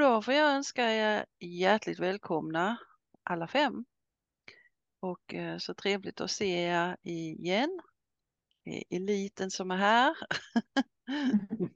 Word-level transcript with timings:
då 0.00 0.22
får 0.22 0.34
jag 0.34 0.52
önska 0.52 0.92
er 0.92 1.26
hjärtligt 1.38 1.98
välkomna 1.98 2.76
alla 3.22 3.48
fem. 3.48 3.84
Och 5.00 5.34
eh, 5.34 5.58
så 5.58 5.74
trevligt 5.74 6.20
att 6.20 6.30
se 6.30 6.46
er 6.46 6.96
igen. 7.02 7.80
Eliten 8.90 9.50
som 9.50 9.70
är 9.70 9.76
här. 9.76 10.16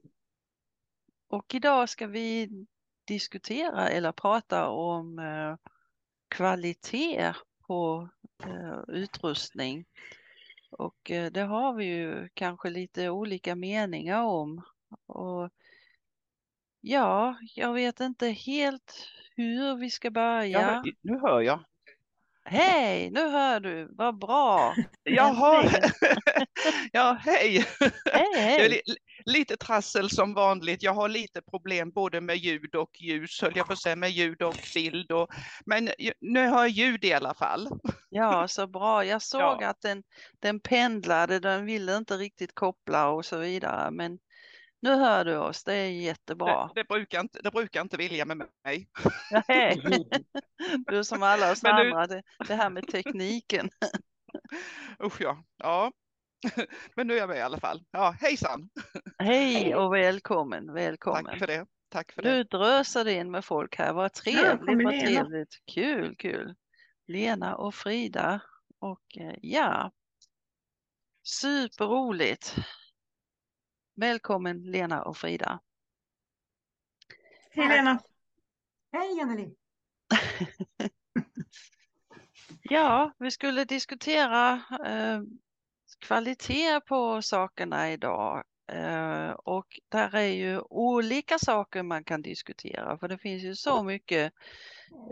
och 1.27 1.55
idag 1.55 1.89
ska 1.89 2.07
vi 2.07 2.49
diskutera 3.07 3.89
eller 3.89 4.11
prata 4.11 4.67
om 4.69 5.19
eh, 5.19 5.55
kvalitet 6.27 7.33
på 7.67 8.09
eh, 8.43 8.79
utrustning. 8.87 9.85
Och 10.71 11.11
det 11.31 11.41
har 11.41 11.73
vi 11.73 11.85
ju 11.85 12.29
kanske 12.33 12.69
lite 12.69 13.09
olika 13.09 13.55
meningar 13.55 14.23
om. 14.23 14.61
Och 15.05 15.49
ja, 16.85 17.37
jag 17.55 17.73
vet 17.73 17.99
inte 17.99 18.27
helt 18.27 19.07
hur 19.35 19.75
vi 19.75 19.89
ska 19.89 20.11
börja. 20.11 20.61
Ja, 20.61 20.83
nu 21.01 21.19
hör 21.19 21.41
jag. 21.41 21.59
Hej, 22.47 23.09
nu 23.11 23.29
hör 23.29 23.59
du, 23.59 23.87
vad 23.91 24.19
bra! 24.19 24.75
Jaha, 25.03 25.69
ja 26.91 27.17
hej! 27.21 27.65
Hej, 28.13 28.33
hej. 28.35 28.69
Li 28.69 28.81
lite 29.25 29.57
trassel 29.57 30.09
som 30.09 30.33
vanligt. 30.33 30.83
Jag 30.83 30.93
har 30.93 31.09
lite 31.09 31.41
problem 31.41 31.91
både 31.91 32.21
med 32.21 32.37
ljud 32.37 32.75
och 32.75 33.01
ljus, 33.01 33.41
höll 33.41 33.57
jag 33.57 33.67
på 33.67 33.73
att 33.73 33.79
säga, 33.79 33.95
med 33.95 34.11
ljud 34.11 34.41
och 34.41 34.55
bild. 34.73 35.11
Och, 35.11 35.29
men 35.65 35.89
nu 36.21 36.47
har 36.47 36.59
jag 36.59 36.69
ljud 36.69 37.03
i 37.05 37.13
alla 37.13 37.33
fall. 37.33 37.67
Ja, 38.09 38.47
så 38.47 38.67
bra. 38.67 39.05
Jag 39.05 39.21
såg 39.21 39.41
Ja. 39.41 39.67
att 39.67 39.81
den, 39.81 40.03
den 40.39 40.59
pendlade, 40.59 41.39
den 41.39 41.65
ville 41.65 41.97
inte 41.97 42.17
riktigt 42.17 42.55
koppla 42.55 43.09
och 43.09 43.25
så 43.25 43.37
vidare. 43.37 43.91
Men 43.91 44.19
nu 44.85 44.95
hör 44.95 45.25
du 45.25 45.37
oss, 45.37 45.63
det 45.63 45.73
är 45.73 45.89
jättebra. 45.89 46.71
Det, 46.75 46.81
det, 46.81 46.87
brukar 46.87 47.19
inte, 47.19 47.39
det 47.41 47.51
brukar 47.51 47.81
inte 47.81 47.97
vilja 47.97 48.25
med 48.25 48.37
mig. 48.37 48.89
Hej. 49.47 49.81
Du 50.87 51.03
som 51.03 51.23
alla 51.23 51.51
oss 51.51 51.63
Men 51.63 51.75
nu- 51.75 51.91
andra, 51.91 52.07
det, 52.07 52.23
det 52.47 52.55
här 52.55 52.69
med 52.69 52.87
tekniken. 52.87 53.69
Usch 55.03 55.21
ja. 55.21 55.43
ja. 55.57 55.91
Men 56.95 57.07
nu 57.07 57.13
är 57.13 57.17
jag 57.17 57.29
med 57.29 57.37
i 57.37 57.41
alla 57.41 57.59
fall. 57.59 57.83
Ja, 57.91 58.15
hejsan! 58.19 58.69
Hej 59.17 59.75
och 59.75 59.93
välkommen, 59.93 60.73
välkommen. 60.73 61.25
Tack 61.25 61.39
för 61.39 61.47
det. 61.47 61.65
Tack 61.89 62.11
för 62.11 62.21
det. 62.21 62.31
Nu 62.31 62.43
drösar 62.43 63.03
det 63.03 63.13
in 63.13 63.31
med 63.31 63.45
folk 63.45 63.75
här, 63.77 63.93
vad 63.93 64.13
trevligt, 64.13 64.83
vad 64.83 64.99
trevligt. 64.99 65.55
Kul, 65.73 66.15
kul. 66.15 66.55
Lena 67.07 67.55
och 67.55 67.75
Frida 67.75 68.41
och 68.79 69.17
eh, 69.17 69.35
ja, 69.41 69.91
superroligt. 71.23 72.55
Välkommen 73.97 74.71
Lena 74.71 75.03
och 75.03 75.17
Frida. 75.17 75.59
Hej 77.51 77.67
Lena. 77.69 77.99
Hej 78.91 79.21
Anneli! 79.21 79.55
Ja, 82.69 83.13
vi 83.19 83.31
skulle 83.31 83.65
diskutera 83.65 84.61
eh, 84.85 85.21
kvalitet 85.99 86.81
på 86.87 87.21
sakerna 87.21 87.91
idag. 87.91 88.43
Eh, 88.71 89.29
och 89.29 89.79
där 89.89 90.15
är 90.15 90.33
ju 90.33 90.59
olika 90.69 91.39
saker 91.39 91.83
man 91.83 92.03
kan 92.03 92.21
diskutera 92.21 92.97
för 92.97 93.07
det 93.07 93.17
finns 93.17 93.43
ju 93.43 93.55
så 93.55 93.83
mycket 93.83 94.33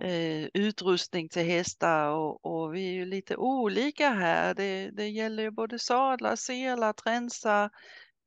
eh, 0.01 0.47
utrustning 0.53 1.29
till 1.29 1.45
hästar 1.45 2.09
och, 2.09 2.45
och 2.45 2.75
vi 2.75 2.87
är 2.87 2.93
ju 2.93 3.05
lite 3.05 3.37
olika 3.37 4.09
här. 4.09 4.53
Det, 4.53 4.89
det 4.91 5.07
gäller 5.07 5.43
ju 5.43 5.51
både 5.51 5.79
sadlar, 5.79 6.35
selar, 6.35 6.93
tränsar, 6.93 7.69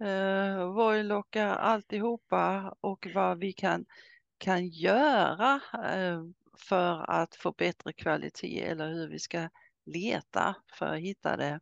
eh, 0.01 0.73
vojlockar, 0.73 1.47
alltihopa 1.47 2.75
och 2.81 3.07
vad 3.15 3.39
vi 3.39 3.53
kan, 3.53 3.87
kan 4.39 4.69
göra 4.69 5.61
eh, 5.73 6.23
för 6.59 7.11
att 7.11 7.37
få 7.37 7.53
bättre 7.53 7.93
kvalitet 7.93 8.63
eller 8.63 8.93
hur 8.93 9.09
vi 9.09 9.19
ska 9.19 9.49
leta 9.87 10.57
för 10.79 10.87
att 10.87 11.01
hitta 11.01 11.37
det. 11.37 11.61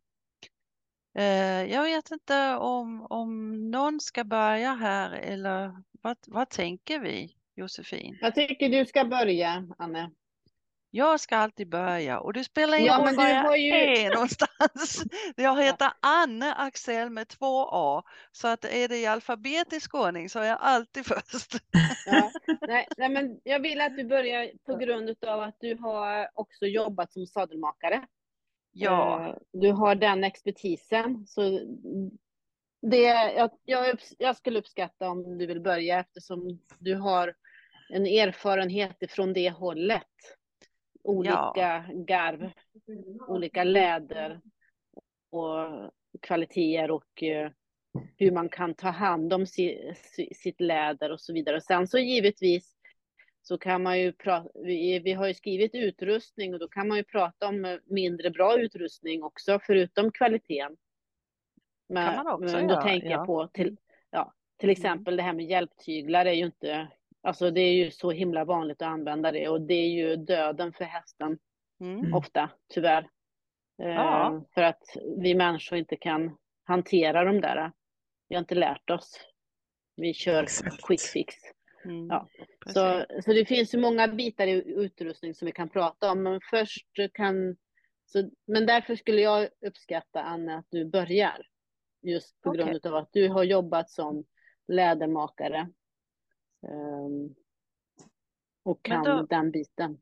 Eh, 1.18 1.72
jag 1.72 1.82
vet 1.82 2.10
inte 2.10 2.56
om, 2.56 3.06
om 3.10 3.52
någon 3.70 4.00
ska 4.00 4.24
börja 4.24 4.74
här 4.74 5.12
eller 5.12 5.82
vad, 6.02 6.16
vad 6.26 6.48
tänker 6.48 6.98
vi 6.98 7.36
Josefin? 7.56 8.18
Jag 8.20 8.34
tycker 8.34 8.68
du 8.68 8.86
ska 8.86 9.04
börja, 9.04 9.66
Anne. 9.78 10.10
Jag 10.96 11.20
ska 11.20 11.36
alltid 11.36 11.68
börja 11.68 12.20
och 12.20 12.32
det 12.32 12.44
spelar 12.44 12.78
ingen 12.78 12.86
Ja, 12.86 12.96
roll 12.98 13.04
men 13.04 13.16
var 13.16 13.24
du 13.24 13.30
jag 13.30 13.58
ju- 13.58 13.72
är 13.72 14.10
någonstans. 14.14 15.04
Jag 15.36 15.62
heter 15.62 15.92
Anne 16.00 16.54
Axel 16.54 17.10
med 17.10 17.28
två 17.28 17.68
A 17.72 18.02
så 18.32 18.48
att 18.48 18.64
är 18.64 18.88
det 18.88 18.96
i 18.96 19.06
alfabetisk 19.06 19.94
ordning 19.94 20.28
så 20.28 20.38
är 20.38 20.44
jag 20.44 20.58
alltid 20.60 21.06
först. 21.06 21.52
Ja. 22.06 22.30
Nej, 22.68 22.86
nej, 22.96 23.08
men 23.08 23.40
jag 23.44 23.60
vill 23.60 23.80
att 23.80 23.96
du 23.96 24.04
börjar 24.04 24.50
på 24.66 24.76
grund 24.76 25.16
av 25.26 25.40
att 25.42 25.56
du 25.60 25.76
har 25.76 26.28
också 26.34 26.66
jobbat 26.66 27.12
som 27.12 27.26
sadelmakare. 27.26 28.06
Ja, 28.72 29.28
Eh, 29.28 29.34
Du 29.52 29.72
har 29.72 29.94
den 29.94 30.24
expertisen. 30.24 31.26
Så 31.26 31.60
det, 32.82 33.02
jag, 33.36 33.50
jag, 33.64 33.98
jag 34.18 34.36
skulle 34.36 34.58
uppskatta 34.58 35.08
om 35.08 35.38
du 35.38 35.46
vill 35.46 35.60
börja 35.60 36.00
eftersom 36.00 36.58
du 36.78 36.94
har 36.94 37.34
en 37.90 38.06
erfarenhet 38.06 39.02
ifrån 39.02 39.32
det 39.32 39.50
hållet. 39.50 40.02
Olika 41.04 41.84
garv, 41.92 42.50
olika 43.28 43.64
läder 43.64 44.40
och 45.30 45.90
kvaliteter 46.22 46.90
och 46.90 47.22
eh, 47.22 47.50
hur 48.16 48.30
man 48.30 48.48
kan 48.48 48.74
ta 48.74 48.88
hand 48.88 49.32
om 49.32 49.46
si, 49.46 49.94
si, 49.96 50.34
sitt 50.34 50.60
läder 50.60 51.12
och 51.12 51.20
så 51.20 51.32
vidare. 51.32 51.56
Och 51.56 51.62
sen 51.62 51.88
så 51.88 51.98
givetvis 51.98 52.76
så 53.42 53.58
kan 53.58 53.82
man 53.82 54.00
ju 54.00 54.12
prata, 54.12 54.48
vi, 54.54 54.98
vi 54.98 55.12
har 55.12 55.26
ju 55.26 55.34
skrivit 55.34 55.74
utrustning 55.74 56.54
och 56.54 56.60
då 56.60 56.68
kan 56.68 56.88
man 56.88 56.96
ju 56.96 57.04
prata 57.04 57.48
om 57.48 57.64
eh, 57.64 57.78
mindre 57.84 58.30
bra 58.30 58.58
utrustning 58.58 59.22
också 59.22 59.58
förutom 59.62 60.12
kvaliteten. 60.12 60.76
Men, 61.88 62.14
Kan 62.14 62.24
man 62.24 62.34
också 62.34 62.56
men 62.56 62.66
då 62.66 62.74
göra, 62.74 62.82
tänker 62.82 63.10
ja. 63.10 63.12
jag 63.12 63.26
på 63.26 63.46
till, 63.46 63.76
ja, 64.10 64.34
till 64.56 64.70
exempel 64.70 65.16
det 65.16 65.22
här 65.22 65.32
med 65.32 65.44
hjälptyglar 65.44 66.26
är 66.26 66.32
ju 66.32 66.44
inte, 66.44 66.88
alltså 67.24 67.50
det 67.50 67.60
är 67.60 67.72
ju 67.72 67.90
så 67.90 68.10
himla 68.10 68.44
vanligt 68.44 68.82
att 68.82 68.88
använda 68.88 69.32
det 69.32 69.48
och 69.48 69.60
det 69.60 69.74
är 69.74 69.88
ju 69.88 70.16
döden 70.16 70.72
för 70.72 70.84
hästen 70.84 71.38
mm. 71.80 72.14
ofta, 72.14 72.50
tyvärr. 72.74 73.08
Eh, 73.82 73.88
Ja. 73.88 74.44
För 74.54 74.62
att 74.62 74.82
vi 75.18 75.34
människor 75.34 75.78
inte 75.78 75.96
kan 75.96 76.36
hantera 76.64 77.24
de 77.24 77.40
där. 77.40 77.72
Vi 78.28 78.34
har 78.34 78.40
inte 78.40 78.54
lärt 78.54 78.90
oss. 78.90 79.20
Vi 79.96 80.14
kör 80.14 80.42
Exakt. 80.42 80.82
quick 80.86 81.00
fix. 81.00 81.34
Mm. 81.84 82.06
Ja, 82.06 82.28
precis. 82.60 82.74
Så, 82.74 83.04
så 83.24 83.32
det 83.32 83.44
finns 83.44 83.74
ju 83.74 83.78
många 83.78 84.08
bitar 84.08 84.46
i 84.46 84.62
utrustning 84.66 85.34
som 85.34 85.46
vi 85.46 85.52
kan 85.52 85.68
prata 85.68 86.10
om. 86.10 86.22
Men 86.22 86.40
först 86.50 86.86
kan... 87.12 87.56
Så, 88.06 88.30
men 88.46 88.66
därför 88.66 88.96
skulle 88.96 89.20
jag 89.20 89.48
uppskatta, 89.66 90.22
Anne, 90.22 90.58
att 90.58 90.66
du 90.70 90.84
börjar. 90.84 91.46
Just 92.02 92.40
på 92.40 92.50
Okej. 92.50 92.64
grund 92.64 92.86
av 92.86 92.94
att 92.94 93.08
du 93.12 93.28
har 93.28 93.44
jobbat 93.44 93.90
som 93.90 94.24
lädermakare. 94.68 95.68
Ehm, 96.68 97.34
och 98.62 98.82
kan 98.84 99.04
då- 99.04 99.26
den 99.30 99.50
biten. 99.50 99.98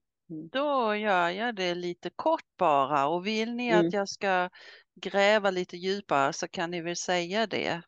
Då 0.52 0.94
gör 0.96 1.28
jag 1.28 1.54
det 1.54 1.74
lite 1.74 2.10
kort 2.16 2.56
bara 2.58 3.06
och 3.06 3.26
vill 3.26 3.54
ni 3.54 3.68
Mm. 3.68 3.86
att 3.86 3.92
jag 3.92 4.08
ska 4.08 4.50
gräva 4.94 5.50
lite 5.50 5.76
djupare 5.76 6.32
så 6.32 6.48
kan 6.48 6.70
ni 6.70 6.80
väl 6.80 6.96
säga 6.96 7.46
det. 7.46 7.82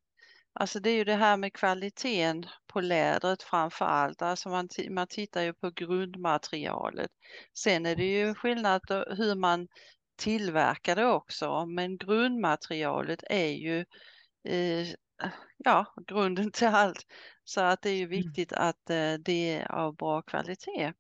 Alltså 0.52 0.80
det 0.80 0.90
är 0.90 0.94
ju 0.96 1.04
det 1.04 1.14
här 1.14 1.36
med 1.36 1.52
kvaliteten 1.52 2.46
på 2.66 2.80
lädret 2.80 3.42
framför 3.42 3.84
allt. 3.84 4.22
Alltså 4.22 4.48
man, 4.48 4.68
man 4.90 5.06
tittar 5.06 5.42
ju 5.42 5.54
på 5.54 5.70
grundmaterialet. 5.70 7.10
Sen 7.58 7.86
är 7.86 7.96
det 7.96 8.04
ju 8.04 8.34
skillnad 8.34 8.80
hur 8.90 9.34
man 9.34 9.68
tillverkar 10.16 10.96
det 10.96 11.06
också. 11.06 11.66
Men 11.66 11.96
grundmaterialet 11.98 13.24
är 13.30 13.46
ju 13.52 13.78
eh, 14.48 14.86
ja, 15.56 15.94
grunden 16.06 16.50
till 16.50 16.66
allt. 16.66 17.06
Så 17.44 17.60
att 17.60 17.82
det 17.82 17.90
är 17.90 17.96
ju 17.96 18.06
viktigt 18.06 18.52
att 18.52 18.90
eh, 18.90 19.14
det 19.14 19.52
är 19.52 19.72
av 19.72 19.96
bra 19.96 20.22
kvalitet. 20.22 20.92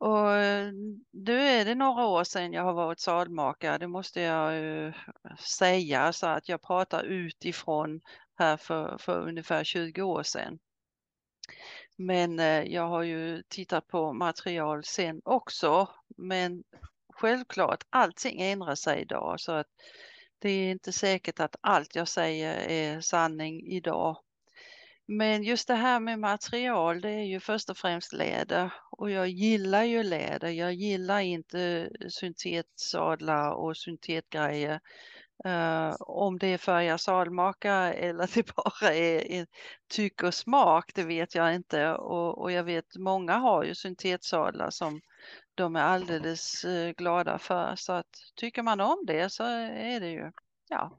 Och 0.00 0.28
nu 1.12 1.40
är 1.40 1.64
det 1.64 1.74
några 1.74 2.06
år 2.06 2.24
sedan 2.24 2.52
jag 2.52 2.62
har 2.62 2.72
varit 2.72 3.00
sadmakare, 3.00 3.78
det 3.78 3.88
måste 3.88 4.20
jag 4.20 4.94
säga, 5.38 6.12
så 6.12 6.26
att 6.26 6.48
jag 6.48 6.62
pratar 6.62 7.04
utifrån 7.04 8.00
här 8.38 8.56
för, 8.56 8.98
för 8.98 9.28
ungefär 9.28 9.64
20 9.64 10.02
år 10.02 10.22
sedan. 10.22 10.58
Men 11.96 12.40
eh, 12.40 12.62
jag 12.62 12.88
har 12.88 13.02
ju 13.02 13.42
tittat 13.48 13.86
på 13.86 14.12
material 14.12 14.84
sen 14.84 15.20
också, 15.24 15.88
men 16.16 16.64
självklart 17.14 17.84
allting 17.90 18.40
ändrar 18.40 18.74
sig 18.74 19.00
idag 19.00 19.40
så 19.40 19.52
att 19.52 19.66
det 20.38 20.48
är 20.48 20.70
inte 20.70 20.92
säkert 20.92 21.40
att 21.40 21.56
allt 21.60 21.94
jag 21.94 22.08
säger 22.08 22.58
är 22.58 23.00
sanning 23.00 23.66
idag. 23.66 24.16
Men 25.08 25.42
just 25.42 25.68
det 25.68 25.74
här 25.74 26.00
med 26.00 26.18
material, 26.18 27.00
det 27.00 27.10
är 27.10 27.24
ju 27.24 27.40
först 27.40 27.70
och 27.70 27.76
främst 27.76 28.12
läder 28.12 28.72
och 28.90 29.10
jag 29.10 29.28
gillar 29.28 29.82
ju 29.82 30.02
läder. 30.02 30.50
Jag 30.50 30.74
gillar 30.74 31.20
inte 31.20 31.90
syntetsadlar 32.08 33.50
och 33.50 33.76
syntetgrejer. 33.76 34.80
Uh, 35.44 35.94
om 35.98 36.38
det 36.38 36.46
är 36.46 36.58
färgar 36.58 36.96
salmaka 36.96 37.74
eller 37.94 38.30
det 38.34 38.54
bara 38.54 38.94
är, 38.94 39.30
är 39.32 39.46
tyck 39.88 40.22
och 40.22 40.34
smak, 40.34 40.90
det 40.94 41.04
vet 41.04 41.34
jag 41.34 41.54
inte. 41.54 41.94
Och, 41.94 42.38
och 42.38 42.52
jag 42.52 42.64
vet 42.64 42.96
många 42.96 43.36
har 43.36 43.64
ju 43.64 43.74
syntetsadlar 43.74 44.70
som 44.70 45.00
de 45.54 45.76
är 45.76 45.82
alldeles 45.82 46.64
uh, 46.64 46.90
glada 46.90 47.38
för. 47.38 47.76
Så 47.76 47.92
att 47.92 48.10
tycker 48.34 48.62
man 48.62 48.80
om 48.80 49.04
det 49.06 49.30
så 49.30 49.44
är 49.44 50.00
det 50.00 50.10
ju, 50.10 50.32
ja, 50.68 50.96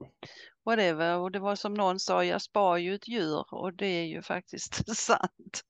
whatever. 0.66 1.18
Och 1.18 1.32
det 1.32 1.40
var 1.40 1.56
som 1.56 1.74
någon 1.74 2.00
sa, 2.00 2.24
jag 2.24 2.42
spar 2.42 2.78
ju 2.78 2.96
ett 2.96 3.08
djur 3.08 3.54
och 3.54 3.74
det 3.74 3.86
är 3.86 4.06
ju 4.06 4.22
faktiskt 4.22 4.96
sant. 4.98 5.62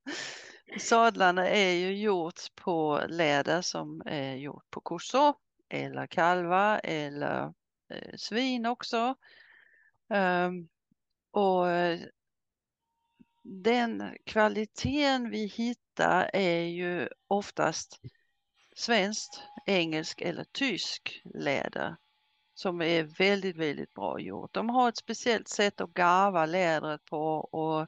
Sadlarna 0.80 1.50
är 1.50 1.72
ju 1.72 1.98
gjort 1.98 2.56
på 2.56 3.02
läder 3.08 3.62
som 3.62 4.02
är 4.06 4.36
gjort 4.36 4.70
på 4.70 4.82
kossor 4.82 5.34
eller 5.70 6.08
kalvar 6.08 6.82
eller 6.84 7.54
Eh, 7.90 8.16
svin 8.18 8.66
också. 8.66 9.16
Um, 10.10 10.70
och 11.32 11.70
eh, 11.70 12.00
den 13.44 14.18
kvaliteten 14.26 15.30
vi 15.30 15.46
hittar 15.46 16.30
är 16.34 16.62
ju 16.62 17.10
oftast 17.28 18.02
svenskt, 18.76 19.44
engelsk 19.66 20.22
eller 20.22 20.46
tysk 20.52 21.22
läder 21.34 21.96
som 22.54 22.82
är 22.82 23.04
väldigt, 23.04 23.56
väldigt 23.56 23.94
bra 23.94 24.20
gjort. 24.20 24.54
De 24.54 24.70
har 24.70 24.90
ett 24.90 24.98
speciellt 24.98 25.48
sätt 25.48 25.82
att 25.82 25.94
garva 25.94 26.46
lädret 26.46 27.06
på 27.06 27.36
och 27.36 27.88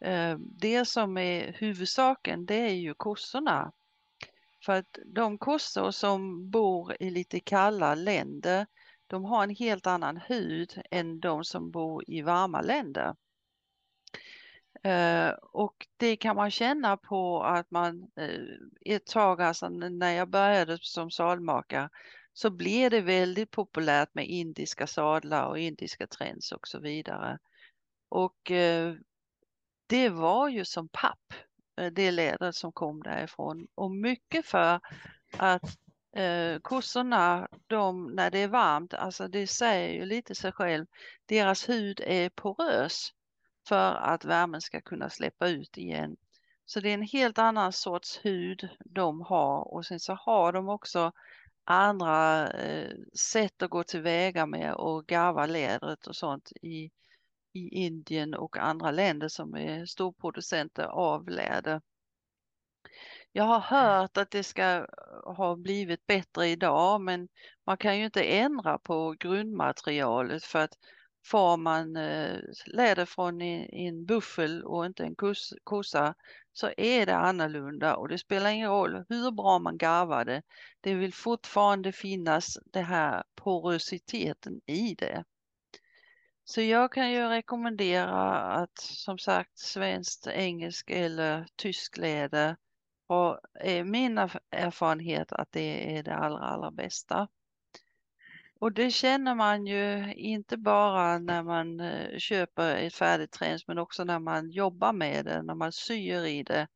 ehm, 0.00 0.40
det 0.58 0.84
som 0.84 1.16
är 1.16 1.52
huvudsaken 1.52 2.46
det 2.46 2.54
är 2.54 2.74
ju 2.74 2.94
kossorna. 2.94 3.72
För 4.64 4.72
att 4.72 4.98
de 5.06 5.38
kossor 5.38 5.90
som 5.90 6.50
bor 6.50 6.96
i 7.00 7.10
lite 7.10 7.40
kalla 7.40 7.94
länder 7.94 8.66
de 9.06 9.24
har 9.24 9.42
en 9.42 9.50
helt 9.50 9.86
annan 9.86 10.16
hud 10.16 10.82
än 10.90 11.20
de 11.20 11.44
som 11.44 11.70
bor 11.70 12.04
i 12.06 12.22
varma 12.22 12.60
länder. 12.60 13.14
Uh, 14.86 15.34
och 15.52 15.86
det 15.96 16.16
kan 16.16 16.36
man 16.36 16.50
känna 16.50 16.96
på 16.96 17.42
att 17.42 17.70
man 17.70 18.02
uh, 18.20 18.58
ett 18.80 19.06
tag, 19.06 19.42
alltså 19.42 19.68
när 19.68 20.12
jag 20.12 20.28
började 20.28 20.78
som 20.80 21.10
sadmakare, 21.10 21.88
så 22.32 22.50
blev 22.50 22.90
det 22.90 23.00
väldigt 23.00 23.50
populärt 23.50 24.14
med 24.14 24.26
indiska 24.26 24.86
sadlar 24.86 25.46
och 25.46 25.58
indiska 25.58 26.06
trends 26.06 26.52
och 26.52 26.68
så 26.68 26.80
vidare. 26.80 27.38
Och 28.08 28.50
uh, 28.50 28.94
det 29.86 30.08
var 30.08 30.48
ju 30.48 30.64
som 30.64 30.88
papp, 30.88 31.34
det 31.92 32.10
lädret 32.10 32.54
som 32.54 32.72
kom 32.72 33.02
därifrån. 33.02 33.66
Och 33.74 33.90
mycket 33.90 34.46
för 34.46 34.80
att 35.36 35.78
eh, 36.16 36.58
kossorna, 36.58 37.48
de, 37.66 38.06
när 38.14 38.30
det 38.30 38.38
är 38.38 38.48
varmt, 38.48 38.94
alltså 38.94 39.28
det 39.28 39.46
säger 39.46 39.88
ju 39.88 40.06
lite 40.06 40.34
sig 40.34 40.52
själv, 40.52 40.86
deras 41.26 41.68
hud 41.68 42.00
är 42.04 42.28
porös 42.28 43.12
för 43.68 43.94
att 43.94 44.24
värmen 44.24 44.60
ska 44.60 44.80
kunna 44.80 45.10
släppa 45.10 45.48
ut 45.48 45.78
igen. 45.78 46.16
Så 46.66 46.80
det 46.80 46.90
är 46.90 46.94
en 46.94 47.02
helt 47.02 47.38
annan 47.38 47.72
sorts 47.72 48.20
hud 48.22 48.68
de 48.84 49.20
har 49.20 49.74
och 49.74 49.86
sen 49.86 50.00
så 50.00 50.14
har 50.14 50.52
de 50.52 50.68
också 50.68 51.12
andra 51.64 52.48
eh, 52.50 52.96
sätt 53.18 53.62
att 53.62 53.70
gå 53.70 53.84
tillväga 53.84 54.46
med 54.46 54.74
och 54.74 55.06
garva 55.06 55.46
lädret 55.46 56.06
och 56.06 56.16
sånt 56.16 56.52
i, 56.62 56.90
i 57.52 57.68
Indien 57.68 58.34
och 58.34 58.56
andra 58.56 58.90
länder 58.90 59.28
som 59.28 59.56
är 59.56 59.86
storproducenter 59.86 60.84
av 60.84 61.28
läder. 61.28 61.80
Jag 63.36 63.44
har 63.44 63.60
hört 63.60 64.16
att 64.16 64.30
det 64.30 64.42
ska 64.42 64.86
ha 65.24 65.56
blivit 65.56 66.06
bättre 66.06 66.48
idag 66.48 67.00
men 67.00 67.28
man 67.66 67.76
kan 67.76 67.98
ju 67.98 68.04
inte 68.04 68.22
ändra 68.22 68.78
på 68.78 69.14
grundmaterialet 69.18 70.44
för 70.44 70.58
att 70.58 70.78
får 71.26 71.56
man 71.56 71.96
eh, 71.96 72.38
läder 72.66 73.04
från 73.04 73.42
en 73.42 74.06
buffel 74.06 74.62
och 74.64 74.86
inte 74.86 75.04
en 75.04 75.14
kossa 75.64 76.14
så 76.52 76.70
är 76.76 77.06
det 77.06 77.16
annorlunda 77.16 77.96
och 77.96 78.08
det 78.08 78.18
spelar 78.18 78.50
ingen 78.50 78.70
roll 78.70 79.04
hur 79.08 79.30
bra 79.30 79.58
man 79.58 79.78
garvar 79.78 80.24
det. 80.24 80.42
Det 80.80 80.94
vill 80.94 81.14
fortfarande 81.14 81.92
finnas 81.92 82.58
den 82.64 82.84
här 82.84 83.22
porositeten 83.34 84.60
i 84.66 84.94
det. 84.94 85.24
Så 86.44 86.60
jag 86.60 86.92
kan 86.92 87.10
ju 87.10 87.28
rekommendera 87.28 88.42
att 88.42 88.78
som 88.78 89.18
sagt 89.18 89.58
svenskt, 89.58 90.26
engelsk 90.26 90.90
eller 90.90 91.46
tysk 91.56 91.96
läder 91.96 92.56
och 93.06 93.40
är 93.60 93.84
min 93.84 94.18
erfarenhet 94.50 95.32
att 95.32 95.52
det 95.52 95.98
är 95.98 96.02
det 96.02 96.14
allra, 96.14 96.38
allra 96.38 96.70
bästa. 96.70 97.28
Och 98.60 98.72
det 98.72 98.90
känner 98.90 99.34
man 99.34 99.66
ju 99.66 100.14
inte 100.14 100.56
bara 100.56 101.18
när 101.18 101.42
man 101.42 101.80
eh, 101.80 102.18
köper 102.18 102.76
ett 102.76 102.94
färdigt 102.94 103.32
träns 103.32 103.68
men 103.68 103.78
också 103.78 104.04
när 104.04 104.18
man 104.18 104.50
jobbar 104.50 104.92
med 104.92 105.24
det, 105.24 105.42
när 105.42 105.54
man 105.54 105.72
syr 105.72 106.24
i 106.24 106.42
det. 106.42 106.68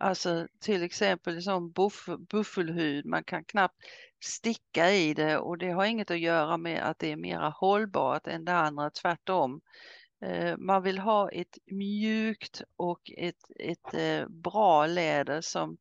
Alltså 0.00 0.46
till 0.60 0.82
exempel 0.82 1.42
som 1.42 1.70
buff, 1.70 2.08
buffelhud, 2.30 3.06
man 3.06 3.24
kan 3.24 3.44
knappt 3.44 3.76
sticka 4.24 4.90
i 4.90 5.14
det 5.14 5.38
och 5.38 5.58
det 5.58 5.70
har 5.70 5.84
inget 5.84 6.10
att 6.10 6.18
göra 6.18 6.56
med 6.56 6.82
att 6.82 6.98
det 6.98 7.12
är 7.12 7.16
mera 7.16 7.48
hållbart 7.48 8.26
än 8.26 8.44
det 8.44 8.54
andra, 8.54 8.90
tvärtom. 8.90 9.60
Eh, 10.22 10.56
man 10.58 10.82
vill 10.82 10.98
ha 10.98 11.30
ett 11.30 11.58
mjukt 11.66 12.62
och 12.76 13.10
ett, 13.16 13.50
ett 13.58 13.94
eh, 13.94 14.28
bra 14.28 14.86
läder 14.86 15.40
som 15.40 15.76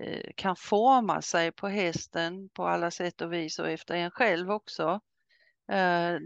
eh, 0.00 0.30
kan 0.36 0.56
forma 0.56 1.22
sig 1.22 1.52
på 1.52 1.68
hästen 1.68 2.48
på 2.48 2.66
alla 2.66 2.90
sätt 2.90 3.20
och 3.20 3.32
vis 3.32 3.58
och 3.58 3.68
efter 3.68 3.94
en 3.94 4.10
själv 4.10 4.50
också. 4.50 5.00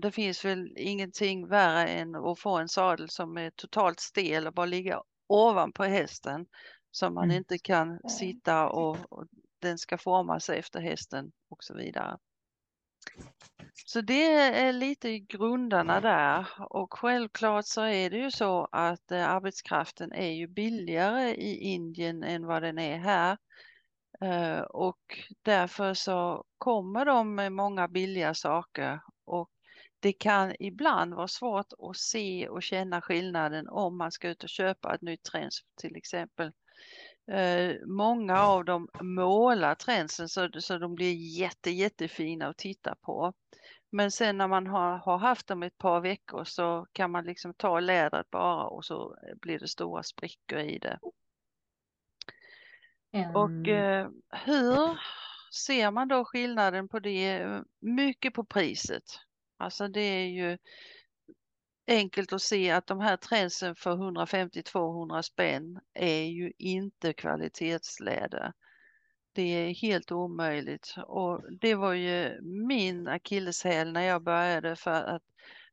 Det 0.02 0.12
finns 0.12 0.44
väl 0.44 0.72
ingenting 0.76 1.48
värre 1.48 1.86
än 1.86 2.14
att 2.14 2.38
få 2.38 2.58
en 2.58 2.68
sadel 2.68 3.10
som 3.10 3.36
är 3.36 3.50
totalt 3.50 4.00
stel 4.00 4.46
och 4.46 4.54
bara 4.54 4.66
ligga 4.66 5.02
ovanpå 5.26 5.84
hästen 5.84 6.46
som 6.90 7.14
man 7.14 7.24
mm. 7.24 7.36
inte 7.36 7.58
kan 7.58 8.08
sitta 8.08 8.68
och, 8.68 9.12
och 9.12 9.26
den 9.58 9.78
ska 9.78 9.98
forma 9.98 10.40
sig 10.40 10.58
efter 10.58 10.80
hästen 10.80 11.32
och 11.48 11.64
så 11.64 11.74
vidare. 11.74 12.18
Så 13.86 14.00
det 14.00 14.32
är 14.34 14.72
lite 14.72 15.18
grunderna 15.18 16.00
där 16.00 16.46
och 16.58 16.98
självklart 16.98 17.66
så 17.66 17.82
är 17.82 18.10
det 18.10 18.16
ju 18.16 18.30
så 18.30 18.68
att 18.72 19.10
eh, 19.10 19.30
arbetskraften 19.30 20.12
är 20.12 20.30
ju 20.30 20.46
billigare 20.46 21.34
i 21.34 21.56
Indien 21.56 22.22
än 22.22 22.46
vad 22.46 22.62
den 22.62 22.78
är 22.78 22.98
här. 22.98 23.36
Eh, 24.20 24.60
och 24.60 25.24
därför 25.42 25.94
så 25.94 26.44
kommer 26.58 27.04
de 27.04 27.34
med 27.34 27.52
många 27.52 27.88
billiga 27.88 28.34
saker 28.34 29.00
och 29.24 29.50
det 30.00 30.12
kan 30.12 30.54
ibland 30.60 31.14
vara 31.14 31.28
svårt 31.28 31.72
att 31.78 31.96
se 31.96 32.48
och 32.48 32.62
känna 32.62 33.02
skillnaden 33.02 33.68
om 33.68 33.98
man 33.98 34.12
ska 34.12 34.28
ut 34.28 34.42
och 34.42 34.48
köpa 34.48 34.94
ett 34.94 35.02
nytt 35.02 35.22
träns 35.22 35.60
till 35.80 35.96
exempel. 35.96 36.52
Eh, 37.28 37.76
många 37.86 38.42
av 38.42 38.64
dem 38.64 38.88
målar 39.00 39.74
tränsen 39.74 40.28
så, 40.28 40.48
så 40.60 40.78
de 40.78 40.94
blir 40.94 41.38
jätte, 41.38 41.70
jättefina 41.70 42.46
att 42.46 42.56
titta 42.56 42.94
på. 42.94 43.32
Men 43.90 44.10
sen 44.10 44.38
när 44.38 44.48
man 44.48 44.66
har, 44.66 44.98
har 44.98 45.18
haft 45.18 45.46
dem 45.46 45.62
ett 45.62 45.78
par 45.78 46.00
veckor 46.00 46.44
så 46.44 46.86
kan 46.92 47.10
man 47.10 47.24
liksom 47.24 47.54
ta 47.54 47.80
lädret 47.80 48.30
bara 48.30 48.64
och 48.64 48.84
så 48.84 49.16
blir 49.40 49.58
det 49.58 49.68
stora 49.68 50.02
sprickor 50.02 50.58
i 50.58 50.78
det. 50.78 50.98
Mm. 53.12 53.36
Och 53.36 53.68
eh, 53.68 54.08
hur 54.30 54.98
ser 55.52 55.90
man 55.90 56.08
då 56.08 56.24
skillnaden 56.24 56.88
på 56.88 56.98
det? 56.98 57.46
Mycket 57.80 58.34
på 58.34 58.44
priset. 58.44 59.20
Alltså 59.58 59.88
det 59.88 60.00
är 60.00 60.26
ju 60.26 60.58
enkelt 61.86 62.32
att 62.32 62.42
se 62.42 62.70
att 62.70 62.86
de 62.86 63.00
här 63.00 63.16
tränsen 63.16 63.76
för 63.76 63.96
150-200 63.96 65.22
spänn 65.22 65.80
är 65.94 66.22
ju 66.22 66.52
inte 66.58 67.12
kvalitetsläder. 67.12 68.52
Det 69.32 69.42
är 69.42 69.74
helt 69.74 70.12
omöjligt 70.12 70.94
och 71.06 71.42
det 71.60 71.74
var 71.74 71.92
ju 71.92 72.42
min 72.42 73.08
akilleshäl 73.08 73.92
när 73.92 74.02
jag 74.02 74.22
började 74.22 74.76
för 74.76 75.02
att 75.02 75.22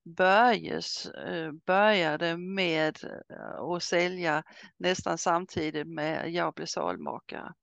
Börjes 0.05 1.05
eh, 1.05 1.51
började 1.51 2.37
med 2.37 2.97
eh, 3.29 3.61
att 3.61 3.83
sälja 3.83 4.43
nästan 4.77 5.17
samtidigt 5.17 5.87
med 5.87 6.31
jag 6.31 6.53
blev 6.53 6.65
salmakare. 6.65 7.53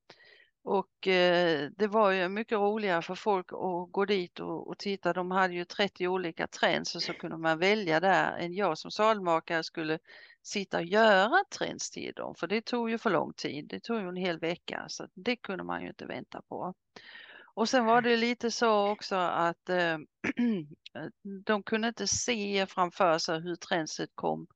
Och 0.62 1.08
eh, 1.08 1.70
det 1.76 1.86
var 1.86 2.10
ju 2.10 2.28
mycket 2.28 2.58
roligare 2.58 3.02
för 3.02 3.14
folk 3.14 3.52
att 3.52 3.92
gå 3.92 4.04
dit 4.04 4.40
och, 4.40 4.68
och 4.68 4.78
titta. 4.78 5.12
De 5.12 5.30
hade 5.30 5.54
ju 5.54 5.64
30 5.64 6.08
olika 6.08 6.46
trends 6.46 6.94
och 6.94 7.02
så 7.02 7.12
kunde 7.12 7.36
man 7.36 7.58
välja 7.58 8.00
där 8.00 8.38
än 8.38 8.54
jag 8.54 8.78
som 8.78 8.90
salmakare 8.90 9.62
skulle 9.62 9.98
sitta 10.42 10.76
och 10.76 10.84
göra 10.84 11.44
trends 11.58 11.90
till 11.90 12.12
dem. 12.12 12.34
För 12.34 12.46
det 12.46 12.64
tog 12.64 12.90
ju 12.90 12.98
för 12.98 13.10
lång 13.10 13.32
tid. 13.32 13.68
Det 13.68 13.80
tog 13.80 14.00
ju 14.00 14.08
en 14.08 14.16
hel 14.16 14.38
vecka 14.38 14.84
så 14.88 15.08
det 15.14 15.36
kunde 15.36 15.64
man 15.64 15.82
ju 15.82 15.88
inte 15.88 16.06
vänta 16.06 16.42
på. 16.48 16.74
Och 17.54 17.68
sen 17.68 17.84
var 17.84 18.02
det 18.02 18.16
lite 18.16 18.50
så 18.50 18.88
också 18.88 19.16
att 19.16 19.68
eh, 19.68 19.98
de 21.44 21.62
kunde 21.62 21.88
inte 21.88 22.06
se 22.06 22.66
framför 22.66 23.18
sig 23.18 23.40
hur 23.40 23.56
trendset 23.56 24.10
kom 24.14 24.46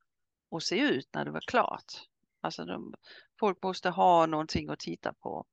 att 0.56 0.62
se 0.62 0.78
ut 0.78 1.08
när 1.14 1.24
det 1.24 1.30
var 1.30 1.40
klart. 1.40 1.92
Alltså 2.40 2.64
de, 2.64 2.94
folk 3.40 3.62
måste 3.62 3.90
ha 3.90 4.26
någonting 4.26 4.68
att 4.68 4.78
titta 4.78 5.12
på. 5.12 5.46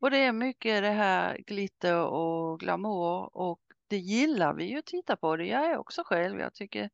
Och 0.00 0.10
det 0.10 0.18
är 0.18 0.32
mycket 0.32 0.82
det 0.82 0.90
här 0.90 1.38
glitter 1.46 2.00
och 2.00 2.60
glamour 2.60 3.36
och 3.36 3.60
det 3.88 3.96
gillar 3.96 4.54
vi 4.54 4.64
ju 4.64 4.78
att 4.78 4.86
titta 4.86 5.16
på. 5.16 5.36
Det 5.36 5.46
gör 5.46 5.70
jag 5.70 5.80
också 5.80 6.02
själv. 6.04 6.40
Jag 6.40 6.54
tycker 6.54 6.90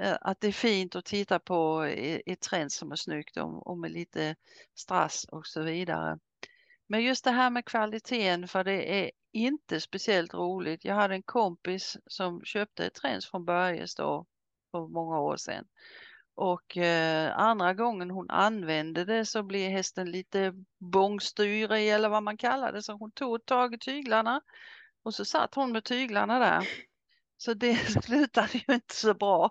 eh, 0.00 0.16
att 0.20 0.40
det 0.40 0.48
är 0.48 0.52
fint 0.52 0.96
att 0.96 1.04
titta 1.04 1.38
på 1.38 1.82
ett 2.26 2.40
trend 2.40 2.72
som 2.72 2.92
är 2.92 2.96
snyggt 2.96 3.36
och, 3.36 3.66
och 3.66 3.78
med 3.78 3.90
lite 3.90 4.36
strass 4.74 5.24
och 5.24 5.46
så 5.46 5.62
vidare. 5.62 6.18
Men 6.86 7.02
just 7.02 7.24
det 7.24 7.30
här 7.30 7.50
med 7.50 7.64
kvaliteten, 7.64 8.48
för 8.48 8.64
det 8.64 9.04
är 9.04 9.10
inte 9.32 9.80
speciellt 9.80 10.34
roligt. 10.34 10.84
Jag 10.84 10.94
hade 10.94 11.14
en 11.14 11.22
kompis 11.22 11.96
som 12.06 12.44
köpte 12.44 12.86
ett 12.86 12.94
trends 12.94 13.30
från 13.30 13.44
Börjes 13.44 13.94
då 13.94 14.26
för 14.70 14.88
många 14.88 15.20
år 15.20 15.36
sedan. 15.36 15.64
Och 16.34 16.76
eh, 16.76 17.38
andra 17.38 17.74
gången 17.74 18.10
hon 18.10 18.30
använde 18.30 19.04
det 19.04 19.26
så 19.26 19.42
blev 19.42 19.70
hästen 19.70 20.10
lite 20.10 20.52
bångstyrig 20.78 21.90
eller 21.90 22.08
vad 22.08 22.22
man 22.22 22.36
kallar 22.36 22.72
det. 22.72 22.82
Så 22.82 22.92
hon 22.92 23.12
tog 23.12 23.46
tag 23.46 23.74
i 23.74 23.78
tyglarna 23.78 24.40
och 25.02 25.14
så 25.14 25.24
satt 25.24 25.54
hon 25.54 25.72
med 25.72 25.84
tyglarna 25.84 26.38
där. 26.38 26.68
Så 27.36 27.54
det 27.54 27.74
slutade 28.04 28.48
ju 28.52 28.74
inte 28.74 28.94
så 28.94 29.14
bra. 29.14 29.50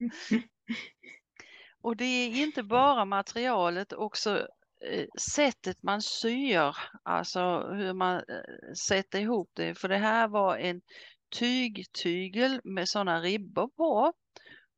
och 1.82 1.96
det 1.96 2.04
är 2.04 2.42
inte 2.42 2.62
bara 2.62 3.04
materialet, 3.04 3.92
också 3.92 4.38
eh, 4.84 5.06
sättet 5.18 5.82
man 5.82 6.02
syr, 6.02 6.76
alltså 7.02 7.68
hur 7.72 7.92
man 7.92 8.16
eh, 8.16 8.72
sätter 8.88 9.20
ihop 9.20 9.50
det. 9.54 9.74
För 9.74 9.88
det 9.88 9.98
här 9.98 10.28
var 10.28 10.56
en 10.56 10.80
tygtygel 11.38 12.60
med 12.64 12.88
sådana 12.88 13.20
ribbor 13.20 13.68
på. 13.68 14.12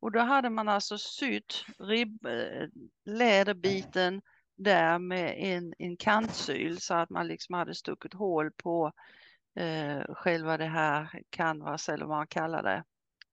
Och 0.03 0.13
då 0.13 0.21
hade 0.21 0.51
man 0.51 0.69
alltså 0.69 0.99
sytt 0.99 1.65
ribb, 1.79 2.27
eh, 2.27 2.69
läderbiten 3.05 4.23
där 4.57 4.99
med 4.99 5.35
en, 5.39 5.75
en 5.79 5.97
kantsyl 5.97 6.81
så 6.81 6.95
att 6.95 7.11
man 7.11 7.27
liksom 7.27 7.55
hade 7.55 7.75
stuckit 7.75 8.15
hål 8.15 8.51
på 8.51 8.93
eh, 9.55 10.15
själva 10.15 10.57
det 10.57 10.67
här 10.67 11.23
canvas 11.31 11.89
eller 11.89 12.07
vad 12.07 12.17
man 12.17 12.27
kallar 12.27 12.63
det 12.63 12.85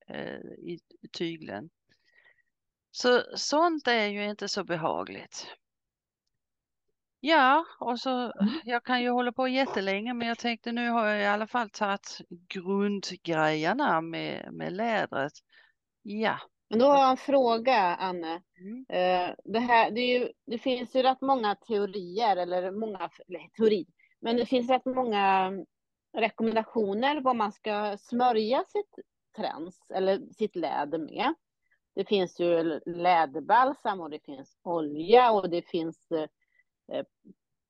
eh, 0.07 0.39
i 0.57 0.79
tyglen. 1.11 1.69
Så 2.91 3.23
sånt 3.35 3.87
är 3.87 4.07
ju 4.07 4.29
inte 4.29 4.47
så 4.47 4.63
behagligt. 4.63 5.47
Ja, 7.19 7.65
och 7.79 7.99
så 7.99 8.33
jag 8.63 8.83
kan 8.83 9.01
ju 9.01 9.09
hålla 9.09 9.31
på 9.31 9.47
jättelänge 9.47 10.13
men 10.13 10.27
jag 10.27 10.37
tänkte 10.37 10.71
nu 10.71 10.89
har 10.89 11.07
jag 11.07 11.21
i 11.21 11.25
alla 11.25 11.47
fall 11.47 11.69
tagit 11.69 12.21
grundgrejerna 12.29 14.01
med, 14.01 14.53
med 14.53 14.73
lädret. 14.73 15.33
Ja. 16.01 16.39
Men 16.69 16.79
då 16.79 16.85
har 16.85 16.97
jag 16.97 17.11
en 17.11 17.17
fråga, 17.17 17.77
Anne. 17.77 18.41
Mm. 18.59 18.85
Eh, 18.89 19.35
det, 19.43 19.59
här, 19.59 19.91
det, 19.91 20.01
ju, 20.01 20.31
det, 20.45 20.57
finns 20.57 20.95
ju 20.95 21.03
rätt 21.03 21.21
många 21.21 21.55
teorier, 21.55 22.37
eller 22.37 22.71
många, 22.71 23.09
eller 23.27 23.49
teori, 23.57 23.85
men 24.19 24.35
det 24.35 24.45
finns 24.45 24.69
rätt 24.69 24.85
många 24.85 25.51
rekommendationer 26.17 27.21
vad 27.21 27.35
man 27.35 27.51
ska 27.51 27.97
smörja 27.97 28.63
sitt 28.63 28.95
träns 29.37 29.91
eller 29.93 30.33
sitt 30.33 30.55
läder 30.55 30.97
med. 30.97 31.33
Det 31.95 32.05
finns 32.05 32.39
ju 32.39 32.79
läderbalsam 32.85 34.01
och 34.01 34.09
det 34.09 34.25
finns 34.25 34.57
olja 34.63 35.31
och 35.31 35.49
det 35.49 35.61
finns 35.61 36.11
eh, 36.11 36.27
eh 36.91 37.05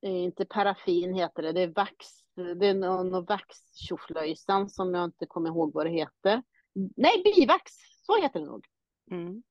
inte 0.02 0.46
paraffin 0.46 1.14
heter 1.14 1.44
det, 1.44 1.52
det 1.52 1.62
är 1.62 1.74
vax, 1.74 2.08
det 2.36 2.68
är 2.68 2.74
någon, 2.74 3.10
någon 3.10 3.26
vaxtjoflöjsan 3.26 4.70
som 4.70 4.94
jag 4.94 5.04
inte 5.04 5.26
kommer 5.26 5.50
ihåg 5.50 5.74
vad 5.74 5.86
det 5.86 5.92
heter. 5.92 6.44
Nej, 6.98 7.22
bivax, 7.24 7.72
så 8.06 8.22
heter 8.22 8.40
det 8.40 8.46
nog. 8.46 8.66
Mm. 9.12 9.44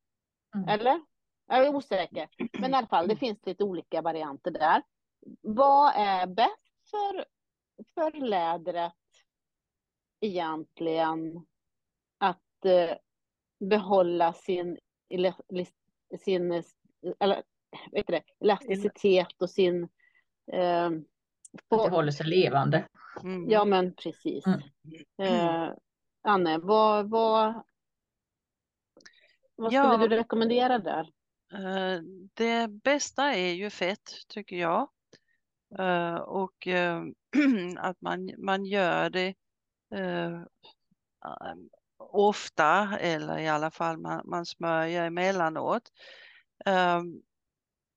Mm. 0.54 0.68
Eller? 0.68 1.00
Jag 1.46 1.66
är 1.66 1.74
osäker. 1.74 2.28
Men 2.58 2.70
i 2.70 2.74
alla 2.74 2.86
fall, 2.86 3.08
det 3.08 3.16
finns 3.16 3.46
lite 3.46 3.64
olika 3.64 4.02
varianter 4.02 4.50
där. 4.50 4.82
Vad 5.40 5.92
är 5.96 6.26
bäst 6.26 6.90
för 6.90 7.24
för 7.94 8.20
lädret 8.20 8.92
egentligen 10.20 11.46
att 12.18 12.64
eh, 12.64 12.96
behålla 13.60 14.32
sin, 14.32 14.78
sin 16.18 16.62
eller, 17.18 17.42
vet 17.92 18.06
det, 18.06 18.22
elasticitet 18.40 19.42
och 19.42 19.50
sin... 19.50 19.88
Eh, 20.52 20.86
att 21.68 21.82
det 21.82 21.90
håller 21.90 22.12
sig 22.12 22.26
levande. 22.26 22.88
Mm. 23.22 23.50
Ja, 23.50 23.64
men 23.64 23.94
precis. 23.94 24.44
Mm. 24.46 24.60
Eh, 25.22 25.72
Anne, 26.22 26.58
vad, 26.58 27.10
vad, 27.10 27.62
vad 29.58 29.72
skulle 29.72 29.84
ja, 29.84 29.96
du 29.96 30.08
rekommendera 30.08 30.78
där? 30.78 31.12
Eh, 31.52 32.00
det 32.34 32.68
bästa 32.68 33.34
är 33.34 33.52
ju 33.52 33.70
fett, 33.70 34.12
tycker 34.28 34.56
jag. 34.56 34.88
Uh, 35.78 36.14
och 36.14 36.66
uh, 36.66 37.02
att 37.78 38.00
man, 38.00 38.30
man 38.38 38.64
gör 38.64 39.10
det 39.10 39.34
uh, 39.94 40.42
ofta 41.98 42.98
eller 42.98 43.38
i 43.38 43.48
alla 43.48 43.70
fall 43.70 43.98
man, 43.98 44.22
man 44.24 44.46
smörjer 44.46 45.04
emellanåt. 45.04 45.82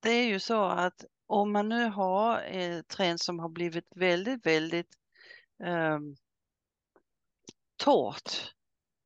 det 0.02 0.10
är 0.10 0.24
ju 0.24 0.40
så 0.40 0.64
att 0.64 1.04
om 1.26 1.52
man 1.52 1.68
nu 1.68 1.88
har 1.88 2.40
ett 2.40 2.88
trend 2.88 3.20
som 3.20 3.38
har 3.38 3.48
blivit 3.48 3.86
väldigt, 3.96 4.46
väldigt 4.46 4.94
torrt 7.76 8.54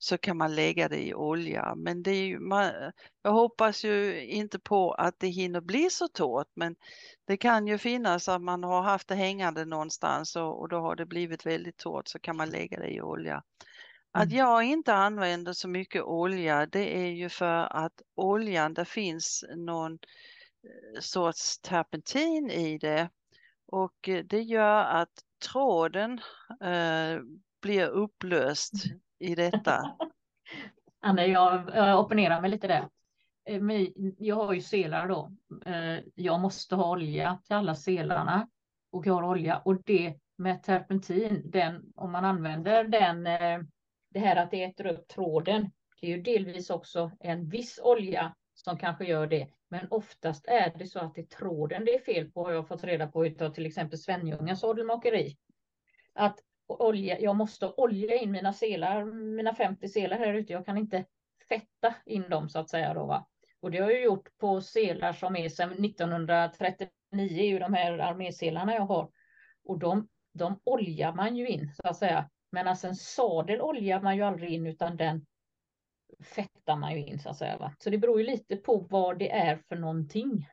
så 0.07 0.19
kan 0.19 0.37
man 0.37 0.55
lägga 0.55 0.89
det 0.89 1.07
i 1.07 1.15
olja. 1.15 1.75
Men 1.77 2.03
det 2.03 2.11
är 2.11 2.25
ju, 2.25 2.39
man, 2.39 2.73
jag 3.23 3.33
hoppas 3.33 3.85
ju 3.85 4.25
inte 4.25 4.59
på 4.59 4.93
att 4.93 5.15
det 5.19 5.29
hinner 5.29 5.61
bli 5.61 5.91
så 5.91 6.09
torrt 6.09 6.49
men 6.55 6.77
det 7.25 7.37
kan 7.37 7.67
ju 7.67 7.79
finnas 7.79 8.29
att 8.29 8.43
man 8.43 8.65
har 8.65 8.83
haft 8.83 9.09
det 9.09 9.15
hängande 9.15 9.65
någonstans 9.65 10.37
och, 10.37 10.61
och 10.61 10.69
då 10.69 10.81
har 10.81 10.97
det 10.97 11.07
blivit 11.07 11.47
väldigt 11.47 11.77
torrt 11.77 12.09
så 12.09 12.19
kan 12.19 12.37
man 12.37 12.51
lägga 12.51 12.79
det 12.79 12.89
i 12.89 13.01
olja. 13.01 13.43
Att 14.13 14.25
mm. 14.25 14.37
jag 14.37 14.65
inte 14.65 14.95
använder 14.95 15.53
så 15.53 15.69
mycket 15.69 16.03
olja 16.03 16.67
det 16.67 16.97
är 16.99 17.11
ju 17.11 17.29
för 17.29 17.77
att 17.77 18.03
oljan, 18.15 18.75
det 18.75 18.85
finns 18.85 19.45
någon 19.57 19.93
eh, 19.93 21.01
sorts 21.01 21.59
terpentin 21.59 22.51
i 22.51 22.79
det 22.79 23.11
och 23.67 24.09
eh, 24.09 24.25
det 24.25 24.41
gör 24.41 24.85
att 24.85 25.13
tråden 25.53 26.21
eh, 26.61 27.21
blir 27.61 27.89
upplöst 27.89 28.85
mm 28.85 29.01
i 29.19 29.35
detta? 29.35 29.97
Anna, 31.01 31.27
jag, 31.27 31.71
jag 31.75 32.01
opponerar 32.01 32.41
mig 32.41 32.51
lite 32.51 32.67
där. 32.67 32.89
Eh, 33.45 33.61
jag 34.19 34.37
har 34.37 34.53
ju 34.53 34.61
selar 34.61 35.09
då. 35.09 35.33
Eh, 35.67 35.99
jag 36.15 36.41
måste 36.41 36.75
ha 36.75 36.91
olja 36.91 37.39
till 37.45 37.57
alla 37.57 37.75
selarna 37.75 38.49
och 38.91 39.07
jag 39.07 39.15
har 39.15 39.23
olja 39.23 39.59
och 39.59 39.83
det 39.85 40.15
med 40.39 40.63
terpentin, 40.63 41.43
den, 41.45 41.93
om 41.95 42.13
man 42.13 42.25
använder 42.25 42.85
den, 42.85 43.27
eh, 43.27 43.61
det 44.11 44.19
här 44.19 44.37
att 44.37 44.51
det 44.51 44.65
äter 44.65 44.87
upp 44.87 45.09
tråden, 45.09 45.71
det 46.01 46.07
är 46.07 46.17
ju 46.17 46.23
delvis 46.23 46.71
också 46.71 47.11
en 47.21 47.49
viss 47.49 47.81
olja 47.83 48.35
som 48.55 48.79
kanske 48.79 49.05
gör 49.05 49.27
det. 49.27 49.49
Men 49.69 49.87
oftast 49.91 50.47
är 50.47 50.79
det 50.79 50.87
så 50.87 50.99
att 50.99 51.15
det 51.15 51.21
är 51.21 51.37
tråden 51.37 51.85
det 51.85 51.95
är 51.95 52.01
fel 52.01 52.31
på, 52.31 52.45
har 52.45 52.53
jag 52.53 52.69
fått 52.69 52.85
reda 52.85 53.07
på 53.07 53.27
utav 53.27 53.51
till 53.51 53.67
exempel 53.67 53.99
Svenljungas 53.99 54.61
sadelmakeri. 54.61 55.37
Att 56.13 56.39
olja, 56.67 57.21
jag 57.21 57.37
måste 57.37 57.67
olja 57.67 58.15
in 58.15 58.31
mina 58.31 58.53
selar, 58.53 59.05
mina 59.05 59.55
50 59.55 59.89
selar 59.89 60.19
här 60.19 60.35
ute. 60.35 60.53
Jag 60.53 60.67
kan 60.67 60.79
inte 60.79 61.05
fetta 61.49 61.95
in 62.07 62.31
dem 62.31 62.49
så 62.49 62.59
att 62.59 62.71
säga 62.71 62.95
då 62.95 63.07
va. 63.07 63.27
Och 63.61 63.71
det 63.71 63.79
har 63.79 63.91
jag 63.91 64.03
gjort 64.03 64.39
på 64.39 64.61
selar 64.61 65.13
som 65.13 65.37
är 65.37 65.49
sedan 65.49 65.85
1939, 65.85 67.43
ju 67.43 67.59
de 67.59 67.75
här 67.75 67.99
arméselarna 67.99 68.75
jag 68.75 68.87
har. 68.87 69.11
Och 69.65 69.79
de, 69.79 70.09
de 70.33 70.61
oljar 70.65 71.13
man 71.13 71.37
ju 71.37 71.49
in 71.49 71.73
så 71.75 71.89
att 71.89 71.97
säga. 71.97 72.31
Men 72.51 72.69
alltså 72.69 72.87
en 72.87 72.97
sadel 72.97 73.61
oljar 73.61 74.01
man 74.01 74.17
ju 74.17 74.23
aldrig 74.23 74.51
in 74.51 74.67
utan 74.67 74.97
den 74.97 75.27
fettar 76.21 76.77
man 76.77 76.95
ju 76.95 77.07
in 77.07 77.19
så 77.19 77.29
att 77.29 77.39
säga. 77.39 77.59
Va? 77.59 77.75
Så 77.79 77.91
det 77.91 77.99
beror 77.99 78.21
ju 78.21 78.27
lite 78.27 78.57
på 78.57 78.87
vad 78.91 79.19
det 79.19 79.31
är 79.31 79.57
för 79.69 79.77
någonting. 79.77 80.49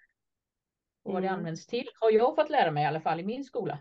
Och 1.03 1.13
vad 1.13 1.21
det 1.21 1.27
mm. 1.27 1.39
används 1.39 1.67
till 1.67 1.87
har 1.99 2.11
jag 2.11 2.35
fått 2.35 2.49
lära 2.49 2.71
mig 2.71 2.83
i 2.83 2.87
alla 2.87 3.01
fall 3.01 3.19
i 3.19 3.23
min 3.23 3.43
skola. 3.43 3.79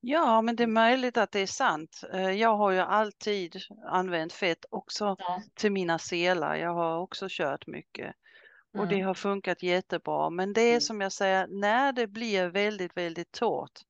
Ja, 0.00 0.42
men 0.42 0.56
det 0.56 0.62
är 0.62 0.66
möjligt 0.66 1.16
att 1.16 1.32
det 1.32 1.40
är 1.40 1.46
sant. 1.46 2.04
Eh, 2.12 2.30
jag 2.30 2.56
har 2.56 2.70
ju 2.70 2.78
alltid 2.78 3.56
använt 3.86 4.32
fett 4.32 4.64
också 4.70 5.16
ja. 5.18 5.42
till 5.54 5.72
mina 5.72 5.98
selar. 5.98 6.56
Jag 6.56 6.74
har 6.74 6.98
också 6.98 7.26
kört 7.30 7.66
mycket 7.66 8.14
och 8.72 8.84
mm. 8.84 8.88
det 8.88 9.00
har 9.00 9.14
funkat 9.14 9.62
jättebra. 9.62 10.30
Men 10.30 10.52
det 10.52 10.60
är 10.60 10.70
mm. 10.70 10.80
som 10.80 11.00
jag 11.00 11.12
säger, 11.12 11.46
när 11.46 11.92
det 11.92 12.06
blir 12.06 12.46
väldigt, 12.46 12.96
väldigt 12.96 13.32
torrt 13.32 13.80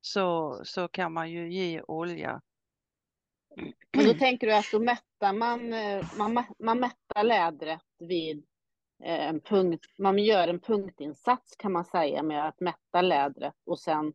så, 0.00 0.60
så 0.64 0.88
kan 0.88 1.12
man 1.12 1.30
ju 1.30 1.52
ge 1.52 1.82
olja. 1.82 2.40
Men 3.96 4.06
då 4.06 4.14
tänker 4.18 4.46
du 4.46 4.54
att 4.54 4.70
då 4.72 4.78
mättar 4.78 5.32
man, 5.32 5.72
eh, 5.72 6.06
man, 6.18 6.44
man 6.58 6.80
mättar 6.80 7.24
lädret 7.24 7.82
vid 7.98 8.46
eh, 9.04 9.28
en 9.28 9.40
punkt, 9.40 9.86
man 9.98 10.18
gör 10.18 10.48
en 10.48 10.60
punktinsats 10.60 11.56
kan 11.56 11.72
man 11.72 11.84
säga 11.84 12.22
med 12.22 12.48
att 12.48 12.60
mätta 12.60 13.02
lädret 13.02 13.54
och 13.66 13.80
sen 13.80 14.12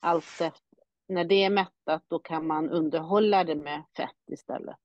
allt 0.00 0.40
efter 0.40 0.67
när 1.08 1.24
det 1.24 1.44
är 1.44 1.50
mättat 1.50 2.04
då 2.08 2.18
kan 2.18 2.46
man 2.46 2.70
underhålla 2.70 3.44
det 3.44 3.54
med 3.54 3.84
fett 3.96 4.30
istället. 4.32 4.76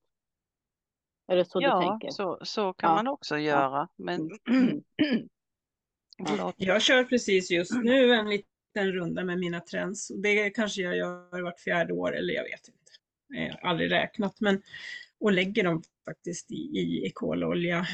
Är 1.28 1.36
det 1.36 1.46
så 1.46 1.62
ja, 1.62 1.80
du 1.80 1.88
tänker? 1.88 2.10
Så, 2.10 2.40
så 2.44 2.74
kan 2.74 2.90
ja. 2.90 2.96
man 2.96 3.08
också 3.08 3.38
göra. 3.38 3.78
Ja. 3.78 3.88
Men... 3.98 4.32
Mm. 4.50 4.84
jag 6.58 6.82
kör 6.82 7.04
precis 7.04 7.52
just 7.52 7.74
nu 7.84 8.14
en 8.14 8.30
liten 8.30 8.92
runda 8.92 9.24
med 9.24 9.40
mina 9.40 9.60
trends. 9.60 10.08
Det 10.08 10.50
kanske 10.50 10.82
jag 10.82 10.98
gör 10.98 11.42
vart 11.42 11.60
fjärde 11.60 11.94
år 11.94 12.16
eller 12.16 12.34
jag 12.34 12.44
vet 12.44 12.68
inte. 12.68 12.92
eh, 13.42 13.70
aldrig 13.70 13.92
räknat, 13.92 14.40
men 14.40 14.62
och 15.20 15.32
lägger 15.32 15.64
dem 15.64 15.82
faktiskt 16.06 16.52
i, 16.52 16.56
i 16.56 17.06
ekololja. 17.06 17.86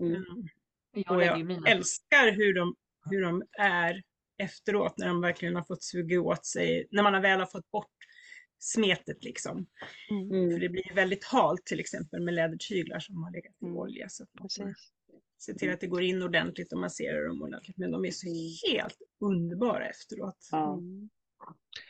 Mm. 0.00 0.14
Mm. 0.14 0.48
Jag 0.92 1.16
och 1.16 1.24
jag 1.24 1.68
älskar 1.68 2.32
hur 2.32 2.54
de, 2.54 2.74
hur 3.10 3.22
de 3.22 3.42
är 3.58 4.02
efteråt 4.38 4.98
när 4.98 5.08
de 5.08 5.20
verkligen 5.20 5.56
har 5.56 5.62
fått 5.62 5.82
suga 5.82 6.20
åt 6.20 6.46
sig, 6.46 6.88
när 6.90 7.02
man 7.02 7.22
väl 7.22 7.38
har 7.38 7.46
fått 7.46 7.70
bort 7.70 7.96
smetet 8.58 9.24
liksom. 9.24 9.66
Mm. 10.10 10.50
För 10.50 10.60
det 10.60 10.68
blir 10.68 10.94
väldigt 10.94 11.24
halt 11.24 11.66
till 11.66 11.80
exempel 11.80 12.22
med 12.22 12.34
lädertyglar 12.34 12.98
som 12.98 13.22
har 13.22 13.32
legat 13.32 13.54
i 13.62 13.64
mm. 13.64 13.76
olja. 13.76 14.08
Så 14.08 14.22
att 14.22 14.30
man 14.40 14.74
se 15.38 15.54
till 15.54 15.72
att 15.72 15.80
det 15.80 15.86
går 15.86 16.02
in 16.02 16.22
ordentligt 16.22 16.72
och 16.72 16.78
masserar 16.78 17.28
dem 17.28 17.42
ordentligt. 17.42 17.76
Men 17.76 17.90
de 17.90 18.04
är 18.04 18.10
så 18.10 18.26
helt 18.68 18.98
underbara 19.20 19.88
efteråt. 19.88 20.48
Mm. 20.52 21.10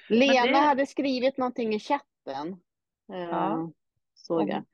Lena 0.09 0.47
det... 0.47 0.59
hade 0.59 0.87
skrivit 0.87 1.37
någonting 1.37 1.75
i 1.75 1.81
chatten. 1.81 2.61
Ja. 3.07 3.57
Uh, 3.59 3.69
såg 4.15 4.49
jag. 4.49 4.65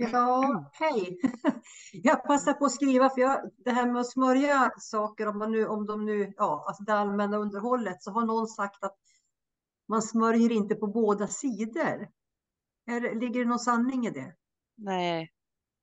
Ja, 0.00 0.70
hej. 0.72 1.18
Jag 1.92 2.24
passar 2.24 2.52
på 2.52 2.64
att 2.64 2.72
skriva, 2.72 3.10
för 3.10 3.20
jag, 3.20 3.50
det 3.56 3.70
här 3.70 3.86
med 3.86 4.00
att 4.00 4.10
smörja 4.10 4.72
saker, 4.78 5.26
om, 5.28 5.38
man 5.38 5.52
nu, 5.52 5.66
om 5.66 5.86
de 5.86 6.04
nu, 6.04 6.32
ja, 6.36 6.64
alltså 6.68 6.82
det 6.82 6.92
allmänna 6.92 7.36
underhållet, 7.36 8.02
så 8.02 8.10
har 8.10 8.26
någon 8.26 8.46
sagt 8.46 8.84
att 8.84 8.96
man 9.88 10.02
smörjer 10.02 10.52
inte 10.52 10.74
på 10.74 10.86
båda 10.86 11.26
sidor. 11.26 12.08
Är, 12.86 13.20
ligger 13.20 13.40
det 13.40 13.48
någon 13.48 13.58
sanning 13.58 14.06
i 14.06 14.10
det? 14.10 14.34
Nej. 14.76 15.30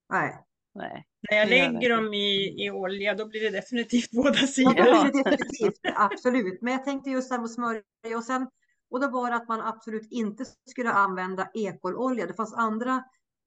Nej. 0.10 0.46
Nej. 0.74 1.06
När 1.32 1.38
jag 1.38 1.50
lägger 1.50 1.90
dem 1.90 2.14
i, 2.14 2.66
i 2.66 2.72
olja, 2.72 3.16
då 3.16 3.26
blir 3.28 3.42
det 3.42 3.50
definitivt 3.50 4.12
båda 4.24 4.34
sidor. 4.34 4.78
Ja, 4.78 4.86
då 4.86 5.04
blir 5.04 5.24
det 5.24 5.30
definitivt, 5.30 5.80
absolut. 5.96 6.62
Men 6.62 6.74
jag 6.74 6.84
tänkte 6.84 7.10
just 7.10 7.30
det 7.30 7.36
här 7.36 7.42
med 7.42 7.52
smörja 7.52 8.18
och 8.18 8.24
sen, 8.24 8.48
och 8.90 9.00
då 9.02 9.10
var 9.10 9.30
det 9.30 9.36
att 9.36 9.48
man 9.48 9.62
absolut 9.62 10.08
inte 10.12 10.46
skulle 10.70 10.92
använda 10.92 11.50
ekololja. 11.54 12.28
Det 12.28 12.34
fanns 12.34 12.54
andra 12.54 13.04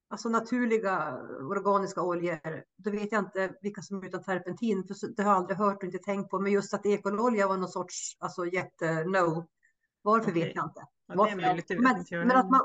alltså 0.09 0.29
naturliga 0.29 1.17
organiska 1.49 2.01
oljor, 2.01 2.63
då 2.77 2.91
vet 2.91 3.11
jag 3.11 3.19
inte 3.21 3.53
vilka 3.61 3.81
som 3.81 4.03
är 4.03 4.07
utan 4.07 4.23
terpentin, 4.23 4.83
för 4.87 5.15
det 5.15 5.23
har 5.23 5.31
jag 5.31 5.37
aldrig 5.37 5.57
hört 5.57 5.77
och 5.77 5.83
inte 5.83 5.97
tänkt 5.97 6.29
på. 6.29 6.39
Men 6.39 6.51
just 6.51 6.73
att 6.73 6.85
ekololja 6.85 7.47
var 7.47 7.57
någon 7.57 7.69
sorts 7.69 8.17
alltså, 8.19 8.45
jätte-no. 8.45 9.47
Varför 10.01 10.31
okay. 10.31 10.43
vet 10.43 10.55
jag 10.55 10.65
inte. 10.65 10.81
Ja, 11.07 11.25
det 11.25 11.35
möjligt, 11.35 11.67
det 11.67 11.79
men, 11.79 12.05
men 12.09 12.31
att, 12.31 12.49
man, 12.49 12.63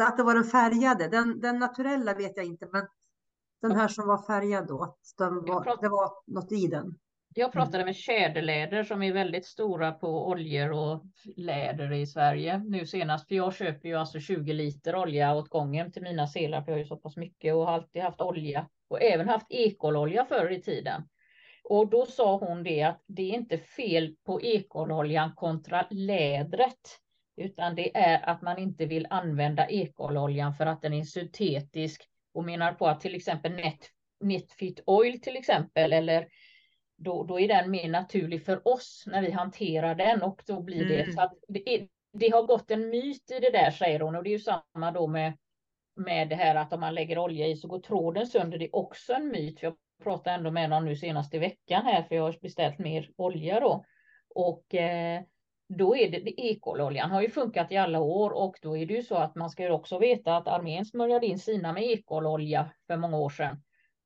att 0.00 0.16
det 0.16 0.22
var 0.22 0.34
den 0.34 0.44
färgade, 0.44 1.08
den, 1.08 1.40
den 1.40 1.58
naturella 1.58 2.14
vet 2.14 2.36
jag 2.36 2.46
inte, 2.46 2.68
men 2.72 2.86
den 3.62 3.72
här 3.72 3.88
som 3.88 4.06
var 4.06 4.22
färgad 4.22 4.66
då, 4.66 4.96
den 5.18 5.34
var, 5.34 5.82
det 5.82 5.88
var 5.88 6.12
något 6.26 6.52
i 6.52 6.66
den. 6.66 6.98
Jag 7.34 7.46
mm. 7.46 7.52
pratade 7.52 7.84
med 7.84 7.96
Tjäderläder 7.96 8.84
som 8.84 9.02
är 9.02 9.12
väldigt 9.12 9.46
stora 9.46 9.92
på 9.92 10.28
oljor 10.28 10.72
och 10.72 11.04
läder 11.36 11.92
i 11.92 12.06
Sverige 12.06 12.58
nu 12.58 12.86
senast. 12.86 13.28
För 13.28 13.34
jag 13.34 13.54
köper 13.54 13.88
ju 13.88 13.94
alltså 13.94 14.20
20 14.20 14.52
liter 14.52 14.96
olja 14.96 15.34
åt 15.34 15.48
gången 15.48 15.92
till 15.92 16.02
mina 16.02 16.26
selar, 16.26 16.62
för 16.62 16.72
jag 16.72 16.76
har 16.76 16.82
ju 16.82 16.88
så 16.88 16.96
pass 16.96 17.16
mycket 17.16 17.54
och 17.54 17.66
har 17.66 17.72
alltid 17.72 18.02
haft 18.02 18.20
olja 18.20 18.68
och 18.88 19.02
även 19.02 19.28
haft 19.28 19.46
ekololja 19.48 20.24
förr 20.24 20.50
i 20.50 20.62
tiden. 20.62 21.02
Och 21.64 21.90
då 21.90 22.06
sa 22.06 22.36
hon 22.36 22.62
det 22.62 22.82
att 22.82 23.02
det 23.06 23.22
är 23.22 23.34
inte 23.34 23.58
fel 23.58 24.14
på 24.26 24.42
ekololjan 24.42 25.32
kontra 25.34 25.86
lädret, 25.90 26.98
utan 27.36 27.74
det 27.74 27.96
är 27.96 28.28
att 28.28 28.42
man 28.42 28.58
inte 28.58 28.86
vill 28.86 29.06
använda 29.10 29.68
ekololjan 29.68 30.54
för 30.54 30.66
att 30.66 30.82
den 30.82 30.92
är 30.92 31.02
syntetisk 31.02 32.08
och 32.34 32.44
menar 32.44 32.72
på 32.72 32.86
att 32.86 33.00
till 33.00 33.14
exempel 33.14 33.52
net, 33.52 33.78
Netfit 34.20 34.82
Oil 34.86 35.20
till 35.20 35.36
exempel 35.36 35.92
eller 35.92 36.28
då, 37.02 37.24
då 37.24 37.40
är 37.40 37.48
den 37.48 37.70
mer 37.70 37.88
naturlig 37.88 38.44
för 38.44 38.68
oss 38.68 39.04
när 39.06 39.22
vi 39.22 39.30
hanterar 39.30 39.94
den 39.94 40.22
och 40.22 40.42
då 40.46 40.60
blir 40.60 40.84
det 40.84 41.02
mm. 41.02 41.12
så 41.12 41.20
att 41.20 41.32
det, 41.48 41.74
är, 41.74 41.88
det, 42.12 42.28
har 42.28 42.42
gått 42.42 42.70
en 42.70 42.90
myt 42.90 43.30
i 43.30 43.40
det 43.40 43.50
där 43.50 43.70
säger 43.70 44.00
hon 44.00 44.16
och 44.16 44.22
det 44.22 44.30
är 44.30 44.32
ju 44.32 44.38
samma 44.38 44.90
då 44.90 45.06
med 45.06 45.32
med 45.96 46.28
det 46.28 46.34
här 46.34 46.54
att 46.54 46.72
om 46.72 46.80
man 46.80 46.94
lägger 46.94 47.18
olja 47.18 47.46
i 47.46 47.56
så 47.56 47.68
går 47.68 47.80
tråden 47.80 48.26
sönder. 48.26 48.58
Det 48.58 48.64
är 48.64 48.76
också 48.76 49.12
en 49.12 49.28
myt. 49.28 49.62
Jag 49.62 49.74
pratade 50.02 50.36
ändå 50.36 50.50
med 50.50 50.70
någon 50.70 50.84
nu 50.84 50.96
senast 50.96 51.34
i 51.34 51.38
veckan 51.38 51.84
här 51.84 52.02
för 52.02 52.14
jag 52.14 52.22
har 52.22 52.36
beställt 52.42 52.78
mer 52.78 53.10
olja 53.16 53.60
då 53.60 53.84
och 54.34 54.74
eh, 54.74 55.22
då 55.68 55.96
är 55.96 56.10
det, 56.10 56.18
det 56.18 56.40
ekololjan 56.40 57.10
har 57.10 57.22
ju 57.22 57.30
funkat 57.30 57.72
i 57.72 57.76
alla 57.76 58.00
år 58.00 58.30
och 58.30 58.58
då 58.62 58.76
är 58.76 58.86
det 58.86 58.94
ju 58.94 59.02
så 59.02 59.14
att 59.14 59.34
man 59.34 59.50
ska 59.50 59.62
ju 59.62 59.70
också 59.70 59.98
veta 59.98 60.36
att 60.36 60.48
armén 60.48 60.84
smörjade 60.84 61.26
in 61.26 61.38
sina 61.38 61.72
med 61.72 61.82
ekololja 61.82 62.70
för 62.86 62.96
många 62.96 63.18
år 63.18 63.30
sedan. 63.30 63.62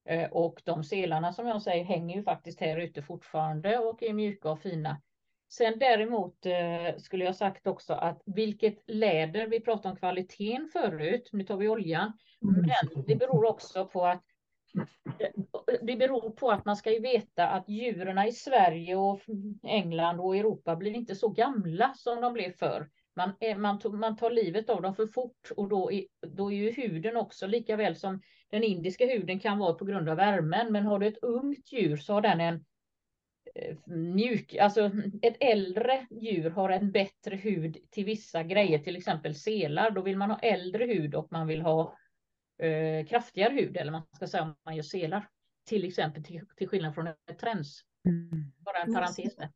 Eh, 0.08 0.30
och 0.30 0.62
de 0.64 0.84
selarna 0.84 1.32
som 1.32 1.46
jag 1.46 1.62
säger 1.62 1.84
hänger 1.84 2.16
ju 2.16 2.22
faktiskt 2.22 2.60
här 2.60 2.80
ute 2.80 3.02
fortfarande 3.02 3.78
och 3.78 4.02
är 4.02 4.12
mjuka 4.12 4.50
och 4.50 4.60
fina. 4.60 5.00
Sen 5.48 5.78
däremot 5.78 6.46
eh, 6.46 6.96
skulle 6.98 7.24
jag 7.24 7.36
sagt 7.36 7.66
också 7.66 7.94
att 7.94 8.22
vilket 8.26 8.90
läder, 8.90 9.46
vi 9.46 9.60
pratade 9.60 9.88
om 9.88 9.96
kvaliteten 9.96 10.68
förut, 10.72 11.30
nu 11.32 11.44
tar 11.44 11.56
vi 11.56 11.68
oljan, 11.68 12.12
mm. 12.42 12.54
men 12.60 13.04
det 13.06 13.16
beror 13.16 13.44
också 13.44 13.86
på 13.86 14.06
att 14.06 14.22
det 15.82 15.96
beror 15.96 16.30
på 16.30 16.50
att 16.50 16.64
man 16.64 16.76
ska 16.76 16.92
ju 16.92 17.00
veta 17.00 17.48
att 17.48 17.68
djuren 17.68 18.18
i 18.18 18.32
Sverige 18.32 18.96
och 18.96 19.20
England 19.62 20.20
och 20.20 20.36
Europa 20.36 20.76
blir 20.76 20.94
inte 20.94 21.14
så 21.14 21.28
gamla 21.28 21.94
som 21.94 22.20
de 22.20 22.32
blev 22.32 22.52
förr. 22.52 22.90
Man, 23.16 23.32
man, 23.56 23.80
man 23.84 24.16
tar 24.16 24.30
livet 24.30 24.70
av 24.70 24.82
dem 24.82 24.94
för 24.94 25.06
fort 25.06 25.50
och 25.56 25.68
då 25.68 25.92
är, 25.92 26.04
då 26.26 26.52
är 26.52 26.56
ju 26.56 26.70
huden 26.70 27.16
också 27.16 27.46
lika 27.46 27.76
väl 27.76 27.96
som 27.96 28.20
den 28.50 28.62
indiska 28.62 29.06
huden 29.06 29.40
kan 29.40 29.58
vara 29.58 29.74
på 29.74 29.84
grund 29.84 30.08
av 30.08 30.16
värmen. 30.16 30.72
Men 30.72 30.86
har 30.86 30.98
du 30.98 31.06
ett 31.06 31.22
ungt 31.22 31.72
djur 31.72 31.96
så 31.96 32.12
har 32.12 32.20
den 32.20 32.40
en 32.40 32.64
eh, 33.54 33.76
mjuk, 33.86 34.54
alltså 34.54 34.90
ett 35.22 35.36
äldre 35.40 36.06
djur 36.10 36.50
har 36.50 36.70
en 36.70 36.92
bättre 36.92 37.36
hud 37.36 37.76
till 37.90 38.04
vissa 38.04 38.42
grejer, 38.42 38.78
till 38.78 38.96
exempel 38.96 39.34
selar. 39.34 39.90
Då 39.90 40.02
vill 40.02 40.16
man 40.16 40.30
ha 40.30 40.38
äldre 40.38 40.84
hud 40.84 41.14
och 41.14 41.32
man 41.32 41.46
vill 41.46 41.62
ha 41.62 41.96
eh, 42.58 43.06
kraftigare 43.06 43.54
hud, 43.54 43.76
eller 43.76 43.92
man 43.92 44.02
ska 44.12 44.26
säga 44.26 44.42
om 44.42 44.54
man 44.64 44.76
gör 44.76 44.82
selar. 44.82 45.28
Till 45.64 45.84
exempel 45.84 46.24
till, 46.24 46.40
till 46.56 46.68
skillnad 46.68 46.94
från 46.94 47.06
ett 47.06 47.38
träns. 47.38 47.82
Mm. 48.04 48.52
Bara 48.58 48.78
en 48.78 48.94
parentes 48.94 49.36
där. 49.36 49.50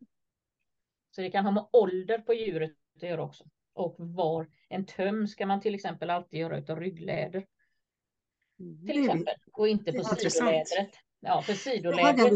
Så 1.10 1.20
det 1.20 1.30
kan 1.30 1.44
ha 1.44 1.52
med 1.52 1.66
ålder 1.72 2.18
på 2.18 2.34
djuret 2.34 2.72
att 2.96 3.02
göra 3.02 3.22
också. 3.22 3.44
Och 3.72 3.94
var 3.98 4.46
en 4.68 4.86
töm 4.86 5.26
ska 5.26 5.46
man 5.46 5.60
till 5.60 5.74
exempel 5.74 6.10
alltid 6.10 6.40
göra 6.40 6.72
av 6.72 6.80
ryggläder. 6.80 7.46
Mm. 8.60 8.86
Till 8.86 9.00
exempel. 9.00 9.34
Och 9.52 9.68
inte 9.68 9.92
på 9.92 10.04
sidolädret. 10.04 10.90
Ja, 11.20 11.42
för 11.42 11.52
sidolädret. 11.52 12.32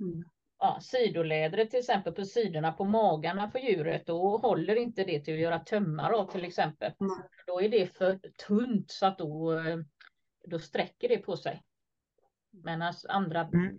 Mm. 0.00 0.24
Ja, 0.58 0.78
sidolädret 0.82 1.70
till 1.70 1.78
exempel 1.78 2.12
på 2.12 2.24
sidorna 2.24 2.72
på 2.72 2.84
magarna 2.84 3.50
på 3.50 3.58
djuret, 3.58 4.06
då 4.06 4.36
håller 4.36 4.76
inte 4.76 5.04
det 5.04 5.20
till 5.20 5.34
att 5.34 5.40
göra 5.40 5.58
tömmar 5.58 6.12
av 6.12 6.30
till 6.30 6.44
exempel. 6.44 6.92
Mm. 7.00 7.12
Då 7.46 7.60
är 7.60 7.68
det 7.68 7.96
för 7.96 8.20
tunt 8.46 8.90
så 8.90 9.06
att 9.06 9.18
då, 9.18 9.62
då 10.44 10.58
sträcker 10.58 11.08
det 11.08 11.18
på 11.18 11.36
sig. 11.36 11.62
Men 12.50 12.82
alltså 12.82 13.08
andra 13.08 13.40
mm. 13.40 13.78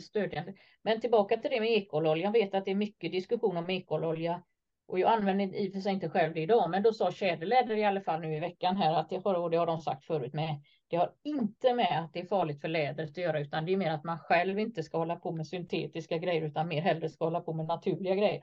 stödjande. 0.00 0.54
Men 0.82 1.00
tillbaka 1.00 1.36
till 1.36 1.50
det 1.50 1.60
med 1.60 1.70
ekololja. 1.70 2.24
Jag 2.24 2.32
vet 2.32 2.54
att 2.54 2.64
det 2.64 2.70
är 2.70 2.74
mycket 2.74 3.12
diskussion 3.12 3.56
om 3.56 3.70
ekololja. 3.70 4.42
Och 4.88 4.98
jag 4.98 5.12
använder 5.12 5.54
i 5.54 5.68
och 5.68 5.72
för 5.72 5.80
sig 5.80 5.92
inte 5.92 6.08
själv 6.08 6.34
det 6.34 6.40
idag, 6.40 6.70
men 6.70 6.82
då 6.82 6.92
sa 6.92 7.12
Tjäderläder 7.12 7.76
i 7.76 7.84
alla 7.84 8.00
fall 8.00 8.20
nu 8.20 8.36
i 8.36 8.40
veckan 8.40 8.76
här 8.76 8.94
att 8.94 9.10
det 9.10 9.24
har, 9.24 9.34
och 9.34 9.50
det 9.50 9.56
har 9.56 9.66
de 9.66 9.80
sagt 9.80 10.04
förut 10.04 10.32
med. 10.32 10.62
Det 10.88 10.96
har 10.96 11.12
inte 11.22 11.74
med 11.74 12.04
att 12.04 12.12
det 12.12 12.20
är 12.20 12.26
farligt 12.26 12.60
för 12.60 12.68
lädret 12.68 13.10
att 13.10 13.16
göra, 13.16 13.40
utan 13.40 13.66
det 13.66 13.72
är 13.72 13.76
mer 13.76 13.90
att 13.90 14.04
man 14.04 14.18
själv 14.18 14.58
inte 14.58 14.82
ska 14.82 14.98
hålla 14.98 15.16
på 15.16 15.32
med 15.32 15.46
syntetiska 15.46 16.18
grejer, 16.18 16.42
utan 16.42 16.68
mer 16.68 16.82
hellre 16.82 17.08
ska 17.08 17.24
hålla 17.24 17.40
på 17.40 17.52
med 17.52 17.66
naturliga 17.66 18.14
grejer. 18.14 18.42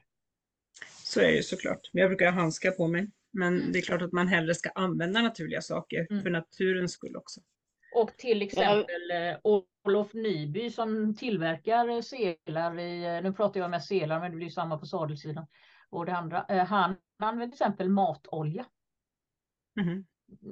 Så 1.04 1.20
är 1.20 1.32
det 1.32 1.44
såklart. 1.44 1.80
Jag 1.92 2.10
brukar 2.10 2.26
ha 2.26 2.32
handskar 2.32 2.72
på 2.72 2.88
mig, 2.88 3.08
men 3.34 3.72
det 3.72 3.80
är 3.80 3.82
klart 3.82 4.02
att 4.02 4.12
man 4.12 4.28
hellre 4.28 4.56
ska 4.56 4.70
använda 4.70 5.22
naturliga 5.22 5.62
saker 5.62 6.08
mm. 6.10 6.24
för 6.24 6.30
naturens 6.30 6.92
skull 6.92 7.16
också. 7.16 7.42
Och 7.96 8.18
till 8.18 8.42
exempel 8.42 9.12
eh, 9.12 9.62
Olof 9.84 10.14
Nyby 10.14 10.70
som 10.70 11.16
tillverkar 11.16 12.02
selar 12.02 12.80
i, 12.80 13.22
nu 13.22 13.34
pratar 13.34 13.60
jag 13.60 13.70
med 13.70 13.84
selar, 13.84 14.20
men 14.20 14.32
det 14.32 14.38
blir 14.38 14.50
samma 14.50 14.78
på 14.78 14.86
sadelsidan. 14.86 15.46
Och 15.94 16.06
det 16.06 16.16
andra, 16.16 16.46
eh, 16.50 16.66
han 16.66 16.96
använder 17.20 17.46
till 17.46 17.54
exempel 17.54 17.90
matolja. 17.90 18.66
Mm. 19.82 20.06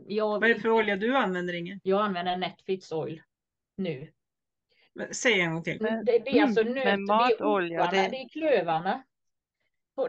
Jag, 0.08 0.39
Vad 0.39 0.49
är 0.49 0.54
det 0.54 0.60
för 0.60 0.69
olja 0.69 0.95
du 0.95 1.17
använder 1.17 1.54
Inge? 1.54 1.80
Jag 1.84 2.01
använder 2.01 2.38
Netfits 2.38 2.91
oil 2.91 3.21
nu. 3.75 4.12
Men, 4.93 5.13
säg 5.13 5.41
en 5.41 5.54
gång 5.54 5.63
till. 5.63 5.77
Det, 5.77 6.01
det, 6.06 6.38
är 6.38 6.43
alltså 6.43 6.63
nöt, 6.63 6.86
Men 6.86 7.06
matolja, 7.06 7.91
det, 7.91 7.97
är 7.97 8.04
det... 8.04 8.10
det 8.10 8.17
är 8.17 8.30
klövarna. 8.30 9.04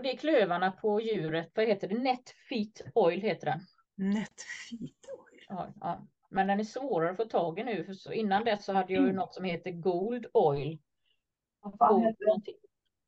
Det 0.02 0.12
är 0.12 0.16
klövarna 0.16 0.72
på 0.72 1.00
djuret. 1.00 1.50
Vad 1.54 1.66
heter 1.66 1.88
det? 1.88 1.98
Netfit 1.98 2.82
oil 2.94 3.20
heter 3.20 3.46
den. 3.46 3.60
Netfit 3.94 5.08
oil. 5.18 5.44
Ja, 5.48 5.72
ja. 5.80 6.06
Men 6.30 6.46
den 6.46 6.60
är 6.60 6.64
svårare 6.64 7.10
att 7.10 7.16
få 7.16 7.24
tag 7.24 7.58
i 7.58 7.64
nu. 7.64 7.84
För 7.84 7.92
så 7.92 8.12
innan 8.12 8.44
dess 8.44 8.64
så 8.64 8.72
hade 8.72 8.92
jag 8.92 9.00
ju 9.00 9.08
mm. 9.08 9.16
något 9.16 9.34
som 9.34 9.44
heter 9.44 9.70
Gold 9.70 10.26
Oil. 10.32 10.78
Gold 11.60 12.16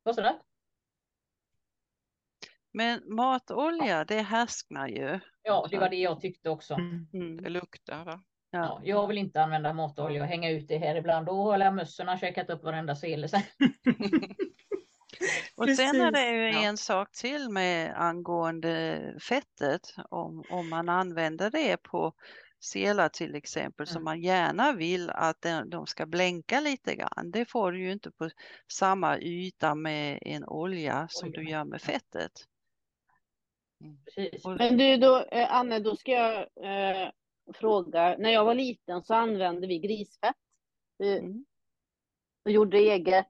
Vad 0.03 0.15
sa 0.15 0.23
du? 0.23 0.39
Men 2.75 3.15
matolja, 3.15 4.05
det 4.05 4.21
härsknar 4.21 4.89
ju. 4.89 5.21
Ja, 5.43 5.67
det 5.71 5.79
var 5.79 5.89
det 5.89 5.97
jag 5.97 6.21
tyckte 6.21 6.51
också. 6.51 6.75
Mm. 6.75 7.07
mm. 7.13 7.43
Det 7.43 7.49
luktar 7.49 8.05
va? 8.05 8.23
Ja. 8.51 8.59
ja. 8.59 8.81
jag 8.85 9.07
vill 9.07 9.19
inte 9.19 9.43
använda 9.43 9.73
matolja 9.73 10.23
och 10.23 10.29
hänga 10.29 10.51
ut 10.51 10.69
det 10.69 10.79
här 10.79 10.95
ibland. 10.95 11.27
Då 11.27 11.53
har 11.53 11.71
mössorna 11.71 12.19
käkat 12.19 12.51
upp 12.51 12.65
varenda 12.65 12.97
sele 12.97 13.29
sen. 13.29 13.43
Och 15.57 15.71
sen 15.71 16.01
är 16.01 16.13
det 16.13 16.31
ju 16.31 16.65
en 16.65 16.77
sak 16.77 17.13
till 17.13 17.49
med 17.49 17.95
angående 17.97 19.01
fettet. 19.29 19.95
Om, 20.11 20.45
om 20.51 20.69
man 20.69 20.89
använder 20.89 21.51
det 21.51 21.77
på 21.77 22.13
selar 22.61 23.09
till 23.09 23.35
exempel 23.35 23.87
som 23.87 24.05
man 24.05 24.23
gärna 24.23 24.73
vill 24.73 25.11
att 25.11 25.47
de 25.67 25.87
ska 25.87 26.07
blänka 26.07 26.61
lite 26.61 26.95
grann. 26.95 27.31
Det 27.31 27.45
får 27.45 27.73
du 27.73 27.83
ju 27.83 27.93
inte 27.93 28.11
på 28.11 28.31
samma 28.73 29.19
yta 29.19 29.75
med 29.75 30.19
en 30.23 30.45
olja 30.45 31.07
som 31.11 31.31
du 31.31 31.51
gör 31.51 31.65
med 31.65 31.83
fettet. 31.83 32.33
Mm. 33.85 34.57
Men 34.59 34.77
du 34.77 34.97
då, 34.97 35.25
eh, 35.33 35.55
Anne, 35.55 35.79
då 35.79 35.97
ska 35.97 36.13
jag 36.13 36.39
eh, 36.41 37.11
fråga. 37.55 38.17
När 38.19 38.31
jag 38.31 38.45
var 38.45 38.55
liten 38.55 39.03
så 39.03 39.15
använde 39.15 39.67
vi 39.67 39.79
grisfett. 39.79 40.37
Vi 40.99 41.19
mm. 41.19 41.45
gjorde 42.45 42.79
eget, 42.79 43.27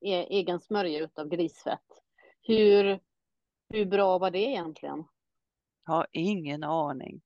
e 0.00 0.26
egen 0.30 0.60
smörja 0.60 1.08
av 1.14 1.28
grisfett. 1.28 2.02
Hur, 2.42 3.00
hur 3.68 3.84
bra 3.84 4.18
var 4.18 4.30
det 4.30 4.38
egentligen? 4.38 5.04
Jag 5.86 5.92
har 5.92 6.06
ingen 6.12 6.64
aning. 6.64 7.20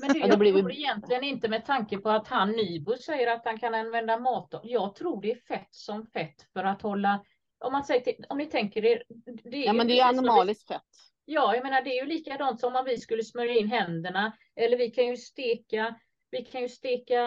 Men 0.00 0.12
det, 0.12 0.18
jag 0.18 0.38
tror 0.38 0.72
egentligen 0.72 1.24
inte 1.24 1.48
med 1.48 1.66
tanke 1.66 1.98
på 1.98 2.10
att 2.10 2.28
han 2.28 2.50
Nybo 2.50 2.96
säger 2.96 3.34
att 3.34 3.44
han 3.44 3.58
kan 3.58 3.74
använda 3.74 4.18
mat. 4.18 4.60
Jag 4.62 4.94
tror 4.94 5.22
det 5.22 5.32
är 5.32 5.36
fett 5.36 5.74
som 5.74 6.06
fett 6.06 6.42
för 6.52 6.64
att 6.64 6.82
hålla, 6.82 7.24
om 7.62 7.72
man 7.72 7.84
säger 7.84 8.00
till, 8.00 8.24
om 8.28 8.38
ni 8.38 8.46
tänker 8.46 8.84
er. 8.84 9.02
Det 9.44 9.58
ja 9.58 9.72
men 9.72 9.86
det 9.86 10.00
är 10.00 10.04
animaliskt 10.04 10.68
fett. 10.68 10.82
Ja, 11.24 11.54
jag 11.54 11.64
menar 11.64 11.82
det 11.82 11.98
är 11.98 12.02
ju 12.02 12.08
likadant 12.08 12.60
som 12.60 12.76
om 12.76 12.84
vi 12.84 12.98
skulle 12.98 13.24
smörja 13.24 13.54
in 13.54 13.68
händerna 13.68 14.32
eller 14.56 14.76
vi 14.76 14.90
kan 14.90 15.06
ju 15.06 15.16
steka, 15.16 16.00
vi 16.30 16.44
kan 16.44 16.60
ju 16.60 16.68
steka, 16.68 17.22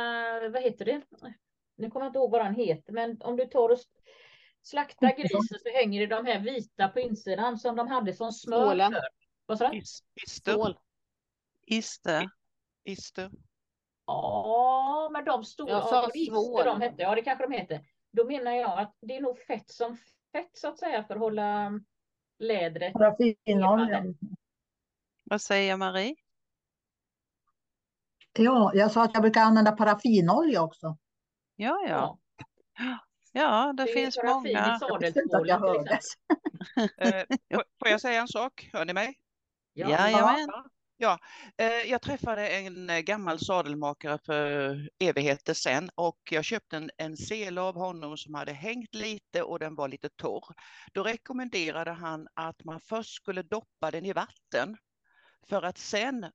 vad 0.50 0.62
heter 0.62 0.86
det? 0.86 1.02
Nu 1.78 1.89
kommer 1.89 2.06
jag 2.06 2.10
inte 2.10 2.19
ihåg 2.19 2.32
vad 2.32 2.41
han 2.41 2.56
heter, 2.56 2.93
men 2.93 3.21
om 3.21 3.38
du 3.38 3.45
tar 3.45 3.69
och 3.69 3.80
slaktar 4.62 5.15
grisen 5.17 5.60
så 5.63 5.69
hänger 5.69 6.00
det 6.00 6.15
de 6.15 6.26
här 6.26 6.39
vita 6.39 6.88
på 6.88 7.00
insidan 7.00 7.58
som 7.58 7.76
de 7.76 7.88
hade 7.88 8.13
som 8.13 8.32
smör. 8.32 8.65
Stålen. 8.65 8.91
För. 8.91 9.02
Vad 9.45 9.58
sa 9.58 9.69
du? 9.69 9.82
Ister. 11.65 12.30
Ister. 12.84 13.32
Ja, 14.06 15.10
men 15.13 15.26
de 15.26 15.43
stora, 15.43 15.71
jag 15.71 15.89
sa 15.89 16.10
svål. 16.30 16.65
de 16.65 16.82
hette, 16.82 17.02
ja 17.02 17.15
det 17.15 17.21
kanske 17.21 17.48
de 17.48 17.52
heter. 17.52 17.80
Då 18.12 18.26
menar 18.26 18.52
jag 18.52 18.80
att 18.80 18.98
det 19.02 19.15
är 19.15 19.21
nog 19.21 19.39
fett 19.39 19.69
som 19.69 19.98
fett 20.36 20.58
så 20.58 20.67
att 20.67 20.80
säga 20.80 21.04
för 21.04 21.13
att 21.13 21.19
hålla 21.19 21.80
lädret. 22.39 22.93
Paraffinoljan. 22.93 24.17
Vad 25.24 25.41
säger 25.41 25.78
Marie? 25.78 26.15
Ja, 28.38 28.71
jag 28.74 28.91
sa 28.91 29.04
att 29.04 29.13
jag 29.13 29.21
brukar 29.21 29.41
använda 29.41 29.71
paraffinolja 29.71 30.62
också. 30.62 30.98
Ja, 31.56 31.86
ja. 31.88 32.19
Ja, 33.32 33.74
det, 33.78 33.84
det 33.86 33.91
finns 33.91 34.17
många. 34.24 34.50
Jag 34.50 34.80
eh, 36.98 37.62
får 37.80 37.89
jag 37.89 38.02
säga 38.02 38.21
en 38.21 38.28
sak? 38.28 38.69
Hör 38.74 38.86
ni 38.86 38.93
mig? 38.93 39.19
Ja, 39.74 39.89
Jajamän. 39.89 40.48
Ja, 40.48 40.65
eh, 41.58 41.90
jag 41.90 42.02
träffade 42.02 42.48
en 42.48 42.90
eh, 42.90 43.00
gammal 43.00 43.40
sadelmakare 43.40 44.18
för 44.26 44.90
evigheter 45.00 45.54
sedan 45.54 45.90
och 45.96 46.20
jag 46.32 46.46
köpte 46.46 46.78
en, 46.78 46.92
en 46.98 47.18
sele 47.18 47.62
av 47.62 47.76
honom 47.76 48.18
som 48.18 48.34
hade 48.34 48.54
hängt 48.54 48.96
lite 48.96 49.44
och 49.44 49.60
den 49.60 49.76
var 49.76 49.88
lite 49.88 50.10
torr. 50.10 50.56
Då 50.94 51.04
rekommenderade 51.04 51.92
han 51.92 52.28
att 52.34 52.64
man 52.64 52.80
först 52.80 53.16
skulle 53.16 53.42
doppa 53.42 53.92
den 53.92 54.06
i 54.06 54.14
vatten 54.14 54.78
för 55.50 55.62
att 55.62 55.78
sen 55.78 56.32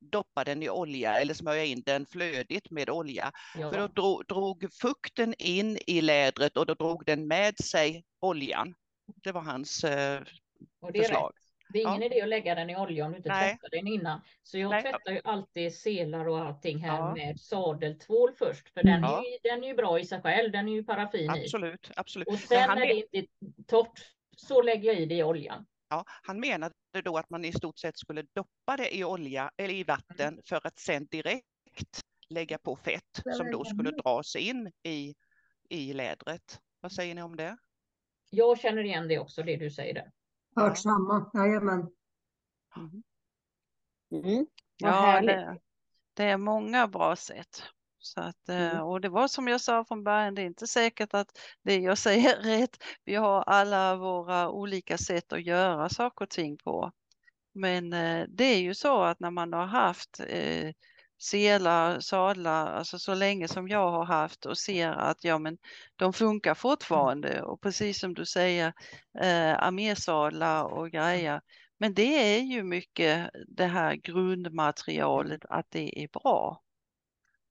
doppa 0.00 0.44
den 0.44 0.62
i 0.62 0.70
olja 0.70 1.20
eller 1.20 1.34
smörja 1.34 1.64
in 1.64 1.82
den 1.86 2.06
flödigt 2.06 2.70
med 2.70 2.90
olja. 2.90 3.32
Ja. 3.54 3.70
För 3.70 3.78
då 3.78 3.86
drog, 3.88 4.26
drog 4.26 4.72
fukten 4.72 5.34
in 5.38 5.78
i 5.86 6.00
lädret 6.00 6.56
och 6.56 6.66
då 6.66 6.74
drog 6.74 7.04
den 7.06 7.26
med 7.26 7.58
sig 7.58 8.04
oljan. 8.20 8.74
Det 9.22 9.32
var 9.32 9.40
hans 9.42 9.84
eh, 9.84 10.22
förslag. 10.96 11.32
Det 11.72 11.78
är 11.78 11.88
ingen 11.88 12.00
ja. 12.00 12.06
idé 12.06 12.22
att 12.22 12.28
lägga 12.28 12.54
den 12.54 12.70
i 12.70 12.76
olja 12.76 13.04
om 13.04 13.10
du 13.10 13.16
inte 13.16 13.28
Nej. 13.28 13.50
tvättar 13.50 13.68
den 13.70 13.86
innan. 13.86 14.20
Så 14.42 14.58
jag 14.58 14.70
Nej. 14.70 14.82
tvättar 14.82 15.12
ju 15.12 15.20
alltid 15.24 15.74
selar 15.74 16.28
och 16.28 16.38
allting 16.38 16.78
här 16.78 16.98
ja. 16.98 17.14
med 17.14 17.40
sadeltvål 17.40 18.32
först. 18.38 18.68
För 18.68 18.82
den, 18.82 19.02
ja. 19.02 19.18
är 19.18 19.32
ju, 19.32 19.38
den 19.42 19.64
är 19.64 19.68
ju 19.68 19.74
bra 19.74 20.00
i 20.00 20.04
sig 20.04 20.22
själv. 20.22 20.52
Den 20.52 20.68
är 20.68 20.72
ju 20.72 20.84
paraffin 20.84 21.30
absolut, 21.30 21.90
i. 21.90 21.92
Absolut. 21.96 22.28
Och 22.28 22.38
sen 22.38 22.68
när 22.68 22.86
det 22.86 22.94
inte 22.94 23.18
är 23.18 23.26
torrt 23.66 24.00
så 24.36 24.62
lägger 24.62 24.92
jag 24.92 25.00
i 25.00 25.06
det 25.06 25.14
i 25.14 25.22
oljan. 25.22 25.66
Ja, 25.88 26.04
han 26.06 26.40
menade 26.40 26.74
då 27.04 27.16
att 27.16 27.30
man 27.30 27.44
i 27.44 27.52
stort 27.52 27.78
sett 27.78 27.98
skulle 27.98 28.22
doppa 28.34 28.76
det 28.76 28.96
i 28.96 29.04
olja 29.04 29.50
eller 29.56 29.74
i 29.74 29.84
vatten 29.84 30.28
mm. 30.28 30.40
för 30.44 30.66
att 30.66 30.78
sen 30.78 31.06
direkt 31.06 32.00
lägga 32.28 32.58
på 32.58 32.76
fett 32.76 33.22
som 33.36 33.50
då 33.50 33.64
skulle 33.64 33.90
dras 33.90 34.36
in 34.36 34.72
i, 34.82 35.14
i 35.68 35.92
lädret. 35.92 36.60
Vad 36.80 36.92
säger 36.92 37.14
ni 37.14 37.22
om 37.22 37.36
det? 37.36 37.56
Jag 38.30 38.60
känner 38.60 38.84
igen 38.84 39.08
det 39.08 39.18
också, 39.18 39.42
det 39.42 39.56
du 39.56 39.70
säger 39.70 39.94
där. 39.94 40.10
Hört 40.56 40.78
samma, 40.78 41.30
jajamän. 41.34 41.90
Mm. 42.76 43.02
Mm. 44.10 44.46
Ja, 44.76 45.20
det, 45.20 45.58
det, 46.14 46.24
är 46.24 46.36
många 46.36 46.88
bra 46.88 47.16
sätt. 47.16 47.62
Så 47.98 48.20
att, 48.20 48.48
eh, 48.48 48.70
mm. 48.70 48.82
Och 48.82 49.00
det 49.00 49.08
var 49.08 49.28
som 49.28 49.48
jag 49.48 49.60
sa 49.60 49.84
från 49.84 50.04
början, 50.04 50.34
det 50.34 50.42
är 50.42 50.46
inte 50.46 50.66
säkert 50.66 51.14
att 51.14 51.38
det 51.62 51.76
jag 51.76 51.98
säger 52.08 52.36
är 52.36 52.42
rätt. 52.42 52.76
Vi 53.04 53.14
har 53.14 53.42
alla 53.42 53.96
våra 53.96 54.50
olika 54.50 54.98
sätt 54.98 55.32
att 55.32 55.42
göra 55.46 55.88
saker 55.88 56.24
och 56.24 56.30
ting 56.30 56.56
på. 56.56 56.92
Men 57.54 57.92
eh, 57.92 58.26
det 58.28 58.44
är 58.44 58.60
ju 58.60 58.74
så 58.74 59.02
att 59.02 59.20
när 59.20 59.30
man 59.30 59.52
har 59.52 59.66
haft 59.66 60.20
eh, 60.20 60.72
selar, 61.22 62.00
sadlar, 62.00 62.66
alltså 62.66 62.98
så 62.98 63.14
länge 63.14 63.48
som 63.48 63.68
jag 63.68 63.90
har 63.90 64.04
haft 64.04 64.46
och 64.46 64.58
ser 64.58 64.88
att 64.88 65.24
ja 65.24 65.38
men 65.38 65.58
de 65.96 66.12
funkar 66.12 66.54
fortfarande 66.54 67.42
och 67.42 67.60
precis 67.60 68.00
som 68.00 68.14
du 68.14 68.26
säger 68.26 68.66
eh, 69.20 69.62
armésadlar 69.62 70.64
och 70.64 70.90
grejer. 70.90 71.40
Men 71.78 71.94
det 71.94 72.36
är 72.36 72.40
ju 72.40 72.62
mycket 72.62 73.30
det 73.48 73.64
här 73.64 73.94
grundmaterialet 73.94 75.44
att 75.48 75.66
det 75.70 76.04
är 76.04 76.08
bra. 76.08 76.62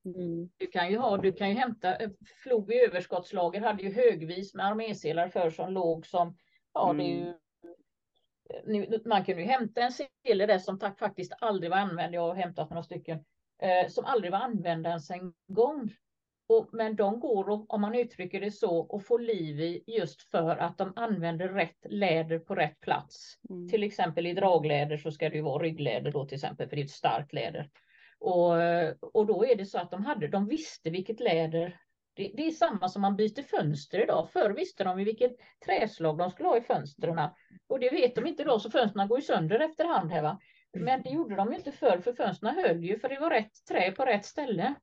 Mm. 0.05 0.49
Du 0.57 0.67
kan 0.67 0.91
ju 0.91 0.97
ha, 0.97 1.17
du 1.17 1.31
kan 1.31 1.49
ju 1.49 1.55
hämta, 1.55 1.95
eh, 1.95 2.09
Flog 2.43 2.71
i 2.73 2.79
överskottslager 2.79 3.61
hade 3.61 3.83
ju 3.83 3.93
högvis 3.93 4.53
med 4.53 4.65
arméselar 4.65 5.29
för 5.29 5.49
som 5.49 5.73
låg 5.73 6.07
som, 6.07 6.37
ja 6.73 6.89
mm. 6.89 6.97
det 6.97 7.03
är 7.03 7.15
ju 7.15 7.33
mm. 8.85 9.01
man 9.05 9.25
kunde 9.25 9.41
ju 9.41 9.47
hämta 9.47 9.81
en 9.81 9.91
sele 9.91 10.45
där 10.45 10.59
som 10.59 10.79
faktiskt 10.79 11.33
aldrig 11.39 11.71
var 11.71 11.77
använd. 11.77 12.15
Jag 12.15 12.27
har 12.27 12.35
hämtat 12.35 12.69
några 12.69 12.83
stycken 12.83 13.23
eh, 13.61 13.87
som 13.87 14.05
aldrig 14.05 14.31
var 14.31 14.39
använda 14.39 14.89
ens 14.89 15.11
en 15.11 15.33
gång. 15.47 15.93
Och, 16.47 16.69
men 16.71 16.95
de 16.95 17.19
går, 17.19 17.65
om 17.71 17.81
man 17.81 17.95
uttrycker 17.95 18.41
det 18.41 18.51
så, 18.51 18.95
att 18.95 19.05
få 19.05 19.17
liv 19.17 19.59
i 19.59 19.83
just 19.87 20.21
för 20.21 20.57
att 20.57 20.77
de 20.77 20.93
använder 20.95 21.49
rätt 21.49 21.85
läder 21.89 22.39
på 22.39 22.55
rätt 22.55 22.79
plats. 22.79 23.37
Mm. 23.49 23.69
Till 23.69 23.83
exempel 23.83 24.27
i 24.27 24.33
dragläder 24.33 24.97
så 24.97 25.11
ska 25.11 25.29
det 25.29 25.35
ju 25.35 25.41
vara 25.41 25.63
ryggläder 25.63 26.11
då 26.11 26.25
till 26.25 26.35
exempel, 26.35 26.69
för 26.69 26.75
det 26.75 26.81
är 26.81 26.85
ett 26.85 26.91
starkt 26.91 27.33
läder. 27.33 27.69
Och, 28.19 28.51
och 29.13 29.25
då 29.25 29.45
är 29.45 29.55
det 29.55 29.65
så 29.65 29.79
att 29.79 29.91
de, 29.91 30.05
hade, 30.05 30.27
de 30.27 30.47
visste 30.47 30.89
vilket 30.89 31.19
läder 31.19 31.79
det, 32.13 32.31
det, 32.33 32.47
är 32.47 32.51
samma 32.51 32.89
som 32.89 33.01
man 33.01 33.15
byter 33.15 33.43
fönster 33.43 34.03
idag. 34.03 34.29
Förr 34.33 34.49
visste 34.49 34.83
de 34.83 34.97
vilket 34.97 35.35
träslag 35.65 36.17
de 36.17 36.31
skulle 36.31 36.49
ha 36.49 36.57
i 36.57 36.61
fönstren. 36.61 37.29
Och 37.67 37.79
det 37.79 37.89
vet 37.89 38.15
de 38.15 38.27
inte 38.27 38.43
då, 38.43 38.59
så 38.59 38.71
fönstren 38.71 39.07
går 39.07 39.17
ju 39.17 39.21
sönder 39.21 39.59
efterhand. 39.59 40.11
Här, 40.11 40.21
va? 40.21 40.39
Men 40.73 41.01
det 41.01 41.09
gjorde 41.09 41.35
de 41.35 41.51
ju 41.51 41.57
inte 41.57 41.71
förr, 41.71 42.01
för 42.01 42.13
fönstren 42.13 42.55
höll 42.55 42.83
ju, 42.83 42.99
för 42.99 43.09
det 43.09 43.19
var 43.19 43.29
rätt 43.29 43.65
trä 43.69 43.91
på 43.91 44.05
rätt 44.05 44.25
ställe. 44.25 44.75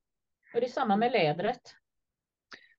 Och 0.53 0.59
det 0.59 0.67
är 0.67 0.71
samma 0.71 0.97
med 0.97 1.11
lädret. 1.11 1.61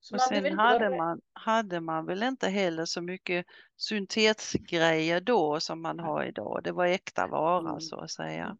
Så 0.00 0.14
och 0.14 0.20
sen 0.20 0.58
hade 0.58 0.96
man, 0.96 1.20
hade 1.32 1.80
man 1.80 2.06
väl 2.06 2.22
inte 2.22 2.48
heller 2.48 2.84
så 2.84 3.02
mycket 3.02 3.46
syntetsgrejer 3.76 5.20
då 5.20 5.60
som 5.60 5.82
man 5.82 5.98
har 5.98 6.24
idag. 6.24 6.60
Det 6.64 6.72
var 6.72 6.86
äkta 6.86 7.26
vara 7.26 7.68
mm. 7.68 7.80
så 7.80 8.00
att 8.00 8.10
säga. 8.10 8.56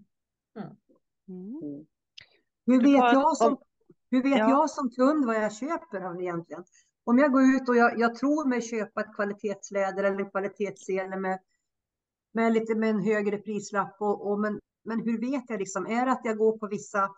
Mm. 0.56 0.76
Mm. 1.28 1.86
Hur 2.66 2.80
vet, 2.80 3.12
jag 3.12 3.36
som, 3.36 3.58
hur 4.10 4.22
vet 4.22 4.38
ja. 4.38 4.50
jag 4.50 4.70
som 4.70 4.90
kund 4.90 5.26
vad 5.26 5.36
jag 5.36 5.54
köper 5.54 6.00
av 6.00 6.22
egentligen? 6.22 6.64
Om 7.04 7.18
jag 7.18 7.32
går 7.32 7.42
ut 7.42 7.68
och 7.68 7.76
jag, 7.76 7.98
jag 8.00 8.14
tror 8.14 8.48
mig 8.48 8.62
köpa 8.62 9.00
ett 9.00 9.14
kvalitetsläder 9.14 10.04
eller 10.04 11.12
en 11.14 11.20
med 11.20 11.38
med 12.32 12.52
lite 12.52 12.74
med 12.74 12.90
en 12.90 13.02
högre 13.02 13.38
prislapp. 13.38 13.96
Och, 14.00 14.30
och, 14.30 14.40
men, 14.40 14.60
men 14.84 15.00
hur 15.00 15.20
vet 15.20 15.44
jag 15.48 15.58
liksom? 15.58 15.86
Är 15.86 16.06
det 16.06 16.12
att 16.12 16.24
jag 16.24 16.36
går 16.36 16.58
på 16.58 16.66
vissa 16.66 17.10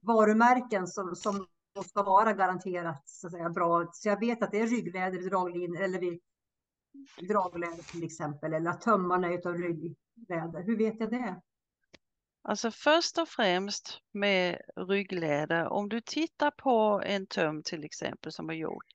varumärken 0.00 0.86
som, 0.86 1.16
som 1.16 1.46
ska 1.86 2.02
vara 2.02 2.32
garanterat 2.32 3.02
så 3.08 3.26
att 3.26 3.32
säga, 3.32 3.50
bra? 3.50 3.90
Så 3.92 4.08
jag 4.08 4.20
vet 4.20 4.42
att 4.42 4.50
det 4.50 4.60
är 4.60 4.66
ryggläder, 4.66 5.30
draglinor 5.30 5.80
eller 5.80 6.18
dragläder 7.28 7.92
till 7.92 8.04
exempel. 8.04 8.52
Eller 8.52 8.70
att 8.70 8.80
tömmarna 8.80 9.28
är 9.28 9.48
av 9.48 9.54
ryggläder. 9.54 10.62
Hur 10.66 10.78
vet 10.78 11.00
jag 11.00 11.10
det? 11.10 11.40
Alltså 12.42 12.70
först 12.70 13.18
och 13.18 13.28
främst 13.28 14.00
med 14.12 14.60
ryggläder, 14.76 15.68
om 15.68 15.88
du 15.88 16.00
tittar 16.00 16.50
på 16.50 17.02
en 17.04 17.26
töm 17.26 17.62
till 17.62 17.84
exempel 17.84 18.32
som 18.32 18.50
är 18.50 18.54
gjort, 18.54 18.86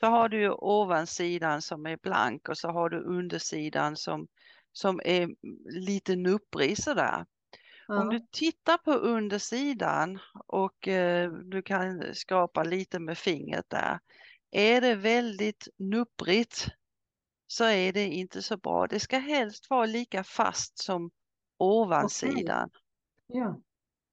så 0.00 0.06
har 0.06 0.28
du 0.28 0.50
ovansidan 0.50 1.62
som 1.62 1.86
är 1.86 1.96
blank 2.02 2.48
och 2.48 2.58
så 2.58 2.68
har 2.68 2.88
du 2.88 3.00
undersidan 3.00 3.96
som 3.96 4.26
som 4.76 5.00
är 5.04 5.28
lite 5.70 6.16
nupprig 6.16 6.78
sådär. 6.78 7.26
Ja. 7.88 8.00
Om 8.00 8.08
du 8.08 8.20
tittar 8.30 8.78
på 8.78 8.92
undersidan 8.92 10.18
och 10.46 10.88
eh, 10.88 11.32
du 11.32 11.62
kan 11.62 12.14
skrapa 12.14 12.62
lite 12.64 12.98
med 12.98 13.18
fingret 13.18 13.64
där. 13.68 13.98
Är 14.50 14.80
det 14.80 14.94
väldigt 14.94 15.68
nupprigt 15.78 16.68
så 17.46 17.64
är 17.64 17.92
det 17.92 18.04
inte 18.04 18.42
så 18.42 18.56
bra. 18.56 18.86
Det 18.86 19.00
ska 19.00 19.18
helst 19.18 19.70
vara 19.70 19.86
lika 19.86 20.24
fast 20.24 20.78
som 20.78 21.10
ovansidan. 21.58 22.70
Okay. 23.28 23.40
Ja. 23.42 23.60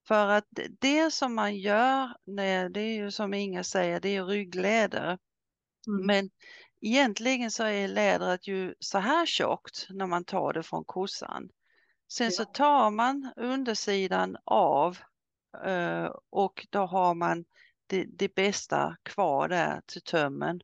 För 0.08 0.28
att 0.28 0.48
det 0.80 1.12
som 1.12 1.36
man 1.36 1.58
gör, 1.58 2.16
när, 2.24 2.70
det 2.70 2.82
är 2.82 2.96
ju 2.96 3.12
som 3.12 3.34
Inga 3.34 3.64
säger, 3.64 4.00
det 4.00 4.16
är 4.16 4.26
ryggläder. 4.26 5.18
Mm. 5.88 6.06
Men 6.06 6.30
egentligen 6.84 7.52
så 7.52 7.64
är 7.64 7.88
lädret 7.88 8.48
ju 8.48 8.76
så 8.80 8.98
här 8.98 9.26
tjockt 9.26 9.88
när 9.90 10.08
man 10.08 10.24
tar 10.24 10.54
det 10.54 10.64
från 10.64 10.84
kossan. 10.84 11.50
Sen 12.12 12.32
så 12.32 12.46
tar 12.46 12.92
man 12.92 13.34
undersidan 13.36 14.38
av 14.46 14.98
eh, 15.66 16.10
och 16.30 16.68
då 16.70 16.80
har 16.80 17.14
man 17.14 17.46
det, 17.88 18.06
det 18.18 18.36
bästa 18.36 18.96
kvar 19.04 19.48
där 19.50 19.82
till 19.86 20.02
tömmen. 20.02 20.62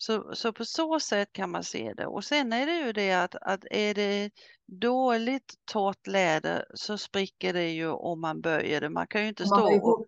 Så, 0.00 0.30
så 0.34 0.52
på 0.52 0.64
så 0.64 1.00
sätt 1.00 1.32
kan 1.32 1.50
man 1.50 1.64
se 1.64 1.92
det. 1.96 2.06
Och 2.06 2.24
sen 2.24 2.52
är 2.52 2.66
det 2.66 2.76
ju 2.76 2.92
det 2.92 3.12
att, 3.12 3.34
att 3.34 3.64
är 3.70 3.94
det 3.94 4.30
dåligt 4.66 5.54
torrt 5.64 6.06
läder 6.06 6.64
så 6.74 6.98
spricker 6.98 7.52
det 7.52 7.70
ju 7.70 7.88
om 7.88 8.20
man 8.20 8.40
böjer 8.40 8.80
det. 8.80 8.90
Man 8.90 9.06
kan 9.06 9.22
ju 9.22 9.28
inte 9.28 9.46
stå 9.46 9.80
och, 9.82 10.06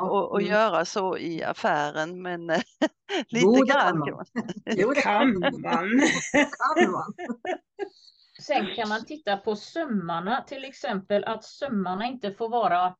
och, 0.00 0.30
och 0.30 0.40
mm. 0.40 0.52
göra 0.52 0.84
så 0.84 1.18
i 1.18 1.42
affären 1.44 2.22
men 2.22 2.46
lite 3.28 3.46
jo, 3.46 3.64
grann 3.64 4.02
kan 4.04 4.14
man. 4.14 4.26
Jo, 4.64 4.92
det 4.92 5.00
kan 5.00 5.38
man. 5.38 5.52
kan 5.52 6.90
man. 6.90 7.14
Sen 8.42 8.74
kan 8.74 8.88
man 8.88 9.04
titta 9.04 9.36
på 9.36 9.56
sömmarna, 9.56 10.40
till 10.42 10.64
exempel 10.64 11.24
att 11.24 11.44
sömmarna 11.44 12.06
inte 12.06 12.32
får 12.32 12.48
vara 12.48 12.96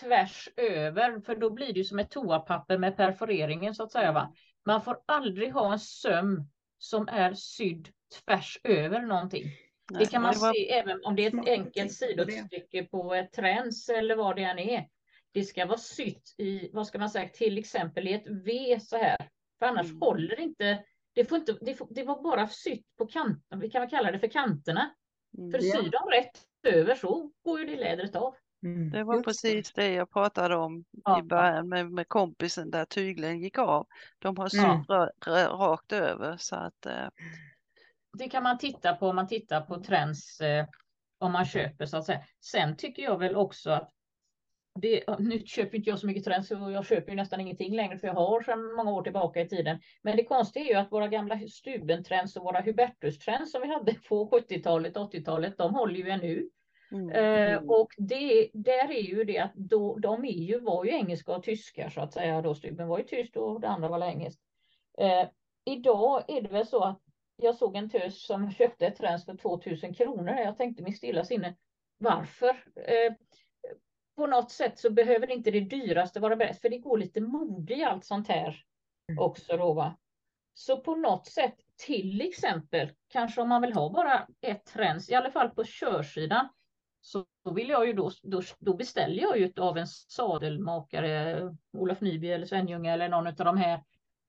tvärs 0.00 0.48
över, 0.56 1.20
för 1.20 1.36
då 1.36 1.50
blir 1.50 1.72
det 1.72 1.84
som 1.84 1.98
ett 1.98 2.10
toapapper 2.10 2.78
med 2.78 2.96
perforeringen 2.96 3.74
så 3.74 3.82
att 3.82 3.92
säga. 3.92 4.12
Va? 4.12 4.34
Man 4.66 4.82
får 4.82 4.98
aldrig 5.06 5.52
ha 5.52 5.72
en 5.72 5.78
söm 5.78 6.48
som 6.78 7.08
är 7.08 7.34
sydd 7.34 7.88
tvärs 8.24 8.58
över 8.64 9.00
någonting. 9.02 9.44
Nej, 9.90 10.04
det 10.04 10.10
kan 10.10 10.22
man 10.22 10.32
det 10.32 10.38
var... 10.38 10.52
se 10.52 10.70
även 10.70 11.04
om 11.04 11.16
det 11.16 11.26
är 11.26 11.38
ett 11.38 11.48
enkelt 11.48 11.92
sidostycke 11.92 12.84
på 12.84 13.14
ett 13.14 13.32
träns 13.32 13.88
eller 13.88 14.16
vad 14.16 14.36
det 14.36 14.42
än 14.42 14.58
är. 14.58 14.88
Det 15.32 15.44
ska 15.44 15.66
vara 15.66 15.78
sytt 15.78 16.34
i, 16.38 16.70
vad 16.72 16.86
ska 16.86 16.98
man 16.98 17.10
säga, 17.10 17.28
till 17.28 17.58
exempel 17.58 18.08
i 18.08 18.12
ett 18.12 18.26
V 18.46 18.80
så 18.80 18.96
här. 18.96 19.28
För 19.58 19.66
annars 19.66 19.86
mm. 19.86 20.00
håller 20.00 20.40
inte 20.40 20.84
det, 21.14 21.24
får 21.24 21.38
inte, 21.38 21.58
det, 21.60 21.74
får, 21.74 21.88
det 21.90 22.04
var 22.04 22.22
bara 22.22 22.48
sytt 22.48 22.86
på 22.98 23.06
kanterna, 23.06 23.60
vi 23.60 23.70
kan 23.70 23.88
kalla 23.88 24.12
det 24.12 24.18
för 24.18 24.28
kanterna. 24.28 24.90
Mm, 25.38 25.50
för 25.50 25.58
syr 25.58 25.90
de 25.90 26.10
rätt 26.10 26.42
över 26.62 26.94
så 26.94 27.30
går 27.44 27.60
ju 27.60 27.66
det 27.66 27.76
lädret 27.76 28.16
av. 28.16 28.34
Mm. 28.62 28.90
Det 28.90 29.04
var 29.04 29.22
precis 29.22 29.72
det 29.72 29.92
jag 29.92 30.10
pratade 30.10 30.56
om 30.56 30.84
ja. 31.04 31.20
i 31.20 31.22
början 31.22 31.68
med, 31.68 31.90
med 31.90 32.08
kompisen 32.08 32.70
där 32.70 32.84
tygeln 32.84 33.40
gick 33.40 33.58
av. 33.58 33.86
De 34.18 34.36
har 34.36 34.48
sytt 34.48 34.60
mm. 34.60 35.48
rakt 35.58 35.92
över 35.92 36.36
så 36.36 36.56
att. 36.56 36.86
Eh... 36.86 37.08
Det 38.18 38.28
kan 38.28 38.42
man 38.42 38.58
titta 38.58 38.94
på 38.94 39.08
om 39.08 39.16
man 39.16 39.28
tittar 39.28 39.60
på 39.60 39.82
trends 39.82 40.40
eh, 40.40 40.66
om 41.18 41.32
man 41.32 41.44
köper 41.44 41.86
så 41.86 41.96
att 41.96 42.06
säga. 42.06 42.24
Sen 42.40 42.76
tycker 42.76 43.02
jag 43.02 43.18
väl 43.18 43.36
också 43.36 43.70
att 43.70 43.90
det, 44.80 45.04
nu 45.18 45.38
köper 45.38 45.76
inte 45.76 45.90
jag 45.90 45.98
så 45.98 46.06
mycket 46.06 46.24
trends 46.24 46.50
och 46.50 46.72
jag 46.72 46.86
köper 46.86 47.10
ju 47.10 47.16
nästan 47.16 47.40
ingenting 47.40 47.76
längre 47.76 47.98
för 47.98 48.06
jag 48.06 48.14
har 48.14 48.42
sedan 48.42 48.74
många 48.76 48.92
år 48.92 49.02
tillbaka 49.02 49.40
i 49.40 49.48
tiden. 49.48 49.80
Men 50.02 50.16
det 50.16 50.24
konstiga 50.24 50.64
är 50.64 50.68
ju 50.68 50.74
att 50.74 50.92
våra 50.92 51.08
gamla 51.08 51.38
Stubentrends 51.48 52.36
och 52.36 52.44
våra 52.44 52.60
Hubertus-trends 52.60 53.52
som 53.52 53.62
vi 53.62 53.68
hade 53.68 53.94
på 54.08 54.30
70-talet, 54.30 54.94
80-talet, 54.96 55.58
de 55.58 55.74
håller 55.74 55.94
ju 55.94 56.10
ännu. 56.10 56.48
Mm. 56.92 57.10
Eh, 57.10 57.52
mm. 57.52 57.70
och 57.70 57.88
det, 57.96 58.50
där 58.52 58.90
är 58.90 59.02
ju 59.02 59.24
det 59.24 59.38
att 59.38 59.54
då, 59.54 59.98
de 59.98 60.24
är 60.24 60.42
ju, 60.42 60.60
var 60.60 60.84
ju 60.84 60.90
engelska 60.90 61.32
och 61.32 61.42
tyska 61.42 61.90
så 61.90 62.00
att 62.00 62.12
säga. 62.12 62.42
Då 62.42 62.54
Stuben 62.54 62.88
var 62.88 62.98
ju 62.98 63.04
tyskt 63.04 63.36
och 63.36 63.60
det 63.60 63.68
andra 63.68 63.88
var 63.88 64.06
engelskt. 64.06 64.40
Eh, 64.98 65.28
idag 65.64 66.24
är 66.28 66.40
det 66.40 66.48
väl 66.48 66.66
så 66.66 66.84
att 66.84 67.00
jag 67.36 67.54
såg 67.54 67.76
en 67.76 67.90
tös 67.90 68.26
som 68.26 68.50
köpte 68.50 68.86
ett 68.86 68.96
trends 68.96 69.24
för 69.24 69.36
2000 69.36 69.94
kronor. 69.94 70.34
Jag 70.34 70.56
tänkte 70.56 70.82
min 70.82 70.94
stilla 70.94 71.24
sinne, 71.24 71.54
varför? 71.98 72.48
Eh, 72.76 73.12
på 74.18 74.26
något 74.26 74.50
sätt 74.50 74.78
så 74.78 74.90
behöver 74.90 75.30
inte 75.30 75.50
det 75.50 75.60
dyraste 75.60 76.20
vara 76.20 76.36
bäst, 76.36 76.60
för 76.60 76.68
det 76.68 76.78
går 76.78 76.98
lite 76.98 77.20
mode 77.20 77.74
i 77.74 77.84
allt 77.84 78.04
sånt 78.04 78.28
här 78.28 78.64
mm. 79.08 79.24
också 79.24 79.56
då 79.56 79.72
va. 79.72 79.96
Så 80.54 80.80
på 80.80 80.96
något 80.96 81.26
sätt, 81.26 81.54
till 81.86 82.20
exempel, 82.20 82.92
kanske 83.08 83.40
om 83.40 83.48
man 83.48 83.62
vill 83.62 83.72
ha 83.72 83.90
bara 83.90 84.26
ett 84.40 84.76
rens, 84.76 85.10
i 85.10 85.14
alla 85.14 85.30
fall 85.30 85.50
på 85.50 85.64
körsidan, 85.64 86.48
så 87.00 87.26
vill 87.54 87.68
jag 87.68 87.86
ju 87.86 87.92
då, 87.92 88.10
då, 88.22 88.42
då 88.58 88.74
beställer 88.74 89.22
jag 89.22 89.38
ju 89.38 89.52
av 89.56 89.78
en 89.78 89.86
sadelmakare, 89.86 91.42
Olof 91.72 92.00
Nyby 92.00 92.30
eller 92.30 92.46
Svenljunga 92.46 92.92
eller 92.92 93.08
någon 93.08 93.26
av 93.26 93.34
de 93.34 93.56
här, 93.56 93.84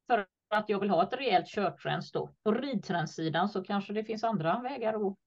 för 0.08 0.28
att 0.50 0.70
jag 0.70 0.80
vill 0.80 0.90
ha 0.90 1.04
ett 1.04 1.14
rejält 1.14 1.48
körtrens 1.48 2.12
då. 2.12 2.30
På 2.44 2.52
ridtrenssidan 2.52 3.50
så 3.50 3.64
kanske 3.64 3.94
det 3.94 4.04
finns 4.04 4.24
andra 4.24 4.62
vägar 4.62 4.94
att 4.94 5.18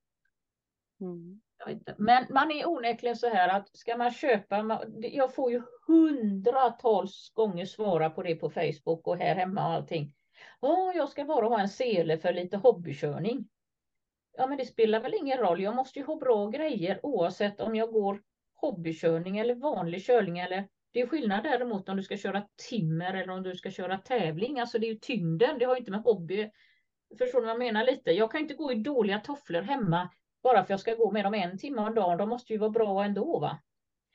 mm. 1.01 1.40
Men 1.96 2.27
man 2.31 2.51
är 2.51 2.68
onekligen 2.68 3.16
så 3.16 3.29
här 3.29 3.48
att 3.48 3.77
ska 3.77 3.96
man 3.96 4.12
köpa, 4.12 4.83
jag 5.01 5.35
får 5.35 5.53
ju 5.53 5.62
hundratals 5.87 7.33
gånger 7.35 7.64
svara 7.64 8.11
på 8.11 8.22
det 8.22 8.35
på 8.35 8.51
Facebook 8.51 9.07
och 9.07 9.16
här 9.16 9.35
hemma 9.35 9.66
och 9.66 9.72
allting. 9.72 10.14
Ja, 10.61 10.92
jag 10.94 11.09
ska 11.09 11.25
bara 11.25 11.48
ha 11.48 11.61
en 11.61 11.68
sele 11.68 12.18
för 12.18 12.33
lite 12.33 12.57
hobbykörning. 12.57 13.48
Ja, 14.37 14.46
men 14.46 14.59
det 14.59 14.64
spelar 14.64 15.01
väl 15.01 15.14
ingen 15.14 15.38
roll. 15.38 15.62
Jag 15.62 15.77
måste 15.77 15.98
ju 15.98 16.05
ha 16.05 16.16
bra 16.16 16.46
grejer 16.46 17.01
oavsett 17.03 17.61
om 17.61 17.77
jag 17.77 17.92
går 17.92 18.22
hobbykörning 18.55 19.38
eller 19.38 19.55
vanlig 19.55 20.03
körning 20.03 20.38
eller 20.38 20.68
det 20.92 21.01
är 21.01 21.07
skillnad 21.07 21.44
däremot 21.44 21.88
om 21.88 21.96
du 21.96 22.03
ska 22.03 22.16
köra 22.16 22.48
timmer 22.70 23.14
eller 23.14 23.33
om 23.33 23.42
du 23.42 23.55
ska 23.55 23.70
köra 23.70 23.98
tävling. 23.98 24.61
Alltså 24.61 24.79
det 24.79 24.87
är 24.87 24.92
ju 24.92 24.98
tyngden, 24.98 25.59
det 25.59 25.64
har 25.64 25.77
inte 25.77 25.90
med 25.90 26.03
hobby. 26.03 26.51
Förstår 27.18 27.40
du 27.40 27.46
vad 27.46 27.51
jag 27.51 27.59
menar 27.59 27.85
lite? 27.85 28.11
Jag 28.11 28.33
kan 28.33 28.40
inte 28.40 28.55
gå 28.55 28.72
i 28.72 28.75
dåliga 28.75 29.18
tofflor 29.18 29.62
hemma 29.62 30.09
bara 30.42 30.55
för 30.55 30.62
att 30.62 30.70
jag 30.70 30.81
ska 30.81 30.94
gå 30.94 31.11
med 31.11 31.24
dem 31.24 31.35
en 31.35 31.59
timme 31.59 31.83
om 31.83 31.94
dagen. 31.94 32.18
De 32.18 32.28
måste 32.28 32.52
ju 32.52 32.59
vara 32.59 32.70
bra 32.70 33.05
ändå. 33.05 33.38
Va? 33.38 33.59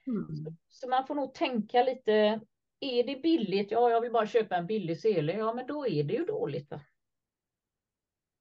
Mm. 0.08 0.28
Så, 0.36 0.54
så, 0.70 0.90
man 0.90 1.08
får 1.08 1.16
nog 1.16 1.34
tänka 1.34 1.84
lite. 1.84 2.42
Är 2.80 3.04
det 3.04 3.22
billigt? 3.22 3.72
Ja, 3.72 3.90
jag 3.90 4.02
vill 4.02 4.12
bara 4.12 4.28
köpa 4.28 4.56
en 4.56 4.68
billig 4.68 5.02
sele. 5.02 5.34
Ja, 5.34 5.54
men 5.54 5.68
då 5.68 5.88
är 5.88 6.04
det 6.04 6.14
ju 6.14 6.26
dåligt. 6.26 6.72
Va? 6.72 6.82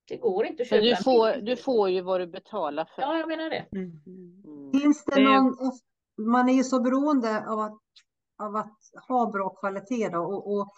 Det 0.09 0.17
går 0.17 0.47
inte 0.47 0.63
att 0.63 0.69
köpa. 0.69 0.83
Du 0.83 0.97
får, 0.97 1.41
du 1.41 1.57
får 1.57 1.91
ju 1.91 2.01
vad 2.01 2.21
du 2.21 2.27
betalar 2.27 2.85
för. 2.95 3.03
Ja, 3.03 3.19
jag 3.19 3.29
menar 3.29 3.51
det. 3.51 3.67
Mm. 3.73 4.01
Mm. 4.07 4.73
Finns 4.81 5.05
det 5.05 5.21
någon, 5.21 5.57
man 6.17 6.49
är 6.49 6.53
ju 6.53 6.65
så 6.65 6.81
beroende 6.81 7.47
av 7.49 7.61
att, 7.61 7.81
av 8.39 8.57
att 8.57 8.79
ha 9.09 9.31
bra 9.31 9.49
kvalitet 9.51 10.09
då, 10.09 10.19
och, 10.19 10.57
och 10.57 10.73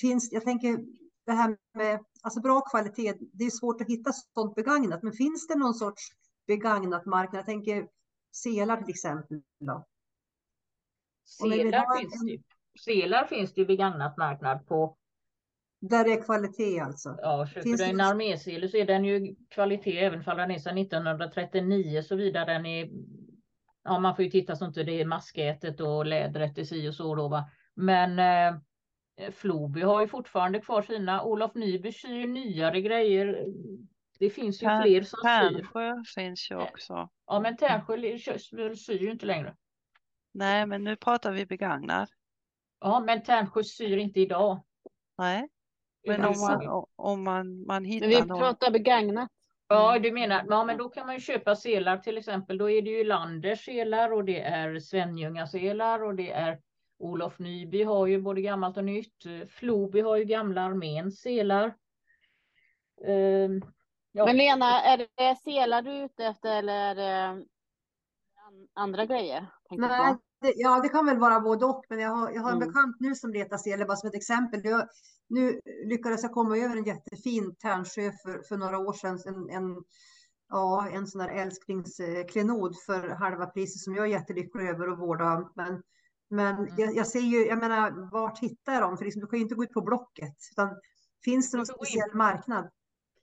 finns, 0.00 0.32
jag 0.32 0.44
tänker 0.44 0.78
det 1.26 1.32
här 1.32 1.56
med 1.74 2.04
alltså 2.22 2.40
bra 2.40 2.60
kvalitet, 2.60 3.14
det 3.32 3.44
är 3.44 3.50
svårt 3.50 3.80
att 3.80 3.88
hitta 3.88 4.12
sånt 4.12 4.54
begagnat, 4.54 5.02
men 5.02 5.12
finns 5.12 5.46
det 5.46 5.58
någon 5.58 5.74
sorts 5.74 6.02
begagnat 6.46 7.06
marknad. 7.06 7.38
Jag 7.38 7.46
tänker 7.46 7.88
selar 8.32 8.76
till 8.76 8.90
exempel. 8.90 9.42
Då. 9.60 9.86
Selar, 11.24 11.98
finns 11.98 12.22
en... 12.22 12.26
det, 12.26 12.42
selar 12.80 13.26
finns 13.26 13.54
det 13.54 13.64
begagnat 13.64 14.16
marknad 14.16 14.66
på. 14.66 14.96
Där 15.80 16.10
är 16.10 16.22
kvalitet 16.22 16.80
alltså? 16.80 17.16
Ja, 17.18 17.46
köper 17.46 17.60
finns 17.60 17.80
du 17.80 17.86
en 17.86 18.00
armésele 18.00 18.68
så 18.68 18.76
är 18.76 18.86
den 18.86 19.04
ju 19.04 19.34
kvalitet 19.48 19.98
även 19.98 20.22
om 20.26 20.36
den 20.36 20.50
är 20.50 20.58
sedan 20.58 20.78
1939 20.78 22.02
så 22.02 22.16
vidare. 22.16 22.52
Den 22.52 22.66
är, 22.66 22.90
ja, 23.84 23.98
man 23.98 24.16
får 24.16 24.24
ju 24.24 24.30
titta 24.30 24.56
så 24.56 24.64
inte 24.64 24.82
det 24.82 25.00
är 25.00 25.04
maskätet 25.04 25.80
och 25.80 26.06
lädret 26.06 26.58
i 26.58 26.66
si 26.66 26.88
och 26.88 26.94
så 26.94 27.14
då 27.14 27.28
va. 27.28 27.50
Men 27.74 28.18
eh, 28.18 28.60
Floby 29.32 29.82
har 29.82 30.00
ju 30.00 30.08
fortfarande 30.08 30.60
kvar 30.60 30.82
sina. 30.82 31.24
Olof 31.24 31.54
Nyby 31.54 31.92
syr 31.92 32.26
nyare 32.26 32.80
grejer 32.80 33.46
det 34.22 34.30
finns 34.30 34.62
ju 34.62 34.66
Tär, 34.66 34.82
fler 34.82 35.02
som 35.02 35.18
Tärnsjö 35.22 36.02
syr. 36.04 36.22
finns 36.22 36.50
ju 36.50 36.56
också. 36.56 37.08
Ja, 37.26 37.40
men 37.40 37.56
Tärnsjö 37.56 37.96
syr 38.76 38.98
ju 38.98 39.10
inte 39.10 39.26
längre. 39.26 39.54
Nej, 40.32 40.66
men 40.66 40.84
nu 40.84 40.96
pratar 40.96 41.32
vi 41.32 41.46
begagnad. 41.46 42.08
Ja, 42.80 43.00
men 43.00 43.22
Tärnsjö 43.22 43.62
syr 43.62 43.96
inte 43.96 44.20
idag. 44.20 44.64
Nej, 45.18 45.48
men 46.06 46.24
om 46.24 46.40
man, 46.40 46.84
om 46.96 47.24
man, 47.24 47.66
man 47.66 47.84
hittar 47.84 48.08
Men 48.08 48.16
vi 48.16 48.26
någon... 48.26 48.38
pratar 48.38 48.70
begagnat. 48.70 49.28
Ja, 49.68 49.98
du 49.98 50.12
menar, 50.12 50.44
ja 50.48 50.64
men 50.64 50.76
då 50.78 50.88
kan 50.88 51.06
man 51.06 51.14
ju 51.14 51.20
köpa 51.20 51.56
selar 51.56 51.96
till 51.98 52.18
exempel. 52.18 52.58
Då 52.58 52.70
är 52.70 52.82
det 52.82 52.90
ju 52.90 53.04
Landers 53.04 53.64
selar 53.64 54.12
och 54.12 54.24
det 54.24 54.40
är 54.40 54.78
Svenljunga 54.78 55.46
selar 55.46 56.02
och 56.02 56.14
det 56.14 56.30
är 56.32 56.60
Olof 56.98 57.38
Nyby 57.38 57.82
har 57.82 58.06
ju 58.06 58.20
både 58.20 58.40
gammalt 58.40 58.76
och 58.76 58.84
nytt. 58.84 59.24
Floby 59.48 60.00
har 60.00 60.16
ju 60.16 60.24
gamla 60.24 60.62
arméns 60.62 61.20
selar. 61.20 61.74
Um, 63.06 63.62
Ja. 64.12 64.26
Men 64.26 64.36
Lena, 64.36 64.82
är 64.82 64.98
det 64.98 65.36
selar 65.44 65.82
du 65.82 65.90
är 65.90 66.04
ute 66.04 66.24
efter 66.24 66.56
eller 66.56 66.72
är 66.72 66.94
det 66.94 67.44
andra 68.74 69.06
grejer? 69.06 69.46
Nej, 69.70 70.16
det, 70.40 70.52
ja, 70.56 70.80
det 70.80 70.88
kan 70.88 71.06
väl 71.06 71.18
vara 71.18 71.40
både 71.40 71.66
och, 71.66 71.84
men 71.88 71.98
jag 71.98 72.10
har, 72.10 72.30
jag 72.30 72.42
har 72.42 72.50
en 72.50 72.56
mm. 72.56 72.68
bekant 72.68 72.96
nu 73.00 73.14
som 73.14 73.32
letar 73.32 73.56
selar, 73.56 73.86
bara 73.86 73.96
som 73.96 74.08
ett 74.08 74.14
exempel. 74.14 74.60
Jag, 74.64 74.88
nu 75.28 75.60
lyckades 75.84 76.22
jag 76.22 76.32
komma 76.32 76.56
över 76.56 76.76
en 76.76 76.84
jättefin 76.84 77.54
Tärnsjö 77.54 78.12
för, 78.22 78.42
för 78.48 78.56
några 78.56 78.78
år 78.78 78.92
sedan, 78.92 79.18
en, 79.26 79.50
en, 79.50 79.84
ja, 80.48 80.88
en 80.92 81.06
sån 81.06 81.18
där 81.18 81.28
älsklingsklenod 81.28 82.76
för 82.86 83.08
halva 83.08 83.46
priset 83.46 83.80
som 83.80 83.94
jag 83.94 84.04
är 84.04 84.10
jättelycklig 84.10 84.68
över 84.68 84.88
att 84.88 84.98
vårda. 84.98 85.50
Men, 85.54 85.82
men 86.30 86.56
mm. 86.56 86.74
jag, 86.76 86.96
jag 86.96 87.06
ser 87.06 87.20
ju, 87.20 87.46
jag 87.46 87.58
menar, 87.58 88.10
vart 88.12 88.38
hittar 88.38 88.72
jag 88.72 88.82
dem? 88.82 88.98
För 88.98 89.04
liksom, 89.04 89.20
du 89.20 89.26
kan 89.26 89.38
ju 89.38 89.42
inte 89.42 89.54
gå 89.54 89.64
ut 89.64 89.72
på 89.72 89.82
Blocket, 89.82 90.36
utan 90.50 90.70
finns 91.24 91.50
det 91.50 91.56
någon 91.56 91.66
speciell 91.66 92.14
marknad? 92.14 92.70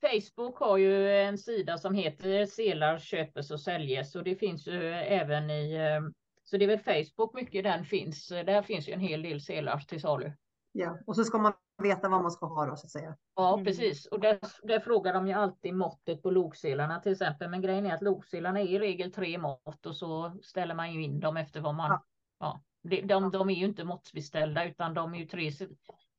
Facebook 0.01 0.59
har 0.59 0.77
ju 0.77 1.11
en 1.11 1.37
sida 1.37 1.77
som 1.77 1.93
heter 1.93 2.45
Selar 2.45 2.99
köpes 2.99 3.51
och 3.51 3.61
säljes 3.61 4.15
och 4.15 4.23
det 4.23 4.35
finns 4.35 4.67
ju 4.67 4.93
även 4.93 5.49
i 5.49 5.73
eh, 5.73 6.11
så 6.49 6.57
det 6.57 6.65
är 6.65 6.67
väl 6.67 7.05
Facebook 7.05 7.33
mycket 7.33 7.63
den 7.63 7.85
finns. 7.85 8.27
Där 8.27 8.61
finns 8.61 8.89
ju 8.89 8.93
en 8.93 8.99
hel 8.99 9.21
del 9.21 9.41
selar 9.41 9.79
till 9.79 10.01
salu. 10.01 10.31
Ja, 10.71 10.97
och 11.07 11.15
så 11.15 11.23
ska 11.23 11.37
man 11.37 11.53
veta 11.83 12.09
vad 12.09 12.21
man 12.21 12.31
ska 12.31 12.45
ha 12.45 12.65
då 12.65 12.75
så 12.75 12.85
att 12.85 12.91
säga. 12.91 13.17
Ja, 13.35 13.53
mm. 13.53 13.65
precis. 13.65 14.05
Och 14.05 14.19
där, 14.19 14.39
där 14.63 14.79
frågar 14.79 15.13
de 15.13 15.27
ju 15.27 15.33
alltid 15.33 15.73
måttet 15.73 16.21
på 16.21 16.31
lokselarna 16.31 16.99
till 16.99 17.11
exempel. 17.11 17.49
Men 17.49 17.61
grejen 17.61 17.85
är 17.85 17.93
att 17.93 18.01
lokselarna 18.01 18.59
är 18.59 18.67
i 18.67 18.79
regel 18.79 19.11
tre 19.11 19.37
mått 19.37 19.85
och 19.85 19.95
så 19.95 20.39
ställer 20.43 20.75
man 20.75 20.93
ju 20.93 21.03
in 21.03 21.19
dem 21.19 21.37
efter 21.37 21.61
vad 21.61 21.75
man. 21.75 21.89
Ja. 21.89 22.05
ja 22.39 22.61
de, 22.81 23.01
de, 23.01 23.31
de 23.31 23.49
är 23.49 23.55
ju 23.55 23.65
inte 23.65 23.83
måttbeställda 23.83 24.65
utan 24.65 24.93
de 24.93 25.13
är 25.13 25.19
ju 25.19 25.25
tre, 25.25 25.51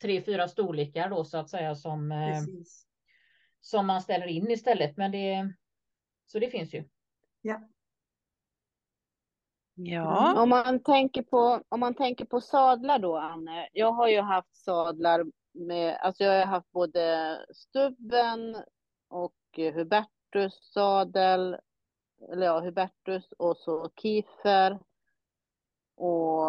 tre 0.02 0.22
fyra 0.22 0.48
storlekar 0.48 1.10
då 1.10 1.24
så 1.24 1.38
att 1.38 1.50
säga 1.50 1.74
som. 1.74 2.12
Eh, 2.12 2.28
precis. 2.28 2.86
Som 3.60 3.86
man 3.86 4.02
ställer 4.02 4.26
in 4.26 4.50
istället. 4.50 4.96
Men 4.96 5.10
det. 5.10 5.52
Så 6.26 6.38
det 6.38 6.50
finns 6.50 6.74
ju. 6.74 6.84
Ja. 7.40 7.60
Ja. 9.74 10.42
Om 10.42 10.48
man 10.48 10.82
tänker 10.82 11.22
på, 11.22 11.62
om 11.68 11.80
man 11.80 11.94
tänker 11.94 12.24
på 12.24 12.40
sadlar 12.40 12.98
då, 12.98 13.16
Anne. 13.16 13.68
Jag 13.72 13.92
har 13.92 14.08
ju 14.08 14.20
haft 14.20 14.56
sadlar 14.56 15.24
med, 15.52 15.96
alltså 15.96 16.24
jag 16.24 16.38
har 16.38 16.46
haft 16.46 16.70
både 16.70 17.38
stubben 17.54 18.56
och 19.08 19.34
Hubertus 19.56 20.72
sadel, 20.72 21.56
eller 22.32 22.46
ja, 22.46 22.60
Hubertus 22.60 23.32
och 23.32 23.56
så 23.56 23.90
Kiefer 23.96 24.78
och 25.96 26.46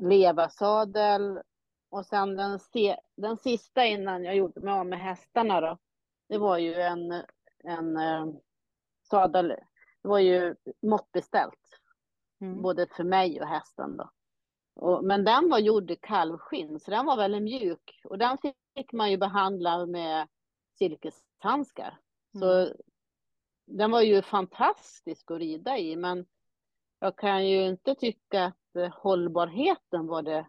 levasadel 0.00 1.40
och 1.94 2.06
sen 2.06 2.36
den, 2.36 2.58
den 3.16 3.36
sista 3.36 3.84
innan 3.84 4.24
jag 4.24 4.36
gjorde 4.36 4.60
mig 4.60 4.72
av 4.74 4.86
med 4.86 5.00
hästarna 5.00 5.60
då. 5.60 5.78
Det 6.28 6.38
var 6.38 6.58
ju 6.58 6.74
en, 6.74 7.12
en 7.64 7.96
um, 7.96 8.40
sadel, 9.02 9.48
det 10.02 10.08
var 10.08 10.18
ju 10.18 10.56
måttbeställt. 10.82 11.80
Mm. 12.40 12.62
Både 12.62 12.86
för 12.86 13.04
mig 13.04 13.40
och 13.40 13.46
hästen 13.46 13.96
då. 13.96 14.10
Och, 14.74 15.04
men 15.04 15.24
den 15.24 15.50
var 15.50 15.58
gjord 15.58 15.90
i 15.90 15.96
kalvskinn, 15.96 16.80
så 16.80 16.90
den 16.90 17.06
var 17.06 17.16
väldigt 17.16 17.42
mjuk. 17.42 18.00
Och 18.04 18.18
den 18.18 18.38
fick 18.74 18.92
man 18.92 19.10
ju 19.10 19.16
behandla 19.16 19.86
med 19.86 20.28
silkeshandskar. 20.78 21.98
Mm. 22.34 22.40
Så 22.40 22.74
den 23.66 23.90
var 23.90 24.00
ju 24.00 24.22
fantastisk 24.22 25.30
att 25.30 25.38
rida 25.38 25.78
i, 25.78 25.96
men 25.96 26.26
jag 26.98 27.16
kan 27.16 27.48
ju 27.48 27.66
inte 27.66 27.94
tycka 27.94 28.44
att 28.44 28.76
eh, 28.76 28.90
hållbarheten 28.92 30.06
var 30.06 30.22
det. 30.22 30.46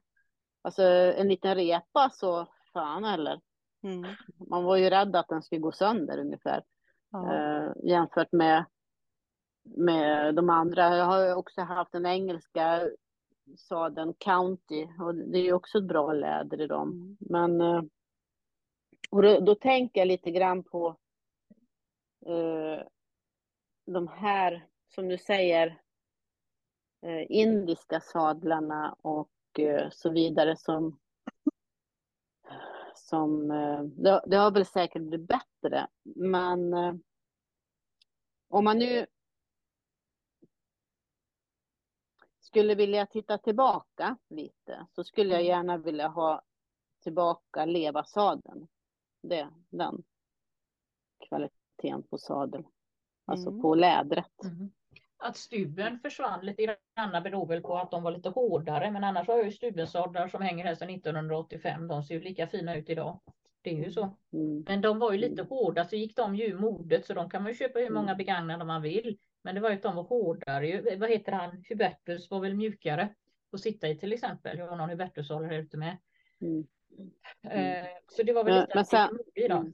Alltså 0.65 0.83
en 0.83 1.27
liten 1.27 1.55
repa 1.55 2.09
så 2.09 2.47
fan 2.73 3.05
eller. 3.05 3.41
Mm. 3.83 4.15
Man 4.49 4.63
var 4.63 4.77
ju 4.77 4.89
rädd 4.89 5.15
att 5.15 5.27
den 5.27 5.41
skulle 5.41 5.61
gå 5.61 5.71
sönder 5.71 6.19
ungefär. 6.19 6.63
Ja. 7.11 7.35
Eh, 7.35 7.71
jämfört 7.83 8.31
med, 8.31 8.65
med 9.63 10.35
de 10.35 10.49
andra. 10.49 10.97
Jag 10.97 11.05
har 11.05 11.35
också 11.35 11.61
haft 11.61 11.91
den 11.91 12.05
engelska 12.05 12.89
sadeln 13.57 14.13
County 14.13 14.87
och 14.99 15.15
det 15.15 15.37
är 15.37 15.43
ju 15.43 15.53
också 15.53 15.77
ett 15.77 15.87
bra 15.87 16.13
läder 16.13 16.61
i 16.61 16.67
dem. 16.67 16.91
Mm. 16.91 17.17
Men 17.19 17.61
eh, 17.61 17.81
och 19.09 19.21
då, 19.21 19.39
då, 19.39 19.55
tänker 19.55 20.01
jag 20.01 20.07
lite 20.07 20.31
grann 20.31 20.63
på 20.63 20.97
eh, 22.25 22.87
de 23.85 24.07
här, 24.07 24.67
som 24.87 25.07
du 25.07 25.17
säger, 25.17 25.81
eh, 27.01 27.25
indiska 27.29 27.99
sadlarna 27.99 28.95
och 29.01 29.29
så 29.91 30.09
vidare 30.09 30.57
som 30.57 30.99
som, 32.95 33.51
eh, 33.51 33.83
det, 33.83 34.23
det, 34.27 34.37
har 34.37 34.51
väl 34.51 34.65
säkert 34.65 35.01
blivit 35.01 35.27
bättre, 35.27 35.87
men 36.03 36.73
eh, 36.73 36.93
om 38.47 38.63
man 38.63 38.79
nu 38.79 39.05
skulle 42.39 42.75
vilja 42.75 43.05
titta 43.05 43.37
tillbaka 43.37 44.17
lite 44.29 44.87
så 44.95 45.03
skulle 45.03 45.29
jag 45.29 45.41
mm. 45.41 45.47
gärna 45.47 45.77
vilja 45.77 46.07
ha 46.07 46.41
tillbaka 47.03 47.65
levasadeln. 47.65 48.67
Det, 49.21 49.49
den 49.69 50.03
kvaliteten 51.19 52.03
på 52.03 52.17
sadel. 52.17 52.63
Alltså 53.25 53.49
mm. 53.49 53.61
på 53.61 53.75
lädret. 53.75 54.43
Mm. 54.43 54.71
Att 55.17 55.37
stubben 55.37 55.99
försvann 55.99 56.45
lite 56.45 56.65
grann 56.65 57.23
beror 57.23 57.47
väl 57.47 57.61
på 57.61 57.77
att 57.77 57.91
de 57.91 58.03
var 58.03 58.11
lite 58.11 58.29
hårdare. 58.29 58.91
Men 58.91 59.03
annars 59.03 59.27
har 59.27 59.37
jag 59.37 59.45
ju 59.45 59.51
stubbensadlar 59.51 60.27
som 60.27 60.41
hänger 60.41 60.65
här 60.65 60.75
sedan 60.75 60.89
1985. 60.89 61.87
De 61.87 62.03
ser 62.03 62.15
ju 62.15 62.21
lika 62.21 62.47
fina 62.47 62.75
ut 62.75 62.89
idag. 62.89 63.19
Det 63.61 63.69
är 63.69 63.83
ju 63.83 63.91
så. 63.91 64.17
Mm. 64.33 64.63
Men 64.67 64.81
de 64.81 64.99
var 64.99 65.11
ju 65.11 65.17
lite 65.17 65.41
mm. 65.41 65.47
hårda 65.47 65.85
så 65.85 65.95
gick 65.95 66.15
de 66.15 66.35
ju 66.35 66.57
modet 66.57 67.05
så 67.05 67.13
de 67.13 67.29
kan 67.29 67.43
man 67.43 67.51
ju 67.51 67.57
köpa 67.57 67.79
hur 67.79 67.89
många 67.89 68.09
mm. 68.09 68.17
begagnade 68.17 68.65
man 68.65 68.81
vill. 68.81 69.17
Men 69.41 69.55
det 69.55 69.61
var 69.61 69.69
ju 69.69 69.75
att 69.75 69.83
de 69.83 69.95
var 69.95 70.03
hårdare. 70.03 70.97
Vad 70.97 71.09
heter 71.09 71.31
han? 71.31 71.63
Hubertus 71.69 72.31
var 72.31 72.39
väl 72.39 72.55
mjukare 72.55 73.09
att 73.51 73.61
sitta 73.61 73.87
i 73.87 73.97
till 73.97 74.13
exempel. 74.13 74.57
Jag 74.57 74.67
har 74.67 74.75
någon 74.75 74.89
Hubertus 74.89 75.29
håller 75.29 75.47
här 75.47 75.57
ute 75.57 75.77
med. 75.77 75.97
Mm. 76.41 76.67
Mm. 77.41 77.85
Så 78.07 78.23
det 78.23 78.33
var 78.33 78.43
väl 78.43 78.61
lite 78.61 78.71
men 78.75 78.85
sen, 78.85 79.19
i 79.35 79.47
då. 79.47 79.65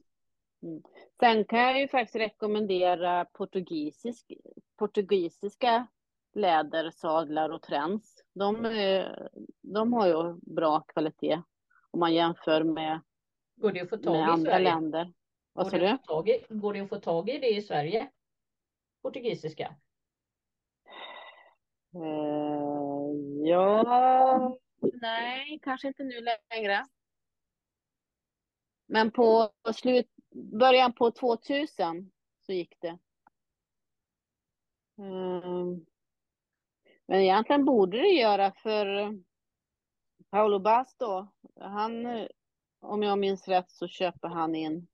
Mm. 0.63 0.84
Sen 1.19 1.45
kan 1.45 1.60
jag 1.60 1.80
ju 1.80 1.88
faktiskt 1.88 2.15
rekommendera 2.15 3.26
portugisisk, 3.26 4.32
portugisiska 4.78 5.88
lädersadlar 6.34 7.50
och 7.50 7.62
träns. 7.62 8.24
De, 8.34 8.63
de 9.62 9.93
har 9.93 10.08
ju 10.08 10.34
bra 10.41 10.82
kvalitet 10.82 11.41
om 11.91 12.00
man 12.00 12.13
jämför 12.13 12.63
med, 12.63 13.02
går 13.56 13.71
det 13.71 13.82
att 13.82 13.89
få 13.89 13.97
tag 13.97 14.13
med 14.13 14.19
i 14.19 14.32
andra 14.32 14.52
Sverige? 14.52 14.63
länder. 14.63 15.13
Vad 15.54 15.71
går, 15.71 15.80
det 15.80 16.36
i, 16.50 16.54
går 16.54 16.74
det 16.74 16.80
att 16.80 16.89
få 16.89 17.00
tag 17.00 17.30
i 17.30 17.38
det 17.38 17.56
i 17.56 17.62
Sverige? 17.62 18.10
portugisiska? 19.02 19.76
Uh, 21.95 23.47
ja, 23.47 24.58
nej, 24.93 25.60
kanske 25.62 25.88
inte 25.88 26.04
nu 26.04 26.28
längre. 26.52 26.86
Men 28.86 29.12
på 29.12 29.52
slut, 29.74 30.11
början 30.32 30.94
på 30.94 31.12
2000 31.12 32.12
så 32.46 32.54
gick 32.54 32.82
det. 32.82 33.00
Uh, 35.00 35.78
men 37.06 37.20
egentligen 37.20 37.65
borde 37.65 37.98
det 37.98 38.13
göra 38.13 38.52
för 38.52 39.17
Paolo 40.30 40.60
Basto, 40.60 41.28
han, 41.60 42.28
om 42.80 43.04
jag 43.04 43.20
minns 43.20 43.48
rätt 43.48 43.72
så 43.72 43.88
köper 43.88 44.28
han 44.28 44.56
in 44.56 44.88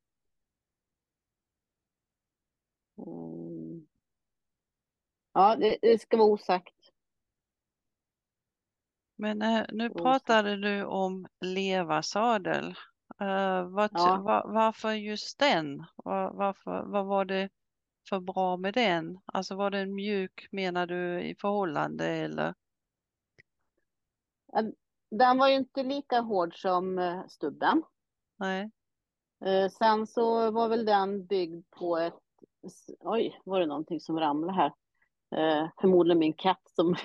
Ja, 5.38 5.56
det, 5.56 5.78
det 5.82 6.02
ska 6.02 6.18
vara 6.18 6.28
osagt. 6.28 6.74
Men 9.16 9.42
äh, 9.42 9.66
nu 9.72 9.90
pratade 9.90 10.58
du 10.58 10.84
om 10.84 11.28
levarsadel. 11.42 12.76
Uh, 13.22 13.70
vad, 13.70 13.90
ja. 13.94 14.22
var, 14.26 14.54
varför 14.54 14.92
just 14.92 15.40
den? 15.40 15.86
Var, 15.96 16.32
varför, 16.34 16.84
vad 16.84 17.06
var 17.06 17.26
det 17.26 17.50
för 18.10 18.20
bra 18.20 18.58
med 18.58 18.74
den? 18.74 19.20
Alltså 19.26 19.56
var 19.56 19.72
den 19.72 19.96
mjuk 19.96 20.48
menar 20.52 20.88
du 20.88 21.22
i 21.22 21.36
förhållande 21.36 22.06
eller? 22.06 22.54
Den 25.12 25.38
var 25.38 25.48
ju 25.48 25.56
inte 25.56 25.84
lika 25.84 26.20
hård 26.20 26.62
som 26.62 27.00
eh, 27.00 27.28
stubben. 27.28 27.84
Nej. 28.38 28.72
Sen 29.80 30.08
så 30.08 30.52
var 30.52 30.70
väl 30.70 30.86
den 30.86 31.26
byggd 31.26 31.66
på 31.70 31.98
ett, 31.98 32.20
oj, 33.00 33.42
var 33.46 33.60
det 33.60 33.66
någonting 33.66 34.00
som 34.00 34.20
ramlade 34.20 34.54
här? 34.54 34.74
Eh, 35.32 35.70
förmodligen 35.82 36.20
min 36.20 36.34
katt 36.34 36.62
som... 36.76 36.96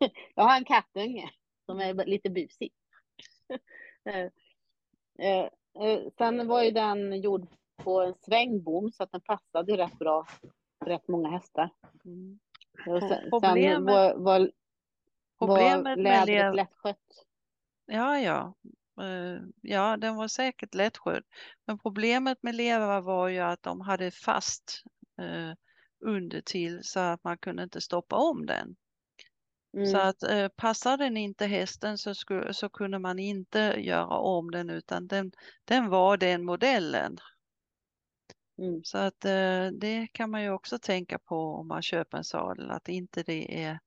jag 0.34 0.44
har 0.44 0.56
en 0.56 0.64
kattunge 0.64 1.30
som 1.66 1.80
är 1.80 2.06
lite 2.06 2.30
busig. 2.30 2.72
eh, 5.18 5.28
eh, 5.28 5.88
eh, 5.88 6.00
sen 6.18 6.48
var 6.48 6.62
ju 6.62 6.70
den 6.70 7.20
gjord 7.20 7.46
på 7.76 8.00
en 8.00 8.14
svängbom 8.14 8.92
så 8.92 9.02
att 9.02 9.12
den 9.12 9.20
passade 9.20 9.76
rätt 9.76 9.98
bra 9.98 10.26
för 10.78 10.86
rätt 10.86 11.08
många 11.08 11.28
hästar. 11.28 11.70
Mm. 12.04 12.38
Sen, 12.84 13.30
problemet, 13.30 13.74
sen 13.74 13.84
var, 13.84 14.14
var, 14.14 14.50
problemet 15.38 15.84
var 15.84 15.96
lädret 15.96 16.26
med 16.26 16.56
lättskött. 16.56 17.26
Ja, 17.86 18.18
ja. 18.18 18.54
Uh, 19.00 19.42
ja, 19.62 19.96
den 19.96 20.16
var 20.16 20.28
säkert 20.28 20.74
lättskött. 20.74 21.24
Men 21.66 21.78
problemet 21.78 22.42
med 22.42 22.54
leva 22.54 23.00
var 23.00 23.28
ju 23.28 23.38
att 23.38 23.62
de 23.62 23.80
hade 23.80 24.10
fast 24.10 24.84
uh, 25.20 25.54
under 26.04 26.40
till 26.40 26.80
så 26.82 27.00
att 27.00 27.24
man 27.24 27.38
kunde 27.38 27.62
inte 27.62 27.80
stoppa 27.80 28.16
om 28.16 28.46
den. 28.46 28.76
Mm. 29.74 29.86
Så 29.86 29.98
att 29.98 30.22
eh, 30.22 30.48
passar 30.48 30.96
den 30.96 31.16
inte 31.16 31.46
hästen 31.46 31.98
så, 31.98 32.14
skulle, 32.14 32.54
så 32.54 32.68
kunde 32.68 32.98
man 32.98 33.18
inte 33.18 33.58
göra 33.78 34.18
om 34.18 34.50
den 34.50 34.70
utan 34.70 35.06
den, 35.06 35.32
den 35.64 35.88
var 35.88 36.16
den 36.16 36.44
modellen. 36.44 37.18
Mm. 38.58 38.84
Så 38.84 38.98
att 38.98 39.24
eh, 39.24 39.66
det 39.66 40.08
kan 40.12 40.30
man 40.30 40.42
ju 40.42 40.50
också 40.50 40.78
tänka 40.78 41.18
på 41.18 41.36
om 41.36 41.68
man 41.68 41.82
köper 41.82 42.18
en 42.18 42.24
sadel 42.24 42.70
att 42.70 42.88
inte 42.88 43.22
det 43.22 43.64
är 43.64 43.78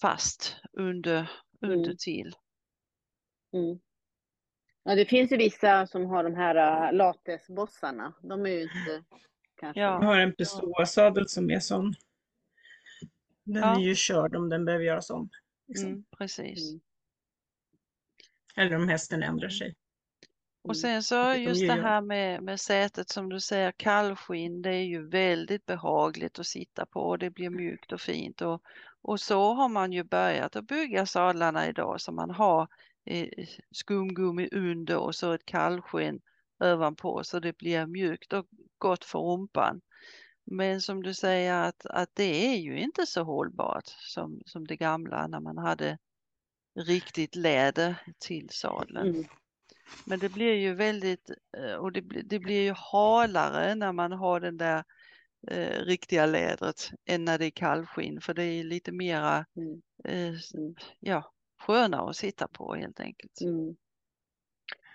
fast 0.00 0.56
under, 0.72 1.30
under 1.60 1.84
mm. 1.84 1.96
till. 1.96 2.34
Mm. 3.52 3.78
Ja, 4.82 4.94
det 4.94 5.06
finns 5.06 5.32
ju 5.32 5.36
vissa 5.36 5.86
som 5.86 6.06
har 6.06 6.24
de 6.24 6.34
här 6.34 6.86
uh, 6.88 6.96
latexbossarna. 6.96 8.14
De 8.22 8.46
är 8.46 8.50
ju 8.50 8.62
inte 8.62 9.04
kanske... 9.60 9.80
Ja. 9.80 9.86
Jag 9.86 10.08
har 10.08 10.18
en 10.18 10.34
Pessoa-sadel 10.34 11.28
som 11.28 11.50
är 11.50 11.60
sån. 11.60 11.94
Den 13.46 13.62
Ja. 13.62 13.76
är 13.76 13.80
ju 13.80 13.94
körd 13.94 14.36
om 14.36 14.48
den 14.48 14.64
behöver 14.64 14.84
göras 14.84 15.10
om. 15.10 15.28
Liksom. 15.68 15.88
Mm, 15.88 16.04
precis. 16.18 16.70
Mm. 16.70 16.80
Eller 18.56 18.76
om 18.76 18.88
hästen 18.88 19.22
ändrar 19.22 19.48
sig. 19.48 19.74
Och 20.64 20.76
sen 20.76 21.02
så 21.02 21.34
just 21.34 21.62
ju 21.62 21.66
det 21.66 21.72
här 21.72 22.00
med, 22.00 22.42
med 22.42 22.60
sätet 22.60 23.08
som 23.08 23.28
du 23.28 23.40
säger, 23.40 23.72
kallskinn, 23.72 24.62
det 24.62 24.70
är 24.74 24.84
ju 24.84 25.08
väldigt 25.08 25.66
behagligt 25.66 26.38
att 26.38 26.46
sitta 26.46 26.86
på 26.86 27.00
och 27.00 27.18
det 27.18 27.30
blir 27.30 27.50
mjukt 27.50 27.92
och 27.92 28.00
fint. 28.00 28.42
Och, 28.42 28.62
och 29.02 29.20
så 29.20 29.54
har 29.54 29.68
man 29.68 29.92
ju 29.92 30.04
börjat 30.04 30.56
att 30.56 30.66
bygga 30.66 31.06
sadlarna 31.06 31.68
idag 31.68 32.00
så 32.00 32.12
man 32.12 32.30
har 32.30 32.68
eh, 33.04 33.28
skumgummi 33.70 34.48
under 34.52 34.96
och 34.96 35.14
så 35.14 35.32
ett 35.32 35.44
kallskinn 35.44 36.20
ovanpå 36.64 37.24
så 37.24 37.40
det 37.40 37.56
blir 37.58 37.86
mjukt 37.86 38.32
och 38.32 38.46
gott 38.78 39.04
för 39.04 39.18
rumpan. 39.18 39.80
Men 40.46 40.80
som 40.80 41.02
du 41.02 41.14
säger 41.14 41.54
att, 41.54 41.86
att 41.86 42.10
det 42.14 42.46
är 42.46 42.56
ju 42.56 42.78
inte 42.80 43.06
så 43.06 43.22
hållbart 43.22 43.86
som, 43.86 44.42
som 44.46 44.66
det 44.66 44.76
gamla 44.76 45.26
när 45.26 45.40
man 45.40 45.58
hade 45.58 45.98
riktigt 46.78 47.34
läder 47.36 48.02
till 48.18 48.48
sadeln. 48.50 49.08
Mm. 49.08 49.24
Men 50.04 50.18
det 50.18 50.28
blir 50.28 50.54
ju 50.54 50.74
väldigt, 50.74 51.30
eh, 51.56 51.74
och 51.74 51.92
det, 51.92 52.00
det 52.00 52.38
blir 52.38 52.62
ju 52.62 52.74
halare 52.76 53.74
när 53.74 53.92
man 53.92 54.12
har 54.12 54.40
den 54.40 54.56
där 54.56 54.84
eh, 55.50 55.80
riktiga 55.84 56.26
lädret 56.26 56.90
än 57.04 57.24
när 57.24 57.38
det 57.38 57.46
är 57.46 57.50
kallskinn 57.50 58.20
för 58.20 58.34
det 58.34 58.44
är 58.44 58.64
lite 58.64 58.92
mera 58.92 59.46
Mm. 59.56 59.82
eh, 60.04 60.40
Mm. 60.54 60.74
ja, 61.00 61.32
skönare 61.58 62.10
att 62.10 62.16
sitta 62.16 62.48
på 62.48 62.74
helt 62.74 63.00
enkelt. 63.00 63.40
Mm. 63.40 63.76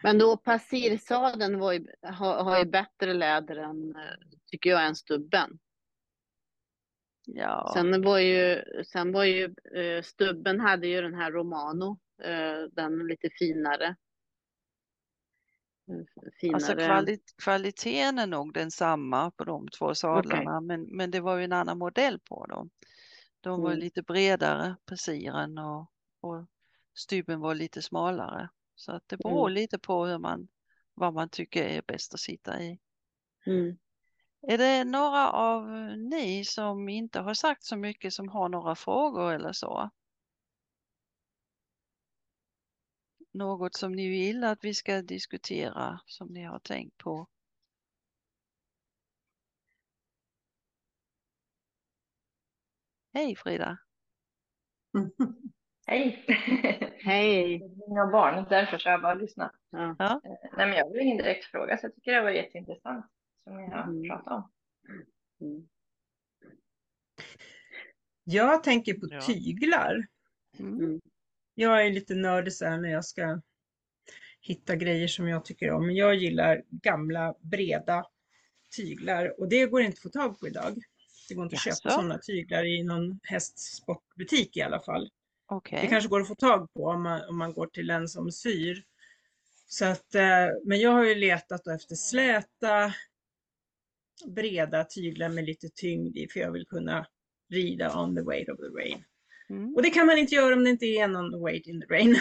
Men 0.04 0.18
då 0.18 0.38
passirsadeln 0.38 1.60
var 1.60 1.74
ju, 1.74 1.86
har, 2.02 2.44
har 2.44 2.60
ju 2.60 2.66
bättre 2.66 3.14
läder 3.14 3.56
än, 3.56 3.96
tycker 4.52 4.70
jag, 4.70 4.86
än 4.86 4.96
stubben. 4.96 5.60
Ja, 7.26 7.72
Sen 7.74 8.02
var 8.02 8.20
ju, 8.20 8.62
sen 8.86 9.12
var 9.12 9.24
ju 9.24 9.44
eh, 9.76 10.04
stubben 10.04 10.60
hade 10.60 10.88
ju 10.88 11.02
den 11.02 11.14
här 11.14 11.32
Romano, 11.32 12.00
eh, 12.24 12.64
den 12.72 13.08
lite 13.08 13.30
finare. 13.40 13.96
Eh, 15.88 16.30
Finare. 16.40 16.56
alltså 16.56 16.74
kvali 16.76 17.18
kvaliteten 17.44 18.20
är 18.20 18.28
nog 18.28 18.54
densamma 18.54 19.32
på 19.32 19.44
de 19.44 19.68
två 19.68 19.96
sadlarna 19.96 20.62
men, 20.62 20.82
men 20.82 21.12
det 21.12 21.20
var 21.20 21.38
ju 21.38 21.44
en 21.44 21.54
annan 21.54 21.78
modell 21.78 22.20
på 22.20 22.46
dem. 22.46 22.70
De 23.42 23.62
var 23.62 23.70
Mm. 23.70 23.80
lite 23.80 24.02
bredare, 24.02 24.76
passiren 24.86 25.58
och, 25.58 25.92
och 26.22 26.46
stubben 26.94 27.40
var 27.40 27.56
lite 27.56 27.82
smalare. 27.82 28.50
Så 28.82 28.92
att 28.92 29.08
det 29.08 29.18
beror 29.18 29.48
Mm. 29.48 29.54
lite 29.54 29.80
på 29.80 30.06
hur 30.06 30.18
man, 30.18 30.48
vad 30.94 31.14
man 31.14 31.30
tycker 31.30 31.64
är 31.64 31.82
bäst 31.88 32.14
att 32.14 32.20
sitta 32.20 32.62
i. 32.62 32.80
Mm. 33.46 33.78
Är 34.42 34.58
det 34.58 34.84
några 34.84 35.32
av 35.32 35.70
ni 35.98 36.46
som 36.46 36.90
inte 36.90 37.20
har 37.20 37.34
sagt 37.34 37.64
så 37.64 37.76
mycket 37.76 38.14
som 38.14 38.30
har 38.30 38.50
några 38.50 38.76
frågor 38.76 39.34
eller 39.34 39.54
så? 39.54 39.90
Något 43.32 43.76
som 43.76 43.92
ni 43.92 44.10
vill 44.10 44.44
att 44.44 44.64
vi 44.64 44.74
ska 44.74 45.02
diskutera 45.02 46.00
som 46.06 46.28
ni 46.28 46.44
har 46.44 46.60
tänkt 46.60 46.98
på? 46.98 47.28
Hej 53.14 53.36
Frida! 53.36 53.78
Hej! 55.92 56.26
Hej! 57.04 57.60
Mina 57.88 58.08
barn, 58.12 58.46
därför 58.50 58.78
så 58.78 58.90
har 58.90 58.92
jag 58.92 59.02
bara 59.02 59.14
lyssnat. 59.14 59.52
Ja. 59.70 59.96
Ja. 60.00 60.22
Eh, 60.26 60.32
Nej, 60.58 60.68
men 60.68 60.78
jag 60.78 60.86
har 60.86 61.00
ingen 61.02 61.18
direkt 61.18 61.46
fråga, 61.46 61.78
så 61.78 61.86
jag 61.86 61.96
tycker 61.96 62.12
det 62.12 62.22
var 62.22 62.32
jätteintressant 62.32 63.06
som 63.44 63.58
ni 63.58 63.70
har 63.72 63.84
Mm. 63.84 64.10
pratat 64.10 64.34
om. 64.34 64.52
Mm. 65.42 65.68
Jag 68.24 68.64
tänker 68.64 68.94
på 68.94 69.08
Ja. 69.10 69.22
tyglar. 69.22 70.08
Mm. 70.60 70.80
Mm. 70.80 71.02
Jag 71.56 71.86
är 71.86 71.92
lite 71.92 72.16
nördig 72.16 72.54
så 72.54 72.66
här 72.66 72.78
när 72.78 72.90
jag 72.90 73.06
ska 73.06 73.42
hitta 74.42 74.76
grejer 74.76 75.08
som 75.08 75.28
jag 75.28 75.46
tycker 75.46 75.72
om. 75.72 75.86
Men 75.86 75.96
jag 75.96 76.16
gillar 76.16 76.64
gamla 76.70 77.36
breda 77.40 78.06
tyglar 78.76 79.40
och 79.40 79.50
det 79.50 79.66
går 79.66 79.82
inte 79.82 79.94
att 79.96 80.00
få 80.00 80.10
tag 80.10 80.40
på 80.40 80.48
idag. 80.48 80.78
Det 81.30 81.36
går 81.36 81.44
inte 81.44 81.56
att 81.56 81.62
köpa 81.64 81.90
sådana 81.90 82.18
tyglar 82.18 82.66
i 82.66 82.84
någon 82.84 83.20
hästsportbutik 83.24 84.58
i 84.58 84.62
alla 84.62 84.80
fall. 84.80 85.10
Okej. 85.52 85.80
Det 85.82 85.88
kanske 85.88 86.10
går 86.10 86.22
att 86.22 86.28
få 86.28 86.36
tag 86.36 86.74
på 86.74 86.86
om 86.86 87.04
man, 87.04 87.22
om 87.30 87.38
man 87.38 87.54
går 87.54 87.68
till 87.68 87.90
en 87.90 88.08
som 88.08 88.32
syr. 88.32 88.84
Så 89.68 89.86
att, 89.86 90.16
eh, 90.16 90.48
men 90.66 90.80
jag 90.80 90.92
har 90.92 91.06
ju 91.06 91.16
letat 91.16 91.64
då 91.64 91.72
efter 91.72 91.96
släta, 91.96 92.94
breda 94.28 94.84
tyglar 94.84 95.30
med 95.30 95.46
lite 95.46 95.70
tyngd 95.76 96.18
i 96.18 96.28
för 96.28 96.40
jag 96.40 96.52
vill 96.52 96.68
kunna 96.68 97.06
rida 97.50 98.00
on 98.02 98.16
the 98.16 98.22
weight 98.22 98.50
of 98.50 98.58
the 98.58 98.80
rain. 98.82 99.04
Mm. 99.50 99.76
Och 99.76 99.82
det 99.82 99.90
kan 99.90 100.06
man 100.06 100.18
inte 100.18 100.36
göra 100.36 100.56
om 100.56 100.64
det 100.64 100.70
inte 100.70 100.86
är 100.86 101.08
någon 101.08 101.44
weight 101.44 101.68
in 101.68 101.82
the 101.82 101.88
rain. 101.88 102.16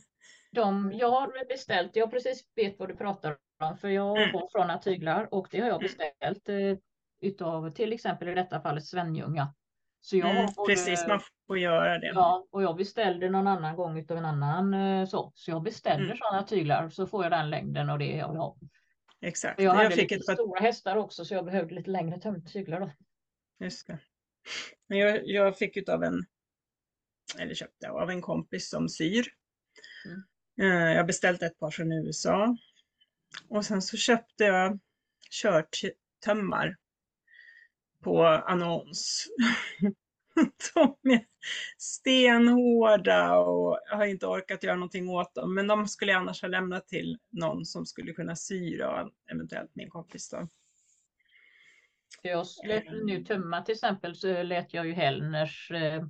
De 0.52 0.92
jag 0.92 1.10
har 1.10 1.48
beställt, 1.48 1.96
jag 1.96 2.10
precis 2.10 2.44
vet 2.56 2.78
vad 2.78 2.88
du 2.88 2.96
pratar 2.96 3.36
om, 3.62 3.76
för 3.76 3.88
jag 3.88 4.18
Mm. 4.18 4.32
går 4.32 4.48
från 4.52 4.80
tyglar 4.80 5.34
och 5.34 5.48
det 5.50 5.60
har 5.60 5.68
jag 5.68 5.80
beställt 5.80 6.48
eh, 6.48 6.76
utav 7.20 7.70
till 7.70 7.92
exempel 7.92 8.28
i 8.28 8.34
detta 8.34 8.60
fallet 8.60 8.84
Svenljunga. 8.84 9.54
Så 10.00 10.16
jag 10.16 10.30
Mm, 10.30 10.46
både, 10.56 10.74
precis, 10.74 11.06
man 11.08 11.20
får 11.46 11.58
göra 11.58 11.98
det. 11.98 12.06
ja, 12.06 12.46
och 12.50 12.62
jag 12.62 12.76
beställde 12.76 13.30
någon 13.30 13.46
annan 13.46 13.76
gång 13.76 13.98
utav 13.98 14.16
en 14.18 14.24
annan 14.24 14.74
eh, 14.74 15.06
så. 15.06 15.32
Så 15.34 15.50
jag 15.50 15.62
beställer 15.62 16.04
Mm. 16.04 16.16
sådana 16.16 16.42
tyglar 16.42 16.88
så 16.88 17.06
får 17.06 17.22
jag 17.24 17.32
den 17.32 17.50
längden 17.50 17.90
och 17.90 17.98
det 17.98 18.16
jag 18.16 18.28
vill 18.28 18.38
ha. 18.38 18.56
Exakt. 19.20 19.60
Jag 19.60 19.74
Jag, 19.74 19.74
hade 19.82 19.90
fick 19.96 20.10
lite 20.10 20.32
ett 20.32 20.38
stora 20.38 20.60
hästar 20.60 20.96
också 20.96 21.24
så 21.24 21.34
jag 21.34 21.44
behövde 21.44 21.74
lite 21.74 21.90
längre 21.90 22.16
töm- 22.16 22.46
tyglar 22.46 22.80
då. 22.80 22.90
Just 23.64 23.86
det. 23.86 23.98
Men 24.88 24.98
jag, 24.98 25.20
jag 25.26 25.58
fick 25.58 25.76
utav 25.76 26.02
en, 26.04 26.24
eller 27.38 27.54
köpte 27.54 27.90
av 27.90 28.10
en 28.10 28.20
kompis 28.22 28.70
som 28.70 28.88
syr. 28.88 29.26
Mm. 30.06 30.22
Eh, 30.72 30.90
Jag 30.92 30.96
har 30.96 31.04
beställt 31.06 31.42
ett 31.42 31.58
par 31.58 31.70
från 31.70 31.92
USA. 31.92 32.56
Och 33.48 33.64
sen 33.64 33.82
så 33.82 33.96
köpte 33.96 34.44
jag 34.44 34.78
körtömmar 35.30 36.76
på 38.00 38.24
annons. 38.26 39.26
De 40.74 41.10
är 41.10 41.24
stenhårda 41.78 43.38
och 43.38 43.78
jag 43.90 43.96
har 43.96 44.06
inte 44.06 44.26
orkat 44.26 44.62
göra 44.62 44.74
någonting 44.74 45.08
åt 45.10 45.34
dem. 45.34 45.54
Men 45.54 45.66
de 45.66 45.88
skulle 45.88 46.12
jag 46.12 46.20
annars 46.20 46.42
ha 46.42 46.48
lämnat 46.48 46.88
till 46.88 47.18
någon 47.30 47.64
som 47.64 47.86
skulle 47.86 48.12
kunna 48.12 48.36
sy 48.36 48.76
då, 48.76 49.10
eventuellt 49.32 49.70
min 49.74 49.90
kompis 49.90 50.30
då. 50.30 50.48
Jag 52.22 52.46
lät 52.66 52.84
nu 53.04 53.24
tömma 53.24 53.62
till 53.62 53.72
exempel 53.72 54.16
så 54.16 54.42
lät 54.42 54.74
jag 54.74 54.86
ju 54.86 54.92
Hellners 54.92 55.70
eh, 55.70 56.04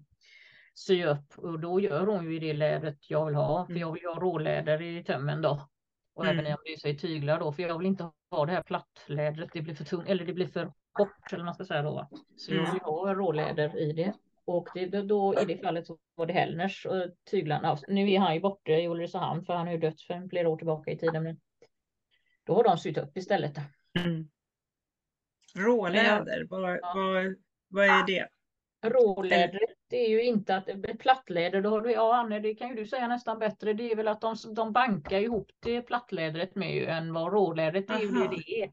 sy 0.75 1.05
upp 1.05 1.39
och 1.39 1.61
då 1.61 1.81
gör 1.81 2.07
hon 2.07 2.33
ju 2.33 2.39
det 2.39 2.53
lädret 2.53 3.11
jag 3.11 3.27
vill 3.27 3.35
ha. 3.35 3.67
För 3.67 3.73
Mm. 3.73 3.81
jag 3.81 3.93
vill 3.93 4.05
ha 4.05 4.21
råläder 4.21 4.83
i 4.83 5.05
tömmen 5.05 5.43
då. 5.43 5.69
Och 6.15 6.27
även 6.27 6.41
Mm. 6.41 6.53
om 6.53 6.59
det 6.65 6.89
är 6.89 6.95
i 6.95 6.99
tyglar 6.99 7.41
då. 7.41 7.53
För 7.53 7.63
jag 7.63 7.79
vill 7.79 7.87
inte 7.87 8.11
ha 8.31 8.47
det 8.47 8.53
här 8.53 8.63
plattlädret. 8.63 9.51
Det 9.53 9.63
blir 9.63 9.75
för 9.75 9.85
tungt 9.85 10.09
eller 10.09 10.25
det 10.25 10.33
blir 10.33 10.47
för 10.47 10.73
kort 10.93 11.33
eller 11.33 11.45
man 11.45 11.55
ska 11.55 11.65
säga 11.65 11.83
då. 11.83 11.91
va. 11.95 12.09
Så 12.37 12.53
jag 12.55 12.61
Mm. 12.61 12.73
vill 12.73 12.83
ha 12.83 13.15
råläder 13.15 13.79
i 13.79 13.93
det. 13.93 14.13
Och 14.45 14.69
det, 14.75 14.87
då- 14.87 15.03
då 15.03 15.43
i 15.43 15.45
det 15.45 15.59
fallet 15.63 15.87
så 15.87 15.99
var 16.15 16.27
det 16.27 16.33
Hellners 16.33 16.87
och 16.87 16.95
tyglarna. 17.31 17.69
Ja, 17.69 17.79
Nu 17.89 18.11
är 18.13 18.19
han 18.19 18.35
ju 18.35 18.41
borta 18.41 18.73
i 18.73 18.89
Ulricehamn 18.89 19.45
för 19.45 19.55
han 19.55 19.67
har 19.67 19.75
ju 19.75 19.81
dött 19.81 20.01
för 20.01 20.29
flera 20.29 20.49
år 20.49 20.57
tillbaka 20.57 20.91
i 20.91 20.99
tiden. 20.99 21.23
Men 21.23 21.41
då 22.45 22.55
har 22.55 22.65
de 22.65 22.79
sytt 22.79 22.99
upp 22.99 23.17
istället. 23.17 23.57
Mm. 23.99 24.29
Råläder, 25.57 26.47
vad, 26.51 26.79
Ja. 26.83 26.93
vad, 26.95 27.35
vad 27.69 27.85
är 27.85 28.07
det? 28.07 28.29
Rålädret 28.89 29.71
det 29.89 29.97
är 30.07 30.09
ju 30.09 30.23
inte 30.25 30.57
att 30.57 30.69
plattläder, 30.99 31.61
då 31.63 31.71
har 31.71 31.81
du, 31.81 31.93
ja 31.93 32.17
Anne, 32.17 32.39
det 32.41 32.55
kan 32.55 32.69
ju 32.69 32.75
du 32.75 32.87
säga 32.87 33.09
nästan 33.09 33.39
bättre. 33.39 33.73
Det 33.73 33.93
är 33.93 33.97
väl 33.97 34.09
att 34.09 34.21
de, 34.21 34.37
de 34.57 34.73
bankar 34.73 35.19
ihop 35.21 35.51
det 35.61 35.83
plattlädret 35.83 36.55
med 36.55 36.75
ju 36.75 36.87
än 36.87 37.13
vad 37.13 37.33
rålädret 37.33 37.91
är 37.91 37.99
ju 37.99 38.11
det 38.11 38.29
det 38.37 38.63
är. 38.63 38.73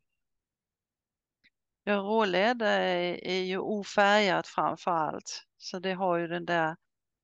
Ja, 1.88 1.94
råläder 1.96 2.80
är, 2.82 3.28
är 3.28 3.42
ju 3.44 3.58
ofärgat 3.58 4.48
framför 4.48 4.92
allt. 4.92 5.44
Så 5.58 5.80
det 5.80 5.94
har 5.94 6.18
ju 6.18 6.28
den 6.28 6.46
där 6.46 6.76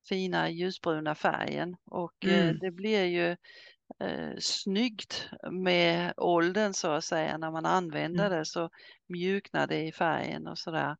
fina 0.09 0.49
ljusbruna 0.49 1.15
färgen 1.15 1.75
och 1.85 2.25
eh, 2.27 2.49
Mm. 2.49 2.59
det 2.61 2.71
blir 2.71 3.03
ju 3.05 3.37
eh, 3.99 4.33
snyggt 4.39 5.29
med 5.51 6.13
åldern 6.17 6.73
så 6.73 6.91
att 6.91 7.03
säga. 7.03 7.37
När 7.37 7.51
man 7.51 7.65
använder 7.65 8.27
Mm. 8.27 8.39
det 8.39 8.45
så 8.45 8.69
mjuknar 9.09 9.67
det 9.67 9.87
i 9.87 9.91
färgen 9.91 10.47
och 10.47 10.57
sådär. 10.57 10.97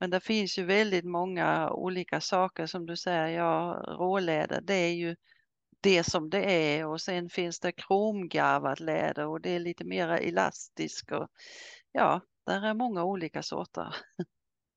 Men 0.00 0.10
det 0.10 0.20
finns 0.20 0.58
ju 0.58 0.64
väldigt 0.64 1.04
många 1.04 1.70
olika 1.70 2.20
saker 2.20 2.66
som 2.66 2.86
du 2.86 2.96
säger. 2.96 3.28
Ja, 3.28 3.84
råläder 3.98 4.60
det 4.62 4.74
är 4.74 4.94
ju 4.94 5.16
det 5.80 6.04
som 6.04 6.30
det 6.30 6.44
är 6.78 6.86
och 6.86 7.00
sen 7.00 7.30
finns 7.30 7.60
det 7.60 7.72
kromgarvat 7.72 8.80
läder 8.80 9.26
och 9.26 9.40
det 9.40 9.50
är 9.50 9.60
lite 9.60 9.84
mer 9.84 10.08
elastiskt 10.08 11.12
och 11.12 11.28
ja, 11.92 12.20
där 12.46 12.66
är 12.66 12.74
många 12.74 13.04
olika 13.04 13.42
sorter. 13.42 13.94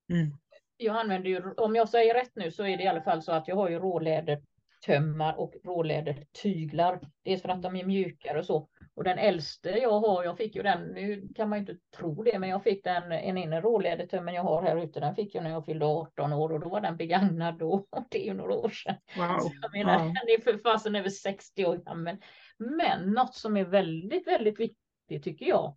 Mm. 0.09 0.37
Jag 0.77 0.95
använder 0.95 1.29
ju, 1.29 1.53
om 1.57 1.75
jag 1.75 1.89
säger 1.89 2.13
rätt 2.13 2.35
nu 2.35 2.51
så 2.51 2.63
är 2.63 2.77
det 2.77 2.83
i 2.83 2.87
alla 2.87 3.01
fall 3.01 3.21
så 3.21 3.31
att 3.31 3.47
jag 3.47 3.55
har 3.55 3.69
ju 3.69 3.79
råläder 3.79 4.41
rålädertömmar 4.87 5.39
och 5.39 5.53
rålädertyglar. 5.63 6.99
Dels 7.23 7.41
för 7.41 7.49
att 7.49 7.61
de 7.61 7.75
är 7.75 7.85
mjukare 7.85 8.39
och 8.39 8.45
så. 8.45 8.69
Och 8.95 9.03
den 9.03 9.17
äldste 9.17 9.69
jag 9.69 9.99
har, 9.99 10.23
jag 10.23 10.37
fick 10.37 10.55
ju 10.55 10.63
den, 10.63 10.87
nu 10.87 11.27
kan 11.35 11.49
man 11.49 11.57
ju 11.57 11.61
inte 11.61 11.77
tro 11.97 12.23
det, 12.23 12.39
men 12.39 12.49
jag 12.49 12.63
fick 12.63 12.83
den, 12.83 13.11
en 13.11 13.37
inre 13.37 13.61
rålädertömmen 13.61 14.33
jag 14.33 14.43
har 14.43 14.61
här 14.61 14.83
ute, 14.83 14.99
den 14.99 15.15
fick 15.15 15.35
jag 15.35 15.43
när 15.43 15.51
jag 15.51 15.65
fyllde 15.65 15.85
18 15.85 16.33
år 16.33 16.53
och 16.53 16.59
då 16.59 16.69
var 16.69 16.81
den 16.81 16.97
begagnad 16.97 17.57
då. 17.57 17.85
Det 18.09 18.21
är 18.21 18.25
ju 18.25 18.33
några 18.33 18.53
år 18.53 18.69
sedan. 18.69 18.95
Wow. 19.17 19.51
jag 19.61 19.71
menar, 19.73 19.99
wow. 19.99 20.07
den 20.07 20.35
är 20.35 20.41
för 20.41 20.57
fasen 20.57 20.95
över 20.95 21.09
60 21.09 21.65
år 21.65 21.77
gammal. 21.77 22.17
Men 22.57 23.13
något 23.13 23.35
som 23.35 23.57
är 23.57 23.65
väldigt, 23.65 24.27
väldigt 24.27 24.59
viktigt 24.59 25.23
tycker 25.23 25.45
jag, 25.45 25.75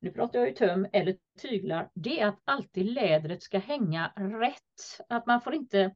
nu 0.00 0.10
pratar 0.10 0.38
jag 0.38 0.48
ju 0.48 0.54
töm 0.54 0.86
eller 0.92 1.16
tyglar, 1.40 1.90
det 1.94 2.20
är 2.20 2.26
att 2.26 2.42
alltid 2.44 2.86
lädret 2.86 3.42
ska 3.42 3.58
hänga 3.58 4.12
rätt. 4.16 5.06
Att 5.08 5.26
man 5.26 5.40
får 5.40 5.54
inte 5.54 5.94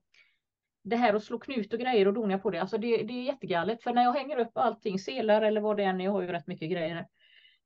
det 0.84 0.96
här 0.96 1.14
att 1.14 1.24
slå 1.24 1.38
knut 1.38 1.72
och 1.72 1.80
grejer 1.80 2.09
och 2.09 2.14
dona 2.14 2.38
på 2.38 2.50
det, 2.50 2.61
alltså 2.61 2.78
det, 2.78 2.96
det 2.96 3.12
är 3.12 3.22
jättegalet. 3.22 3.82
För 3.82 3.92
när 3.92 4.03
jag 4.03 4.12
hänger 4.12 4.38
upp 4.38 4.50
allting, 4.55 4.98
selar 4.98 5.42
eller 5.42 5.61
vad 5.61 5.76
det 5.76 5.84
än 5.84 6.00
är, 6.00 6.05
jag 6.05 6.12
har 6.12 6.22
ju 6.22 6.28
rätt 6.28 6.46
mycket 6.46 6.70
grejer, 6.70 7.07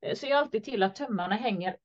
eh, 0.03 0.15
så 0.15 0.27
jag 0.27 0.39
alltid 0.39 0.65
till 0.65 0.83
att 0.83 0.95
tömmarna 0.95 1.35
hänger, 1.35 1.77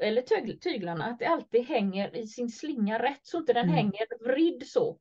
eller 0.00 0.22
tyg, 0.22 0.62
tyglarna, 0.62 1.04
att 1.04 1.18
det 1.18 1.26
alltid 1.26 1.64
hänger 1.64 2.16
i 2.16 2.26
sin 2.26 2.48
slinga 2.48 3.02
rätt, 3.02 3.20
så 3.22 3.38
inte 3.38 3.52
den 3.52 3.64
mm. 3.64 3.74
hänger 3.74 4.28
vridd 4.28 4.66
så. 4.66 4.98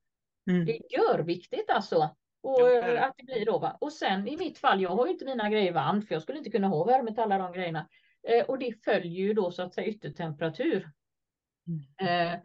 Mm. 0.49 0.65
Det 0.65 0.71
är 0.95 1.23
viktigt 1.23 1.69
alltså. 1.69 2.15
Och 2.43 2.77
att 2.99 3.13
det 3.17 3.23
blir 3.23 3.45
då. 3.45 3.59
Va? 3.59 3.77
Och 3.81 3.93
sen 3.93 4.27
i 4.27 4.37
mitt 4.37 4.57
fall, 4.57 4.81
jag 4.81 4.89
har 4.89 5.05
ju 5.05 5.11
inte 5.11 5.25
mina 5.25 5.49
grejer 5.49 5.71
varmt, 5.71 6.07
för 6.07 6.15
jag 6.15 6.21
skulle 6.21 6.37
inte 6.37 6.49
kunna 6.49 6.67
ha 6.67 6.83
värme 6.83 7.13
till 7.13 7.23
alla 7.23 7.37
de 7.37 7.53
grejerna. 7.53 7.87
Eh, 8.27 8.45
och 8.45 8.59
det 8.59 8.83
följer 8.83 9.25
ju 9.25 9.33
då 9.33 9.51
så 9.51 9.63
att 9.63 9.73
säga 9.73 9.87
yttertemperatur. 9.87 10.91
Mm. 11.67 12.41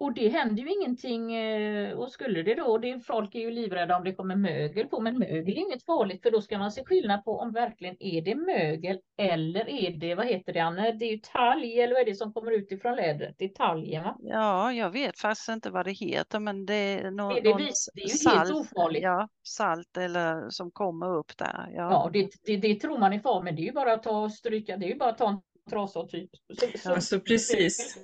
Och 0.00 0.12
det 0.14 0.28
händer 0.28 0.62
ju 0.62 0.72
ingenting. 0.72 1.34
Eh, 1.34 1.92
och 1.92 2.10
skulle 2.12 2.42
det 2.42 2.54
då, 2.54 2.78
det, 2.78 3.00
folk 3.00 3.34
är 3.34 3.40
ju 3.40 3.50
livrädda 3.50 3.96
om 3.96 4.04
det 4.04 4.14
kommer 4.14 4.36
mögel 4.36 4.86
på, 4.86 5.00
men 5.00 5.18
mögel 5.18 5.48
är 5.48 5.58
inget 5.58 5.84
farligt, 5.84 6.22
för 6.22 6.30
då 6.30 6.40
ska 6.40 6.58
man 6.58 6.72
se 6.72 6.84
skillnad 6.84 7.24
på 7.24 7.38
om 7.38 7.52
verkligen 7.52 7.96
är 8.00 8.22
det 8.22 8.34
mögel 8.34 8.98
eller 9.18 9.68
är 9.68 9.90
det, 9.90 10.14
vad 10.14 10.26
heter 10.26 10.52
det 10.52 10.60
Anne, 10.60 10.92
det 10.92 11.04
är 11.04 11.10
ju 11.10 11.18
talg 11.18 11.78
eller 11.78 11.94
vad 11.94 12.00
är 12.00 12.06
det 12.06 12.14
som 12.14 12.32
kommer 12.32 12.52
ut 12.52 12.72
ifrån 12.72 12.96
lädret? 12.96 13.34
Det 13.38 13.44
är 13.44 13.48
talgen 13.48 14.04
va? 14.04 14.16
Ja, 14.20 14.72
jag 14.72 14.90
vet 14.90 15.18
faktiskt 15.18 15.48
inte 15.48 15.70
vad 15.70 15.84
det 15.86 15.92
heter, 15.92 16.40
men 16.40 16.66
det 16.66 16.74
är, 16.74 17.10
no 17.10 17.28
det, 17.34 17.40
det, 17.40 17.50
är 17.50 18.02
ju 18.02 18.08
salt, 18.08 18.38
helt 18.38 18.50
ofarligt. 18.50 19.02
Ja, 19.02 19.28
salt 19.42 19.96
eller 19.96 20.50
som 20.50 20.70
kommer 20.70 21.16
upp 21.16 21.36
där. 21.38 21.68
Ja, 21.74 21.90
ja 21.90 22.10
det, 22.12 22.30
det, 22.44 22.56
det 22.56 22.74
tror 22.74 22.98
man 22.98 23.12
är 23.12 23.18
farligt, 23.18 23.44
men 23.44 23.56
det 23.56 23.62
är 23.62 23.66
ju 23.66 23.72
bara 23.72 23.92
att 23.92 24.02
ta 24.02 24.22
och 24.22 24.32
stryka, 24.32 24.76
det 24.76 24.86
är 24.86 24.90
ju 24.90 24.98
bara 24.98 25.10
att 25.10 25.18
ta 25.18 25.28
en 25.28 25.40
trasa 25.70 26.06
typ. 26.06 26.30
Så, 26.60 26.78
så, 26.78 26.92
alltså 26.92 27.20
precis 27.20 27.98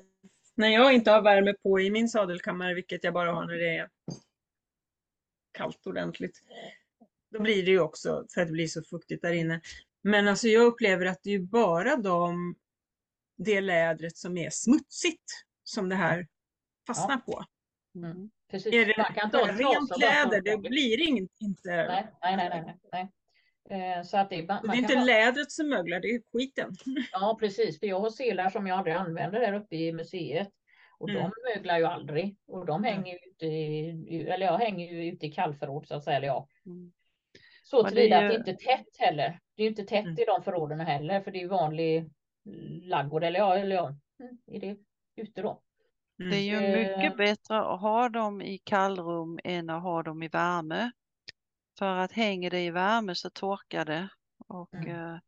när 0.55 0.69
jag 0.69 0.95
inte 0.95 1.11
har 1.11 1.23
värme 1.23 1.55
på 1.63 1.81
i 1.81 1.91
min 1.91 2.09
sadelkammare, 2.09 2.75
vilket 2.75 3.05
jag 3.05 3.15
bara 3.15 3.33
har 3.33 3.47
när 3.47 3.55
det 3.55 3.77
är 3.77 3.89
kallt 5.53 5.87
ordentligt, 5.87 6.43
då 7.31 7.41
blir 7.43 7.65
det 7.65 7.71
ju 7.71 7.81
också 7.81 8.27
för 8.35 8.41
att 8.41 8.47
det 8.47 8.53
blir 8.53 8.67
så 8.67 8.83
fuktigt 8.83 9.23
där 9.23 9.33
inne. 9.33 9.61
Men 10.03 10.29
alltså 10.29 10.49
jag 10.49 10.63
upplever 10.63 11.07
att 11.07 11.23
det 11.23 11.31
är 11.31 11.39
bara 11.39 11.97
de, 11.97 12.55
det 13.37 13.61
lädret 13.61 14.17
som 14.17 14.37
är 14.37 14.51
smutsigt 14.51 15.45
som 15.65 15.89
det 15.89 15.97
här 15.97 16.27
fastnar 16.87 17.23
ja. 17.27 17.33
på. 17.33 17.45
Mm. 17.99 18.31
Precis. 18.51 18.75
Är 18.75 18.87
det 18.87 18.95
Man 18.97 19.15
kan 19.15 19.25
inte 19.25 19.65
rent 19.65 19.99
läder, 19.99 20.41
det 20.41 20.59
blir 20.59 21.09
inget, 21.09 21.31
inte... 21.41 21.71
Nej, 21.71 22.13
nej, 22.23 22.37
nej. 22.37 22.49
nej, 22.49 22.79
nej. 22.93 23.13
Eh, 23.71 24.03
så 24.03 24.17
att 24.17 24.31
det, 24.31 24.49
man 24.49 24.63
det 24.63 24.73
är 24.73 24.77
inte 24.77 24.97
ha... 24.97 25.05
lädret 25.05 25.51
som 25.53 25.69
möglar, 25.69 26.01
det 26.01 26.09
är 26.09 26.23
skiten. 26.33 26.73
Ja, 27.13 27.37
precis. 27.41 27.81
För 27.81 27.87
jag 27.87 28.01
har 28.01 28.11
selar 28.11 28.51
som 28.51 28.67
jag 28.67 28.79
aldrig 28.79 28.97
använder 28.97 29.41
där 29.41 29.53
uppe 29.53 29.77
i 29.77 29.93
museet. 29.93 30.49
Och 30.99 31.11
mm. 31.11 31.23
de 31.23 31.33
möglar 31.55 31.79
ju 31.79 31.85
aldrig. 31.85 32.37
Och 32.47 32.67
de 32.67 32.85
hänger 32.85 33.19
ute 33.29 33.47
i, 33.47 34.27
eller 34.29 34.47
jag 34.47 34.59
hänger 34.59 34.93
ju 34.93 35.13
ute 35.13 35.27
i 35.27 35.33
kallförråd 35.33 35.87
så 35.87 35.95
att 35.95 36.05
säga. 36.05 36.17
Eller 36.17 36.27
ja. 36.27 36.49
Mm. 36.67 36.93
Så 37.63 37.85
tillvida 37.85 38.21
ju... 38.21 38.27
att 38.27 38.33
det 38.33 38.39
inte 38.39 38.51
är 38.51 38.77
tätt 38.77 38.97
heller. 38.99 39.41
Det 39.57 39.63
är 39.63 39.67
inte 39.67 39.85
tätt 39.85 40.05
mm. 40.05 40.19
i 40.19 40.25
de 40.25 40.43
förråden 40.43 40.81
heller. 40.81 41.21
För 41.21 41.31
det 41.31 41.43
är 41.43 41.49
vanlig 41.49 42.11
laggård. 42.83 43.25
Eller 43.25 43.41
ja, 43.41 43.57
eller 43.57 43.77
ja. 43.77 43.97
Mm, 44.21 44.39
är 44.47 44.61
det 44.61 44.77
ute 45.17 45.43
då. 45.43 45.63
Det 46.17 46.37
är 46.37 46.41
ju 46.41 46.61
mycket 46.61 47.13
eh. 47.13 47.17
bättre 47.17 47.59
att 47.61 47.81
ha 47.81 48.09
dem 48.09 48.43
i 48.43 48.59
kallrum 48.59 49.39
än 49.45 49.71
att 49.71 49.83
ha 49.83 50.03
dem 50.03 50.23
i 50.23 50.29
värme. 50.29 50.91
För 51.79 51.97
att 51.97 52.13
hänger 52.13 52.51
det 52.51 52.65
i 52.65 52.71
värme 52.71 53.15
så 53.15 53.31
torkar 53.31 53.85
det. 53.85 54.09
Och 54.49 54.75
mm. 54.75 54.89
eh, 54.89 55.19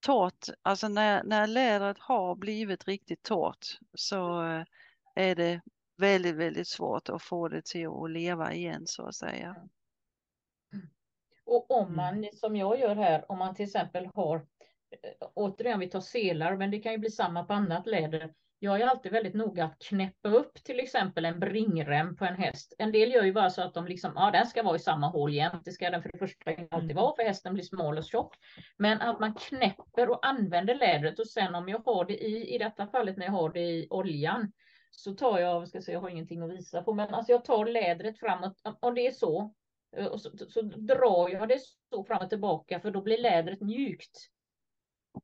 torrt, 0.00 0.48
alltså 0.62 0.88
när, 0.88 1.22
när 1.24 1.46
lädret 1.46 1.98
har 1.98 2.34
blivit 2.34 2.88
riktigt 2.88 3.22
torrt 3.22 3.66
så 3.94 4.42
eh, 4.44 4.64
är 5.14 5.34
det 5.34 5.60
väldigt, 5.96 6.36
väldigt 6.36 6.68
svårt 6.68 7.08
att 7.08 7.22
få 7.22 7.48
det 7.48 7.64
till 7.64 7.88
att 7.88 8.10
leva 8.10 8.52
igen 8.52 8.86
så 8.86 9.06
att 9.06 9.14
säga. 9.14 9.56
Och 11.44 11.70
om 11.70 11.96
man, 11.96 12.14
mm. 12.14 12.30
som 12.32 12.56
jag 12.56 12.80
gör 12.80 12.96
här, 12.96 13.30
om 13.32 13.38
man 13.38 13.54
till 13.54 13.64
exempel 13.64 14.06
har, 14.14 14.36
eh, 14.36 15.28
återigen 15.34 15.80
vi 15.80 15.88
tar 15.88 16.00
selar, 16.00 16.56
men 16.56 16.70
det 16.70 16.78
kan 16.78 16.92
ju 16.92 16.98
bli 16.98 17.10
samma 17.10 17.44
på 17.44 17.52
annat 17.52 17.86
läder, 17.86 18.34
jag 18.62 18.80
är 18.80 18.86
alltid 18.86 19.12
väldigt 19.12 19.34
noga 19.34 19.64
att 19.64 19.78
knäppa 19.78 20.28
upp 20.28 20.54
till 20.54 20.80
exempel 20.80 21.24
en 21.24 21.40
bringrem 21.40 22.16
på 22.16 22.24
en 22.24 22.34
häst. 22.34 22.74
En 22.78 22.92
del 22.92 23.12
gör 23.12 23.24
ju 23.24 23.32
bara 23.32 23.50
så 23.50 23.62
att 23.62 23.74
de 23.74 23.86
liksom, 23.86 24.12
ja 24.14 24.30
den 24.30 24.46
ska 24.46 24.62
vara 24.62 24.76
i 24.76 24.78
samma 24.78 25.08
hål 25.08 25.34
jämt. 25.34 25.64
Det 25.64 25.72
ska 25.72 25.90
den 25.90 26.02
för 26.02 26.10
det 26.12 26.18
första 26.18 26.50
alltid 26.50 26.90
mm. 26.90 26.96
vara 26.96 27.14
för 27.16 27.22
hästen 27.22 27.54
blir 27.54 27.64
smal 27.64 27.98
och 27.98 28.04
tjock. 28.04 28.34
Men 28.76 29.00
att 29.00 29.20
man 29.20 29.34
knäpper 29.34 30.10
och 30.10 30.26
använder 30.26 30.74
lädret 30.74 31.18
och 31.18 31.26
sen 31.26 31.54
om 31.54 31.68
jag 31.68 31.82
har 31.84 32.04
det 32.04 32.24
i, 32.24 32.54
i 32.54 32.58
detta 32.58 32.86
fallet 32.86 33.16
när 33.16 33.26
jag 33.26 33.32
har 33.32 33.52
det 33.52 33.60
i 33.60 33.86
oljan, 33.90 34.52
så 34.90 35.14
tar 35.14 35.38
jag, 35.38 35.68
ska 35.68 35.82
säga, 35.82 35.94
jag 35.94 36.00
har 36.00 36.08
ingenting 36.08 36.42
att 36.42 36.50
visa 36.50 36.82
på, 36.82 36.94
men 36.94 37.14
alltså 37.14 37.32
jag 37.32 37.44
tar 37.44 37.66
lädret 37.66 38.18
framåt, 38.18 38.60
om 38.80 38.94
det 38.94 39.06
är 39.06 39.12
så, 39.12 39.54
eh, 39.96 40.06
och 40.06 40.20
så, 40.20 40.30
så 40.48 40.62
drar 40.62 41.28
jag 41.28 41.48
det 41.48 41.58
så 41.90 42.04
fram 42.04 42.22
och 42.22 42.30
tillbaka 42.30 42.80
för 42.80 42.90
då 42.90 43.02
blir 43.02 43.18
lädret 43.18 43.60
mjukt 43.60 44.30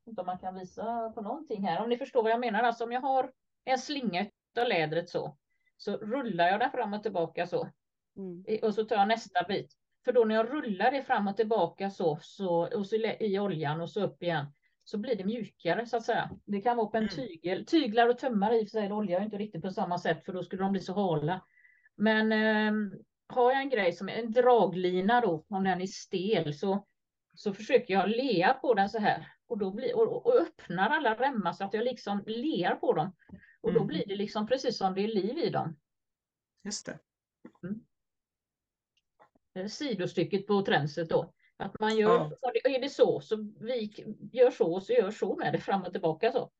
inte 0.05 0.21
om 0.21 0.27
man 0.27 0.39
kan 0.39 0.55
visa 0.55 1.09
på 1.09 1.21
någonting 1.21 1.63
här. 1.63 1.83
Om 1.83 1.89
ni 1.89 1.97
förstår 1.97 2.23
vad 2.23 2.31
jag 2.31 2.39
menar. 2.39 2.63
Alltså 2.63 2.83
om 2.83 2.91
jag 2.91 3.01
har 3.01 3.31
en 3.65 3.77
slinga 3.77 4.25
av 4.59 4.67
lädret 4.67 5.09
så, 5.09 5.37
så 5.77 5.97
rullar 5.97 6.47
jag 6.47 6.59
den 6.59 6.71
fram 6.71 6.93
och 6.93 7.03
tillbaka 7.03 7.47
så. 7.47 7.69
Mm. 8.17 8.45
Och 8.63 8.73
så 8.73 8.83
tar 8.83 8.95
jag 8.95 9.07
nästa 9.07 9.43
bit. 9.47 9.73
För 10.05 10.13
då 10.13 10.25
när 10.25 10.35
jag 10.35 10.49
rullar 10.49 10.91
det 10.91 11.03
fram 11.03 11.27
och 11.27 11.37
tillbaka 11.37 11.89
så, 11.89 12.19
så, 12.21 12.75
och 12.75 12.87
så 12.87 12.95
i 12.95 13.39
oljan 13.39 13.81
och 13.81 13.89
så 13.89 14.03
upp 14.03 14.23
igen, 14.23 14.45
så 14.83 14.97
blir 14.97 15.15
det 15.15 15.25
mjukare 15.25 15.85
så 15.85 15.97
att 15.97 16.05
säga. 16.05 16.29
Det 16.45 16.61
kan 16.61 16.77
vara 16.77 16.87
på 16.87 16.97
en 16.97 17.03
mm. 17.03 17.15
tygel. 17.15 17.65
Tyglar 17.65 18.09
och 18.09 18.17
tömmar 18.17 18.53
i 18.53 18.63
och 18.63 18.69
för 18.69 18.79
sig 18.79 18.91
olja 18.91 19.23
inte 19.23 19.37
riktigt 19.37 19.61
på 19.61 19.71
samma 19.71 19.97
sätt 19.97 20.25
för 20.25 20.33
då 20.33 20.43
skulle 20.43 20.63
de 20.63 20.71
bli 20.71 20.81
så 20.81 20.93
hala. 20.93 21.41
Men 21.95 22.31
eh, 22.31 22.99
har 23.27 23.51
jag 23.51 23.61
en 23.61 23.69
grej 23.69 23.93
som 23.93 24.09
är 24.09 24.13
en 24.13 24.31
draglina 24.31 25.21
då, 25.21 25.45
om 25.49 25.63
den 25.63 25.81
är 25.81 25.87
stel, 25.87 26.53
så, 26.53 26.87
så 27.33 27.53
försöker 27.53 27.93
jag 27.93 28.09
lea 28.09 28.53
på 28.53 28.73
den 28.73 28.89
så 28.89 28.99
här 28.99 29.36
och, 29.47 29.57
då 29.57 29.71
blir, 29.71 29.95
och, 29.95 30.25
och 30.25 30.35
öppnar 30.35 30.89
alla 30.89 31.15
remmar 31.15 31.53
så 31.53 31.63
att 31.63 31.73
jag 31.73 31.83
liksom 31.83 32.23
ler 32.25 32.75
på 32.75 32.93
dem. 32.93 33.15
Och 33.61 33.73
då 33.73 33.79
mm. 33.79 33.87
blir 33.87 34.03
det 34.07 34.15
liksom 34.15 34.47
precis 34.47 34.77
som 34.77 34.93
det 34.93 35.01
är 35.01 35.07
liv 35.07 35.37
i 35.37 35.49
dem. 35.49 35.79
Just 36.63 36.85
det. 36.85 36.99
Mm. 37.63 39.69
Sidostycket 39.69 40.47
på 40.47 40.61
tränset 40.61 41.09
då. 41.09 41.33
Att 41.57 41.79
man 41.79 41.97
gör, 41.97 42.37
ja. 42.41 42.51
är 42.63 42.81
det 42.81 42.89
så, 42.89 43.21
så 43.21 43.35
vi 43.59 43.93
gör 44.33 44.51
så 44.51 44.73
och 44.73 44.83
så 44.83 44.93
gör 44.93 45.11
så 45.11 45.35
med 45.35 45.53
det 45.53 45.59
fram 45.59 45.83
och 45.83 45.91
tillbaka 45.91 46.31
så. 46.31 46.51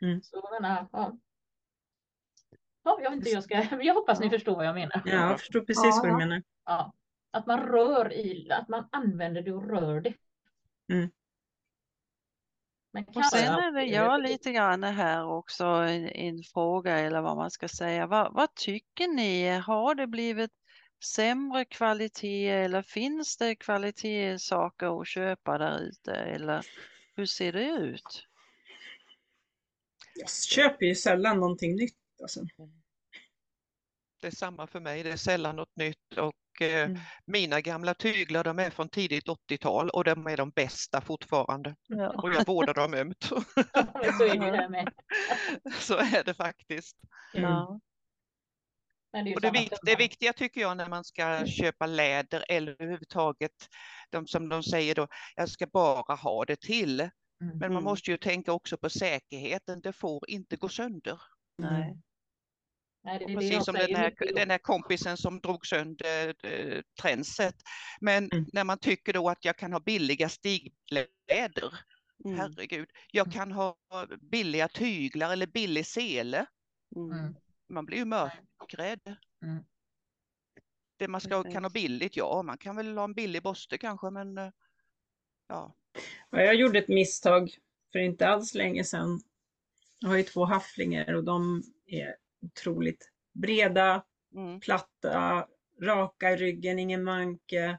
Mm. 0.00 0.22
Så 0.22 0.40
jag 0.42 0.62
menar, 0.62 0.88
ja. 0.92 1.18
Ja, 2.84 2.98
jag, 3.02 3.12
inte, 3.12 3.30
jag, 3.30 3.44
ska, 3.44 3.54
jag 3.80 3.94
hoppas 3.94 4.20
ni 4.20 4.30
förstår 4.30 4.56
vad 4.56 4.66
jag 4.66 4.74
menar. 4.74 5.02
Ja, 5.04 5.12
jag 5.12 5.40
förstår 5.40 5.60
precis 5.60 5.84
ja. 5.84 6.00
vad 6.02 6.10
du 6.10 6.16
menar. 6.16 6.42
Ja. 6.64 6.94
Att 7.30 7.46
man 7.46 7.60
rör 7.60 8.12
i, 8.12 8.50
att 8.50 8.68
man 8.68 8.88
använder 8.92 9.42
det 9.42 9.52
och 9.52 9.68
rör 9.68 10.00
det. 10.00 10.14
Mm. 10.92 11.10
Men 12.92 13.04
och 13.04 13.24
sen 13.24 13.54
är 13.54 13.72
det 13.72 13.84
jag 13.84 14.22
lite 14.22 14.52
grann 14.52 14.84
här 14.84 15.26
också 15.26 15.64
en, 15.64 16.08
en 16.08 16.42
fråga 16.42 16.98
eller 16.98 17.20
vad 17.20 17.36
man 17.36 17.50
ska 17.50 17.68
säga. 17.68 18.06
Vad, 18.06 18.34
vad, 18.34 18.54
tycker 18.54 19.08
ni? 19.08 19.48
Har 19.48 19.94
det 19.94 20.06
blivit 20.06 20.50
sämre 21.04 21.64
kvalitet 21.64 22.48
eller 22.48 22.82
finns 22.82 23.36
det 23.36 23.54
kvalitetssaker 23.54 25.00
att 25.00 25.08
köpa 25.08 25.58
där 25.58 25.78
ute 25.78 26.12
eller 26.12 26.66
hur 27.14 27.26
ser 27.26 27.52
det 27.52 27.64
ut? 27.64 28.26
Jag 30.14 30.30
köper 30.30 30.86
ju 30.86 30.94
sällan 30.94 31.40
någonting 31.40 31.76
nytt. 31.76 31.96
Alltså. 32.22 32.40
Det 34.20 34.26
är 34.26 34.30
samma 34.30 34.66
för 34.66 34.80
mig, 34.80 35.02
det 35.02 35.10
är 35.12 35.16
sällan 35.16 35.56
något 35.56 35.76
nytt 35.76 36.18
och 36.18 36.32
mm. 36.70 36.98
mina 37.26 37.60
gamla 37.60 37.94
tyglar 37.94 38.44
de 38.44 38.58
är 38.58 38.70
från 38.70 38.88
tidigt 38.88 39.28
80-tal 39.28 39.90
och 39.90 40.04
de 40.04 40.26
är 40.26 40.36
de 40.36 40.50
bästa 40.50 41.00
fortfarande. 41.00 41.76
Ja. 41.88 42.08
Och 42.08 42.34
jag 42.34 42.46
vårdar 42.46 42.74
dem 42.74 42.94
ömt. 42.94 43.24
så, 44.18 44.24
är 44.24 44.52
det 44.52 44.68
med. 44.68 44.88
så 45.78 45.96
är 45.96 46.24
det 46.24 46.34
faktiskt. 46.34 46.96
Ja. 47.32 47.80
Det, 49.12 49.34
och 49.34 49.40
det, 49.40 49.50
vikt, 49.50 49.78
det 49.82 49.96
viktiga 49.96 50.32
tycker 50.32 50.60
jag 50.60 50.76
när 50.76 50.88
man 50.88 51.04
ska 51.04 51.22
mm. 51.22 51.46
köpa 51.46 51.86
läder 51.86 52.44
eller 52.48 52.72
överhuvudtaget, 52.72 53.68
de 54.10 54.26
som 54.26 54.48
de 54.48 54.62
säger 54.62 54.94
då, 54.94 55.08
jag 55.36 55.48
ska 55.48 55.66
bara 55.66 56.14
ha 56.14 56.44
det 56.44 56.60
till. 56.60 57.00
Mm. 57.00 57.12
Men 57.40 57.58
man 57.58 57.70
mm. 57.70 57.84
måste 57.84 58.10
ju 58.10 58.16
tänka 58.16 58.52
också 58.52 58.76
på 58.76 58.90
säkerheten, 58.90 59.80
det 59.80 59.92
får 59.92 60.30
inte 60.30 60.56
gå 60.56 60.68
sönder. 60.68 61.20
Nej. 61.58 61.98
Nej, 63.04 63.18
det 63.18 63.34
precis 63.34 63.64
som 63.64 63.74
den 63.74 63.94
här, 63.96 64.34
den 64.34 64.50
här 64.50 64.58
kompisen 64.58 65.16
som 65.16 65.40
drog 65.40 65.66
sönder 65.66 66.34
äh, 66.42 66.82
tränset. 67.02 67.54
Men 68.00 68.30
mm. 68.32 68.46
när 68.52 68.64
man 68.64 68.78
tycker 68.78 69.12
då 69.12 69.28
att 69.28 69.44
jag 69.44 69.56
kan 69.56 69.72
ha 69.72 69.80
billiga 69.80 70.28
stigläder, 70.28 71.74
mm. 72.24 72.38
herregud, 72.38 72.88
jag 73.12 73.32
kan 73.32 73.52
ha 73.52 73.76
billiga 74.20 74.68
tyglar 74.68 75.32
eller 75.32 75.46
billig 75.46 75.86
sele. 75.86 76.46
Mm. 76.96 77.18
mm. 77.18 77.34
Man 77.68 77.86
blir 77.86 77.98
ju 77.98 78.04
mörkrädd. 78.04 79.16
Mm. 79.44 79.64
Det 80.98 81.08
man 81.08 81.20
ska, 81.20 81.42
kan 81.42 81.64
ha 81.64 81.70
billigt, 81.70 82.16
ja 82.16 82.42
man 82.42 82.58
kan 82.58 82.76
väl 82.76 82.96
ha 82.96 83.04
en 83.04 83.14
billig 83.14 83.42
borste 83.42 83.78
kanske 83.78 84.10
men 84.10 84.38
eh, 84.38 84.50
ja. 85.48 85.74
Jag 86.30 86.54
gjorde 86.54 86.78
ett 86.78 86.88
misstag 86.88 87.56
för 87.92 87.98
inte 87.98 88.28
alls 88.28 88.54
länge 88.54 88.84
sedan. 88.84 89.20
Jag 89.98 90.08
har 90.08 90.16
ju 90.16 90.22
två 90.22 90.44
hafflingar 90.44 91.14
och 91.14 91.24
de 91.24 91.62
är 91.86 92.16
otroligt 92.42 93.10
breda, 93.32 94.04
mm. 94.34 94.60
platta, 94.60 95.46
raka 95.82 96.30
i 96.30 96.36
ryggen, 96.36 96.78
ingen 96.78 97.04
manke. 97.04 97.78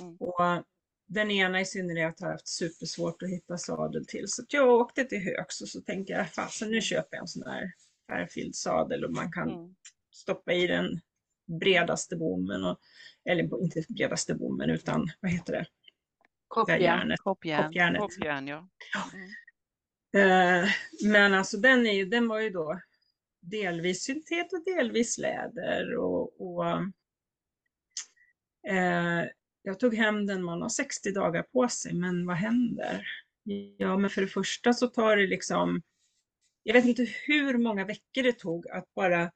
Mm. 0.00 0.16
Och 0.16 0.64
den 1.06 1.30
ena 1.30 1.60
i 1.60 1.64
synnerhet 1.64 2.20
har 2.20 2.30
haft 2.30 2.48
supersvårt 2.48 3.22
att 3.22 3.28
hitta 3.28 3.58
sadel 3.58 4.06
till. 4.06 4.28
Så 4.28 4.42
jag 4.48 4.68
åkte 4.68 5.04
till 5.04 5.22
Högs 5.22 5.60
och 5.60 5.68
så 5.68 5.80
tänkte 5.80 6.12
jag, 6.12 6.30
fasen 6.30 6.70
nu 6.70 6.80
köper 6.80 7.16
jag 7.16 7.20
en 7.20 7.28
sån 7.28 7.46
här 7.46 7.72
färgfylld 8.08 8.54
sadel 8.54 9.04
och 9.04 9.12
man 9.12 9.32
kan 9.32 9.50
mm. 9.50 9.74
stoppa 10.10 10.52
i 10.52 10.66
den 10.66 11.00
bredaste 11.60 12.16
bommen, 12.16 12.64
och, 12.64 12.78
eller 13.24 13.62
inte 13.62 13.84
bredaste 13.88 14.34
bommen 14.34 14.70
utan 14.70 15.08
vad 15.20 15.30
heter 15.30 15.52
det? 15.52 15.66
Koppjärn. 16.48 17.62
Koppjärnet. 17.64 18.00
Koppjärn, 18.00 18.46
ja. 18.48 18.68
Mm. 19.12 19.28
Uh, 20.16 20.68
men 21.04 21.34
alltså 21.34 21.56
den, 21.56 21.86
är 21.86 21.92
ju, 21.92 22.04
den 22.04 22.28
var 22.28 22.40
ju 22.40 22.50
då 22.50 22.80
delvis 23.42 24.02
syntet 24.02 24.52
och 24.52 24.64
delvis 24.64 25.18
läder. 25.18 25.96
Och, 25.96 26.40
och 26.40 26.66
eh, 28.68 29.24
jag 29.62 29.80
tog 29.80 29.94
hem 29.94 30.26
den, 30.26 30.44
man 30.44 30.62
har 30.62 30.68
60 30.68 31.12
dagar 31.12 31.42
på 31.42 31.68
sig, 31.68 31.94
men 31.94 32.26
vad 32.26 32.36
händer? 32.36 33.06
Ja, 33.78 33.98
men 33.98 34.10
för 34.10 34.20
det 34.20 34.28
första 34.28 34.72
så 34.72 34.86
tar 34.86 35.16
det 35.16 35.26
liksom, 35.26 35.82
jag 36.62 36.74
vet 36.74 36.84
inte 36.84 37.06
hur 37.26 37.58
många 37.58 37.84
veckor 37.84 38.22
det 38.22 38.32
tog 38.32 38.68
att 38.68 38.94
bara 38.94 39.32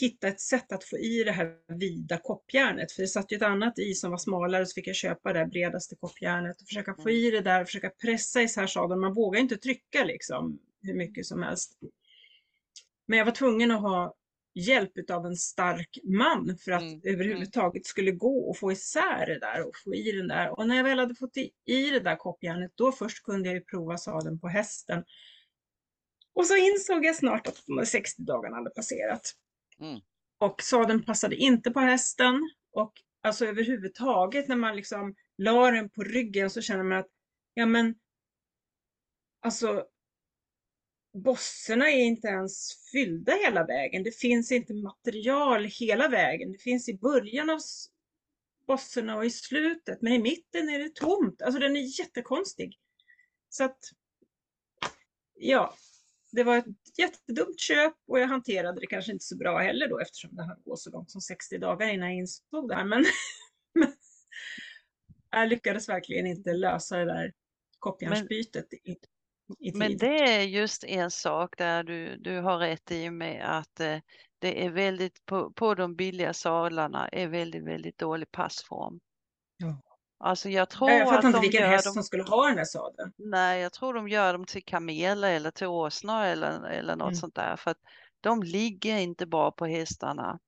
hitta 0.00 0.28
ett 0.28 0.40
sätt 0.40 0.72
att 0.72 0.84
få 0.84 0.98
i 0.98 1.24
det 1.24 1.32
här 1.32 1.76
vida 1.78 2.18
koppjärnet. 2.18 2.92
För 2.92 3.02
det 3.02 3.08
satt 3.08 3.32
ju 3.32 3.36
ett 3.36 3.42
annat 3.42 3.78
i 3.78 3.94
som 3.94 4.10
var 4.10 4.18
smalare 4.18 4.66
så 4.66 4.74
fick 4.74 4.86
jag 4.88 4.96
köpa 4.96 5.32
det 5.32 5.46
bredaste 5.46 5.96
koppjärnet 5.96 6.60
och 6.60 6.68
försöka 6.68 6.94
få 6.94 7.10
i 7.10 7.30
det 7.30 7.40
där 7.40 7.60
och 7.60 7.66
försöka 7.66 7.90
pressa 7.90 8.42
isär 8.42 8.66
sadeln. 8.66 9.00
Man 9.00 9.14
vågar 9.14 9.40
inte 9.40 9.56
trycka 9.56 10.04
liksom 10.04 10.58
hur 10.82 10.94
mycket 10.94 11.26
som 11.26 11.42
helst. 11.42 11.78
Men 13.06 13.18
jag 13.18 13.24
var 13.24 13.32
tvungen 13.32 13.70
att 13.70 13.80
ha 13.80 14.14
hjälp 14.54 15.10
av 15.10 15.26
en 15.26 15.36
stark 15.36 15.98
man 16.04 16.58
för 16.64 16.72
att 16.72 16.82
mm. 16.82 16.92
mm. 16.92 17.14
överhuvudtaget 17.14 17.86
skulle 17.86 18.10
gå 18.10 18.50
och 18.50 18.58
få 18.58 18.72
isär 18.72 19.26
det 19.26 19.38
där 19.38 19.68
och 19.68 19.76
få 19.84 19.94
i 19.94 20.12
den 20.12 20.28
där. 20.28 20.58
Och 20.58 20.68
när 20.68 20.76
jag 20.76 20.84
väl 20.84 20.98
hade 20.98 21.14
fått 21.14 21.36
i, 21.36 21.50
i 21.64 21.90
det 21.90 22.00
där 22.00 22.16
koppjärnet, 22.16 22.72
då 22.74 22.92
först 22.92 23.22
kunde 23.22 23.48
jag 23.48 23.54
ju 23.54 23.60
prova 23.60 23.98
sadeln 23.98 24.40
på 24.40 24.48
hästen. 24.48 25.04
Och 26.34 26.46
så 26.46 26.56
insåg 26.56 27.04
jag 27.04 27.16
snart 27.16 27.46
att 27.46 27.62
de 27.66 27.86
60 27.86 28.22
dagarna 28.22 28.56
hade 28.56 28.70
passerat. 28.70 29.32
Mm. 29.80 30.00
Och 30.38 30.62
sadeln 30.62 31.04
passade 31.04 31.36
inte 31.36 31.70
på 31.70 31.80
hästen. 31.80 32.50
Och 32.72 32.92
alltså 33.22 33.46
överhuvudtaget 33.46 34.48
när 34.48 34.56
man 34.56 34.76
liksom 34.76 35.14
la 35.38 35.70
den 35.70 35.90
på 35.90 36.02
ryggen 36.02 36.50
så 36.50 36.60
känner 36.60 36.84
man 36.84 36.98
att, 36.98 37.08
ja 37.54 37.66
men, 37.66 37.94
alltså 39.42 39.84
bosserna 41.16 41.90
är 41.90 42.02
inte 42.02 42.28
ens 42.28 42.70
fyllda 42.92 43.32
hela 43.32 43.66
vägen. 43.66 44.02
Det 44.02 44.16
finns 44.16 44.52
inte 44.52 44.74
material 44.74 45.64
hela 45.64 46.08
vägen. 46.08 46.52
Det 46.52 46.58
finns 46.58 46.88
i 46.88 46.98
början 46.98 47.50
av 47.50 47.58
bosserna 48.66 49.16
och 49.16 49.24
i 49.24 49.30
slutet, 49.30 50.02
men 50.02 50.12
i 50.12 50.18
mitten 50.18 50.68
är 50.68 50.78
det 50.78 50.94
tomt. 50.94 51.42
Alltså 51.42 51.60
den 51.60 51.76
är 51.76 52.00
jättekonstig. 52.00 52.78
Så 53.48 53.64
att, 53.64 53.78
ja, 55.34 55.74
det 56.32 56.44
var 56.44 56.56
ett 56.56 56.98
jättedumt 56.98 57.60
köp 57.60 57.94
och 58.06 58.20
jag 58.20 58.26
hanterade 58.26 58.80
det 58.80 58.86
kanske 58.86 59.12
inte 59.12 59.24
så 59.24 59.36
bra 59.36 59.58
heller 59.58 59.88
då 59.88 60.00
eftersom 60.00 60.36
det 60.36 60.42
hann 60.42 60.62
gå 60.64 60.76
så 60.76 60.90
långt 60.90 61.10
som 61.10 61.20
60 61.20 61.58
dagar 61.58 61.88
innan 61.88 62.08
jag 62.08 62.18
insåg 62.18 62.68
det 62.68 62.74
här. 62.74 62.84
Men, 62.84 63.04
men 63.74 63.92
jag 65.30 65.48
lyckades 65.48 65.88
verkligen 65.88 66.26
inte 66.26 66.52
lösa 66.52 66.96
det 66.96 67.04
där 67.04 67.32
koppjärnsbytet 67.78 68.66
men 68.84 68.96
det 69.98 70.38
är 70.38 70.42
just 70.42 70.84
en 70.84 71.10
sak 71.10 71.54
där 71.58 71.82
du, 71.82 72.16
du 72.16 72.40
har 72.40 72.58
rätt 72.58 72.90
i 72.90 73.10
med 73.10 73.58
att 73.58 73.80
eh, 73.80 73.98
det 74.38 74.64
är 74.66 74.70
väldigt, 74.70 75.26
på, 75.26 75.50
på 75.50 75.74
de 75.74 75.96
billiga 75.96 76.32
sadlarna 76.34 77.08
är 77.08 77.26
väldigt, 77.26 77.64
väldigt 77.64 77.98
dålig 77.98 78.30
passform. 78.30 79.00
Ja. 79.56 79.80
Alltså 80.18 80.48
jag 80.48 80.70
tror 80.70 80.90
jag 80.90 81.08
fattar 81.08 81.28
inte 81.28 81.40
vilken 81.40 81.68
häst 81.68 81.84
dem... 81.84 81.94
som 81.94 82.02
skulle 82.02 82.22
ha 82.22 82.48
den 82.48 82.58
här 82.58 82.64
sadeln. 82.64 83.12
Nej, 83.16 83.60
jag 83.60 83.72
tror 83.72 83.94
de 83.94 84.08
gör 84.08 84.32
dem 84.32 84.44
till 84.44 84.64
kameler 84.64 85.30
eller 85.30 85.50
till 85.50 85.66
åsnor 85.66 86.22
eller, 86.22 86.68
eller 86.68 86.96
något 86.96 87.06
mm. 87.06 87.14
sånt 87.14 87.34
där. 87.34 87.56
För 87.56 87.70
att 87.70 87.80
de 88.20 88.42
ligger 88.42 88.98
inte 88.98 89.26
bra 89.26 89.50
på 89.50 89.66
hästarna. 89.66 90.38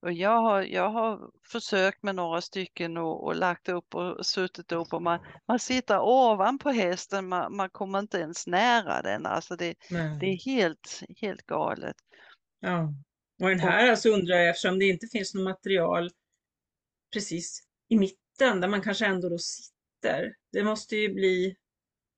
Och 0.00 0.12
jag 0.12 0.40
har, 0.40 0.62
jag 0.62 0.90
har 0.90 1.30
försökt 1.44 2.02
med 2.02 2.14
några 2.14 2.40
stycken 2.40 2.96
och, 2.96 3.24
och 3.24 3.36
lagt 3.36 3.68
upp 3.68 3.94
och 3.94 4.26
suttit 4.26 4.72
upp 4.72 4.92
och 4.92 5.02
man, 5.02 5.20
man 5.48 5.58
sitter 5.58 6.00
ovanpå 6.00 6.70
hästen, 6.70 7.28
man, 7.28 7.56
man 7.56 7.70
kommer 7.70 7.98
inte 7.98 8.18
ens 8.18 8.46
nära 8.46 9.02
den. 9.02 9.26
Alltså 9.26 9.56
det, 9.56 9.74
det 10.20 10.26
är 10.26 10.44
helt, 10.44 11.02
helt 11.20 11.46
galet. 11.46 11.96
Ja, 12.60 12.94
och 13.42 13.48
den 13.48 13.60
här 13.60 13.90
alltså 13.90 14.08
undrar 14.08 14.36
jag 14.36 14.48
eftersom 14.48 14.78
det 14.78 14.84
inte 14.84 15.06
finns 15.06 15.34
något 15.34 15.44
material 15.44 16.10
precis 17.12 17.62
i 17.88 17.96
mitten 17.98 18.60
där 18.60 18.68
man 18.68 18.82
kanske 18.82 19.06
ändå 19.06 19.28
då 19.28 19.38
sitter. 19.38 20.34
Det 20.52 20.64
måste 20.64 20.96
ju 20.96 21.14
bli 21.14 21.56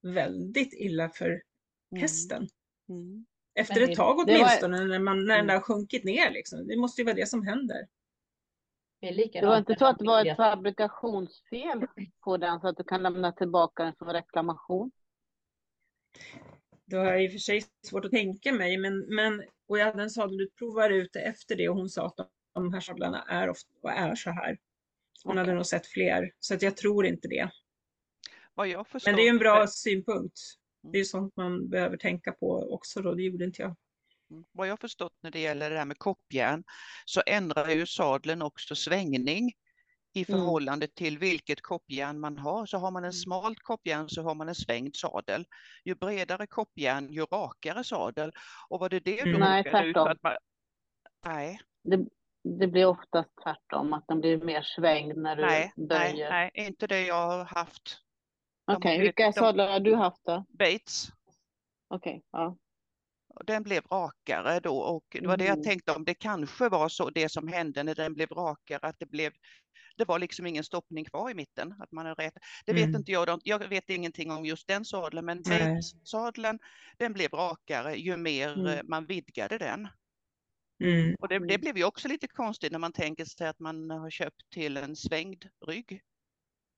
väldigt 0.02 0.74
illa 0.74 1.10
för 1.10 1.28
mm. 1.28 2.02
hästen. 2.02 2.48
Mm. 2.88 3.26
Efter 3.54 3.80
ett 3.80 3.96
tag 3.96 4.18
åtminstone, 4.18 4.78
var... 4.78 4.86
när, 4.86 4.98
man, 4.98 5.26
när 5.26 5.36
den 5.36 5.44
mm. 5.44 5.54
har 5.54 5.60
sjunkit 5.60 6.04
ner. 6.04 6.30
Liksom. 6.30 6.66
Det 6.66 6.76
måste 6.76 7.00
ju 7.00 7.04
vara 7.04 7.14
det 7.14 7.28
som 7.28 7.46
händer. 7.46 7.86
Det, 9.00 9.30
det 9.32 9.46
var 9.46 9.58
inte 9.58 9.76
så 9.78 9.86
att 9.86 9.98
det 9.98 10.04
var 10.04 10.26
ett 10.26 10.36
fabrikationsfel 10.36 11.86
på 12.24 12.36
den 12.36 12.60
så 12.60 12.68
att 12.68 12.76
du 12.76 12.84
kan 12.84 13.02
lämna 13.02 13.32
tillbaka 13.32 13.84
den 13.84 13.94
som 13.94 14.08
reklamation? 14.08 14.90
Det 16.84 16.96
har 16.96 17.04
jag 17.04 17.24
i 17.24 17.28
och 17.28 17.32
för 17.32 17.38
sig 17.38 17.62
svårt 17.86 18.04
att 18.04 18.10
tänka 18.10 18.52
mig, 18.52 18.78
men, 18.78 18.98
men 18.98 19.42
och 19.68 19.78
jag 19.78 19.86
hade 19.86 20.02
en 20.02 20.10
sadelutprovare 20.10 20.96
ute 20.96 21.20
efter 21.20 21.56
det 21.56 21.68
och 21.68 21.76
hon 21.76 21.88
sa 21.88 22.06
att 22.06 22.30
de 22.54 22.72
här 22.72 22.80
sadlarna 22.80 23.22
är, 23.22 23.48
ofta, 23.48 23.68
och 23.82 23.90
är 23.90 24.14
så 24.14 24.30
här. 24.30 24.58
Hon 25.24 25.32
okay. 25.32 25.40
hade 25.40 25.54
nog 25.54 25.66
sett 25.66 25.86
fler, 25.86 26.32
så 26.38 26.54
att 26.54 26.62
jag 26.62 26.76
tror 26.76 27.06
inte 27.06 27.28
det. 27.28 27.50
men 29.06 29.16
det 29.16 29.22
är 29.22 29.30
en 29.30 29.38
bra 29.38 29.66
synpunkt. 29.66 30.38
Det 30.82 30.98
är 30.98 31.04
sånt 31.04 31.36
man 31.36 31.68
behöver 31.68 31.96
tänka 31.96 32.32
på 32.32 32.74
också 32.74 33.02
då, 33.02 33.14
det 33.14 33.22
gjorde 33.22 33.44
inte 33.44 33.62
jag. 33.62 33.76
Mm. 34.30 34.44
Vad 34.52 34.68
jag 34.68 34.80
förstått 34.80 35.14
när 35.20 35.30
det 35.30 35.40
gäller 35.40 35.70
det 35.70 35.78
här 35.78 35.84
med 35.84 35.98
koppjärn 35.98 36.64
så 37.04 37.22
ändrar 37.26 37.68
ju 37.68 37.86
sadeln 37.86 38.42
också 38.42 38.74
svängning 38.74 39.52
i 40.12 40.24
mm. 40.28 40.40
förhållande 40.40 40.86
mm. 40.86 40.92
till 40.94 41.18
vilket 41.18 41.60
koppjärn 41.60 42.20
man 42.20 42.38
har. 42.38 42.66
Så 42.66 42.78
har 42.78 42.90
man 42.90 43.02
en 43.02 43.04
mm. 43.04 43.12
smalt 43.12 43.58
koppjärn 43.62 44.08
så 44.08 44.22
har 44.22 44.34
man 44.34 44.48
en 44.48 44.54
svängd 44.54 44.96
sadel. 44.96 45.46
Ju 45.84 45.94
bredare 45.94 46.46
koppjärn, 46.46 47.12
ju 47.12 47.24
rakare 47.24 47.84
sadel. 47.84 48.32
Och 48.68 48.80
vad 48.80 48.90
det 48.90 49.00
det 49.00 49.20
mm. 49.20 49.40
Nej, 49.40 49.62
tvärtom. 49.62 50.16
Man... 50.22 50.36
Nej. 51.26 51.60
Det, 51.82 52.06
det 52.42 52.66
blir 52.66 52.86
oftast 52.86 53.30
tvärtom, 53.42 53.92
att 53.92 54.04
den 54.08 54.20
blir 54.20 54.44
mer 54.44 54.62
svängd 54.62 55.16
när 55.16 55.36
du 55.36 55.42
nej, 55.42 55.72
böjer. 55.76 56.30
Nej, 56.30 56.50
nej, 56.56 56.66
inte 56.66 56.86
det 56.86 57.06
jag 57.06 57.26
har 57.26 57.44
haft. 57.44 57.98
Okej, 58.76 58.94
okay, 58.94 59.00
vilka 59.00 59.32
sadlar 59.32 59.72
har 59.72 59.80
du 59.80 59.94
haft 59.94 60.24
då? 60.24 60.44
Bates. 60.48 61.12
Okej, 61.88 62.10
okay, 62.10 62.20
ja. 62.32 62.56
Den 63.46 63.62
blev 63.62 63.84
rakare 63.86 64.60
då 64.60 64.78
och 64.78 65.04
det 65.10 65.26
var 65.26 65.36
det 65.36 65.44
jag 65.44 65.52
mm. 65.52 65.64
tänkte 65.64 65.92
om 65.92 66.04
det 66.04 66.14
kanske 66.14 66.68
var 66.68 66.88
så 66.88 67.10
det 67.10 67.28
som 67.28 67.48
hände 67.48 67.82
när 67.82 67.94
den 67.94 68.14
blev 68.14 68.28
rakare 68.28 68.80
att 68.82 68.98
det 68.98 69.06
blev 69.06 69.32
det 69.96 70.04
var 70.04 70.18
liksom 70.18 70.46
ingen 70.46 70.64
stoppning 70.64 71.04
kvar 71.04 71.30
i 71.30 71.34
mitten. 71.34 71.74
Att 71.78 71.92
man 71.92 72.06
är 72.06 72.14
rätt. 72.14 72.34
Det 72.66 72.72
vet 72.72 72.84
mm. 72.84 72.96
inte 72.96 73.12
jag. 73.12 73.40
Jag 73.44 73.68
vet 73.68 73.90
ingenting 73.90 74.30
om 74.30 74.44
just 74.44 74.68
den 74.68 74.84
sadeln, 74.84 75.26
men 75.26 75.42
Bates-sadeln 75.42 76.58
den 76.98 77.12
blev 77.12 77.30
rakare 77.30 77.94
ju 77.94 78.16
mer 78.16 78.52
mm. 78.52 78.66
Eh, 78.66 78.82
man 78.84 79.06
vidgade 79.06 79.58
den. 79.58 79.88
Mm. 80.84 81.14
Och 81.18 81.28
det, 81.28 81.38
det, 81.38 81.58
blev 81.58 81.76
ju 81.76 81.84
också 81.84 82.08
lite 82.08 82.28
konstigt 82.28 82.72
när 82.72 82.78
man 82.78 82.92
tänker 82.92 83.24
sig 83.24 83.48
att 83.48 83.58
man 83.58 83.90
har 83.90 84.10
köpt 84.10 84.50
till 84.50 84.76
en 84.76 84.96
svängd 84.96 85.44
rygg. 85.66 86.02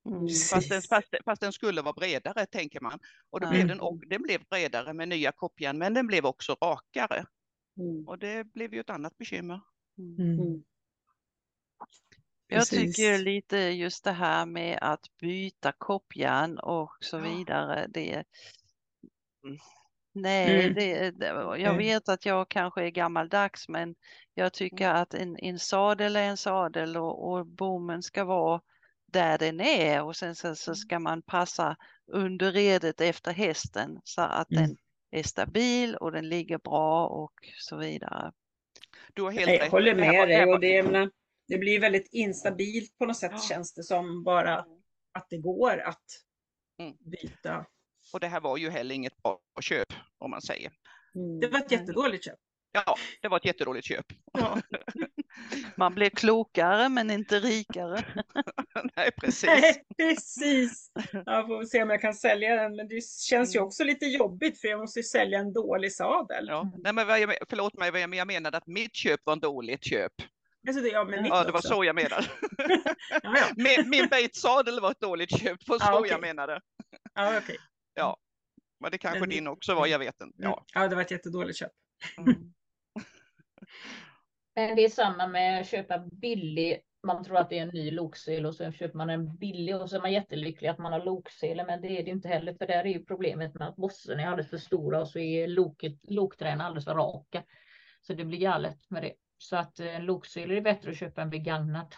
Mm. 0.07 0.28
Fast, 0.50 0.68
den, 0.68 0.82
fast, 0.82 1.14
fast, 1.24 1.40
den 1.40 1.53
skulle 1.53 1.82
vara 1.82 1.92
bredare 1.92 2.46
tänker 2.46 2.80
man. 2.80 2.98
Och 3.30 3.40
då 3.40 3.46
mm. 3.46 3.57
blev 3.57 3.68
den, 3.68 3.80
och, 3.80 4.07
den 4.09 4.22
blev 4.22 4.40
bredare 4.50 4.92
med 4.92 5.09
nya 5.09 5.32
koppjärn 5.32 5.78
men 5.78 5.94
den 5.94 6.07
blev 6.07 6.26
också 6.26 6.57
rakare. 6.62 7.24
Mm. 7.78 8.09
Och 8.09 8.18
det 8.18 8.44
blev 8.44 8.74
ju 8.74 8.80
ett 8.80 8.90
annat 8.90 9.18
bekymmer. 9.18 9.61
Mm. 9.98 10.40
Mm. 10.40 10.62
Jag 12.46 12.66
tycker 12.66 13.18
lite 13.18 13.57
just 13.59 14.05
det 14.05 14.12
här 14.12 14.46
med 14.46 14.78
att 14.82 15.18
byta 15.20 15.72
koppjärn 15.72 16.59
och 16.59 16.96
så 17.00 17.18
vidare. 17.18 17.86
Det, 17.88 18.24
Nej, 20.14 20.64
mm. 20.64 20.74
det, 20.74 21.11
det, 21.11 21.26
jag 21.26 21.61
mm. 21.61 21.78
vet 21.78 22.09
att 22.09 22.26
jag 22.26 22.48
kanske 22.48 22.82
är 22.82 22.90
gammaldags 22.90 23.68
men 23.68 23.94
jag 24.34 24.53
tycker 24.53 24.90
mm. 24.90 25.03
att 25.03 25.14
en, 25.14 25.36
en 25.38 25.59
sadel 25.59 26.16
är 26.16 26.28
en 26.28 26.36
sadel 26.36 26.96
och, 26.96 27.32
och 27.32 27.46
bommen 27.46 28.03
ska 28.03 28.24
vara 28.24 28.61
där 29.13 29.39
den 29.39 29.61
är 29.61 30.03
och 30.03 30.17
sen 30.17 30.35
så, 30.35 30.55
så 30.55 30.71
mm. 30.71 30.77
ska 30.77 30.99
man 30.99 31.23
passa 31.23 31.77
underredet 32.07 33.01
efter 33.01 33.33
hästen 33.33 34.01
så 34.05 34.23
att 34.23 34.51
mm. 34.51 34.63
den 34.63 34.77
är 35.11 35.23
stabil 35.23 35.97
och 35.97 36.13
den 36.13 36.29
ligger 36.29 36.59
bra 36.59 37.07
och 37.07 37.33
så 37.59 37.77
vidare. 37.77 38.33
Du 39.15 39.23
har 39.23 39.31
helt 39.31 39.51
jag 39.51 39.71
håller 39.71 39.95
med 39.95 40.29
dig 40.29 40.47
och 40.47 40.61
det, 40.61 40.83
menar, 40.83 41.11
det 41.49 41.59
blir 41.59 41.81
väldigt 41.81 42.09
instabilt 42.13 42.99
på 42.99 43.07
något 43.07 43.17
sätt 43.17 43.33
ja. 43.35 43.41
känns 43.49 43.75
det 43.75 43.83
som 43.83 44.25
bara 44.25 44.59
att 45.13 45.27
det 45.31 45.39
går 45.39 45.81
att 45.81 46.05
byta. 46.99 47.67
Och 48.13 48.21
det 48.21 48.27
här 48.27 48.41
var 48.41 48.57
ju 48.57 48.71
heller 48.71 48.95
inget 48.95 49.23
bra 49.23 49.41
köp 49.61 49.93
om 50.19 50.31
man 50.31 50.43
säger. 50.43 50.73
Mm. 51.15 51.41
Det 51.41 51.49
var 51.49 51.59
ett 51.59 51.73
jättedåligt 51.73 52.25
köp. 52.25 52.39
Ja, 52.73 52.97
det 53.20 53.29
var 53.29 53.37
ett 53.37 53.45
jättedåligt 53.45 53.87
köp. 53.87 54.07
Ja. 54.33 54.61
Man 55.77 55.95
blev 55.95 56.11
klokare 56.11 56.89
men 56.89 57.11
inte 57.11 57.41
rikare. 57.41 58.05
Nej, 58.97 59.11
precis. 59.20 59.45
Nej, 59.45 59.83
precis. 59.97 60.91
Jag 61.27 61.47
får 61.47 61.64
se 61.64 61.83
om 61.83 61.91
jag 61.91 62.01
kan 62.01 62.14
sälja 62.14 62.57
den, 62.57 62.77
men 62.77 62.89
det 62.89 63.05
känns 63.05 63.55
ju 63.55 63.59
mm. 63.59 63.66
också 63.66 63.85
lite 63.85 64.05
jobbigt 64.05 64.61
för 64.61 64.68
jag 64.68 64.81
måste 64.81 65.03
sälja 65.03 65.39
en 65.39 65.53
dålig 65.53 65.93
sadel. 65.93 66.47
Ja. 66.49 66.73
Nej, 66.79 66.93
men 66.93 67.09
jag, 67.09 67.35
förlåt 67.49 67.79
mig, 67.79 67.93
men 67.93 68.12
jag 68.12 68.27
menade 68.27 68.57
att 68.57 68.66
mitt 68.66 68.97
köp 68.97 69.20
var 69.25 69.33
en 69.33 69.41
dåligt 69.41 69.85
köp. 69.85 70.12
Alltså 70.68 70.83
det, 70.83 70.89
ja, 70.89 71.05
men 71.05 71.25
ja, 71.25 71.45
det 71.45 71.53
var 71.53 71.61
så 71.61 71.85
jag 71.85 71.95
menade. 71.95 72.27
ja, 73.09 73.20
ja. 73.23 73.47
min 73.57 73.91
min 73.91 74.09
sadel 74.33 74.81
var 74.81 74.91
ett 74.91 75.01
dåligt 75.01 75.31
köp, 75.31 75.61
det 75.61 75.68
var 75.68 75.79
så 75.79 75.85
ja, 75.87 75.99
okay. 75.99 76.11
jag 76.11 76.20
menade. 76.20 76.61
Ja, 77.14 77.39
okay. 77.39 77.57
ja. 77.95 78.16
Men 78.81 78.91
det 78.91 78.99
kanske 78.99 79.20
men, 79.20 79.29
din 79.29 79.47
också 79.47 79.75
var, 79.75 79.87
jag 79.87 79.99
vet 79.99 80.20
inte. 80.20 80.43
Ja. 80.43 80.64
ja, 80.75 80.89
det 80.89 80.95
var 80.95 81.03
ett 81.03 81.11
jättedåligt 81.11 81.59
köp. 81.59 81.73
Mm. 82.18 82.53
Men 84.55 84.77
det 84.77 84.85
är 84.85 84.89
samma 84.89 85.27
med 85.27 85.61
att 85.61 85.68
köpa 85.68 85.99
billig. 85.99 86.83
Man 87.03 87.25
tror 87.25 87.37
att 87.37 87.51
det 87.51 87.59
är 87.59 87.62
en 87.62 87.68
ny 87.68 87.91
loksel 87.91 88.47
och 88.47 88.55
så 88.55 88.73
köper 88.73 88.97
man 88.97 89.11
en 89.11 89.37
billig 89.37 89.77
och 89.77 89.91
så 89.91 89.97
är 89.97 90.01
man 90.01 90.12
jättelycklig 90.12 90.68
att 90.68 90.79
man 90.79 90.93
har 90.93 91.05
lokselar. 91.05 91.66
Men 91.66 91.81
det 91.81 91.89
är 91.89 92.05
det 92.05 92.11
inte 92.11 92.29
heller, 92.29 92.55
för 92.55 92.66
där 92.66 92.85
är 92.85 92.89
ju 92.89 93.05
problemet 93.05 93.55
med 93.55 93.68
att 93.68 93.77
bossen 93.77 94.20
är 94.20 94.27
alldeles 94.27 94.51
för 94.51 94.59
stora 94.59 95.01
och 95.01 95.09
så 95.09 95.18
är 95.18 95.47
loket, 95.47 95.99
lokträna 96.03 96.64
alldeles 96.64 96.85
för 96.85 96.95
raka. 96.95 97.45
Så 98.01 98.14
det 98.14 98.25
blir 98.25 98.39
galet 98.39 98.91
med 98.91 99.03
det. 99.03 99.14
Så 99.39 99.57
att 99.57 99.81
en 99.81 99.87
eh, 99.87 100.03
loksel 100.03 100.51
är 100.51 100.55
det 100.55 100.61
bättre 100.61 100.91
att 100.91 100.97
köpa 100.97 101.23
en 101.23 101.31
begagnad. 101.31 101.95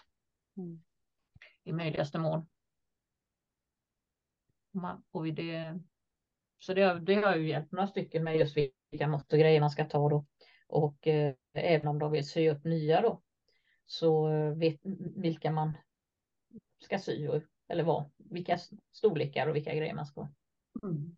Mm. 0.56 0.82
I 1.64 1.72
möjligaste 1.72 2.18
mån. 2.18 2.46
Man, 4.70 5.04
och 5.10 5.26
det, 5.26 5.80
så 6.58 6.74
det, 6.74 7.00
det 7.00 7.14
har 7.14 7.36
ju 7.36 7.48
hjälpt 7.48 7.72
några 7.72 7.86
stycken 7.86 8.24
med 8.24 8.36
just 8.36 8.56
vilka 8.90 9.08
mått 9.08 9.32
och 9.32 9.38
grejer 9.38 9.60
man 9.60 9.70
ska 9.70 9.84
ta 9.84 10.08
då. 10.08 10.26
Och 10.74 11.06
eh, 11.06 11.34
även 11.52 11.88
om 11.88 11.98
de 11.98 12.12
vill 12.12 12.28
sy 12.28 12.50
upp 12.50 12.64
nya 12.64 13.00
då 13.00 13.22
så 13.86 14.28
eh, 14.28 14.50
vet 14.50 14.80
vilka 15.16 15.50
man 15.50 15.72
ska 16.78 16.98
sy 16.98 17.28
eller 17.68 17.82
vad, 17.82 18.10
vilka 18.16 18.58
storlekar 18.92 19.46
och 19.46 19.56
vilka 19.56 19.74
grejer 19.74 19.94
man 19.94 20.06
ska 20.06 20.20
ha. 20.20 20.30
Mm. 20.82 21.16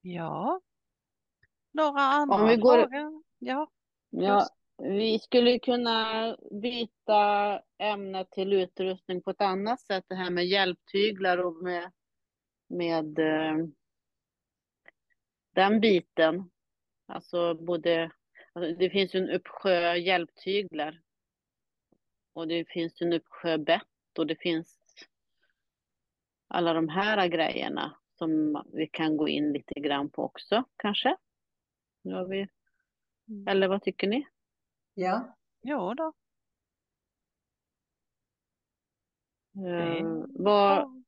Ja. 0.00 0.60
Några 1.72 2.00
andra 2.00 2.36
Om 2.36 2.48
vi 2.48 2.56
går... 2.56 2.78
frågor? 2.78 3.22
Ja. 3.38 3.70
ja. 4.10 4.48
Vi 4.76 5.18
skulle 5.18 5.58
kunna 5.58 6.36
byta 6.62 7.60
ämne 7.78 8.24
till 8.30 8.52
utrustning 8.52 9.22
på 9.22 9.30
ett 9.30 9.40
annat 9.40 9.80
sätt, 9.80 10.04
det 10.08 10.14
här 10.14 10.30
med 10.30 10.46
hjälptyglar 10.46 11.38
och 11.38 11.62
med, 11.62 11.92
med 12.68 13.18
eh, 13.18 13.66
den 15.54 15.80
biten. 15.80 16.51
Alltså 17.12 17.54
både, 17.54 18.10
alltså 18.52 18.74
det 18.74 18.90
finns 18.90 19.14
en 19.14 19.30
uppsjö 19.30 19.96
hjälptyglar. 19.96 21.00
Och 22.32 22.48
det 22.48 22.68
finns 22.68 23.02
en 23.02 23.12
uppsjö 23.12 23.58
bett 23.58 24.18
och 24.18 24.26
det 24.26 24.36
finns 24.36 24.78
alla 26.48 26.72
de 26.72 26.88
här 26.88 27.28
grejerna 27.28 27.96
som 28.18 28.62
vi 28.72 28.86
kan 28.86 29.16
gå 29.16 29.28
in 29.28 29.52
lite 29.52 29.80
grann 29.80 30.10
på 30.10 30.22
också 30.22 30.64
kanske. 30.76 31.16
Nu 32.02 32.14
har 32.14 32.28
vi, 32.28 32.48
mm. 33.28 33.48
eller 33.48 33.68
vad 33.68 33.82
tycker 33.82 34.08
ni? 34.08 34.26
Ja. 34.94 35.36
Ja 35.60 35.94
då. 35.94 36.12
Uh, 39.56 40.24
vad, 40.28 41.04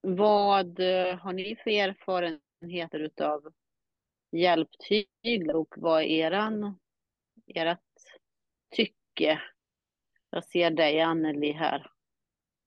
vad 0.00 0.80
har 1.20 1.32
ni 1.32 1.56
för 1.56 1.70
erfarenheter 1.70 3.00
utav 3.00 3.52
hjälptyglar 4.32 5.54
och 5.54 5.74
vad 5.76 6.02
är 6.02 6.06
eran, 6.06 6.78
ert 7.46 7.78
tycke? 8.70 9.42
Jag 10.30 10.44
ser 10.44 10.70
dig 10.70 11.00
Anneli 11.00 11.52
här. 11.52 11.90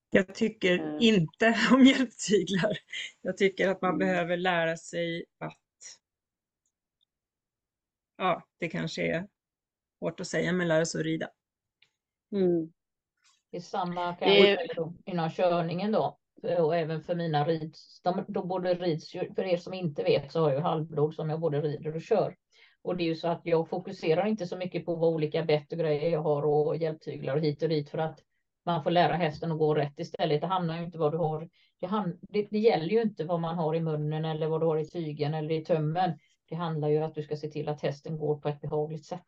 Jag 0.10 0.36
tycker 0.36 0.80
mm. 0.80 0.98
inte 1.02 1.58
om 1.72 1.86
hjälptyglar. 1.86 2.78
Jag 3.22 3.38
tycker 3.38 3.70
att 3.70 3.82
man 3.82 3.90
mm. 3.90 4.00
behöver 4.00 4.38
lära 4.38 4.78
sig 4.78 5.26
att 5.40 5.60
ja, 8.18 8.44
det 8.58 8.70
kanske 8.70 9.02
är 9.02 9.28
hårt 10.00 10.20
att 10.20 10.28
säga, 10.28 10.54
men 10.54 10.68
lära 10.68 10.86
sig 10.86 11.00
att 11.00 11.06
rida. 11.06 11.30
Mm. 12.32 12.74
Det 13.52 13.58
är 13.58 13.62
samma 13.62 14.16
kan 14.16 14.34
jag 14.34 14.58
säga 14.58 14.94
inom 15.06 15.30
körningen 15.30 15.92
då 15.92 16.20
och 16.46 16.76
även 16.76 17.02
för 17.02 17.16
mina 17.16 17.46
rids, 17.46 18.02
de, 18.04 18.26
de 18.28 18.48
både 18.48 18.74
rids, 18.74 19.12
för 19.12 19.44
er 19.44 19.58
som 19.58 19.74
inte 19.74 20.04
vet 20.04 20.32
så 20.32 20.40
har 20.40 20.52
jag 20.52 20.62
halvblod 20.62 21.16
som 21.16 21.30
jag 21.30 21.40
både 21.40 21.62
rider 21.62 21.96
och 21.96 22.02
kör. 22.02 22.36
Och 22.82 22.98
det 22.98 23.04
är 23.04 23.08
ju 23.08 23.16
så 23.16 23.28
att 23.28 23.42
jag 23.44 23.70
fokuserar 23.70 24.26
inte 24.26 24.48
så 24.48 24.58
mycket 24.58 24.86
på 24.86 24.96
vad 24.96 25.14
olika 25.14 25.44
bett 25.44 25.72
och 25.72 25.78
grejer 25.78 26.10
jag 26.10 26.22
har 26.22 26.46
och 26.46 26.78
hjälptyglar 26.78 27.36
och 27.36 27.42
hit 27.42 27.64
och 27.64 27.70
dit 27.70 27.90
för 27.90 27.98
att 27.98 28.20
man 28.66 28.84
får 28.84 28.92
lära 28.92 29.14
hästen 29.14 29.52
att 29.52 29.58
gå 29.58 29.76
rätt 29.76 30.00
istället. 30.00 30.42
Det 30.42 30.48
handlar 30.48 30.78
ju 30.78 30.84
inte 30.84 30.98
vad 30.98 31.12
du 31.12 31.18
har. 31.18 31.50
Det, 31.80 31.88
hand, 31.88 32.20
det, 32.22 32.48
det 32.52 32.60
gäller 32.60 32.90
ju 32.90 33.02
inte 33.02 33.24
vad 33.24 33.40
man 33.40 33.56
har 33.56 33.76
i 33.76 33.80
munnen 33.80 34.26
eller 34.26 34.48
vad 34.48 34.62
du 34.62 34.66
har 34.66 34.78
i 34.78 34.86
tygen 34.86 35.34
eller 35.34 35.52
i 35.52 35.66
tömmen. 35.66 36.20
Det 36.50 36.56
handlar 36.56 36.90
ju 36.90 36.98
om 36.98 37.04
att 37.04 37.16
du 37.16 37.24
ska 37.24 37.38
se 37.38 37.48
till 37.48 37.70
att 37.70 37.82
hästen 37.82 38.18
går 38.18 38.38
på 38.38 38.50
ett 38.50 38.62
behagligt 38.62 39.06
sätt. 39.06 39.28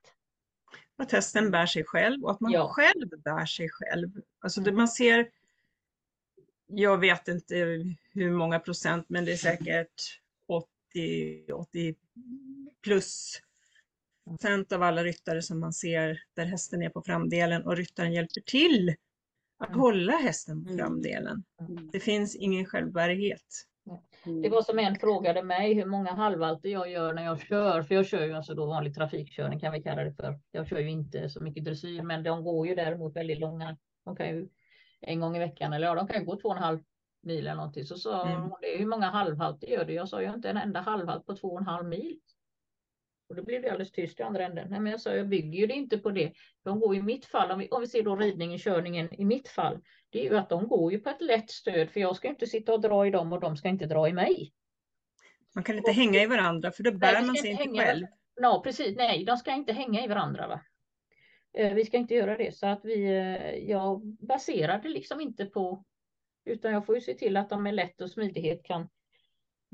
Att 0.98 1.12
hästen 1.12 1.52
bär 1.52 1.66
sig 1.66 1.84
själv 1.84 2.24
och 2.24 2.32
att 2.32 2.40
man 2.40 2.52
ja. 2.52 2.68
själv 2.68 3.10
bär 3.24 3.46
sig 3.46 3.70
själv. 3.70 4.10
Alltså 4.40 4.62
det 4.62 4.72
man 4.72 4.88
ser 4.88 5.30
jag 6.68 6.98
vet 6.98 7.28
inte 7.28 7.56
hur 8.14 8.32
många 8.32 8.60
procent, 8.60 9.06
men 9.10 9.26
det 9.26 9.32
är 9.32 9.38
säkert 9.38 10.20
80, 10.48 11.52
80 11.54 11.96
plus 12.84 13.42
procent 14.28 14.72
av 14.72 14.84
alla 14.84 15.04
ryttare 15.04 15.42
som 15.42 15.60
man 15.60 15.74
ser 15.74 16.20
där 16.34 16.46
hästen 16.46 16.82
är 16.82 16.90
på 16.90 17.02
framdelen 17.02 17.64
och 17.64 17.78
ryttaren 17.78 18.14
hjälper 18.14 18.42
till 18.42 18.96
att 19.58 19.70
mm. 19.70 19.80
hålla 19.80 20.18
hästen 20.18 20.64
på 20.64 20.72
mm. 20.72 20.86
framdelen. 20.86 21.44
Mm. 21.60 21.90
Det 21.92 22.00
finns 22.00 22.36
ingen 22.36 22.66
självbärighet. 22.66 23.66
Det 24.44 24.50
var 24.50 24.62
som 24.62 24.80
en 24.80 24.96
frågade 24.96 25.44
mig 25.44 25.74
hur 25.74 25.86
många 25.86 26.14
halvvalter 26.14 26.70
jag 26.70 26.92
gör 26.92 27.14
när 27.14 27.24
jag 27.24 27.42
kör, 27.42 27.82
för 27.82 27.96
jag 27.96 28.06
kör 28.06 28.26
ju 28.26 28.34
alltså 28.34 28.54
då 28.54 28.66
vanlig 28.66 28.96
trafikkörning 28.96 29.60
kan 29.60 29.74
vi 29.74 29.84
kalla 29.84 30.04
det 30.04 30.14
för. 30.14 30.40
Jag 30.52 30.68
kör 30.68 30.80
ju 30.80 30.90
inte 30.90 31.30
så 31.30 31.44
mycket 31.44 31.66
dressyr, 31.66 32.02
men 32.02 32.24
de 32.24 32.44
går 32.44 32.68
ju 32.68 32.76
däremot 32.76 33.16
väldigt 33.16 33.40
långa. 33.40 33.78
De 34.06 34.16
kan 34.16 34.28
ju 34.28 34.48
en 35.02 35.20
gång 35.20 35.36
i 35.36 35.40
veckan 35.40 35.74
eller 35.74 35.88
ja, 35.88 35.96
de 35.96 36.08
kan 36.08 36.26
gå 36.26 36.36
två 36.36 36.50
och 36.50 36.56
en 36.56 36.64
halv 36.64 36.80
mil 37.22 37.40
eller 37.40 37.56
någonting. 37.56 37.86
Så 37.86 37.98
sa 37.98 38.28
mm. 38.28 38.42
hon 38.42 38.58
det, 38.62 38.78
hur 38.78 38.86
många 38.86 39.10
halvhalter 39.10 39.68
gör 39.68 39.86
du? 39.86 39.94
Jag 39.94 40.10
sa, 40.10 40.18
har 40.18 40.36
inte 40.36 40.50
en 40.50 40.58
enda 40.58 40.80
halvhalt 40.80 41.26
på 41.26 41.36
två 41.36 41.48
och 41.48 41.60
en 41.60 41.68
halv 41.68 41.86
mil. 41.88 42.20
Och 43.30 43.36
då 43.36 43.44
blev 43.44 43.62
det 43.62 43.70
alldeles 43.70 43.92
tyst 43.92 44.20
i 44.20 44.24
andra 44.24 44.46
änden. 44.46 44.68
Nej, 44.70 44.80
men 44.80 44.92
jag 44.92 45.02
sa, 45.02 45.16
jag 45.16 45.30
bygger 45.30 45.60
ju 45.60 45.68
det 45.68 45.74
inte 45.74 45.98
på 45.98 46.12
det. 46.12 46.34
De 46.64 46.80
går 46.80 46.96
i 46.96 47.02
mitt 47.02 47.26
fall, 47.26 47.52
om 47.52 47.60
vi, 47.60 47.70
om 47.70 47.82
vi 47.82 47.88
ser 47.88 48.04
då 48.04 48.16
ridningen, 48.16 48.60
körningen 48.60 49.14
i 49.14 49.26
mitt 49.26 49.48
fall, 49.48 49.80
det 50.10 50.20
är 50.20 50.32
ju 50.32 50.38
att 50.38 50.50
de 50.50 50.68
går 50.68 50.92
ju 50.92 51.00
på 51.00 51.10
ett 51.10 51.22
lätt 51.22 51.50
stöd, 51.50 51.90
för 51.90 52.00
jag 52.00 52.16
ska 52.16 52.28
inte 52.28 52.48
sitta 52.48 52.74
och 52.74 52.82
dra 52.82 53.08
i 53.08 53.12
dem 53.12 53.34
och 53.34 53.40
de 53.40 53.58
ska 53.58 53.70
inte 53.70 53.86
dra 53.86 54.08
i 54.08 54.14
mig. 54.14 54.54
Man 55.56 55.64
kan 55.64 55.78
inte 55.78 55.90
och, 55.90 55.96
hänga 55.96 56.22
i 56.22 56.26
varandra, 56.26 56.72
för 56.72 56.84
då 56.84 56.92
bär 56.92 57.14
nej, 57.14 57.26
man 57.26 57.36
sig 57.36 57.50
inte 57.50 57.64
hänga, 57.64 57.84
själv. 57.84 58.08
Ja, 58.36 58.62
precis. 58.64 58.98
Nej, 58.98 59.26
de 59.26 59.38
ska 59.38 59.52
inte 59.52 59.74
hänga 59.74 60.04
i 60.04 60.08
varandra. 60.08 60.48
Va? 60.48 60.62
Eh, 61.54 61.74
vi 61.74 61.86
ska 61.86 61.98
inte 61.98 62.14
göra 62.14 62.38
det, 62.38 62.56
så 62.56 62.68
att 62.68 62.86
vi, 62.86 63.06
eh, 63.06 63.70
jag 63.70 64.06
baserar 64.06 64.82
det 64.82 64.90
liksom 64.90 65.22
inte 65.22 65.46
på 65.46 65.84
utan 66.48 66.74
jag 66.74 66.86
får 66.86 66.96
ju 66.96 67.02
se 67.02 67.14
till 67.14 67.38
att 67.38 67.50
de 67.50 67.64
med 67.64 67.76
lätt 67.76 68.02
och 68.02 68.12
smidighet 68.12 68.64
kan 68.64 68.90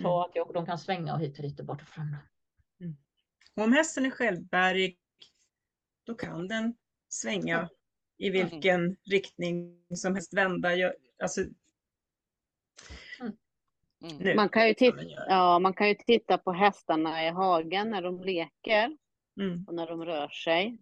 ta 0.02 0.22
mm. 0.22 0.30
att 0.30 0.36
jag, 0.36 0.54
de 0.54 0.66
kan 0.66 0.80
svänga 0.80 1.14
och 1.14 1.20
hit 1.20 1.38
och 1.38 1.44
dit 1.44 1.60
och 1.60 1.66
bort 1.66 1.82
och 1.82 1.88
fram. 1.88 2.16
Mm. 2.80 2.96
Om 3.56 3.74
hästen 3.74 4.06
är 4.06 4.10
självbärig, 4.10 4.98
då 6.06 6.16
kan 6.16 6.48
den 6.48 6.76
svänga 7.10 7.58
mm. 7.58 7.70
i 8.18 8.30
vilken 8.30 8.84
mm. 8.84 8.96
riktning 9.12 9.86
som 9.96 10.14
helst, 10.14 10.34
vända. 10.34 10.76
Jag, 10.76 10.94
alltså, 11.24 11.42
mm. 14.02 14.36
Man, 14.36 14.50
kan 14.50 14.68
ju 14.68 14.74
titta, 14.74 15.04
ja, 15.28 15.60
man 15.60 15.74
kan 15.74 15.88
ju 15.88 15.96
titta 15.96 16.38
på 16.38 16.52
hästarna 16.52 17.28
i 17.28 17.30
hagen 17.30 17.90
när 17.90 18.02
de 18.02 18.22
leker 18.22 18.98
mm. 19.40 19.66
och 19.68 19.76
när 19.76 19.88
de 19.88 20.06
rör 20.06 20.30
sig. 20.30 20.78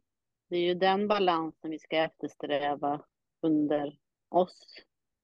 Det 0.51 0.57
är 0.57 0.61
ju 0.61 0.73
den 0.73 1.07
balansen 1.07 1.71
vi 1.71 1.79
ska 1.79 1.97
eftersträva 1.97 3.01
under 3.41 3.97
oss 4.29 4.83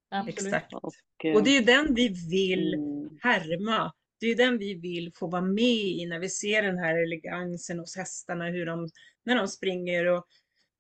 Absolut. 0.10 0.40
Exakt. 0.40 0.74
Och, 0.74 0.94
och, 1.36 1.44
det 1.44 1.50
är 1.50 1.60
ju 1.60 1.66
den 1.66 1.94
vi 1.94 2.08
vill 2.30 2.74
mm. 2.74 3.20
härma. 3.22 3.94
Det 4.20 4.28
är 4.28 4.36
den 4.36 4.58
vi 4.58 4.74
vill 4.74 5.12
få 5.16 5.28
vara 5.28 5.42
med 5.42 5.64
i 5.64 6.06
när 6.06 6.20
vi 6.20 6.30
ser 6.30 6.62
den 6.64 6.78
här 6.78 7.04
elegansen 7.04 7.80
hos 7.80 7.98
hästarna, 7.98 8.46
hur 8.46 8.66
de, 8.66 8.90
när 9.24 9.36
de 9.36 9.48
springer 9.48 10.06
och 10.06 10.26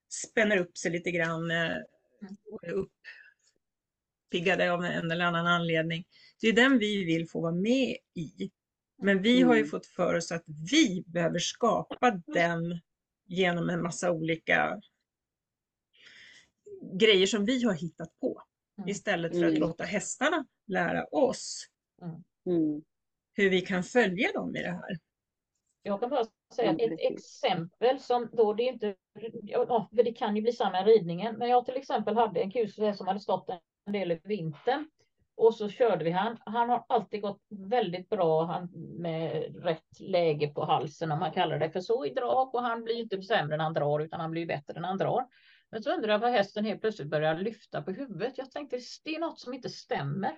spänner 0.10 0.58
upp 0.58 0.78
sig 0.78 0.92
lite 0.92 1.12
grann 1.12 1.52
och 2.52 2.64
är 2.64 2.86
uppiggade 4.32 4.72
av 4.72 4.86
en 4.86 5.12
eller 5.12 5.26
annan 5.26 5.48
anledning. 5.48 6.06
Det 6.42 6.48
är 6.48 6.54
den 6.54 6.80
vi 6.80 7.06
vill 7.06 7.30
få 7.30 7.42
vara 7.42 7.56
med 7.56 7.98
i. 8.14 8.52
Men 9.02 9.22
vi 9.22 9.42
har 9.42 9.54
ju 9.54 9.60
mm. 9.60 9.70
fått 9.70 9.86
för 9.86 10.16
oss 10.16 10.32
att 10.32 10.44
vi 10.72 11.04
behöver 11.08 11.40
skapa 11.40 12.22
den 12.26 12.80
genom 13.28 13.70
en 13.70 13.82
massa 13.82 14.12
olika 14.12 14.82
grejer 16.94 17.28
som 17.28 17.46
vi 17.46 17.64
har 17.64 17.74
hittat 17.74 18.20
på. 18.20 18.42
Mm. 18.78 18.90
Istället 18.90 19.32
för 19.32 19.44
att 19.44 19.50
mm. 19.50 19.62
låta 19.62 19.84
hästarna 19.84 20.46
lära 20.68 21.06
oss 21.06 21.68
mm. 22.46 22.84
hur 23.34 23.50
vi 23.50 23.62
kan 23.62 23.84
följa 23.84 24.32
dem 24.32 24.56
i 24.56 24.62
det 24.62 24.72
här. 24.72 25.00
Jag 25.84 26.00
kan 26.00 26.10
bara 26.10 26.26
säga 26.56 26.72
ett 26.72 27.00
exempel 27.00 28.00
som 28.00 28.30
då 28.34 28.54
det 28.54 28.64
inte, 28.64 28.96
ja, 29.44 29.90
för 29.96 30.04
det 30.04 30.14
kan 30.14 30.36
ju 30.36 30.42
bli 30.42 30.52
samma 30.52 30.84
ridningen, 30.84 31.38
men 31.38 31.50
jag 31.50 31.66
till 31.66 31.76
exempel 31.76 32.16
hade 32.16 32.40
en 32.40 32.52
kus 32.52 32.76
som 32.76 33.08
hade 33.08 33.20
stått 33.20 33.50
en 33.86 33.94
del 33.94 34.12
i 34.12 34.22
vintern 34.24 34.90
och 35.38 35.56
så 35.56 35.70
körde 35.70 36.04
vi 36.04 36.12
han. 36.12 36.38
Han 36.46 36.70
har 36.70 36.86
alltid 36.90 37.22
gått 37.22 37.42
väldigt 37.50 38.10
bra 38.10 38.46
han, 38.46 38.70
med 39.00 39.56
rätt 39.64 40.00
läge 40.00 40.48
på 40.48 40.66
halsen 40.66 41.12
om 41.12 41.20
man 41.20 41.32
kallar 41.32 41.60
det 41.60 41.70
för 41.70 41.82
så 41.82 42.06
i 42.06 42.10
drag 42.10 42.56
och 42.56 42.62
han 42.62 42.84
blir 42.84 42.96
inte 42.96 43.22
sämre 43.22 43.58
när 43.58 43.64
han 43.64 43.74
drar 43.74 44.00
utan 44.00 44.20
han 44.20 44.32
blir 44.32 44.46
bättre 44.46 44.80
när 44.80 44.88
han 44.88 44.98
drar. 44.98 45.26
Men 45.72 45.84
så 45.84 45.92
undrar 45.94 46.12
jag 46.12 46.20
vad 46.20 46.32
hästen 46.32 46.66
helt 46.66 46.82
plötsligt 46.82 47.08
börjar 47.08 47.36
lyfta 47.36 47.82
på 47.82 47.92
huvudet. 47.92 48.38
Jag 48.38 48.52
tänkte 48.52 48.80
det 49.04 49.16
är 49.16 49.20
något 49.20 49.40
som 49.40 49.54
inte 49.54 49.70
stämmer. 49.70 50.32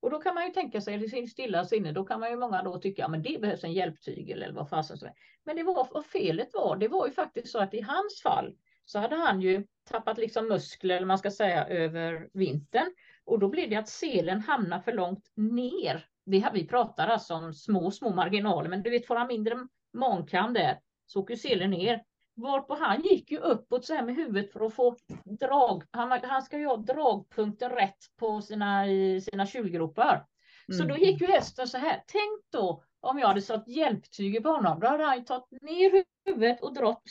Och 0.00 0.10
då 0.10 0.18
kan 0.18 0.34
man 0.34 0.44
ju 0.44 0.50
tänka 0.50 0.80
sig 0.80 1.04
i 1.04 1.08
sin 1.08 1.28
stilla 1.28 1.64
sinne, 1.64 1.92
då 1.92 2.04
kan 2.04 2.20
man 2.20 2.30
ju 2.30 2.36
många 2.36 2.62
då 2.62 2.78
tycka, 2.78 3.02
ja 3.02 3.08
men 3.08 3.22
det 3.22 3.40
behövs 3.40 3.64
en 3.64 3.72
hjälptygel 3.72 4.42
eller 4.42 4.54
vad 4.54 4.68
fasen 4.68 4.98
som 4.98 5.08
är. 5.08 5.14
Men 5.44 5.56
det 5.56 5.62
var 5.62 5.88
vad 5.92 6.06
felet 6.06 6.48
var, 6.54 6.76
det 6.76 6.88
var 6.88 7.06
ju 7.06 7.12
faktiskt 7.12 7.52
så 7.52 7.58
att 7.58 7.74
i 7.74 7.80
hans 7.80 8.22
fall 8.22 8.56
så 8.84 8.98
hade 8.98 9.16
han 9.16 9.40
ju 9.40 9.66
tappat 9.84 10.18
liksom 10.18 10.48
muskler, 10.48 10.96
eller 10.96 11.06
man 11.06 11.18
ska 11.18 11.30
säga, 11.30 11.66
över 11.66 12.28
vintern. 12.32 12.94
Och 13.30 13.38
då 13.38 13.48
blir 13.48 13.66
det 13.68 13.76
att 13.76 13.88
selen 13.88 14.40
hamnar 14.40 14.80
för 14.80 14.92
långt 14.92 15.32
ner. 15.36 16.06
Det, 16.26 16.50
vi 16.54 16.66
pratar 16.66 17.08
alltså 17.08 17.34
om 17.34 17.54
små, 17.54 17.90
små 17.90 18.14
marginaler, 18.14 18.68
men 18.68 18.82
du 18.82 18.90
vet, 18.90 19.06
får 19.06 19.16
han 19.16 19.26
mindre 19.26 19.56
mankam 19.92 20.52
där 20.52 20.78
så 21.06 21.20
åker 21.20 21.36
selen 21.36 21.70
ner. 21.70 22.02
Varpå 22.34 22.74
han 22.74 23.02
gick 23.02 23.30
ju 23.30 23.38
uppåt 23.38 23.84
så 23.84 23.94
här 23.94 24.02
med 24.02 24.14
huvudet 24.16 24.52
för 24.52 24.66
att 24.66 24.74
få 24.74 24.96
drag. 25.24 25.82
Han, 25.90 26.20
han 26.22 26.42
ska 26.42 26.58
ju 26.58 26.66
ha 26.66 26.76
dragpunkten 26.76 27.70
rätt 27.70 27.98
på 28.18 28.42
sina, 28.42 28.84
sina 29.30 29.46
kylgropar. 29.46 30.26
Mm. 30.68 30.78
Så 30.78 30.84
då 30.84 30.94
mm. 30.94 31.06
gick 31.06 31.20
ju 31.20 31.26
hästen 31.26 31.68
så 31.68 31.78
här. 31.78 32.02
Tänk 32.06 32.40
då 32.52 32.82
om 33.00 33.18
jag 33.18 33.28
hade 33.28 33.42
satt 33.42 33.68
hjälptyger 33.68 34.40
på 34.40 34.48
honom. 34.48 34.80
Då 34.80 34.86
hade 34.86 35.04
han 35.04 35.24
tagit 35.24 35.62
ner 35.62 36.04
huvudet 36.24 36.62
och 36.62 36.74
dragit 36.74 37.02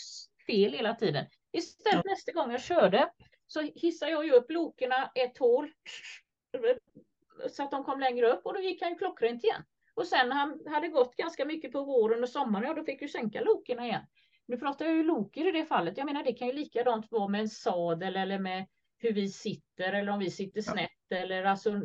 fel 0.47 0.73
hela 0.73 0.93
tiden. 0.93 1.25
Istället 1.51 2.05
nästa 2.05 2.31
gång 2.31 2.51
jag 2.51 2.61
körde 2.61 3.09
så 3.51 3.61
hissade 3.75 4.11
jag 4.11 4.25
ju 4.25 4.31
upp 4.31 4.51
lokerna 4.51 5.11
ett 5.15 5.37
hål 5.37 5.71
så 7.49 7.63
att 7.63 7.71
de 7.71 7.83
kom 7.83 7.99
längre 7.99 8.31
upp 8.31 8.45
och 8.45 8.53
då 8.53 8.59
gick 8.59 8.81
han 8.81 8.97
klockrent 8.97 9.43
igen. 9.43 9.63
Och 9.93 10.07
sen 10.07 10.29
när 10.29 10.35
han 10.35 10.59
hade 10.67 10.87
gått 10.87 11.15
ganska 11.15 11.45
mycket 11.45 11.71
på 11.71 11.83
våren 11.83 12.23
och 12.23 12.29
sommaren, 12.29 12.67
ja 12.67 12.73
då 12.73 12.83
fick 12.83 13.01
ju 13.01 13.07
sänka 13.07 13.41
lokerna 13.41 13.85
igen. 13.85 14.01
Nu 14.45 14.57
pratar 14.57 14.85
jag 14.85 14.95
ju 14.95 15.03
loker 15.03 15.47
i 15.47 15.51
det 15.51 15.65
fallet. 15.65 15.97
Jag 15.97 16.05
menar 16.05 16.23
det 16.23 16.33
kan 16.33 16.47
ju 16.47 16.53
likadant 16.53 17.11
vara 17.11 17.27
med 17.27 17.41
en 17.41 17.49
sadel 17.49 18.15
eller 18.15 18.39
med 18.39 18.67
hur 18.97 19.13
vi 19.13 19.29
sitter 19.29 19.93
eller 19.93 20.11
om 20.11 20.19
vi 20.19 20.31
sitter 20.31 20.61
snett 20.61 21.11
eller 21.11 21.43
alltså 21.43 21.81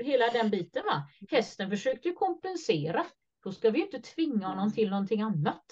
hela 0.00 0.28
den 0.32 0.50
biten. 0.50 0.82
Va? 0.84 1.02
Hästen 1.30 1.70
försökte 1.70 2.08
ju 2.08 2.14
kompensera. 2.14 3.06
Då 3.44 3.52
ska 3.52 3.70
vi 3.70 3.78
ju 3.78 3.84
inte 3.84 4.00
tvinga 4.00 4.46
honom 4.46 4.72
till 4.72 4.90
någonting 4.90 5.22
annat. 5.22 5.64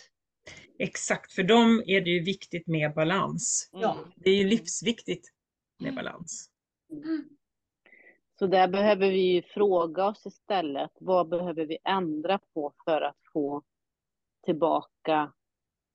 Exakt, 0.78 1.32
för 1.32 1.42
dem 1.42 1.82
är 1.86 2.01
det 2.01 2.11
ju 2.11 2.24
viktigt 2.24 2.66
med 2.66 2.94
balans. 2.94 3.70
Ja. 3.72 3.99
Det 4.16 4.30
är 4.30 4.36
ju 4.36 4.44
livsviktigt 4.44 5.32
med 5.79 5.95
balans. 5.95 6.51
Mm. 6.93 7.29
Så 8.39 8.47
där 8.47 8.68
behöver 8.68 9.11
vi 9.11 9.33
ju 9.33 9.43
fråga 9.43 10.07
oss 10.07 10.27
istället, 10.27 10.91
vad 11.01 11.29
behöver 11.29 11.66
vi 11.66 11.79
ändra 11.85 12.39
på 12.55 12.72
för 12.85 13.01
att 13.01 13.16
få 13.33 13.62
tillbaka 14.45 15.33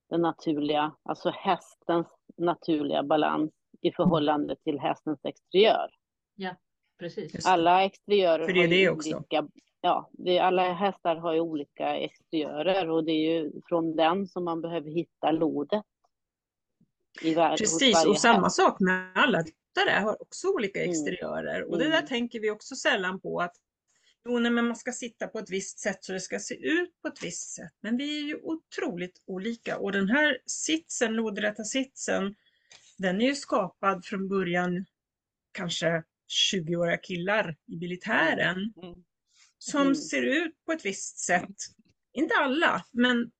den 0.08 0.20
naturliga, 0.20 0.96
alltså 1.02 1.30
hästens 1.30 2.06
naturliga 2.36 3.02
balans 3.02 3.52
i 3.80 3.92
förhållande 3.92 4.56
till 4.56 4.78
hästens 4.78 5.24
exteriör. 5.24 5.90
Ja, 6.34 6.56
precis. 6.98 7.46
Alla 7.46 7.84
exteriörer 7.84 8.46
För 8.46 8.52
det 8.52 8.64
är 8.64 8.68
det 8.68 8.90
också. 8.90 9.16
olika, 9.16 9.48
ja, 9.80 10.10
det, 10.12 10.38
alla 10.38 10.72
hästar 10.72 11.16
har 11.16 11.32
ju 11.32 11.40
olika 11.40 11.96
exteriörer 11.96 12.90
och 12.90 13.04
det 13.04 13.12
är 13.12 13.32
ju 13.32 13.52
från 13.68 13.96
den 13.96 14.26
som 14.28 14.44
man 14.44 14.60
behöver 14.60 14.90
hitta 14.90 15.30
lodet. 15.30 15.82
I 17.22 17.34
var, 17.34 17.56
Precis, 17.56 18.06
och 18.06 18.18
samma 18.18 18.42
häst. 18.42 18.56
sak 18.56 18.80
med 18.80 19.12
alla 19.14 19.44
ryttare 19.72 20.00
har 20.00 20.22
också 20.22 20.48
olika 20.48 20.80
mm. 20.80 20.90
exteriörer 20.90 21.56
mm. 21.56 21.70
och 21.70 21.78
det 21.78 21.84
där 21.84 21.98
mm. 21.98 22.06
tänker 22.06 22.40
vi 22.40 22.50
också 22.50 22.76
sällan 22.76 23.20
på 23.20 23.40
att 23.40 23.56
Jo, 24.24 24.38
nej, 24.38 24.52
men 24.52 24.66
man 24.66 24.76
ska 24.76 24.92
sitta 24.92 25.26
på 25.26 25.38
ett 25.38 25.50
visst 25.50 25.78
sätt 25.78 26.04
så 26.04 26.12
det 26.12 26.20
ska 26.20 26.38
se 26.38 26.54
ut 26.54 27.00
på 27.02 27.08
ett 27.08 27.22
visst 27.22 27.54
sätt. 27.54 27.72
Men 27.80 27.96
vi 27.96 28.18
är 28.18 28.22
ju 28.22 28.36
otroligt 28.42 29.22
olika 29.26 29.78
och 29.78 29.92
den 29.92 30.08
här 30.08 30.38
sitsen, 30.46 31.12
lodrätta 31.12 31.64
sitsen, 31.64 32.34
den 32.98 33.20
är 33.20 33.26
ju 33.26 33.34
skapad 33.34 34.04
från 34.04 34.28
början 34.28 34.84
kanske 35.52 36.02
20-åriga 36.54 36.96
killar 36.96 37.56
i 37.66 37.76
militären 37.76 38.56
mm. 38.82 39.04
som 39.58 39.94
ser 39.94 40.22
ut 40.22 40.64
på 40.66 40.72
ett 40.72 40.84
visst 40.84 41.18
sätt. 41.18 41.56
Inte 42.12 42.34
alla, 42.34 42.84
men 42.92 43.30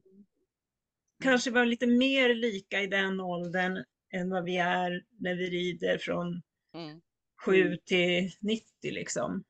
kanske 1.23 1.51
var 1.51 1.65
lite 1.65 1.87
mer 1.87 2.35
lika 2.35 2.83
i 2.83 2.87
den 2.87 3.21
åldern 3.21 3.85
än 4.13 4.31
vad 4.31 4.45
vi 4.45 4.57
är 4.57 5.05
när 5.19 5.35
vi 5.35 5.51
rider 5.51 5.99
från 5.99 6.43
mm. 6.75 7.01
7 7.45 7.77
till 7.77 8.31
90 8.41 8.65
liksom. 8.83 9.45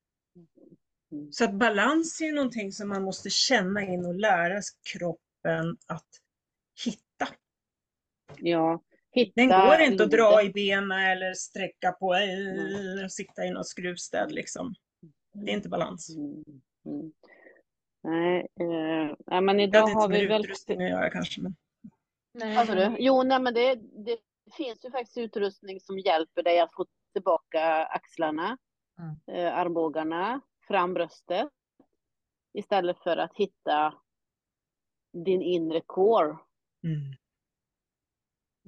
Mm. 1.13 1.33
Så 1.33 1.45
att 1.45 1.55
balans 1.55 2.21
är 2.21 2.33
någonting 2.33 2.73
som 2.73 2.89
man 2.89 3.03
måste 3.03 3.31
känna 3.31 3.83
in 3.83 4.07
och 4.07 4.15
lära 4.15 4.61
kroppen 4.93 5.77
att 5.87 6.09
hitta. 6.85 7.29
Ja, 8.37 8.83
hitta. 9.11 9.33
Den 9.35 9.49
går 9.49 9.81
inte 9.81 10.05
att 10.05 10.11
dra 10.11 10.43
i 10.43 10.51
benen 10.51 10.99
eller 10.99 11.35
sträcka 11.35 11.93
på 11.93 12.15
eller 12.15 13.09
sitta 13.09 13.45
i 13.45 13.51
något 13.51 13.69
skruvstäd 13.69 14.33
liksom. 14.33 14.75
Det 15.33 15.51
är 15.51 15.55
inte 15.55 15.69
balans. 15.69 16.17
Mm. 16.17 16.45
Mm. 16.87 17.13
Nej, 18.05 18.47
eh, 19.31 19.41
men 19.41 19.61
idag 19.61 19.87
har 19.87 20.09
vi 20.09 20.27
väl... 20.27 20.41
utrustning 20.41 20.83
att 20.83 20.91
göra 20.91 21.11
kanske. 21.11 21.43
Men... 21.43 21.55
Nej. 22.35 22.57
Alltså, 22.57 22.97
jo, 22.99 23.23
nej, 23.23 23.41
men 23.41 23.55
det, 23.55 23.75
det 23.75 24.17
finns 24.57 24.85
ju 24.85 24.91
faktiskt 24.91 25.19
utrustning 25.19 25.81
som 25.81 25.99
hjälper 25.99 26.43
dig 26.43 26.61
att 26.61 26.75
få 26.75 26.87
tillbaka 27.13 27.85
axlarna, 27.85 28.59
mm. 28.99 29.39
eh, 29.39 29.59
armbågarna, 29.59 30.41
fram 30.69 30.95
bröstet 30.95 31.49
istället 32.53 32.99
för 32.99 33.17
att 33.17 33.35
hitta 33.35 33.95
din 35.13 35.43
inre 35.43 35.81
core. 35.81 36.39
Mm. 36.85 37.15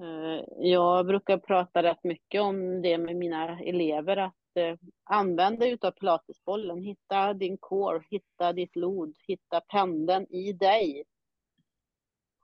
Eh, 0.01 0.45
jag 0.57 1.07
brukar 1.07 1.39
prata 1.39 1.83
rätt 1.83 2.05
mycket 2.05 2.43
om 2.43 2.83
det 2.83 2.99
med 2.99 3.16
mina 3.16 3.61
elever, 3.61 4.16
att 4.16 4.35
eh, 4.55 4.77
använda 5.05 5.66
utav 5.66 5.91
pilatesbollen. 5.91 6.83
Hitta 6.83 7.35
din 7.35 7.59
core, 7.59 8.05
hitta 8.11 8.53
ditt 8.53 8.77
lod, 8.77 9.16
hitta 9.27 9.61
pendeln 9.61 10.27
i 10.31 10.53
dig. 10.53 11.05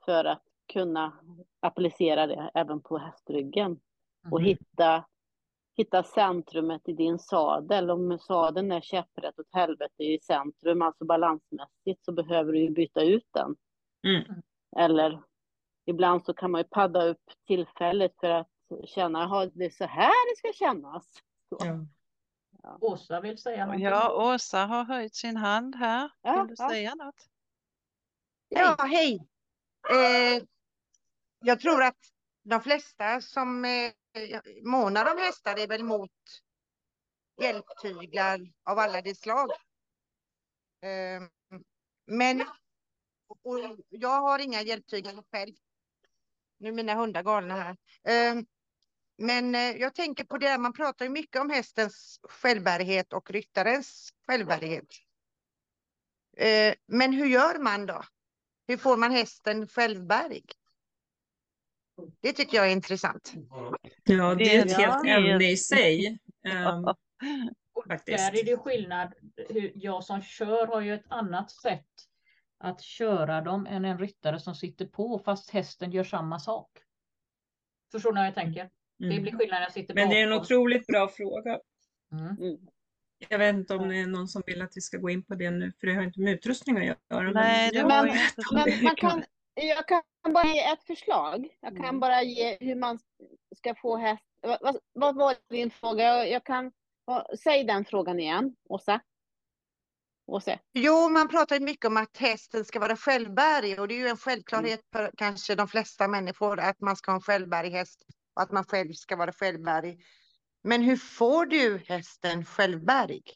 För 0.05 0.25
att 0.25 0.43
kunna 0.73 1.13
applicera 1.59 2.27
det 2.27 2.51
även 2.53 2.81
på 2.81 2.97
hästryggen. 2.97 3.65
Mm. 3.71 4.33
Och 4.33 4.41
hitta 4.41 5.05
hitta 5.77 6.03
centrumet 6.03 6.81
i 6.89 6.93
din 6.93 7.19
sadel. 7.19 7.91
Om 7.91 8.19
sadeln 8.19 8.71
är 8.71 8.81
käpprätt 8.81 9.39
åt 9.39 9.53
helvete 9.53 10.03
i 10.03 10.19
centrum, 10.19 10.81
alltså 10.81 11.05
balansmässigt, 11.05 12.05
så 12.05 12.11
behöver 12.11 12.53
du 12.53 12.59
ju 12.59 12.69
byta 12.69 13.01
ut 13.01 13.27
den. 13.33 13.55
Mm. 14.07 14.41
Eller 14.77 15.23
ibland 15.85 16.25
så 16.25 16.33
kan 16.33 16.51
man 16.51 16.61
ju 16.61 16.67
padda 16.67 17.05
upp 17.05 17.23
tillfället 17.47 18.11
för 18.19 18.29
att 18.29 18.47
känna, 18.85 19.23
att 19.23 19.51
det 19.53 19.65
är 19.65 19.69
så 19.69 19.85
här 19.85 20.31
det 20.31 20.37
ska 20.37 20.65
kännas. 20.65 21.07
Ja. 21.49 21.85
Ja. 22.63 22.77
Åsa 22.81 23.21
vill 23.21 23.37
säga 23.37 23.65
något. 23.65 23.79
Ja, 23.79 24.33
Åsa 24.33 24.65
har 24.65 24.83
höjt 24.83 25.15
sin 25.15 25.37
hand 25.37 25.75
här. 25.75 26.11
Ja, 26.21 26.43
vill 26.43 26.55
du 26.55 26.63
ja. 26.63 26.69
säga 26.69 26.95
något? 26.95 27.27
Ja, 28.49 28.75
hej. 28.79 29.27
Eh, 29.89 30.43
jag 31.41 31.59
tror 31.59 31.83
att 31.83 31.97
de 32.43 32.61
flesta 32.61 33.21
som 33.21 33.65
eh, 33.65 33.91
månar 34.63 35.11
om 35.11 35.17
hästar 35.17 35.59
är 35.59 35.67
väl 35.67 35.83
mot 35.83 36.11
hjälptyglar 37.41 38.39
av 38.63 38.79
alla 38.79 39.01
de 39.01 39.15
slag. 39.15 39.49
Ehm, 40.81 41.29
men 42.05 42.41
och 43.43 43.59
jag 43.89 44.21
har 44.21 44.39
inga 44.39 44.61
hjälptyglar 44.61 45.23
själv. 45.31 45.53
Nu 46.57 46.67
är 46.69 46.73
mina 46.73 46.95
hundar 46.95 47.23
galna 47.23 47.53
här. 47.53 47.77
Ehm, 48.03 48.45
men 49.17 49.55
eh, 49.55 49.71
jag 49.77 49.95
tänker 49.95 50.23
på 50.23 50.37
det, 50.37 50.57
man 50.57 50.73
pratar 50.73 51.05
ju 51.05 51.11
mycket 51.11 51.41
om 51.41 51.49
hästens 51.49 52.19
självbärighet 52.23 53.13
och 53.13 53.31
ryttarens 53.31 54.13
självbärighet. 54.27 54.87
Eh, 56.37 56.75
men 56.87 57.13
hur 57.13 57.25
gör 57.25 57.59
man 57.59 57.85
då? 57.85 58.03
Hur 58.67 58.77
får 58.77 58.97
man 58.97 59.11
hästen 59.11 59.67
självbärig? 59.67 60.60
Det 62.21 62.33
tycker 62.33 62.57
jag 62.57 62.67
är 62.67 62.71
intressant. 62.71 63.33
Ja, 64.03 64.35
det 64.35 64.55
är 64.55 64.65
ett 64.65 64.77
helt 64.77 65.05
ämne 65.05 65.51
i 65.51 65.57
sig. 65.57 66.19
Um, 66.45 66.95
faktiskt. 67.87 68.17
Där 68.17 68.39
är 68.39 68.45
det 68.45 68.57
skillnad. 68.57 69.13
Jag 69.73 70.03
som 70.03 70.21
kör 70.21 70.67
har 70.67 70.81
ju 70.81 70.93
ett 70.93 71.05
annat 71.07 71.51
sätt 71.51 71.87
att 72.59 72.81
köra 72.81 73.41
dem 73.41 73.67
än 73.67 73.85
en 73.85 73.99
ryttare 73.99 74.39
som 74.39 74.55
sitter 74.55 74.85
på 74.85 75.19
fast 75.19 75.49
hästen 75.49 75.91
gör 75.91 76.03
samma 76.03 76.39
sak. 76.39 76.69
Förstår 77.91 78.13
ni 78.13 78.19
vad 78.19 78.27
jag 78.27 78.35
tänker? 78.35 78.69
Mm. 79.03 79.15
Det 79.15 79.21
blir 79.21 79.31
skillnad 79.31 79.57
när 79.57 79.61
jag 79.61 79.71
sitter 79.71 79.93
Men 79.93 80.09
det 80.09 80.21
är 80.21 80.23
en 80.23 80.33
otroligt 80.33 80.87
bra 80.87 81.07
fråga. 81.07 81.59
Mm. 82.11 82.25
mm. 82.25 82.57
Jag 83.29 83.39
vet 83.39 83.55
inte 83.55 83.75
om 83.75 83.89
det 83.89 83.97
är 83.97 84.07
någon 84.07 84.27
som 84.27 84.43
vill 84.45 84.61
att 84.61 84.71
vi 84.75 84.81
ska 84.81 84.97
gå 84.97 85.09
in 85.09 85.23
på 85.23 85.35
det 85.35 85.51
nu, 85.51 85.71
för 85.79 85.87
det 85.87 85.93
har 85.93 86.03
inte 86.03 86.19
med 86.19 86.33
utrustning 86.33 86.77
att 86.77 86.97
göra. 87.09 87.31
Nej, 87.31 87.71
det 87.73 87.87
men, 87.87 88.07
men 88.51 88.83
man 88.83 88.95
kan, 88.95 89.23
jag 89.55 89.87
kan 89.87 90.01
bara 90.29 90.47
ge 90.47 90.59
ett 90.59 90.83
förslag. 90.83 91.47
Jag 91.59 91.75
kan 91.75 91.85
mm. 91.85 91.99
bara 91.99 92.23
ge 92.23 92.57
hur 92.59 92.75
man 92.75 92.99
ska 93.57 93.75
få 93.75 93.97
häst... 93.97 94.23
Vad, 94.41 94.77
vad 94.93 95.15
var 95.15 95.35
din 95.49 95.71
fråga? 95.71 96.27
Jag 96.27 96.43
kan... 96.43 96.71
Säg 97.43 97.63
den 97.63 97.85
frågan 97.85 98.19
igen, 98.19 98.55
Åsa. 98.69 99.01
Åsa. 100.25 100.59
Jo, 100.73 101.09
man 101.09 101.27
pratar 101.27 101.59
mycket 101.59 101.85
om 101.85 101.97
att 101.97 102.17
hästen 102.17 102.65
ska 102.65 102.79
vara 102.79 102.95
självbärig 102.95 103.79
och 103.79 103.87
det 103.87 103.93
är 103.93 103.99
ju 103.99 104.07
en 104.07 104.17
självklarhet 104.17 104.81
mm. 104.95 105.05
för 105.05 105.11
kanske 105.17 105.55
de 105.55 105.67
flesta 105.67 106.07
människor 106.07 106.59
att 106.59 106.81
man 106.81 106.95
ska 106.95 107.11
ha 107.11 107.15
en 107.15 107.21
självbärig 107.21 107.71
häst 107.71 108.05
och 108.35 108.41
att 108.41 108.51
man 108.51 108.63
själv 108.63 108.93
ska 108.93 109.15
vara 109.15 109.33
självbärig. 109.33 110.03
Men 110.63 110.81
hur 110.81 110.97
får 110.97 111.45
du 111.45 111.81
hästen 111.87 112.45
självbärig? 112.45 113.33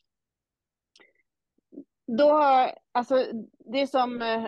Då, 2.17 2.31
alltså 2.91 3.25
det 3.71 3.87
som 3.87 4.21
eh, 4.21 4.47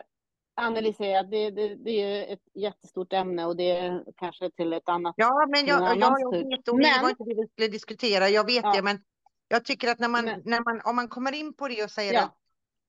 Anneli 0.57 0.93
säger, 0.93 1.23
det, 1.23 1.51
det, 1.51 1.75
det 1.75 1.91
är 1.91 2.33
ett 2.33 2.43
jättestort 2.53 3.13
ämne 3.13 3.45
och 3.45 3.57
det 3.57 3.71
är 3.71 4.03
kanske 4.17 4.51
till 4.51 4.73
ett 4.73 4.89
annat. 4.89 5.15
Ja, 5.17 5.47
men 5.49 5.65
jag, 5.65 5.81
jag, 5.81 5.97
jag 5.97 6.31
vet, 6.31 6.67
och 6.67 6.75
men, 6.75 6.83
det 6.83 7.01
var 7.01 7.09
inte 7.09 7.23
det 7.23 7.35
vi 7.35 7.47
skulle 7.47 7.67
diskutera, 7.67 8.29
jag 8.29 8.45
vet 8.45 8.63
ja. 8.63 8.73
det, 8.75 8.81
men 8.81 8.99
jag 9.47 9.65
tycker 9.65 9.87
att 9.91 9.99
när 9.99 10.07
man, 10.07 10.25
men, 10.25 10.41
när 10.45 10.63
man, 10.63 10.81
om 10.85 10.95
man 10.95 11.07
kommer 11.07 11.35
in 11.35 11.53
på 11.53 11.67
det 11.67 11.83
och 11.83 11.91
säger 11.91 12.13
ja. 12.13 12.23
att 12.23 12.35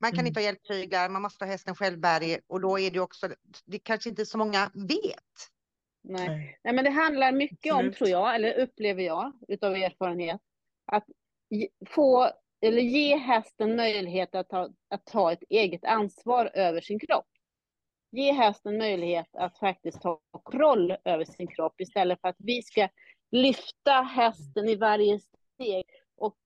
man 0.01 0.11
kan 0.11 0.19
mm. 0.19 0.27
inte 0.27 0.41
ha 0.41 0.45
hjälptyglar, 0.45 1.09
man 1.09 1.23
måste 1.23 1.45
ha 1.45 1.51
hästen 1.51 1.75
självbärig 1.75 2.41
och 2.47 2.61
då 2.61 2.79
är 2.79 2.91
det 2.91 3.01
också, 3.01 3.29
det 3.65 3.79
kanske 3.79 4.09
inte 4.09 4.27
så 4.27 4.39
många 4.39 4.71
vet. 4.75 5.51
Nej. 6.03 6.59
Nej, 6.65 6.75
men 6.75 6.85
det 6.85 6.91
handlar 6.91 7.33
mycket 7.33 7.75
om, 7.75 7.93
tror 7.93 8.11
jag, 8.11 8.35
eller 8.35 8.59
upplever 8.61 9.03
jag 9.03 9.33
utav 9.49 9.73
erfarenhet, 9.75 10.41
att 10.87 11.05
få 11.87 12.31
eller 12.61 12.83
ge 12.83 13.17
hästen 13.17 13.77
möjlighet 13.77 14.35
att 14.35 14.49
ta, 14.49 14.69
att 14.89 15.07
ta 15.07 15.33
ett 15.33 15.43
eget 15.49 15.85
ansvar 15.85 16.51
över 16.55 16.81
sin 16.81 16.99
kropp. 16.99 17.27
Ge 18.11 18.33
hästen 18.33 18.79
möjlighet 18.79 19.37
att 19.37 19.59
faktiskt 19.59 20.03
ta 20.03 20.21
kontroll 20.31 20.97
över 21.05 21.25
sin 21.25 21.47
kropp 21.47 21.81
istället 21.81 22.21
för 22.21 22.29
att 22.29 22.37
vi 22.39 22.63
ska 22.63 22.89
lyfta 23.31 23.93
hästen 23.93 24.69
i 24.69 24.77
varje 24.77 25.19
steg 25.19 25.85
och 26.17 26.39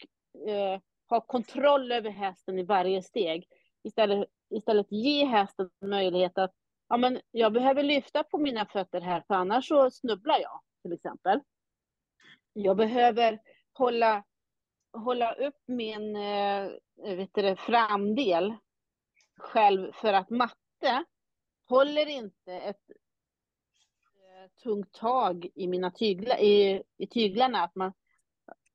eh, 0.49 0.81
ha 1.09 1.21
kontroll 1.21 1.93
över 1.93 2.11
hästen 2.11 2.59
i 2.59 2.63
varje 2.63 3.03
steg. 3.03 3.47
Istället, 3.85 4.29
istället 4.51 4.93
ge 4.93 5.25
hästen 5.25 5.71
möjlighet 5.85 6.39
att 6.39 6.53
ja, 6.89 6.97
men 6.97 7.21
jag 7.31 7.53
behöver 7.53 7.83
lyfta 7.83 8.23
på 8.25 8.39
mina 8.39 8.67
fötter 8.67 9.01
här, 9.01 9.25
för 9.27 9.35
annars 9.35 9.69
så 9.69 9.91
snubblar 9.91 10.39
jag, 10.39 10.61
till 10.83 10.93
exempel. 10.93 11.41
Jag 12.53 12.77
behöver 12.77 13.41
hålla, 13.73 14.25
hålla 14.93 15.33
upp 15.33 15.59
min 15.67 16.17
eh, 16.17 16.71
vet 17.05 17.31
du, 17.35 17.57
framdel 17.57 18.55
själv, 19.37 19.93
för 19.93 20.13
att 20.13 20.31
matte 20.31 21.05
håller 21.73 22.09
inte 22.09 22.53
ett 22.53 22.91
eh, 24.15 24.63
tungt 24.63 24.93
tag 24.93 25.47
i 25.55 25.69
mina 25.69 25.91
tygla, 25.91 26.39
i, 26.39 26.83
i 26.97 27.07
tyglarna. 27.07 27.65
Att 27.65 27.75
man, 27.75 27.93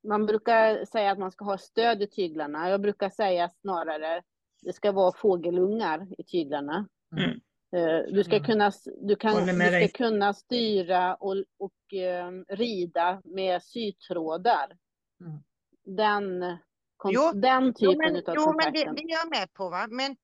man 0.03 0.25
brukar 0.25 0.85
säga 0.85 1.11
att 1.11 1.19
man 1.19 1.31
ska 1.31 1.45
ha 1.45 1.57
stöd 1.57 2.01
i 2.01 2.07
tyglarna. 2.07 2.69
Jag 2.69 2.81
brukar 2.81 3.09
säga 3.09 3.49
snarare 3.49 4.23
det 4.61 4.73
ska 4.73 4.91
vara 4.91 5.11
fågelungar 5.11 6.07
i 6.17 6.23
tyglarna. 6.23 6.87
Mm. 7.17 7.39
Eh, 7.75 8.13
du 8.13 8.23
ska, 8.23 8.35
mm. 8.35 8.45
kunna, 8.45 8.71
du 9.01 9.15
kan, 9.15 9.45
du 9.45 9.87
ska 9.87 9.87
kunna 9.87 10.33
styra 10.33 11.15
och, 11.15 11.35
och 11.57 11.93
um, 12.27 12.45
rida 12.49 13.21
med 13.23 13.63
sytrådar. 13.63 14.77
Mm. 15.21 15.39
Den, 15.83 16.57
jo, 17.03 17.31
den 17.33 17.73
typen 17.73 17.91
jo, 17.91 17.97
men, 17.97 18.15
av 18.15 18.35
jo, 18.35 18.53
men 18.53 18.73
det, 18.73 18.83
det, 18.83 19.01
är 19.01 19.11
jag 19.11 19.29
med 19.29 19.53
på. 19.53 19.69
Va? 19.69 19.87
Men, 19.89 20.15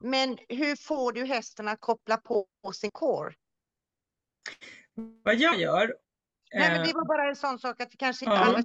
men 0.00 0.38
hur 0.48 0.76
får 0.76 1.12
du 1.12 1.24
hästen 1.24 1.68
att 1.68 1.80
koppla 1.80 2.16
på 2.16 2.46
sin 2.74 2.90
core? 2.90 3.34
Vad 5.24 5.34
jag 5.34 5.60
gör? 5.60 5.94
Nej, 6.54 6.70
men 6.70 6.86
det 6.86 6.92
var 6.92 7.04
bara 7.04 7.28
en 7.28 7.36
sån 7.36 7.58
sak 7.58 7.80
att 7.80 7.90
det 7.90 7.96
kanske 7.96 8.24
inte 8.24 8.36
ja. 8.36 8.44
alla 8.44 8.62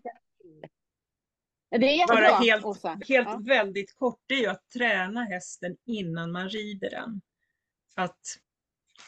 det 1.80 1.90
är 1.90 1.98
jättebra, 1.98 2.30
Bara 2.30 2.38
helt, 2.38 3.08
helt 3.08 3.28
ja. 3.28 3.42
väldigt 3.46 3.96
kort, 3.96 4.20
det 4.26 4.34
är 4.34 4.40
ju 4.40 4.48
att 4.48 4.70
träna 4.74 5.24
hästen 5.24 5.76
innan 5.86 6.32
man 6.32 6.50
rider 6.50 6.90
den 6.90 7.22
att 7.96 8.20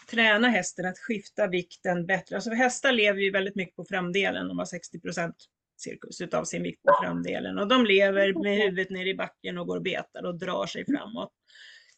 träna 0.09 0.47
hästen 0.47 0.86
att 0.86 0.99
skifta 0.99 1.47
vikten 1.47 2.05
bättre. 2.05 2.36
Alltså 2.36 2.49
hästar 2.49 2.91
lever 2.91 3.19
ju 3.19 3.32
väldigt 3.32 3.55
mycket 3.55 3.76
på 3.76 3.86
framdelen, 3.86 4.47
de 4.47 4.57
har 4.57 4.65
60 4.65 4.99
procent 4.99 5.36
cirkus 5.78 6.21
utav 6.21 6.43
sin 6.43 6.63
vikt 6.63 6.84
på 6.84 6.97
framdelen 7.03 7.59
och 7.59 7.67
de 7.67 7.86
lever 7.86 8.43
med 8.43 8.57
huvudet 8.57 8.89
ner 8.89 9.05
i 9.05 9.15
backen 9.15 9.57
och 9.57 9.67
går 9.67 9.76
och 9.76 9.84
betar 9.84 10.26
och 10.26 10.39
drar 10.39 10.65
sig 10.65 10.86
framåt. 10.86 11.32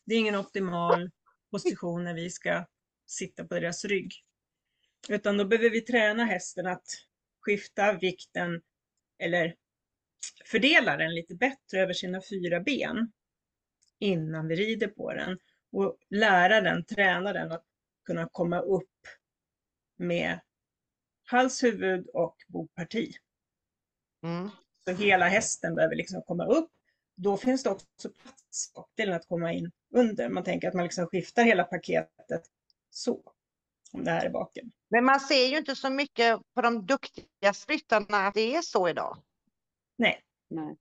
Det 0.07 0.15
är 0.15 0.19
ingen 0.19 0.35
optimal 0.35 1.11
position 1.51 2.03
när 2.03 2.13
vi 2.13 2.29
ska 2.29 2.65
sitta 3.05 3.43
på 3.47 3.53
deras 3.53 3.85
rygg. 3.85 4.13
Utan 5.09 5.37
då 5.37 5.45
behöver 5.45 5.69
vi 5.69 5.81
träna 5.81 6.25
hästen 6.25 6.67
att 6.67 6.85
skifta 7.39 7.93
vikten 7.93 8.61
eller 9.19 9.55
fördela 10.45 10.97
den 10.97 11.15
lite 11.15 11.35
bättre 11.35 11.79
över 11.81 11.93
sina 11.93 12.21
fyra 12.29 12.59
ben 12.59 13.11
innan 13.99 14.47
vi 14.47 14.55
rider 14.55 14.87
på 14.87 15.13
den 15.13 15.39
och 15.71 15.97
lära 16.09 16.61
den, 16.61 16.85
träna 16.85 17.33
den 17.33 17.51
att 17.51 17.65
kunna 18.05 18.29
komma 18.31 18.59
upp 18.59 19.07
med 19.97 20.39
hals, 21.23 21.63
huvud 21.63 22.07
och 22.13 22.35
bogparti. 22.47 23.11
Mm. 24.23 24.49
Så 24.85 24.91
hela 24.91 25.27
hästen 25.27 25.75
behöver 25.75 25.95
liksom 25.95 26.21
komma 26.21 26.45
upp. 26.45 26.71
Då 27.17 27.37
finns 27.37 27.63
det 27.63 27.69
också 27.69 28.09
plats 28.09 28.73
till 28.95 29.13
att 29.13 29.27
komma 29.27 29.53
in 29.53 29.71
under. 29.93 30.29
Man 30.29 30.43
tänker 30.43 30.67
att 30.67 30.73
man 30.73 30.83
liksom 30.83 31.07
skiftar 31.07 31.43
hela 31.43 31.63
paketet 31.63 32.41
så. 32.89 33.21
Om 33.93 34.03
det 34.03 34.11
här 34.11 34.25
är 34.25 34.29
baken. 34.29 34.71
Men 34.89 35.05
man 35.05 35.19
ser 35.19 35.47
ju 35.47 35.57
inte 35.57 35.75
så 35.75 35.89
mycket 35.89 36.39
på 36.55 36.61
de 36.61 36.85
duktiga 36.85 37.51
ryttarna 37.67 38.27
att 38.27 38.33
det 38.33 38.55
är 38.55 38.61
så 38.61 38.89
idag. 38.89 39.17
Nej. 39.95 40.21
Nej. 40.49 40.77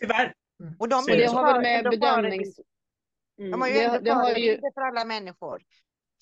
Tyvärr. 0.00 0.34
Och 0.78 0.88
de 0.88 1.04
är 1.08 1.16
det 1.16 1.26
har 1.26 1.52
väl 1.52 1.62
med 1.62 1.84
bedömnings... 1.84 2.60
Mm. 3.38 3.50
De 3.50 3.60
har 3.60 3.68
ju 3.68 3.74
det, 3.74 3.98
det 3.98 4.10
har 4.10 4.34
ju... 4.34 4.60
för 4.74 4.80
alla 4.80 5.04
människor. 5.04 5.62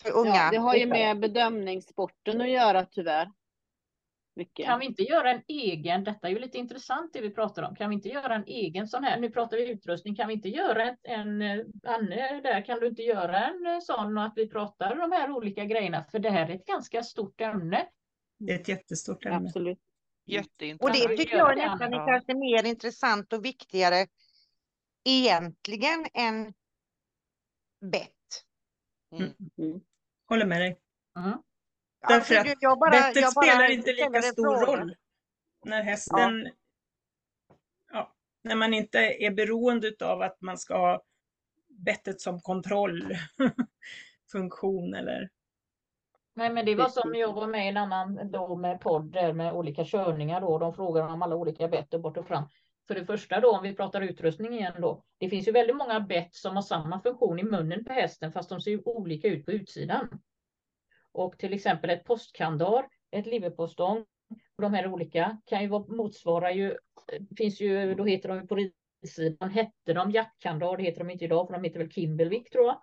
För 0.02 0.12
unga. 0.12 0.34
Ja, 0.34 0.50
det 0.50 0.56
har 0.56 0.74
ju 0.74 0.86
med 0.86 1.20
bedömningssporten 1.20 2.40
att 2.40 2.50
göra 2.50 2.84
tyvärr. 2.84 3.32
Mycket. 4.39 4.66
Kan 4.66 4.78
vi 4.78 4.86
inte 4.86 5.03
göra 5.03 5.30
en 5.30 5.43
egen, 5.49 6.05
detta 6.05 6.28
är 6.28 6.32
ju 6.32 6.39
lite 6.39 6.59
intressant 6.59 7.12
det 7.12 7.20
vi 7.20 7.30
pratar 7.30 7.62
om, 7.62 7.76
kan 7.76 7.91
vi 7.91 7.95
inte 7.95 8.09
göra 8.09 8.34
en 8.34 8.45
egen 8.47 8.89
sån 8.89 9.05
här, 9.05 9.20
nu 9.20 9.30
pratar 9.30 9.57
vi 9.57 9.70
utrustning, 9.70 10.14
kan 10.14 10.28
vi 10.28 10.34
inte 10.34 10.49
göra 10.49 10.82
en, 10.82 10.97
en 11.43 11.72
Anne 11.86 12.41
där, 12.41 12.64
kan 12.64 12.80
du 12.80 12.86
inte 12.86 13.03
göra 13.03 13.49
en 13.49 13.82
sån 13.82 14.18
och 14.18 14.24
att 14.24 14.32
vi 14.36 14.49
pratar 14.49 14.97
de 14.97 15.12
här 15.12 15.30
olika 15.30 15.64
grejerna, 15.64 16.05
för 16.11 16.18
det 16.18 16.30
här 16.30 16.51
är 16.51 16.55
ett 16.55 16.66
ganska 16.66 17.03
stort 17.03 17.41
ämne. 17.41 17.89
Det 18.39 18.53
är 18.53 18.61
ett 18.61 18.68
jättestort 18.68 19.24
ämne. 19.24 19.36
Absolut. 19.36 19.78
Jätteintressant. 20.26 20.97
Och 21.05 21.09
det 21.09 21.16
tycker 21.16 21.36
jag 21.36 21.53
är 21.53 21.57
nästan 21.57 21.95
är 21.95 22.07
kanske 22.07 22.34
mer 22.34 22.66
intressant 22.66 23.32
och 23.32 23.45
viktigare 23.45 24.07
egentligen 25.05 26.07
än 26.14 26.55
bett. 27.80 28.45
Mm. 29.12 29.32
Mm. 29.59 29.80
Håller 30.28 30.47
med 30.47 30.61
dig. 30.61 30.78
Mm. 31.18 31.39
Därför 32.09 32.34
att 32.34 32.61
bara, 32.80 32.90
bettet 32.90 33.30
spelar 33.30 33.70
inte 33.70 33.92
lika 33.92 34.22
stor 34.22 34.66
roll. 34.66 34.94
När 35.64 35.82
hästen... 35.82 36.44
Ja. 36.44 36.51
ja. 37.92 38.12
när 38.42 38.57
man 38.57 38.74
inte 38.74 38.99
är 38.99 39.30
beroende 39.30 39.92
av 40.01 40.22
att 40.22 40.40
man 40.40 40.59
ska 40.59 40.76
ha 40.76 41.03
bettet 41.68 42.20
som 42.20 42.40
kontrollfunktion 42.40 44.94
eller... 44.99 45.28
Nej, 46.34 46.51
men 46.51 46.66
det 46.66 46.74
var 46.74 46.88
som 46.88 47.14
jag 47.14 47.32
var 47.32 47.46
med 47.46 47.64
i 47.64 47.68
en 47.68 47.76
annan 47.76 48.30
då 48.30 48.57
med 48.57 48.80
podd 48.80 49.12
där 49.12 49.32
med 49.32 49.53
olika 49.53 49.84
körningar 49.84 50.40
då. 50.40 50.59
De 50.59 50.74
frågade 50.74 51.12
om 51.12 51.22
alla 51.22 51.36
olika 51.36 51.68
bett 51.68 51.90
bort 51.90 52.16
och 52.16 52.26
fram. 52.26 52.44
För 52.88 52.94
det 52.94 53.07
första 53.07 53.40
då, 53.40 53.57
om 53.57 53.62
vi 53.62 53.74
pratar 53.74 54.01
utrustning 54.01 54.55
igen 54.55 54.80
då. 54.80 55.05
Det 55.18 55.30
finns 55.30 55.49
ju 55.49 55.53
väldigt 55.53 55.76
många 55.76 56.01
bett 56.01 56.34
som 56.34 56.55
har 56.55 56.62
samma 56.62 57.01
funktion 57.01 57.38
i 57.38 57.42
munnen 57.42 57.84
på 57.84 57.92
hästen, 57.92 58.32
fast 58.32 58.49
de 58.49 58.61
ser 58.61 58.88
olika 58.88 59.28
ut 59.28 59.46
på 59.46 59.53
utsidan. 59.53 60.09
Och 61.18 61.38
till 61.38 61.52
exempel 61.52 61.90
ett 61.90 62.04
postkandar, 62.04 62.86
ett 63.10 63.26
liverpostång 63.26 64.04
de 64.62 64.74
här 64.74 64.86
olika 64.86 65.40
kan 65.46 65.62
ju 65.62 65.68
motsvara 65.68 66.52
ju, 66.52 66.76
finns 67.36 67.60
ju, 67.60 67.94
då 67.94 68.04
heter 68.04 68.28
de 68.28 68.46
på 68.46 68.56
ridsidan, 68.56 69.50
hette 69.50 69.92
de 69.92 70.10
Jackkandar, 70.10 70.76
det 70.76 70.82
heter 70.82 70.98
de 70.98 71.10
inte 71.10 71.24
idag 71.24 71.46
för 71.46 71.54
de 71.54 71.64
heter 71.64 71.78
väl 71.78 71.90
Kimberwick 71.90 72.50
tror 72.50 72.66
jag. 72.66 72.80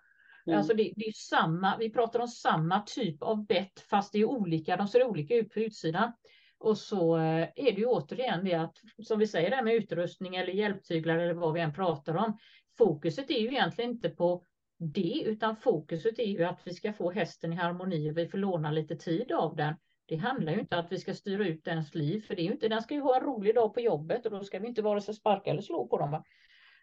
Mm. 0.48 0.58
Alltså 0.58 0.74
det, 0.74 0.94
det, 0.96 1.06
är 1.06 1.12
samma, 1.12 1.78
vi 1.78 1.90
pratar 1.90 2.20
om 2.20 2.28
samma 2.28 2.80
typ 2.80 3.24
av 3.24 3.46
bett 3.46 3.80
fast 3.90 4.14
det 4.14 4.20
är 4.20 4.26
olika, 4.26 4.78
de 4.78 4.88
ser 4.88 5.04
olika 5.04 5.36
ut 5.36 5.54
på 5.54 5.60
utsidan. 5.60 6.12
Och 6.58 6.78
så 6.78 7.18
eh, 7.18 7.48
är 7.56 7.72
det 7.72 7.80
ju 7.80 7.86
återigen 7.86 8.46
det 8.46 8.54
att, 8.54 8.78
som 9.04 9.20
vi 9.20 9.28
säger, 9.28 9.50
det 9.50 9.64
med 9.64 9.76
utrustning 9.76 10.36
eller 10.36 10.54
hjälptyglar 10.54 11.18
eller 11.18 11.34
vad 11.34 11.54
vi 11.54 11.62
än 11.62 11.74
pratar 11.74 12.16
om. 12.16 12.38
Fokuset 12.78 13.30
är 13.30 13.40
ju 13.40 13.48
egentligen 13.48 13.92
inte 13.92 14.10
på 14.10 14.46
det, 14.78 15.24
utan 15.26 15.56
fokuset 15.56 16.20
är 16.20 16.24
ju 16.24 16.44
att 16.44 16.60
vi 16.64 16.74
ska 16.74 16.94
få 16.94 17.12
hästen 17.12 17.54
i 17.54 17.56
harmoni 17.56 18.12
och 18.12 18.18
vi 18.18 18.28
får 18.28 18.38
låna 18.38 18.72
lite 18.72 18.96
tid 18.96 19.32
av 19.32 19.56
den. 19.56 19.76
Det 20.06 20.16
handlar 20.16 20.54
ju 20.54 20.60
inte 20.60 20.76
om 20.76 20.86
att 20.86 20.92
vi 20.92 21.00
ska 21.00 21.14
styra 21.14 21.48
ut 21.48 21.64
dens 21.64 21.96
liv, 21.96 22.22
för 22.22 22.36
det 22.36 22.42
är 22.42 22.44
ju 22.44 22.52
inte, 22.52 22.68
den 22.68 22.82
ska 22.82 22.94
ju 22.94 23.02
ha 23.02 23.18
en 23.18 23.24
rolig 23.24 23.56
dag 23.56 23.74
på 23.74 23.82
jobbet 23.82 24.26
och 24.26 24.32
då 24.32 24.44
ska 24.44 24.60
vi 24.60 24.68
inte 24.68 24.82
vare 24.82 25.02
sig 25.02 25.14
sparka 25.14 25.50
eller 25.50 25.62
slå 25.62 25.88
på 25.88 25.98
dem. 25.98 26.12
Va? 26.12 26.24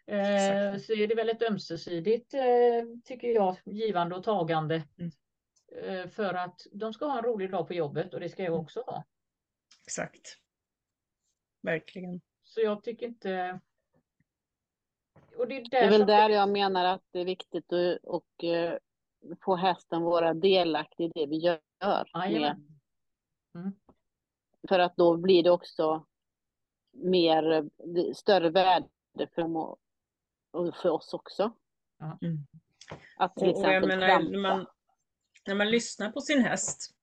Eh, 0.07 0.77
så 0.77 0.93
är 0.93 1.07
det 1.07 1.15
väl 1.15 1.29
ett 1.29 1.41
ömsesidigt, 1.41 2.33
eh, 2.33 2.41
tycker 3.05 3.27
jag, 3.27 3.57
givande 3.65 4.15
och 4.15 4.23
tagande. 4.23 4.83
Mm. 4.97 5.11
Eh, 5.81 6.09
för 6.09 6.33
att 6.33 6.61
de 6.71 6.93
ska 6.93 7.05
ha 7.05 7.17
en 7.17 7.23
rolig 7.23 7.51
dag 7.51 7.67
på 7.67 7.73
jobbet 7.73 8.13
och 8.13 8.19
det 8.19 8.29
ska 8.29 8.43
jag 8.43 8.59
också 8.59 8.83
ha. 8.87 9.03
Exakt. 9.83 10.37
Verkligen. 11.61 12.21
Så 12.43 12.61
jag 12.61 12.83
tycker 12.83 13.05
inte... 13.05 13.59
Och 15.37 15.47
det, 15.47 15.57
är 15.57 15.69
det 15.69 15.77
är 15.77 15.89
väl 15.89 16.05
där 16.05 16.29
jag 16.29 16.49
menar 16.49 16.85
att 16.85 17.01
det 17.11 17.19
är 17.19 17.25
viktigt 17.25 17.73
att 17.73 17.97
och, 18.03 18.25
uh, 18.43 18.77
få 19.41 19.55
hästen 19.55 20.01
vara 20.01 20.33
delaktig 20.33 21.05
i 21.05 21.11
det 21.15 21.25
vi 21.25 21.37
gör. 21.37 21.59
Med. 22.13 22.67
Mm. 23.55 23.71
För 24.67 24.79
att 24.79 24.95
då 24.95 25.17
blir 25.17 25.43
det 25.43 25.49
också 25.51 26.05
mer, 26.91 27.69
större 28.13 28.49
värde 28.49 29.27
för 29.35 29.47
för 30.81 30.89
oss 30.89 31.13
också. 31.13 31.51
Mm. 32.21 32.37
Att 33.17 33.35
till 33.35 33.49
exempel 33.49 33.87
menar, 33.87 34.07
när, 34.07 34.39
man, 34.39 34.67
när 35.47 35.55
man 35.55 35.71
lyssnar 35.71 36.11
på 36.11 36.21
sin 36.21 36.41
häst 36.41 36.95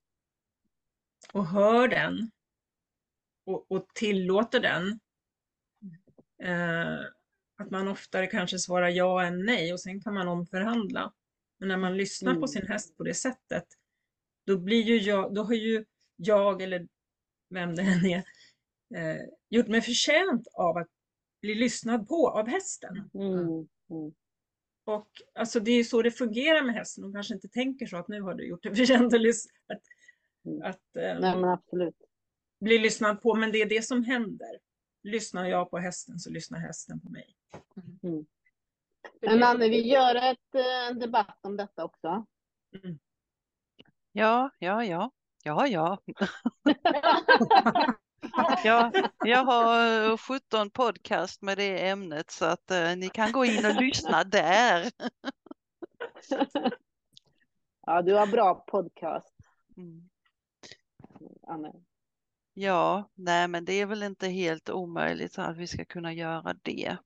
och 1.33 1.47
hör 1.47 1.89
den 1.89 2.31
och, 3.47 3.73
och 3.73 3.89
tillåter 3.95 4.61
den. 4.61 5.01
Eh, 6.43 7.01
att 7.61 7.71
man 7.71 7.89
oftare 7.89 8.27
kanske 8.27 8.59
svarar 8.59 8.89
ja 8.89 9.25
än 9.25 9.45
nej 9.45 9.73
och 9.73 9.81
sen 9.81 10.01
kan 10.01 10.15
man 10.15 10.29
omförhandla. 10.29 11.13
Men 11.59 11.69
när 11.69 11.77
man 11.77 11.97
lyssnar 11.97 12.31
mm. 12.31 12.41
på 12.41 12.49
sin 12.49 12.67
häst 12.67 12.97
på 12.97 13.03
det 13.05 13.15
sättet, 13.15 13.65
då 14.47 14.59
blir 14.59 14.83
ju 14.83 14.97
jag, 14.97 15.35
då 15.35 15.43
har 15.43 15.55
ju 15.55 15.85
jag 16.17 16.63
eller 16.63 16.89
vem 17.51 17.75
det 17.75 17.83
än 17.83 18.07
är, 18.07 18.25
eh, 18.95 19.23
gjort 19.49 19.69
mig 19.69 19.81
förtjänt 19.81 20.49
av 20.55 20.77
att 20.77 20.89
bli 21.43 21.55
lyssnad 21.55 22.09
på 22.09 22.29
av 22.29 22.49
hästen. 22.49 23.11
Mm. 23.15 23.69
Mm. 23.91 24.15
Och 24.85 25.09
alltså 25.35 25.61
det 25.61 25.71
är 25.71 25.85
så 25.85 26.03
det 26.03 26.11
fungerar 26.11 26.63
med 26.63 26.75
hästen. 26.75 27.03
De 27.03 27.13
kanske 27.13 27.35
inte 27.35 27.49
tänker 27.49 27.87
så 27.87 27.97
att 27.97 28.09
nu 28.09 28.23
har 28.23 28.35
du 28.35 28.49
gjort 28.49 28.63
dig 28.63 28.75
förtjänt 28.75 29.15
att, 29.15 29.21
att, 29.21 29.83
mm. 30.45 30.63
att 30.63 30.97
eh, 30.97 31.21
Nej, 31.21 31.37
men 31.37 31.45
absolut 31.45 31.97
blir 32.61 32.79
lyssnad 32.81 33.23
på, 33.23 33.35
men 33.35 33.53
det 33.53 33.63
är 33.63 33.69
det 33.69 33.83
som 33.83 34.05
händer. 34.05 34.59
Lyssnar 35.03 35.49
jag 35.49 35.71
på 35.71 35.79
hästen 35.79 36.19
så 36.19 36.31
lyssnar 36.31 36.59
hästen 36.59 37.01
på 37.01 37.09
mig. 37.09 37.37
Mm. 38.03 38.27
Men 39.21 39.43
Anne, 39.43 39.69
vi 39.69 39.89
gör 39.89 40.15
ett, 40.15 40.55
eh, 40.55 40.89
en 40.91 40.99
debatt 40.99 41.39
om 41.43 41.57
detta 41.57 41.85
också. 41.85 42.27
Mm. 42.85 42.99
Ja, 44.13 44.51
ja, 44.59 44.85
ja. 44.85 45.11
Ja, 45.45 45.67
ja. 45.67 45.99
ja. 48.65 48.93
Jag 49.25 49.45
har 49.45 50.17
17 50.17 50.71
podcast 50.71 51.43
med 51.43 51.59
det 51.59 51.89
ämnet 51.89 52.31
så 52.31 52.45
att 52.45 52.71
uh, 52.71 52.97
ni 52.97 53.09
kan 53.09 53.33
gå 53.33 53.45
in 53.45 53.67
och 53.67 53.83
lyssna 53.83 54.25
där. 54.25 54.91
ja, 57.87 58.03
du 58.03 58.15
har 58.15 58.27
bra 58.27 58.55
podcast. 58.55 59.37
Mm. 59.77 60.09
Anne. 61.47 61.73
Ja, 62.55 63.11
nej 63.15 63.49
men 63.49 63.65
det 63.65 63.73
är 63.73 63.87
väl 63.87 64.03
inte 64.03 64.29
helt 64.29 64.71
omöjligt 64.71 65.39
att 65.39 65.57
vi 65.57 65.67
ska 65.67 65.85
kunna 65.85 66.13
göra 66.13 66.55
det. 66.63 66.97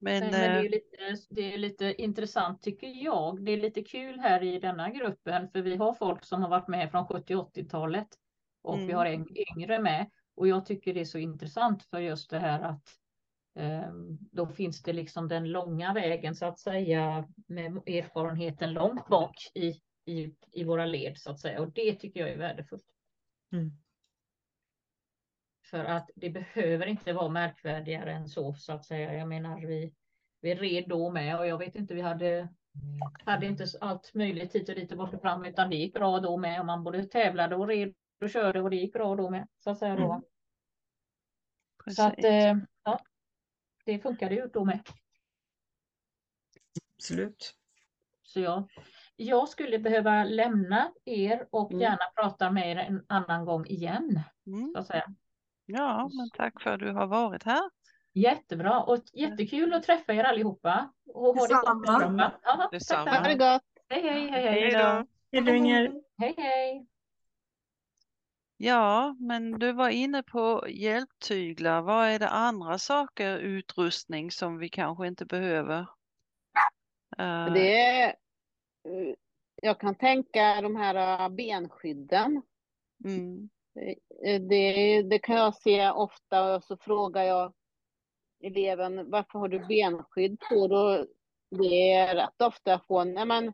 Men, 0.00 0.30
nej, 0.30 0.30
men 0.30 0.30
det, 0.30 0.46
är 0.46 0.64
eh, 0.64 0.70
lite, 0.70 1.26
det 1.30 1.54
är 1.54 1.58
lite 1.58 2.02
intressant 2.02 2.62
tycker 2.62 3.04
jag. 3.04 3.44
Det 3.44 3.52
är 3.52 3.56
lite 3.56 3.82
kul 3.82 4.20
här 4.20 4.42
i 4.42 4.58
denna 4.58 4.90
gruppen 4.90 5.50
för 5.50 5.62
vi 5.62 5.76
har 5.76 5.92
folk 5.92 6.24
som 6.24 6.42
har 6.42 6.48
varit 6.48 6.68
med 6.68 6.90
från 6.90 7.06
70 7.06 7.34
80-talet 7.34 8.08
och 8.62 8.74
mm. 8.74 8.86
vi 8.86 8.92
har 8.92 9.06
en 9.06 9.26
yngre 9.56 9.78
med. 9.78 10.10
Och 10.36 10.48
jag 10.48 10.66
tycker 10.66 10.94
det 10.94 11.00
är 11.00 11.04
så 11.04 11.18
intressant 11.18 11.82
för 11.82 11.98
just 11.98 12.30
det 12.30 12.38
här 12.38 12.60
att 12.60 12.88
eh, 13.58 13.92
då 14.32 14.46
finns 14.46 14.82
det 14.82 14.92
liksom 14.92 15.28
den 15.28 15.50
långa 15.50 15.94
vägen 15.94 16.34
så 16.34 16.46
att 16.46 16.58
säga 16.58 17.28
med 17.46 17.76
erfarenheten 17.76 18.72
långt 18.72 19.08
bak 19.08 19.36
i, 19.54 19.80
i, 20.04 20.34
i 20.52 20.64
våra 20.64 20.86
led 20.86 21.18
så 21.18 21.30
att 21.30 21.40
säga. 21.40 21.60
Och 21.60 21.72
det 21.72 21.94
tycker 21.94 22.20
jag 22.20 22.30
är 22.30 22.38
värdefullt. 22.38 22.86
Mm. 23.52 23.70
För 25.70 25.84
att 25.84 26.10
det 26.14 26.30
behöver 26.30 26.86
inte 26.86 27.12
vara 27.12 27.28
märkvärdigare 27.28 28.12
än 28.12 28.28
så, 28.28 28.54
så 28.54 28.72
att 28.72 28.84
säga. 28.84 29.14
Jag 29.14 29.28
menar, 29.28 29.60
vi, 29.60 29.94
vi 30.40 30.54
red 30.54 30.88
då 30.88 31.10
med 31.10 31.38
och 31.38 31.46
jag 31.46 31.58
vet 31.58 31.74
inte, 31.74 31.94
vi 31.94 32.00
hade, 32.00 32.48
hade 33.24 33.46
inte 33.46 33.66
allt 33.80 34.14
möjligt 34.14 34.54
hit 34.54 34.68
och 34.68 34.74
dit 34.74 34.92
och 34.92 34.98
bort 34.98 35.14
och 35.14 35.20
fram, 35.20 35.44
utan 35.44 35.70
det 35.70 35.76
gick 35.76 35.94
bra 35.94 36.20
då 36.20 36.36
med. 36.36 36.60
Och 36.60 36.66
man 36.66 36.84
både 36.84 37.04
tävlade 37.04 37.56
och 37.56 37.68
red 37.68 37.94
och 38.20 38.30
körde 38.30 38.60
och 38.60 38.70
det 38.70 38.76
gick 38.76 38.92
bra 38.92 39.16
då 39.16 39.30
med, 39.30 39.48
så 39.58 39.70
att 39.70 39.78
säga. 39.78 39.96
Då. 39.96 40.12
Mm. 40.12 40.22
Så 41.94 42.02
att, 42.02 42.24
eh, 42.24 42.56
ja, 42.84 43.00
det 43.84 43.98
funkade 43.98 44.34
ju 44.34 44.46
då 44.46 44.64
med. 44.64 44.80
Absolut. 46.96 47.54
Så 48.22 48.40
ja, 48.40 48.68
jag 49.16 49.48
skulle 49.48 49.78
behöva 49.78 50.24
lämna 50.24 50.92
er 51.04 51.48
och 51.50 51.70
mm. 51.70 51.80
gärna 51.80 52.04
prata 52.14 52.50
med 52.50 52.70
er 52.70 52.76
en 52.76 53.04
annan 53.08 53.44
gång 53.44 53.66
igen. 53.66 54.20
Mm. 54.46 54.72
Så 54.74 54.78
att 54.78 54.86
säga. 54.86 55.14
Ja, 55.70 56.10
men 56.12 56.30
tack 56.30 56.62
för 56.62 56.70
att 56.70 56.80
du 56.80 56.92
har 56.92 57.06
varit 57.06 57.42
här. 57.42 57.70
Jättebra 58.12 58.82
och 58.82 58.98
jättekul 59.12 59.74
att 59.74 59.82
träffa 59.82 60.14
er 60.14 60.24
allihopa. 60.24 60.92
Och 61.06 61.36
ha 61.36 61.46
Detsamma. 61.46 62.32
det. 62.42 62.68
Detsamma. 62.72 63.10
Ha 63.10 63.28
det 63.28 63.34
gott. 63.34 63.62
Hej, 63.88 64.02
hej, 64.02 64.30
hej. 64.30 64.42
Hej 64.42 64.70
då. 64.70 65.06
Hej 65.32 65.42
då, 65.42 65.54
Inger. 65.54 65.92
Hej, 66.18 66.34
hej. 66.36 66.86
Ja, 68.56 69.16
men 69.20 69.58
du 69.58 69.72
var 69.72 69.88
inne 69.88 70.22
på 70.22 70.64
hjälptyglar. 70.68 71.82
Vad 71.82 72.08
är 72.08 72.18
det 72.18 72.28
andra 72.28 72.78
saker, 72.78 73.38
utrustning 73.38 74.30
som 74.30 74.58
vi 74.58 74.68
kanske 74.68 75.06
inte 75.06 75.24
behöver? 75.24 75.80
Uh... 77.20 77.52
Det 77.52 77.80
är, 77.80 78.08
eh, 78.08 79.14
jag 79.62 79.80
kan 79.80 79.94
tänka 79.94 80.60
de 80.60 80.76
här 80.76 81.24
eh, 81.24 81.28
benskydden. 81.28 82.42
Mm. 83.04 83.48
Eh, 84.24 84.40
det, 84.40 85.02
det 85.02 85.18
kan 85.18 85.36
jag 85.36 85.54
se 85.54 85.90
ofta 85.90 86.56
och 86.56 86.64
så 86.64 86.76
frågar 86.76 87.22
jag 87.22 87.52
eleven 88.42 89.10
varför 89.10 89.38
har 89.38 89.48
du 89.48 89.58
benskydd 89.58 90.40
på? 90.40 90.68
Då, 90.68 91.06
det 91.50 91.92
är 91.92 92.14
rätt 92.14 92.42
ofta 92.42 92.70
jag 92.70 92.86
får, 92.86 93.04
nej 93.04 93.26
men 93.26 93.52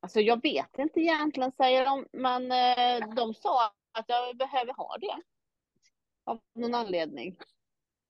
alltså 0.00 0.20
jag 0.20 0.42
vet 0.42 0.78
inte 0.78 1.00
egentligen 1.00 1.52
säger 1.52 1.84
de, 1.84 2.06
men 2.12 2.52
eh, 2.52 3.14
de 3.14 3.34
sa 3.34 3.66
att 3.92 4.04
jag 4.08 4.36
behöver 4.36 4.74
ha 4.74 4.96
det. 5.00 5.22
Av 6.24 6.40
någon 6.54 6.74
anledning. 6.74 7.36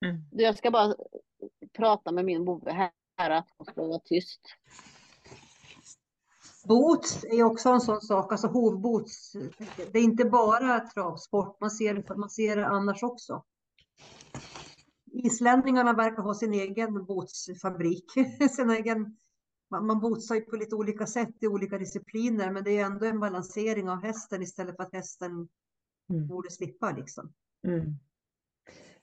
Mm. 0.05 0.23
Jag 0.31 0.59
ska 0.59 0.71
bara 0.71 0.95
prata 1.73 2.13
med 2.13 2.25
min 2.25 2.45
bove 2.45 2.91
här 3.17 3.31
att 3.31 3.49
hon 3.57 3.67
ska 3.67 3.87
vara 3.87 3.99
tyst. 3.99 4.41
Boots 6.71 7.25
är 7.25 7.43
också 7.43 7.69
en 7.69 7.81
sån 7.81 8.01
sak, 8.01 8.33
alltså 8.33 8.47
hovboots. 8.47 9.33
Det 9.93 9.99
är 9.99 10.03
inte 10.03 10.25
bara 10.25 10.81
travsport, 10.81 11.61
man 11.61 11.71
ser, 11.71 12.17
man 12.17 12.31
ser 12.31 12.57
det 12.57 12.67
annars 12.67 13.03
också. 13.03 13.45
Islänningarna 15.13 15.93
verkar 15.93 16.23
ha 16.23 16.35
sin 16.35 16.55
egen 16.55 17.05
bootsfabrik. 17.05 18.05
sin 18.57 18.71
egen, 18.71 19.17
man, 19.71 19.87
man 19.87 20.01
bootsar 20.01 20.35
ju 20.35 20.41
på 20.41 20.57
lite 20.57 20.75
olika 20.75 21.07
sätt 21.07 21.35
i 21.41 21.47
olika 21.47 21.79
discipliner, 21.79 22.51
men 22.51 22.65
det 22.65 22.79
är 22.79 22.85
ändå 22.85 23.07
en 23.07 23.21
balansering 23.21 23.89
av 23.89 24.03
hästen 24.03 24.43
istället 24.43 24.77
för 24.77 24.83
att 24.83 24.93
hästen 24.93 25.49
mm. 26.11 26.27
borde 26.29 26.51
slippa 26.51 26.91
liksom. 26.91 27.33
Mm. 27.67 27.95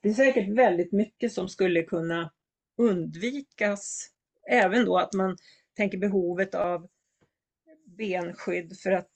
Det 0.01 0.09
är 0.09 0.13
säkert 0.13 0.57
väldigt 0.57 0.91
mycket 0.91 1.33
som 1.33 1.49
skulle 1.49 1.83
kunna 1.83 2.31
undvikas. 2.77 4.09
Även 4.49 4.85
då 4.85 4.97
att 4.97 5.13
man 5.13 5.37
tänker 5.75 5.97
behovet 5.97 6.55
av 6.55 6.87
benskydd 7.97 8.77
för 8.79 8.91
att 8.91 9.11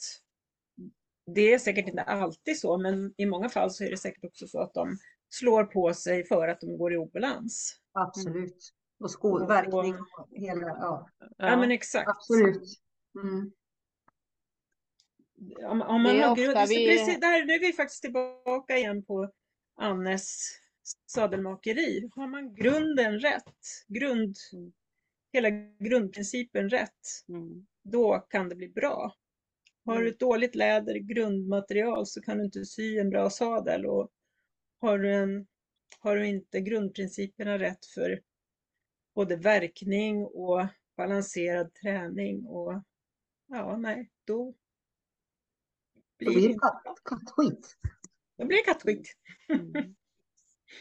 det 1.26 1.54
är 1.54 1.60
säkert 1.60 1.88
inte 1.88 2.02
alltid 2.02 2.60
så, 2.60 2.78
men 2.78 3.14
i 3.18 3.26
många 3.26 3.50
fall 3.50 3.72
så 3.72 3.84
är 3.84 3.90
det 3.90 3.98
säkert 3.98 4.24
också 4.24 4.48
så 4.48 4.62
att 4.62 4.74
de 4.74 4.98
slår 5.30 5.64
på 5.64 5.94
sig 5.94 6.26
för 6.26 6.48
att 6.48 6.62
de 6.62 6.78
går 6.78 6.94
i 6.94 6.98
obalans. 6.98 7.80
Absolut. 7.94 8.74
Och 9.00 9.12
skolverkning 9.12 9.96
och 9.96 10.28
hela, 10.32 10.68
ja. 10.68 11.10
Ja, 11.38 11.58
men 11.58 11.72
exakt. 11.72 12.10
Absolut. 12.10 12.80
Mm. 13.24 13.52
om, 15.66 15.82
om 15.82 16.04
man 16.04 16.20
har 16.20 16.36
grund, 16.36 16.70
vi... 16.70 16.88
precis, 16.88 17.20
där, 17.20 17.46
nu 17.46 17.54
är 17.54 17.60
vi 17.60 17.74
faktiskt 17.74 18.02
tillbaka 18.02 18.78
igen 18.78 19.06
på 19.06 19.32
Annes 19.76 20.40
sadelmakeri. 21.06 22.10
Har 22.16 22.28
man 22.28 22.56
grunden 22.56 23.20
rätt, 23.20 23.56
grund. 23.88 24.36
Hela 25.34 25.50
grundprincipen 25.80 26.70
rätt, 26.70 27.26
mm. 27.30 27.68
då 27.84 28.20
kan 28.20 28.50
det 28.50 28.56
bli 28.56 28.70
bra. 28.70 29.16
Har 29.86 29.96
du 29.96 30.02
mm. 30.02 30.14
ett 30.14 30.20
dåligt 30.20 30.56
läder, 30.56 30.96
grundmaterial, 30.96 32.06
så 32.06 32.22
kan 32.22 32.38
du 32.38 32.46
inte 32.46 32.66
sy 32.66 32.98
en 32.98 33.10
bra 33.10 33.30
sadel. 33.30 33.86
Och 33.86 34.12
har, 34.80 35.00
du 35.00 35.14
en, 35.14 35.48
har 36.00 36.16
du 36.16 36.28
inte 36.28 36.62
grundprinciperna 36.62 37.60
rätt 37.60 37.86
för 37.86 38.22
både 39.16 39.36
verkning 39.36 40.26
och 40.26 40.68
balanserad 40.98 41.74
träning 41.74 42.46
och 42.46 42.84
ja, 43.48 43.78
nej, 43.78 44.10
då 44.26 44.54
blir 46.18 46.50
det 46.50 46.58
kattskit. 47.04 47.78
Då 48.38 48.46
blir 48.46 48.58
det 48.58 48.64
kattskit. 48.64 49.08
Mm. 49.50 49.96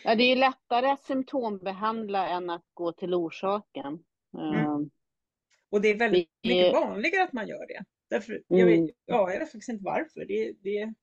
Ja, 0.05 0.15
det 0.15 0.23
är 0.23 0.37
lättare 0.37 0.91
att 0.91 1.05
symptombehandla 1.05 2.29
än 2.29 2.51
att 2.51 2.65
gå 2.75 2.93
till 2.93 3.15
orsaken. 3.15 4.05
Mm. 4.39 4.55
Ehm, 4.55 4.91
och 5.71 5.81
det 5.81 5.89
är 5.89 5.99
väldigt 5.99 6.31
det... 6.43 6.49
mycket 6.49 6.73
vanligare 6.73 7.25
att 7.25 7.33
man 7.33 7.49
gör 7.49 7.67
det. 7.67 7.85
Därför, 8.11 8.43
jag, 8.47 8.67
vet, 8.67 8.79
mm. 8.79 8.91
ja, 9.05 9.33
jag 9.33 9.41
vet 9.41 9.53
faktiskt 9.53 9.69
inte 9.69 9.85
varför. 9.85 10.25
Det, 10.25 10.53
det, 10.63 10.95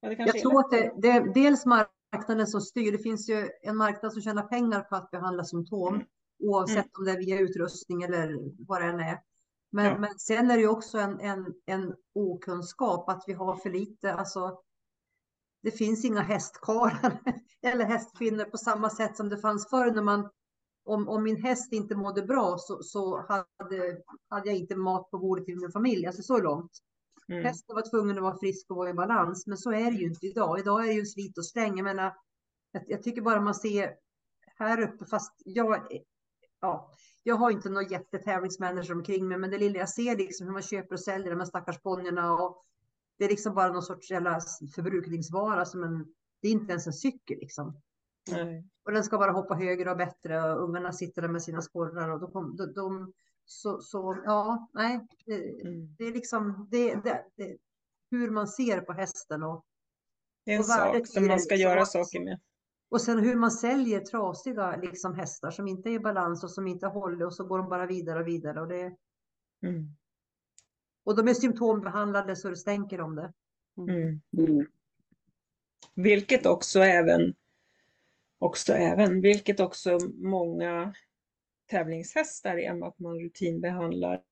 ja, 0.00 0.08
det 0.08 0.16
jag 0.18 0.38
tror 0.38 0.60
att 0.60 0.70
det, 0.70 0.92
det 1.02 1.08
är 1.08 1.34
dels 1.34 1.66
marknaden 1.66 2.46
som 2.46 2.60
styr. 2.60 2.92
Det 2.92 2.98
finns 2.98 3.28
ju 3.28 3.48
en 3.62 3.76
marknad 3.76 4.12
som 4.12 4.22
tjänar 4.22 4.42
pengar 4.42 4.80
på 4.80 4.96
att 4.96 5.10
behandla 5.10 5.44
symptom, 5.44 5.94
mm. 5.94 6.06
oavsett 6.42 6.76
mm. 6.76 6.90
om 6.98 7.04
det 7.04 7.10
är 7.10 7.18
via 7.18 7.38
utrustning 7.38 8.02
eller 8.02 8.38
vad 8.66 8.82
det 8.82 8.86
än 8.86 9.00
är. 9.00 9.18
Men, 9.72 9.84
ja. 9.84 9.98
men 9.98 10.18
sen 10.18 10.50
är 10.50 10.56
det 10.56 10.62
ju 10.62 10.68
också 10.68 10.98
en, 10.98 11.20
en, 11.20 11.54
en 11.66 11.94
okunskap 12.14 13.08
att 13.08 13.24
vi 13.26 13.32
har 13.32 13.56
för 13.56 13.70
lite, 13.70 14.14
alltså 14.14 14.60
det 15.62 15.70
finns 15.70 16.04
inga 16.04 16.20
hästkarlar 16.20 17.20
eller 17.62 17.84
hästkvinnor 17.84 18.44
på 18.44 18.56
samma 18.58 18.90
sätt 18.90 19.16
som 19.16 19.28
det 19.28 19.38
fanns 19.38 19.70
förr 19.70 19.90
när 19.90 20.02
man 20.02 20.30
om, 20.84 21.08
om 21.08 21.22
min 21.22 21.42
häst 21.42 21.72
inte 21.72 21.94
mådde 21.94 22.22
bra 22.22 22.58
så, 22.58 22.82
så 22.82 23.26
hade, 23.28 23.98
hade 24.28 24.48
jag 24.48 24.56
inte 24.56 24.76
mat 24.76 25.10
på 25.10 25.18
bordet 25.18 25.44
till 25.44 25.56
min 25.56 25.72
familj, 25.72 26.06
alltså 26.06 26.22
så 26.22 26.38
långt. 26.38 26.72
Mm. 27.28 27.44
Hästen 27.44 27.74
var 27.74 27.90
tvungen 27.90 28.16
att 28.16 28.22
vara 28.22 28.38
frisk 28.38 28.70
och 28.70 28.76
vara 28.76 28.90
i 28.90 28.94
balans, 28.94 29.46
men 29.46 29.58
så 29.58 29.72
är 29.72 29.90
det 29.90 29.96
ju 29.96 30.06
inte 30.06 30.26
idag. 30.26 30.58
Idag 30.58 30.82
är 30.82 30.86
det 30.86 30.94
ju 30.94 31.00
en 31.00 31.06
slit 31.06 31.38
och 31.38 31.46
släng. 31.46 31.76
Jag 31.76 31.84
menar, 31.84 32.14
jag, 32.72 32.82
jag 32.86 33.02
tycker 33.02 33.22
bara 33.22 33.40
man 33.40 33.54
ser 33.54 33.94
här 34.56 34.80
uppe, 34.80 35.06
fast 35.06 35.32
jag, 35.44 35.86
ja, 36.60 36.90
jag 37.22 37.36
har 37.36 37.50
inte 37.50 37.70
någon 37.70 37.88
jättetävlingsmänniska 37.88 38.92
omkring 38.92 39.28
mig, 39.28 39.38
men 39.38 39.50
det 39.50 39.58
lilla 39.58 39.78
jag 39.78 39.88
ser 39.88 40.16
liksom 40.16 40.46
hur 40.46 40.52
man 40.52 40.62
köper 40.62 40.94
och 40.94 41.00
säljer 41.00 41.30
de 41.30 41.38
här 41.38 41.46
stackars 41.46 41.78
ponnyerna 41.82 42.32
och 42.32 42.64
det 43.18 43.24
är 43.24 43.28
liksom 43.28 43.54
bara 43.54 43.72
någon 43.72 43.82
sorts 43.82 44.10
jävla 44.10 44.40
förbrukningsvara 44.74 45.64
som 45.64 45.82
en, 45.82 46.06
det 46.40 46.48
är 46.48 46.52
inte 46.52 46.70
ens 46.70 46.86
en 46.86 46.92
cykel 46.92 47.38
liksom. 47.40 47.80
Nej. 48.30 48.64
Och 48.84 48.92
den 48.92 49.04
ska 49.04 49.18
bara 49.18 49.32
hoppa 49.32 49.54
högre 49.54 49.90
och 49.90 49.96
bättre 49.96 50.42
och 50.42 50.68
ungarna 50.68 50.92
sitter 50.92 51.22
där 51.22 51.28
med 51.28 51.42
sina 51.42 51.62
sporrar 51.62 52.08
och 52.08 52.20
de, 52.20 52.56
de, 52.56 52.72
de 52.72 53.12
så, 53.44 53.80
så 53.80 54.22
ja, 54.24 54.68
nej, 54.72 55.06
det, 55.26 55.60
mm. 55.60 55.94
det 55.98 56.04
är 56.04 56.12
liksom 56.12 56.68
det, 56.70 56.94
det, 56.94 57.24
det, 57.36 57.56
hur 58.10 58.30
man 58.30 58.48
ser 58.48 58.80
på 58.80 58.92
hästen 58.92 59.42
och 59.42 59.64
det 60.44 60.52
är 60.52 60.56
en 60.56 60.64
sak 60.64 61.06
som 61.06 61.26
man 61.26 61.40
ska 61.40 61.54
liksom. 61.54 61.70
göra 61.70 61.86
saker 61.86 62.20
med. 62.20 62.40
Och 62.88 63.00
sen 63.00 63.18
hur 63.18 63.36
man 63.36 63.50
säljer 63.50 64.00
trasiga 64.00 64.76
liksom, 64.76 65.14
hästar 65.14 65.50
som 65.50 65.68
inte 65.68 65.90
är 65.90 65.92
i 65.92 66.00
balans 66.00 66.44
och 66.44 66.50
som 66.50 66.66
inte 66.66 66.86
håller 66.86 67.26
och 67.26 67.34
så 67.34 67.44
går 67.44 67.58
de 67.58 67.68
bara 67.68 67.86
vidare 67.86 68.20
och 68.20 68.28
vidare. 68.28 68.60
Och, 68.60 68.68
det... 68.68 68.96
Mm. 69.62 69.96
och 71.04 71.16
de 71.16 71.28
är 71.28 71.34
symptombehandlade 71.34 72.36
så 72.36 72.48
det 72.48 72.56
stänker 72.56 73.00
om 73.00 73.16
det. 73.16 73.32
Mm. 73.76 74.20
Mm. 74.38 74.66
Vilket 75.94 76.46
också 76.46 76.80
även, 76.80 77.34
också 78.42 78.72
även, 78.72 79.20
vilket 79.20 79.60
också 79.60 79.98
många 80.14 80.94
tävlingshästar 81.70 82.56
är 82.56 82.86
att 82.88 82.98
man 82.98 83.20
rutinbehandlar. 83.20 84.22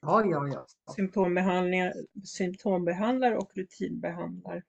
Ja, 0.00 0.24
ja, 0.24 0.48
ja. 0.48 0.66
Symptombehandlingar, 0.94 1.92
symptombehandlar 2.24 3.32
och 3.32 3.50
rutinbehandlar. 3.54 4.62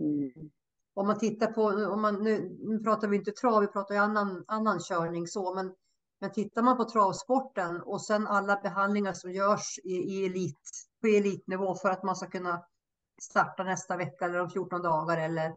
Mm. 0.00 0.50
Om 0.94 1.06
man 1.06 1.18
tittar 1.18 1.52
på, 1.52 1.62
om 1.64 2.02
man, 2.02 2.24
nu, 2.24 2.56
nu 2.60 2.78
pratar 2.78 3.08
vi 3.08 3.16
inte 3.16 3.32
trav, 3.32 3.60
vi 3.60 3.66
pratar 3.66 3.94
ju 3.94 4.00
annan, 4.00 4.44
annan 4.48 4.80
körning 4.80 5.26
så, 5.26 5.54
men, 5.54 5.74
men 6.20 6.32
tittar 6.32 6.62
man 6.62 6.76
på 6.76 6.84
travsporten 6.84 7.82
och 7.82 8.02
sen 8.02 8.26
alla 8.26 8.60
behandlingar 8.62 9.12
som 9.12 9.32
görs 9.32 9.78
i, 9.84 9.92
i 9.92 10.26
elit, 10.26 10.88
på 11.00 11.06
elitnivå 11.06 11.74
för 11.74 11.90
att 11.90 12.02
man 12.02 12.16
ska 12.16 12.26
kunna 12.26 12.66
starta 13.22 13.64
nästa 13.64 13.96
vecka 13.96 14.24
eller 14.24 14.40
om 14.40 14.50
14 14.50 14.82
dagar 14.82 15.18
eller 15.18 15.56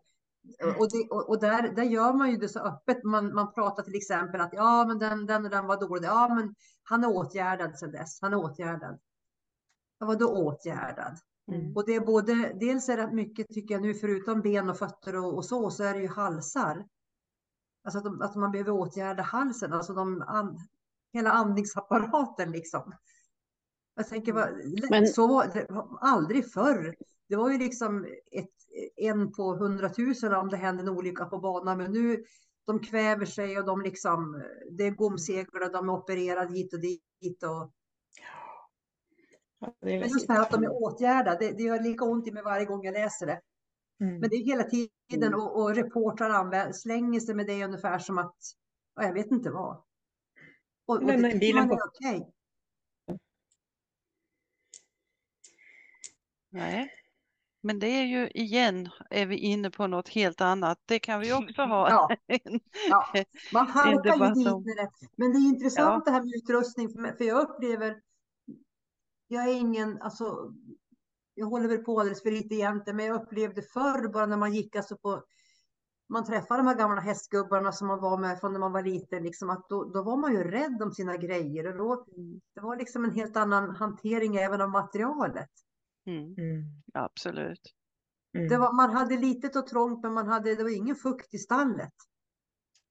och, 0.80 0.90
det, 0.90 1.08
och, 1.10 1.40
där, 1.40 1.76
där 1.76 1.84
gör 1.84 2.14
man 2.14 2.32
ju 2.32 2.38
det 2.38 2.50
så 2.50 2.60
öppet. 2.60 3.04
Man, 3.04 3.34
man 3.34 3.54
pratar 3.54 3.84
till 3.84 3.96
exempel 3.96 4.42
att 4.42 4.54
ja, 4.54 4.86
men 4.88 5.00
den, 5.00 5.26
den 5.26 5.46
och 5.46 5.52
den 5.52 5.68
var 5.68 5.80
dålig. 5.80 6.08
Ja, 6.08 6.36
men 6.36 6.56
han 6.84 7.04
är 7.04 7.10
åtgärdad 7.10 7.80
sedan 7.80 7.92
dess. 7.92 8.22
Han 8.22 8.34
är 8.34 8.38
åtgärdad. 8.38 9.00
Ja, 10.00 10.06
vadå 10.06 10.28
åtgärdad? 10.28 11.18
Mm. 11.52 11.76
Och 11.76 11.86
det 11.86 11.96
är 11.96 12.06
både, 12.06 12.34
dels 12.60 12.90
är 12.90 12.98
det 12.98 13.12
mycket 13.12 13.48
tycker 13.48 13.76
jag 13.76 13.82
nu, 13.82 13.94
förutom 13.94 14.42
ben 14.42 14.70
och 14.70 14.78
fötter 14.78 15.16
och, 15.16 15.36
och 15.36 15.46
så, 15.46 15.72
så 15.72 15.84
är 15.84 15.94
det 15.94 16.00
ju 16.00 16.08
halsar. 16.08 16.86
Alltså 17.84 17.98
att, 17.98 18.04
de, 18.04 18.22
att 18.22 18.36
man 18.36 18.52
behöver 18.52 18.72
åtgärda 18.72 19.24
halsen, 19.24 19.74
alltså 19.74 19.94
de, 19.94 20.22
an, 20.22 20.58
hela 21.14 21.32
andningsapparaten 21.32 22.52
liksom. 22.52 22.94
Jag 23.96 24.08
tänker, 24.08 24.34
vad, 24.34 24.50
Men... 24.90 25.08
så 25.08 25.28
var 25.28 25.48
det 25.54 25.68
aldrig 26.02 26.52
förr. 26.52 26.96
Det 27.30 27.36
var 27.36 27.52
ju 27.52 27.58
liksom 27.58 28.06
ett, 28.32 28.50
en 28.96 29.32
på 29.32 29.56
hundratusen 29.56 30.34
om 30.34 30.50
det 30.50 30.58
hände 30.58 30.84
en 30.84 30.90
olycka 30.90 31.26
på 31.26 31.38
banan, 31.38 31.78
men 31.78 31.92
nu 31.92 32.24
de 32.66 32.80
kväver 32.80 33.26
sig 33.26 33.60
och 33.60 33.66
de 33.66 33.82
liksom, 33.82 34.44
det 34.72 34.84
är 34.84 34.92
gomseglar 34.92 35.62
och 35.66 35.72
de 35.72 35.90
är 35.90 35.94
opererade 35.94 36.54
hit 36.54 36.74
och 36.74 36.80
dit. 36.80 37.44
Och, 37.44 37.74
det 39.82 39.94
är 39.94 40.00
just 40.00 40.28
det 40.28 40.34
här 40.34 40.42
att 40.42 40.52
de 40.52 40.64
är 40.64 40.84
åtgärdade, 40.84 41.38
det, 41.40 41.52
det 41.52 41.64
gör 41.64 41.80
lika 41.80 42.06
ont 42.06 42.28
i 42.28 42.32
mig 42.32 42.44
varje 42.44 42.66
gång 42.66 42.84
jag 42.84 42.94
läser 42.94 43.26
det. 43.26 43.42
Mm. 44.02 44.20
Men 44.20 44.30
det 44.30 44.36
är 44.36 44.46
hela 44.46 44.64
tiden 44.64 45.34
och, 45.34 45.62
och 45.62 45.76
reportrar 45.76 46.72
slänger 46.72 47.20
sig 47.20 47.36
med 47.36 47.48
det 47.48 47.66
ungefär 47.66 48.00
som 48.00 48.18
att, 48.18 48.38
jag 48.96 49.14
vet 49.14 49.32
inte 49.32 49.50
vad. 49.50 49.84
Och, 50.86 50.96
och 50.96 51.04
men, 51.04 51.22
det 51.22 51.40
bilen 51.40 51.70
på... 51.70 51.78
Nej, 56.52 56.92
men 57.62 57.80
det 57.80 57.88
är 57.88 58.06
ju 58.06 58.30
igen 58.30 58.90
är 59.10 59.26
vi 59.26 59.38
inne 59.38 59.70
på 59.70 59.88
något 59.88 60.10
helt 60.10 60.42
annat. 60.42 60.80
Det 60.86 61.00
kan 61.00 61.20
vi 61.20 61.34
också 61.34 61.62
ha. 61.62 61.90
Ja. 61.90 62.10
en, 62.28 62.60
ja. 62.90 63.06
Man 63.54 63.68
halkar 63.68 64.28
ju 64.28 64.34
dit 64.34 64.46
med 64.46 64.78
det. 64.78 64.90
Men 65.16 65.32
det 65.32 65.38
är 65.38 65.50
intressant 65.50 66.04
ja. 66.06 66.12
det 66.12 66.12
här 66.12 66.24
med 66.24 66.34
utrustning, 66.36 66.90
för 66.90 67.24
jag 67.24 67.42
upplever 67.50 67.96
jag 69.32 69.50
är 69.50 69.54
ingen, 69.54 70.02
alltså, 70.02 70.54
jag 71.36 71.48
håller 71.48 71.68
väl 71.68 71.84
på 71.84 72.00
alldeles 72.00 72.24
för 72.24 72.32
lite 72.32 72.56
egentligen, 72.56 72.98
men 72.98 73.06
jag 73.06 73.22
upplevde 73.22 73.62
förr 73.62 74.08
bara 74.08 74.26
när 74.26 74.38
man 74.38 74.54
gick 74.54 74.76
alltså 74.76 74.98
på, 74.98 75.24
man 76.10 76.26
träffade 76.26 76.60
de 76.60 76.68
här 76.68 76.78
gamla 76.78 77.02
hästgubbarna 77.02 77.72
som 77.72 77.88
man 77.88 78.02
var 78.02 78.18
med 78.18 78.40
från 78.40 78.54
när 78.54 78.60
man 78.60 78.72
var 78.72 78.84
liten, 78.84 79.24
liksom 79.24 79.50
att 79.50 79.70
då, 79.70 79.84
då 79.84 80.04
var 80.04 80.18
man 80.18 80.34
ju 80.34 80.44
rädd 80.44 80.82
om 80.84 80.92
sina 80.92 81.18
grejer 81.18 81.68
och 81.68 81.78
då, 81.78 81.94
mm. 81.94 82.42
det 82.56 82.62
var 82.62 82.78
liksom 82.78 83.06
en 83.06 83.12
helt 83.12 83.38
annan 83.38 83.76
hantering 83.76 84.36
även 84.36 84.62
av 84.62 84.70
materialet. 84.70 85.50
Mm. 86.10 86.36
Mm. 86.38 86.64
Absolut. 86.94 87.74
Det 88.32 88.58
var, 88.58 88.74
man 88.74 88.90
hade 88.90 89.18
litet 89.18 89.56
och 89.56 89.68
trångt, 89.68 90.04
men 90.04 90.14
man 90.14 90.28
hade, 90.28 90.56
det 90.56 90.64
var 90.64 90.78
ingen 90.78 90.96
fukt 90.96 91.34
i 91.34 91.38
stallet. 91.38 91.94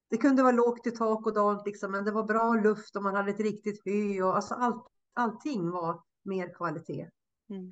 Det 0.09 0.17
kunde 0.17 0.43
vara 0.43 0.51
lågt 0.51 0.87
i 0.87 0.91
tak 0.91 1.25
och 1.25 1.33
dalt, 1.33 1.65
liksom, 1.65 1.91
men 1.91 2.05
det 2.05 2.11
var 2.11 2.23
bra 2.23 2.53
luft 2.53 2.95
och 2.95 3.03
man 3.03 3.15
hade 3.15 3.31
ett 3.31 3.39
riktigt 3.39 3.81
hö 3.85 4.23
och 4.23 4.35
alltså 4.35 4.53
allt, 4.53 4.87
allting 5.13 5.71
var 5.71 6.01
mer 6.23 6.53
kvalitet. 6.53 7.09
Mm. 7.49 7.71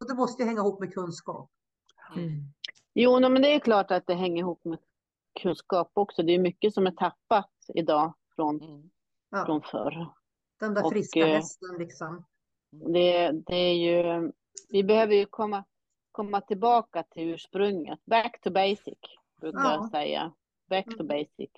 Och 0.00 0.08
det 0.08 0.14
måste 0.14 0.42
ju 0.42 0.48
hänga 0.48 0.60
ihop 0.60 0.80
med 0.80 0.94
kunskap. 0.94 1.50
Mm. 2.16 2.30
Jo, 2.94 3.20
men 3.20 3.42
det 3.42 3.54
är 3.54 3.60
klart 3.60 3.90
att 3.90 4.06
det 4.06 4.14
hänger 4.14 4.38
ihop 4.38 4.64
med 4.64 4.78
kunskap 5.42 5.90
också. 5.94 6.22
Det 6.22 6.32
är 6.32 6.38
mycket 6.38 6.74
som 6.74 6.86
är 6.86 6.90
tappat 6.90 7.50
idag 7.74 8.14
från, 8.36 8.62
mm. 8.62 8.90
ja. 9.30 9.44
från 9.46 9.62
förr. 9.62 10.14
Den 10.60 10.74
där 10.74 10.90
friska 10.90 11.20
och, 11.20 11.26
eh, 11.26 11.34
hästen 11.34 11.76
liksom. 11.78 12.24
Det, 12.70 13.32
det 13.32 13.56
är 13.56 13.74
ju, 13.74 14.32
vi 14.68 14.84
behöver 14.84 15.14
ju 15.14 15.26
komma, 15.26 15.64
komma 16.12 16.40
tillbaka 16.40 17.02
till 17.02 17.28
ursprunget. 17.28 17.98
Back 18.04 18.40
to 18.40 18.50
basic, 18.50 18.98
brukar 19.40 19.60
ja. 19.60 19.72
jag 19.72 19.90
säga. 19.90 20.32
Back 20.68 20.84
to 20.84 21.00
mm. 21.00 21.06
basic. 21.06 21.50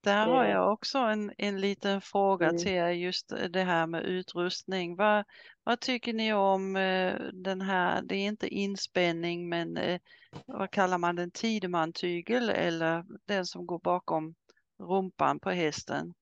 Där 0.00 0.26
har 0.26 0.44
jag 0.44 0.72
också 0.72 0.98
en, 0.98 1.32
en 1.38 1.60
liten 1.60 2.00
fråga 2.00 2.48
mm. 2.48 2.58
till 2.58 2.72
er, 2.72 2.88
just 2.88 3.32
det 3.50 3.62
här 3.62 3.86
med 3.86 4.02
utrustning. 4.02 4.96
Vad, 4.96 5.24
vad 5.64 5.80
tycker 5.80 6.12
ni 6.12 6.32
om 6.32 6.76
eh, 6.76 7.14
den 7.32 7.60
här, 7.60 8.02
det 8.02 8.16
är 8.16 8.26
inte 8.26 8.48
inspänning, 8.48 9.48
men 9.48 9.76
eh, 9.76 10.00
vad 10.46 10.70
kallar 10.70 10.98
man 10.98 11.16
den, 11.16 11.30
Tideman-tygel 11.30 12.50
eller 12.50 13.04
den 13.24 13.46
som 13.46 13.66
går 13.66 13.78
bakom 13.78 14.34
rumpan 14.78 15.40
på 15.40 15.50
hästen? 15.50 16.14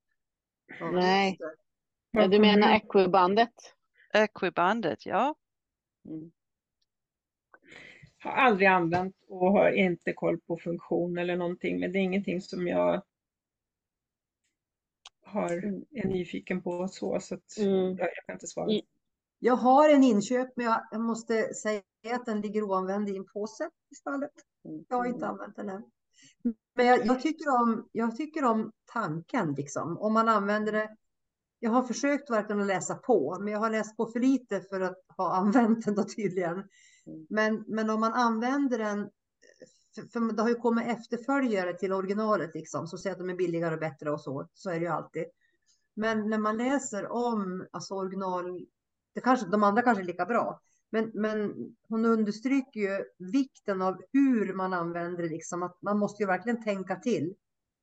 Nej, 0.92 1.38
ja, 2.10 2.28
du 2.28 2.38
menar 2.38 2.74
equibandet? 2.74 3.54
Equibandet, 4.14 5.06
ja. 5.06 5.34
Mm. 6.08 6.30
Har 8.18 8.30
aldrig 8.30 8.68
använt 8.68 9.16
och 9.28 9.52
har 9.52 9.70
inte 9.70 10.12
koll 10.12 10.40
på 10.40 10.58
funktion 10.58 11.18
eller 11.18 11.36
någonting, 11.36 11.80
men 11.80 11.92
det 11.92 11.98
är 11.98 12.02
ingenting 12.02 12.40
som 12.40 12.66
jag 12.66 13.02
har, 15.22 15.52
mm. 15.52 15.84
är 15.90 16.08
nyfiken 16.08 16.62
på 16.62 16.88
så, 16.88 17.20
så 17.20 17.34
att 17.34 17.58
mm. 17.58 17.96
jag, 17.96 18.08
kan 18.26 18.34
inte 18.34 18.46
svara. 18.46 18.80
Jag 19.38 19.56
har 19.56 19.88
en 19.88 20.04
inköp, 20.04 20.56
men 20.56 20.66
jag 20.90 21.00
måste 21.00 21.54
säga 21.54 21.82
att 22.12 22.26
den 22.26 22.40
ligger 22.40 22.62
oanvänd 22.62 23.08
i 23.08 23.16
en 23.16 23.26
påse 23.26 23.70
i 23.90 23.94
stallet. 23.94 24.32
Jag 24.88 24.96
har 24.96 25.06
inte 25.06 25.26
använt 25.26 25.56
den 25.56 25.68
än. 25.68 25.82
Men 26.74 26.86
jag, 26.86 27.06
jag, 27.06 27.22
tycker 27.22 27.48
om, 27.48 27.88
jag 27.92 28.16
tycker 28.16 28.44
om 28.44 28.72
tanken, 28.84 29.54
liksom. 29.54 29.98
Om 29.98 30.12
man 30.12 30.28
använder 30.28 30.72
det. 30.72 30.96
Jag 31.58 31.70
har 31.70 31.82
försökt 31.82 32.30
verkligen 32.30 32.60
att 32.60 32.66
läsa 32.66 32.94
på, 32.94 33.38
men 33.40 33.52
jag 33.52 33.60
har 33.60 33.70
läst 33.70 33.96
på 33.96 34.06
för 34.06 34.20
lite 34.20 34.60
för 34.60 34.80
att 34.80 34.98
ha 35.16 35.36
använt 35.36 35.84
den 35.84 35.94
då 35.94 36.04
tydligen. 36.04 36.64
Men, 37.28 37.64
men 37.66 37.90
om 37.90 38.00
man 38.00 38.12
använder 38.12 38.78
den, 38.78 39.10
för, 39.94 40.02
för 40.02 40.32
det 40.32 40.42
har 40.42 40.48
ju 40.48 40.54
kommit 40.54 40.86
efterföljare 40.86 41.74
till 41.74 41.92
originalet, 41.92 42.54
liksom, 42.54 42.86
så 42.86 42.98
säger 42.98 43.14
att 43.14 43.20
de 43.20 43.30
är 43.30 43.34
billigare 43.34 43.74
och 43.74 43.80
bättre 43.80 44.10
och 44.10 44.20
så, 44.20 44.48
så 44.54 44.70
är 44.70 44.74
det 44.74 44.84
ju 44.84 44.92
alltid. 44.92 45.24
Men 45.94 46.30
när 46.30 46.38
man 46.38 46.56
läser 46.56 47.12
om 47.12 47.66
alltså 47.70 47.94
original, 47.94 48.66
det 49.14 49.20
kanske, 49.20 49.46
de 49.46 49.62
andra 49.62 49.82
kanske 49.82 50.02
är 50.02 50.06
lika 50.06 50.26
bra, 50.26 50.60
men, 50.90 51.10
men 51.14 51.54
hon 51.88 52.04
understryker 52.04 52.80
ju 52.80 53.04
vikten 53.18 53.82
av 53.82 54.02
hur 54.12 54.54
man 54.54 54.72
använder 54.72 55.22
det, 55.22 55.28
liksom, 55.28 55.62
att 55.62 55.82
man 55.82 55.98
måste 55.98 56.22
ju 56.22 56.26
verkligen 56.26 56.62
tänka 56.62 56.96
till. 56.96 57.34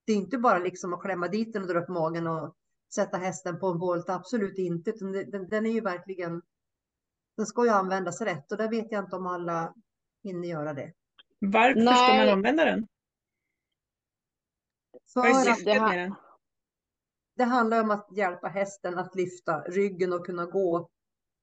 Det 0.06 0.14
är 0.14 0.18
inte 0.18 0.38
bara 0.38 0.60
liksom 0.60 0.94
att 0.94 1.02
klämma 1.02 1.28
dit 1.28 1.54
den 1.54 1.62
och 1.62 1.68
dra 1.68 1.80
upp 1.80 1.90
magen 1.90 2.28
och 2.28 2.56
sätta 2.96 3.18
hästen 3.18 3.60
på 3.60 3.68
en 3.68 3.80
volt, 3.80 4.10
absolut 4.10 4.58
inte, 4.58 4.90
utan 4.90 5.12
den, 5.12 5.50
den 5.50 5.66
är 5.66 5.70
ju 5.70 5.82
verkligen, 5.82 6.42
den 7.38 7.46
ska 7.46 7.64
ju 7.64 7.70
användas 7.70 8.22
rätt 8.22 8.52
och 8.52 8.58
där 8.58 8.70
vet 8.70 8.92
jag 8.92 9.04
inte 9.04 9.16
om 9.16 9.28
alla 9.28 9.74
hinner 10.24 10.48
göra 10.48 10.74
det. 10.74 10.94
Varför 11.40 11.82
Nej. 11.82 11.96
ska 11.96 12.18
man 12.18 12.30
använda 12.30 12.66
den? 12.66 12.88
För 15.14 15.22
Vad 15.22 15.30
är 15.30 15.34
syftet 15.34 15.82
med 15.82 16.00
den? 16.00 16.16
Det 17.36 17.44
handlar 17.44 17.84
om 17.84 17.92
att 17.92 18.08
hjälpa 18.12 18.48
hästen 18.48 19.00
att 19.00 19.16
lyfta 19.16 19.62
ryggen 19.62 20.14
och 20.14 20.26
kunna 20.26 20.46
gå 20.46 20.90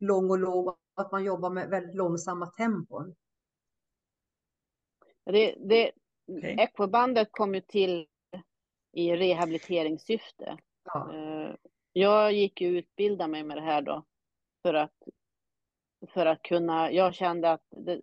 lång 0.01 0.31
och 0.31 0.39
låg 0.39 0.77
att 0.95 1.13
man 1.13 1.25
jobbar 1.25 1.51
med 1.51 1.69
väldigt 1.69 1.95
långsamma 1.95 2.47
tempon. 2.47 3.15
Det, 5.25 5.55
det, 5.69 5.93
okay. 6.27 6.57
Equobandet 6.59 7.29
kom 7.31 7.55
ju 7.55 7.61
till 7.61 8.07
i 8.93 9.17
rehabiliteringssyfte. 9.17 10.59
Ja. 10.85 11.15
Eh, 11.15 11.55
jag 11.93 12.33
gick 12.33 12.61
ju 12.61 12.79
utbilda 12.79 13.29
mig 13.29 13.45
med 13.45 13.57
det 13.57 13.63
här 13.63 13.83
då 13.83 14.05
för 14.63 14.75
att, 14.75 14.95
för 16.09 16.27
att 16.27 16.43
kunna, 16.43 16.93
jag 16.93 17.15
kände 17.15 17.53
att 17.53 17.65
det, 17.71 18.01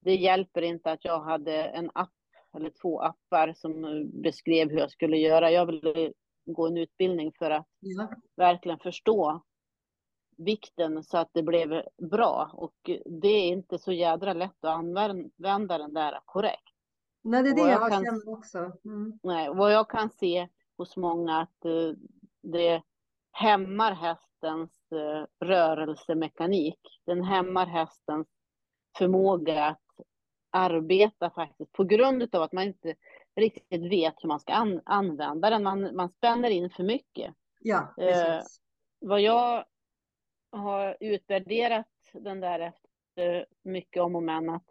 det 0.00 0.14
hjälper 0.14 0.62
inte 0.62 0.92
att 0.92 1.04
jag 1.04 1.20
hade 1.20 1.64
en 1.64 1.90
app 1.94 2.10
eller 2.56 2.70
två 2.70 3.00
appar 3.00 3.52
som 3.52 4.04
beskrev 4.22 4.70
hur 4.70 4.78
jag 4.78 4.90
skulle 4.90 5.16
göra. 5.16 5.50
Jag 5.50 5.66
ville 5.66 6.12
gå 6.44 6.66
en 6.66 6.76
utbildning 6.76 7.32
för 7.38 7.50
att 7.50 7.68
ja. 7.80 8.10
verkligen 8.36 8.78
förstå 8.78 9.42
vikten 10.36 11.02
så 11.04 11.18
att 11.18 11.30
det 11.32 11.42
blev 11.42 11.82
bra. 12.10 12.50
Och 12.54 12.90
det 13.04 13.28
är 13.28 13.48
inte 13.48 13.78
så 13.78 13.92
jädra 13.92 14.32
lätt 14.32 14.64
att 14.64 14.76
använda 14.76 15.78
den 15.78 15.94
där 15.94 16.20
korrekt. 16.24 16.72
Nej, 17.22 17.42
det 17.42 17.48
är 17.48 17.54
det 17.54 17.60
jag, 17.60 17.70
jag 17.70 17.90
kan, 17.90 18.04
känner 18.04 18.28
också. 18.28 18.58
Mm. 18.84 19.18
Nej, 19.22 19.48
vad 19.54 19.72
jag 19.72 19.90
kan 19.90 20.10
se 20.10 20.48
hos 20.78 20.96
många 20.96 21.40
att 21.40 21.64
uh, 21.66 21.92
det 22.42 22.82
hämmar 23.32 23.92
hästens 23.92 24.70
uh, 24.92 25.46
rörelsemekanik. 25.48 26.80
Den 27.06 27.24
hämmar 27.24 27.66
hästens 27.66 28.28
förmåga 28.98 29.64
att 29.64 29.82
arbeta 30.50 31.30
faktiskt 31.30 31.72
på 31.72 31.84
grund 31.84 32.34
av 32.34 32.42
att 32.42 32.52
man 32.52 32.64
inte 32.64 32.94
riktigt 33.36 33.92
vet 33.92 34.14
hur 34.16 34.28
man 34.28 34.40
ska 34.40 34.52
an 34.52 34.80
använda 34.84 35.50
den. 35.50 35.62
Man, 35.62 35.96
man 35.96 36.08
spänner 36.08 36.50
in 36.50 36.70
för 36.70 36.82
mycket. 36.82 37.34
Ja, 37.60 37.94
precis. 37.96 38.60
Uh, 39.02 39.08
vad 39.08 39.20
jag 39.20 39.64
har 40.52 40.96
utvärderat 41.00 41.86
den 42.12 42.40
där 42.40 42.60
efter 42.60 43.46
mycket 43.62 44.02
om 44.02 44.16
och 44.16 44.22
men. 44.22 44.50
Att 44.50 44.70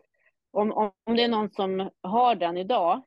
om, 0.51 0.71
om 1.05 1.15
det 1.15 1.23
är 1.23 1.29
någon 1.29 1.49
som 1.49 1.89
har 2.01 2.35
den 2.35 2.57
idag, 2.57 3.01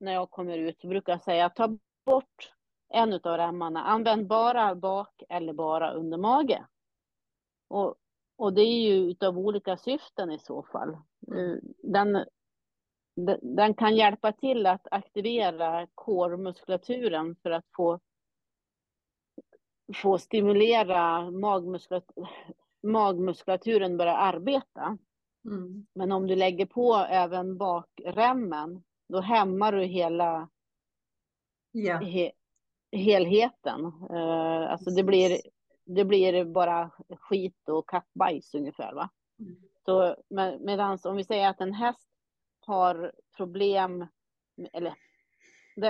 när 0.00 0.12
jag 0.12 0.30
kommer 0.30 0.58
ut, 0.58 0.80
så 0.80 0.88
brukar 0.88 1.12
jag 1.12 1.22
säga 1.22 1.50
ta 1.50 1.78
bort 2.04 2.52
en 2.88 3.12
av 3.12 3.36
remmarna. 3.36 3.84
Använd 3.84 4.26
bara 4.26 4.74
bak 4.74 5.22
eller 5.28 5.52
bara 5.52 5.92
under 5.92 6.18
mage. 6.18 6.66
Och, 7.68 7.94
och 8.36 8.52
det 8.52 8.62
är 8.62 8.80
ju 8.80 8.94
utav 8.94 9.38
olika 9.38 9.76
syften 9.76 10.30
i 10.30 10.38
så 10.38 10.62
fall. 10.62 10.96
Mm. 11.28 11.60
Den, 11.82 12.24
den 13.42 13.74
kan 13.74 13.96
hjälpa 13.96 14.32
till 14.32 14.66
att 14.66 14.86
aktivera 14.90 15.86
kårmuskulaturen 15.94 17.36
för 17.42 17.50
att 17.50 17.66
få 17.76 18.00
få 19.94 20.18
stimulera 20.18 21.30
magmuskulatur, 21.30 22.26
magmuskulaturen 22.82 23.96
börja 23.96 24.16
arbeta. 24.16 24.98
Mm. 25.44 25.86
Men 25.94 26.12
om 26.12 26.26
du 26.26 26.36
lägger 26.36 26.66
på 26.66 26.94
även 26.94 27.58
bakremmen, 27.58 28.82
då 29.08 29.20
hämmar 29.20 29.72
du 29.72 29.84
hela 29.84 30.48
yeah. 31.72 32.02
he, 32.02 32.32
helheten. 32.92 33.84
Uh, 34.10 34.72
alltså 34.72 34.90
det 34.90 35.02
blir, 35.02 35.40
det 35.84 36.04
blir 36.04 36.44
bara 36.44 36.90
skit 37.20 37.68
och 37.68 37.88
kattbajs 37.88 38.54
ungefär. 38.54 38.92
Va? 38.94 39.10
Mm. 39.38 39.56
Så, 39.84 40.16
med, 40.28 40.60
medans 40.60 41.04
om 41.04 41.16
vi 41.16 41.24
säger 41.24 41.48
att 41.48 41.60
en 41.60 41.74
häst 41.74 42.08
har 42.60 43.12
problem, 43.36 44.06
eller 44.72 44.94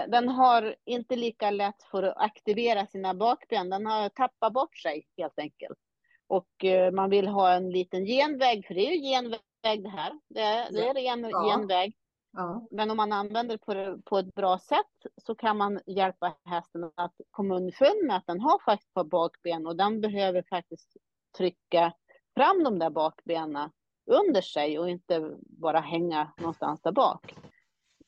den 0.09 0.29
har 0.29 0.77
inte 0.85 1.17
lika 1.17 1.51
lätt 1.51 1.83
för 1.91 2.03
att 2.03 2.17
aktivera 2.17 2.87
sina 2.87 3.15
bakben. 3.15 3.71
Den 3.71 3.87
har 3.87 4.09
tappat 4.09 4.53
bort 4.53 4.79
sig 4.79 5.07
helt 5.17 5.39
enkelt. 5.39 5.79
Och 6.27 6.65
eh, 6.65 6.93
man 6.93 7.11
vill 7.11 7.29
ha 7.29 7.53
en 7.53 7.71
liten 7.71 8.05
genväg, 8.05 8.67
för 8.67 8.75
det 8.75 8.87
är 8.87 8.93
ju 8.93 9.01
genväg 9.01 9.83
det 9.83 9.89
här. 9.89 10.21
Det 10.29 10.41
är, 10.41 10.73
det 10.73 10.89
är 10.89 10.95
ren 10.95 11.31
ja. 11.31 11.51
genväg. 11.51 11.97
Ja. 12.33 12.67
Men 12.71 12.91
om 12.91 12.97
man 12.97 13.13
använder 13.13 13.55
det 13.55 13.59
på, 13.59 14.03
på 14.05 14.19
ett 14.19 14.35
bra 14.35 14.59
sätt 14.59 15.13
så 15.27 15.35
kan 15.35 15.57
man 15.57 15.81
hjälpa 15.87 16.35
hästen 16.45 16.91
att 16.95 17.15
komma 17.31 17.57
underfund 17.57 18.07
med 18.07 18.17
att 18.17 18.27
den 18.27 18.41
har 18.41 18.59
faktiskt 18.65 18.95
på 18.95 19.05
bakben 19.05 19.67
och 19.67 19.77
den 19.77 20.01
behöver 20.01 20.45
faktiskt 20.51 20.97
trycka 21.37 21.93
fram 22.37 22.65
de 22.65 22.79
där 22.79 22.91
bakbenen 22.91 23.71
under 24.07 24.41
sig 24.41 24.79
och 24.79 24.91
inte 24.91 25.37
bara 25.41 25.81
hänga 25.81 26.33
någonstans 26.39 26.81
där 26.83 26.93
bak. 26.93 27.35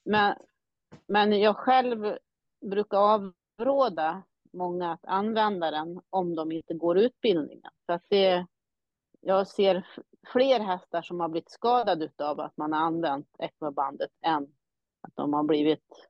Men 0.05 0.35
men 1.07 1.41
jag 1.41 1.57
själv 1.57 2.19
brukar 2.61 2.99
avråda 2.99 4.23
många 4.53 4.93
att 4.93 5.05
använda 5.05 5.71
den 5.71 6.01
om 6.11 6.35
de 6.35 6.53
inte 6.53 6.75
går 6.75 6.99
utbildningen. 6.99 7.71
Så 7.87 7.93
att 7.93 8.05
det, 8.09 8.47
jag 9.21 9.49
ser 9.49 9.87
fler 10.27 10.61
hästar 10.61 11.03
som 11.03 11.21
har 11.21 11.29
blivit 11.29 11.51
skadade 11.51 12.11
av 12.19 12.41
att 12.41 12.57
man 12.57 12.73
har 12.73 12.81
använt 12.81 13.29
ECMO-bandet 13.39 14.11
än 14.23 14.43
att 15.01 15.17
de 15.17 15.33
har 15.33 15.45
blivit 15.45 16.09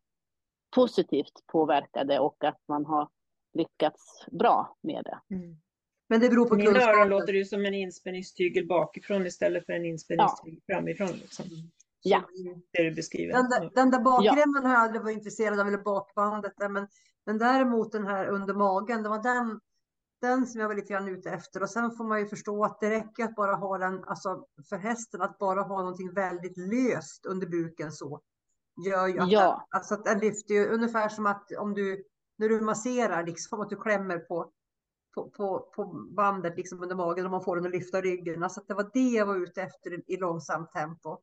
positivt 0.74 1.46
påverkade 1.46 2.18
och 2.18 2.44
att 2.44 2.60
man 2.68 2.84
har 2.86 3.08
lyckats 3.52 4.26
bra 4.30 4.76
med 4.82 5.04
det. 5.04 5.34
Mm. 5.34 5.56
Men 6.08 6.20
det 6.20 6.28
beror 6.28 6.44
på 6.44 6.54
kunskapen. 6.54 6.72
Mina 6.72 6.92
öron 6.92 7.08
låter 7.08 7.32
det 7.32 7.44
som 7.44 7.66
en 7.66 7.74
inspänningstygel 7.74 8.66
bakifrån 8.66 9.26
istället 9.26 9.66
för 9.66 9.72
en 9.72 9.84
inspänningstygel 9.84 10.60
ja. 10.66 10.74
framifrån. 10.74 11.08
Liksom. 11.08 11.44
Ja. 12.02 12.22
Det 12.70 12.82
du 12.82 12.90
beskriver. 12.90 13.32
Den 13.32 13.50
där, 13.50 13.70
den 13.74 13.90
där 13.90 14.00
bakremmen 14.00 14.62
ja. 14.62 14.68
har 14.68 14.74
jag 14.74 14.82
aldrig 14.82 15.02
varit 15.02 15.16
intresserad 15.16 15.60
av, 15.60 15.68
eller 15.68 15.78
bakbandet. 15.78 16.52
Där, 16.56 16.68
men, 16.68 16.88
men 17.26 17.38
däremot 17.38 17.92
den 17.92 18.06
här 18.06 18.26
under 18.26 18.54
magen, 18.54 19.02
det 19.02 19.08
var 19.08 19.22
den, 19.22 19.60
den 20.26 20.46
som 20.46 20.60
jag 20.60 20.68
var 20.68 20.74
lite 20.74 20.92
grann 20.92 21.08
ute 21.08 21.30
efter. 21.30 21.62
Och 21.62 21.70
sen 21.70 21.90
får 21.90 22.04
man 22.04 22.20
ju 22.20 22.26
förstå 22.26 22.64
att 22.64 22.80
det 22.80 22.90
räcker 22.90 23.24
att 23.24 23.34
bara 23.34 23.54
ha 23.54 23.78
den, 23.78 24.04
alltså 24.04 24.46
för 24.68 24.76
hästen, 24.76 25.22
att 25.22 25.38
bara 25.38 25.62
ha 25.62 25.78
någonting 25.78 26.14
väldigt 26.14 26.56
löst 26.56 27.26
under 27.26 27.46
buken 27.46 27.92
så. 27.92 28.20
Gör 28.86 29.06
ju 29.06 29.18
att, 29.18 29.30
ja. 29.30 29.40
den, 29.40 29.78
alltså 29.78 29.94
att 29.94 30.04
den 30.04 30.18
lyfter 30.18 30.54
ju 30.54 30.66
ungefär 30.66 31.08
som 31.08 31.26
att 31.26 31.52
om 31.58 31.74
du, 31.74 32.04
när 32.38 32.48
du 32.48 32.60
masserar, 32.60 33.26
liksom 33.26 33.60
att 33.60 33.70
du 33.70 33.76
klämmer 33.76 34.18
på 34.18 34.50
på, 35.14 35.30
på, 35.30 35.70
på 35.76 35.84
bandet 36.16 36.56
liksom 36.56 36.82
under 36.82 36.96
magen 36.96 37.24
och 37.24 37.30
man 37.30 37.44
får 37.44 37.56
den 37.56 37.66
att 37.66 37.72
lyfta 37.72 38.00
ryggen. 38.00 38.42
Alltså 38.42 38.60
att 38.60 38.68
det 38.68 38.74
var 38.74 38.90
det 38.92 39.08
jag 39.08 39.26
var 39.26 39.36
ute 39.36 39.62
efter 39.62 39.92
i, 39.92 40.02
i 40.06 40.16
långsamt 40.16 40.72
tempo. 40.72 41.18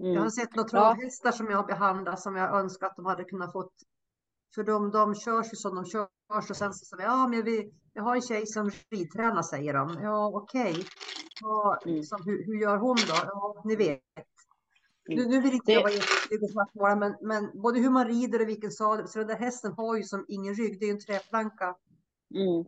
Mm. 0.00 0.12
Jag 0.12 0.22
har 0.22 0.30
sett 0.30 0.54
några 0.54 0.68
travhästar 0.68 1.28
ja. 1.28 1.32
som 1.32 1.46
jag 1.46 1.56
har 1.56 1.66
behandlat 1.66 2.20
som 2.20 2.36
jag 2.36 2.54
önskar 2.54 2.86
att 2.86 2.96
de 2.96 3.06
hade 3.06 3.24
kunnat 3.24 3.52
fått. 3.52 3.74
För 4.54 4.64
de, 4.64 4.90
de 4.90 5.14
körs 5.14 5.52
ju 5.52 5.56
som 5.56 5.74
de 5.74 5.84
körs 5.84 6.50
och 6.50 6.56
sen 6.56 6.74
så 6.74 6.84
säger 6.84 7.02
ja 7.02 7.28
men 7.28 7.44
vi, 7.44 7.74
jag 7.94 8.02
har 8.02 8.16
en 8.16 8.22
tjej 8.22 8.46
som 8.46 8.70
ridtränar 8.90 9.42
säger 9.42 9.74
de. 9.74 9.98
Ja 10.02 10.30
okej. 10.34 10.70
Okay. 10.70 10.84
Ja, 11.40 11.78
mm. 11.84 11.96
liksom, 11.96 12.22
hur, 12.24 12.46
hur 12.46 12.60
gör 12.60 12.76
hon 12.76 12.96
då? 12.96 13.14
Ja 13.26 13.62
ni 13.64 13.76
vet. 13.76 14.00
Nu, 15.08 15.14
mm. 15.14 15.30
nu 15.30 15.40
vill 15.40 15.54
inte 15.54 15.72
jag 15.72 15.82
vara 15.82 15.92
jättetydlig 15.92 16.42
och 16.42 16.50
svartmåla 16.50 16.96
men, 16.96 17.16
men 17.20 17.60
både 17.62 17.80
hur 17.80 17.90
man 17.90 18.08
rider 18.08 18.42
och 18.42 18.48
vilken 18.48 18.70
sadel. 18.70 19.08
Så 19.08 19.18
den 19.18 19.28
där 19.28 19.36
hästen 19.36 19.72
har 19.72 19.96
ju 19.96 20.02
som 20.02 20.24
ingen 20.28 20.54
rygg. 20.54 20.80
Det 20.80 20.84
är 20.84 20.86
ju 20.86 20.92
en 20.92 21.00
träplanka. 21.00 21.76
Mm. 22.34 22.64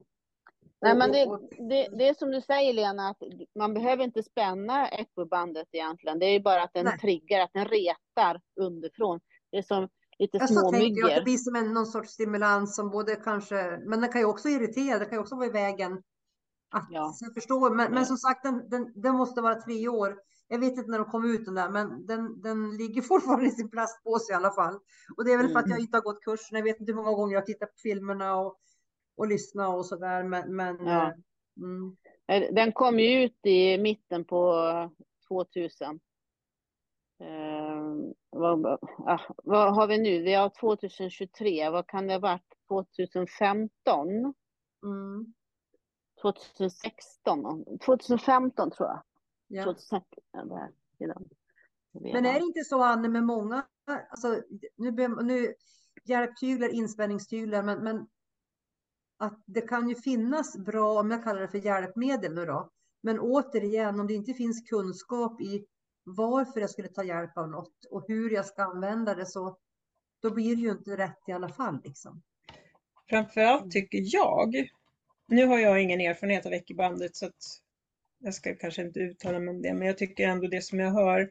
Nej, 0.80 0.96
men 0.96 1.12
det, 1.12 1.24
det, 1.68 1.88
det 1.98 2.08
är 2.08 2.14
som 2.14 2.30
du 2.30 2.40
säger 2.40 2.72
Lena, 2.72 3.08
att 3.08 3.22
man 3.58 3.74
behöver 3.74 4.04
inte 4.04 4.22
spänna 4.22 4.90
ekobandet 4.90 5.68
egentligen. 5.72 6.18
Det 6.18 6.26
är 6.26 6.32
ju 6.32 6.40
bara 6.40 6.62
att 6.62 6.74
den 6.74 6.84
Nej. 6.84 6.98
triggar, 6.98 7.40
att 7.40 7.52
den 7.52 7.64
retar 7.64 8.40
underifrån. 8.60 9.20
Det 9.50 9.58
är 9.58 9.62
som 9.62 9.88
lite 10.18 10.38
ja, 10.38 10.46
små 10.46 10.72
myggor. 10.72 11.14
det 11.14 11.22
blir 11.22 11.36
som 11.36 11.56
en, 11.56 11.74
någon 11.74 11.86
sorts 11.86 12.10
stimulans 12.10 12.76
som 12.76 12.90
både 12.90 13.16
kanske, 13.16 13.80
men 13.86 14.00
den 14.00 14.12
kan 14.12 14.20
ju 14.20 14.26
också 14.26 14.48
irritera, 14.48 14.98
det 14.98 15.04
kan 15.04 15.14
ju 15.14 15.20
också 15.20 15.36
vara 15.36 15.46
i 15.46 15.50
vägen. 15.50 15.92
Att, 16.70 16.86
ja. 16.90 17.14
jag 17.20 17.34
förstår, 17.34 17.70
men, 17.70 17.92
men 17.92 18.06
som 18.06 18.16
sagt 18.16 18.42
den, 18.42 18.68
den, 18.68 18.92
den 18.94 19.16
måste 19.16 19.40
vara 19.40 19.60
tre 19.60 19.88
år. 19.88 20.18
Jag 20.48 20.58
vet 20.58 20.72
inte 20.72 20.90
när 20.90 20.98
de 20.98 21.10
kom 21.10 21.24
ut 21.24 21.44
den 21.44 21.54
där, 21.54 21.70
men 21.70 22.06
den, 22.06 22.42
den 22.42 22.76
ligger 22.76 23.02
fortfarande 23.12 23.46
i 23.46 23.50
sin 23.50 23.70
plastpåse 23.70 24.32
i 24.32 24.36
alla 24.36 24.54
fall. 24.54 24.74
Och 25.16 25.24
det 25.24 25.32
är 25.32 25.36
väl 25.36 25.48
för 25.48 25.58
att 25.58 25.68
jag 25.68 25.78
mm. 25.78 25.80
inte 25.80 25.96
har 25.96 26.02
gått 26.02 26.24
kursen. 26.24 26.56
Jag 26.56 26.64
vet 26.64 26.80
inte 26.80 26.92
hur 26.92 26.96
många 26.96 27.16
gånger 27.16 27.34
jag 27.34 27.40
har 27.40 27.46
tittat 27.46 27.68
på 27.68 27.78
filmerna 27.82 28.36
och, 28.36 28.58
och 29.16 29.28
lyssnat 29.28 29.74
och 29.74 29.86
så 29.86 29.96
där. 29.96 30.24
Men, 30.24 30.56
men 30.56 30.86
ja. 30.86 31.06
Eh, 31.06 31.12
mm. 31.62 31.96
Eh, 32.28 32.54
den 32.54 32.72
kom 32.72 32.98
ju 33.00 33.24
ut 33.24 33.46
i 33.46 33.78
mitten 33.78 34.24
på 34.24 34.62
2000. 35.28 36.00
Eh, 37.20 38.14
vad, 38.30 38.66
ah, 39.06 39.20
vad, 39.44 39.74
har 39.74 39.86
vi 39.86 39.98
nu? 39.98 40.22
Vi 40.22 40.34
har 40.34 40.48
2023. 40.48 41.70
Vad 41.70 41.86
kan 41.86 42.06
det 42.06 42.12
ha 42.12 42.20
varit? 42.20 42.54
2015? 42.68 44.08
Mm. 44.84 45.34
2016? 46.22 47.64
2015 47.84 48.70
tror 48.70 48.88
jag. 48.88 49.02
Ja. 49.46 49.64
Men 51.92 52.26
är 52.26 52.32
det 52.32 52.46
inte 52.46 52.64
så, 52.64 52.82
Anne, 52.82 53.08
med 53.08 53.24
många, 53.24 53.66
alltså, 54.08 54.42
nu, 54.76 55.08
nu 55.22 55.54
hjälptyglar, 56.04 56.68
inspänningstyglar, 56.68 57.62
men, 57.62 57.84
men 57.84 58.06
att 59.18 59.42
det 59.46 59.60
kan 59.60 59.88
ju 59.88 59.94
finnas 59.94 60.58
bra, 60.58 61.00
om 61.00 61.10
jag 61.10 61.24
kallar 61.24 61.40
det 61.40 61.48
för 61.48 61.58
hjälpmedel 61.58 62.34
nu 62.34 62.44
då, 62.44 62.70
men 63.00 63.20
återigen, 63.20 64.00
om 64.00 64.06
det 64.06 64.14
inte 64.14 64.34
finns 64.34 64.68
kunskap 64.68 65.40
i 65.40 65.66
varför 66.06 66.60
jag 66.60 66.70
skulle 66.70 66.88
ta 66.88 67.04
hjälp 67.04 67.36
av 67.36 67.48
något 67.48 67.84
och 67.90 68.04
hur 68.08 68.30
jag 68.30 68.46
ska 68.46 68.62
använda 68.62 69.14
det 69.14 69.26
så 69.26 69.58
då 70.22 70.34
blir 70.34 70.56
det 70.56 70.62
ju 70.62 70.70
inte 70.70 70.96
rätt 70.96 71.18
i 71.26 71.32
alla 71.32 71.48
fall. 71.48 71.80
Liksom. 71.84 72.22
Framförallt 73.08 73.72
tycker 73.72 73.98
jag, 74.02 74.68
nu 75.28 75.46
har 75.46 75.58
jag 75.58 75.82
ingen 75.82 76.00
erfarenhet 76.00 76.46
av 76.46 76.50
veckobandet 76.50 77.16
så 77.16 77.26
att 77.26 77.60
jag 78.18 78.34
ska 78.34 78.54
kanske 78.54 78.82
inte 78.82 79.00
uttala 79.00 79.38
mig 79.38 79.54
om 79.54 79.62
det, 79.62 79.74
men 79.74 79.86
jag 79.86 79.98
tycker 79.98 80.28
ändå 80.28 80.46
det 80.46 80.62
som 80.62 80.80
jag 80.80 80.90
hör, 80.90 81.30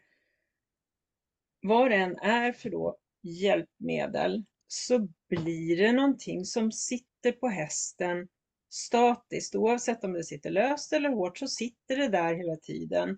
vad 1.61 1.91
det 1.91 1.95
än 1.95 2.17
är 2.17 2.51
för 2.51 2.69
då 2.69 2.97
hjälpmedel, 3.21 4.45
så 4.67 5.07
blir 5.29 5.77
det 5.77 5.91
någonting 5.91 6.45
som 6.45 6.71
sitter 6.71 7.31
på 7.31 7.47
hästen 7.47 8.27
statiskt, 8.69 9.55
oavsett 9.55 10.03
om 10.03 10.13
det 10.13 10.23
sitter 10.23 10.49
löst 10.49 10.93
eller 10.93 11.09
hårt, 11.09 11.37
så 11.37 11.47
sitter 11.47 11.97
det 11.97 12.07
där 12.07 12.35
hela 12.35 12.55
tiden. 12.55 13.17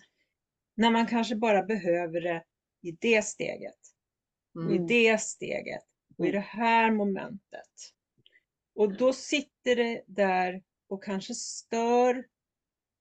När 0.78 0.92
man 0.92 1.08
kanske 1.08 1.36
bara 1.36 1.64
behöver 1.64 2.22
det 2.22 2.44
i 2.82 2.92
det 2.92 3.26
steget, 3.26 3.80
mm. 4.56 4.74
i 4.74 4.88
det 4.88 5.22
steget, 5.22 5.84
och 6.18 6.28
i 6.28 6.32
det 6.32 6.40
här 6.40 6.92
momentet. 6.92 7.94
Och 8.76 8.98
då 8.98 9.14
sitter 9.14 9.76
det 9.76 10.04
där 10.08 10.64
och 10.88 11.04
kanske 11.04 11.34
stör 11.34 12.26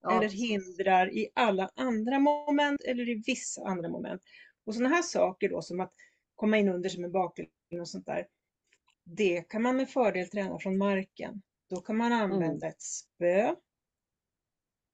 ja. 0.03 0.17
eller 0.17 0.29
hindrar 0.29 1.15
i 1.15 1.29
alla 1.35 1.71
andra 1.75 2.19
moment 2.19 2.81
eller 2.81 3.09
i 3.09 3.23
vissa 3.27 3.63
andra 3.65 3.89
moment. 3.89 4.23
Och 4.65 4.75
sådana 4.75 4.95
här 4.95 5.03
saker 5.03 5.49
då 5.49 5.63
som 5.63 5.81
att 5.81 5.93
komma 6.35 6.59
in 6.59 6.69
under 6.69 6.89
som 6.89 7.05
en 7.05 7.13
bakgrund 7.13 7.51
och 7.81 7.89
sånt 7.89 8.07
där. 8.07 8.27
Det 9.05 9.49
kan 9.49 9.63
man 9.63 9.77
med 9.77 9.91
fördel 9.91 10.29
träna 10.29 10.59
från 10.59 10.79
marken. 10.79 11.43
Då 11.71 11.81
kan 11.81 11.97
man 11.97 12.13
använda 12.13 12.67
mm. 12.67 12.69
ett 12.69 12.83
spö. 12.83 13.55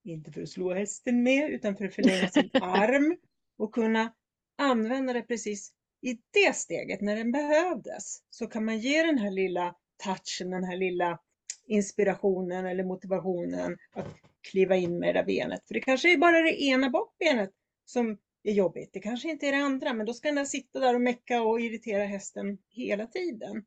Inte 0.03 0.31
för 0.31 0.41
att 0.41 0.49
slå 0.49 0.73
hästen 0.73 1.23
med 1.23 1.49
utan 1.49 1.75
för 1.75 1.85
att 1.85 1.95
förlänga 1.95 2.27
sin 2.27 2.49
arm 2.61 3.17
och 3.57 3.73
kunna 3.73 4.13
använda 4.57 5.13
det 5.13 5.21
precis 5.21 5.73
i 6.01 6.17
det 6.31 6.55
steget 6.55 7.01
när 7.01 7.15
den 7.15 7.31
behövdes. 7.31 8.17
Så 8.29 8.47
kan 8.47 8.65
man 8.65 8.79
ge 8.79 9.03
den 9.03 9.17
här 9.17 9.31
lilla 9.31 9.75
touchen, 10.03 10.51
den 10.51 10.63
här 10.63 10.77
lilla 10.77 11.19
inspirationen 11.65 12.65
eller 12.65 12.83
motivationen 12.83 13.77
att 13.93 14.07
kliva 14.51 14.75
in 14.75 14.99
med 14.99 15.15
det 15.15 15.19
där 15.19 15.25
benet. 15.25 15.67
För 15.67 15.73
det 15.73 15.81
kanske 15.81 16.13
är 16.13 16.17
bara 16.17 16.41
det 16.41 16.63
ena 16.63 16.89
bakbenet 16.89 17.51
som 17.85 18.17
är 18.43 18.53
jobbigt. 18.53 18.89
Det 18.93 18.99
kanske 18.99 19.29
inte 19.29 19.47
är 19.47 19.51
det 19.51 19.57
andra, 19.57 19.93
men 19.93 20.05
då 20.05 20.13
ska 20.13 20.31
den 20.31 20.47
sitta 20.47 20.79
där 20.79 20.93
och 20.95 21.01
mecka 21.01 21.41
och 21.41 21.61
irritera 21.61 22.05
hästen 22.05 22.57
hela 22.69 23.07
tiden. 23.07 23.65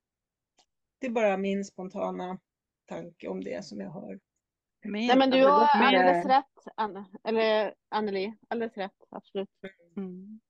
Det 0.98 1.06
är 1.06 1.10
bara 1.10 1.36
min 1.36 1.64
spontana 1.64 2.38
tanke 2.86 3.28
om 3.28 3.44
det 3.44 3.64
som 3.64 3.80
jag 3.80 3.90
hör. 3.90 4.20
Min, 4.86 5.06
Nej, 5.06 5.16
men 5.18 5.30
du 5.30 5.46
har 5.46 5.68
alldeles 5.74 6.26
rätt, 6.26 6.44
Anne, 6.74 7.04
eller 7.24 7.74
Anneli, 7.88 8.34
alldeles 8.48 8.76
rätt, 8.76 8.96
absolut. 9.10 9.48
Mm. 9.96 10.40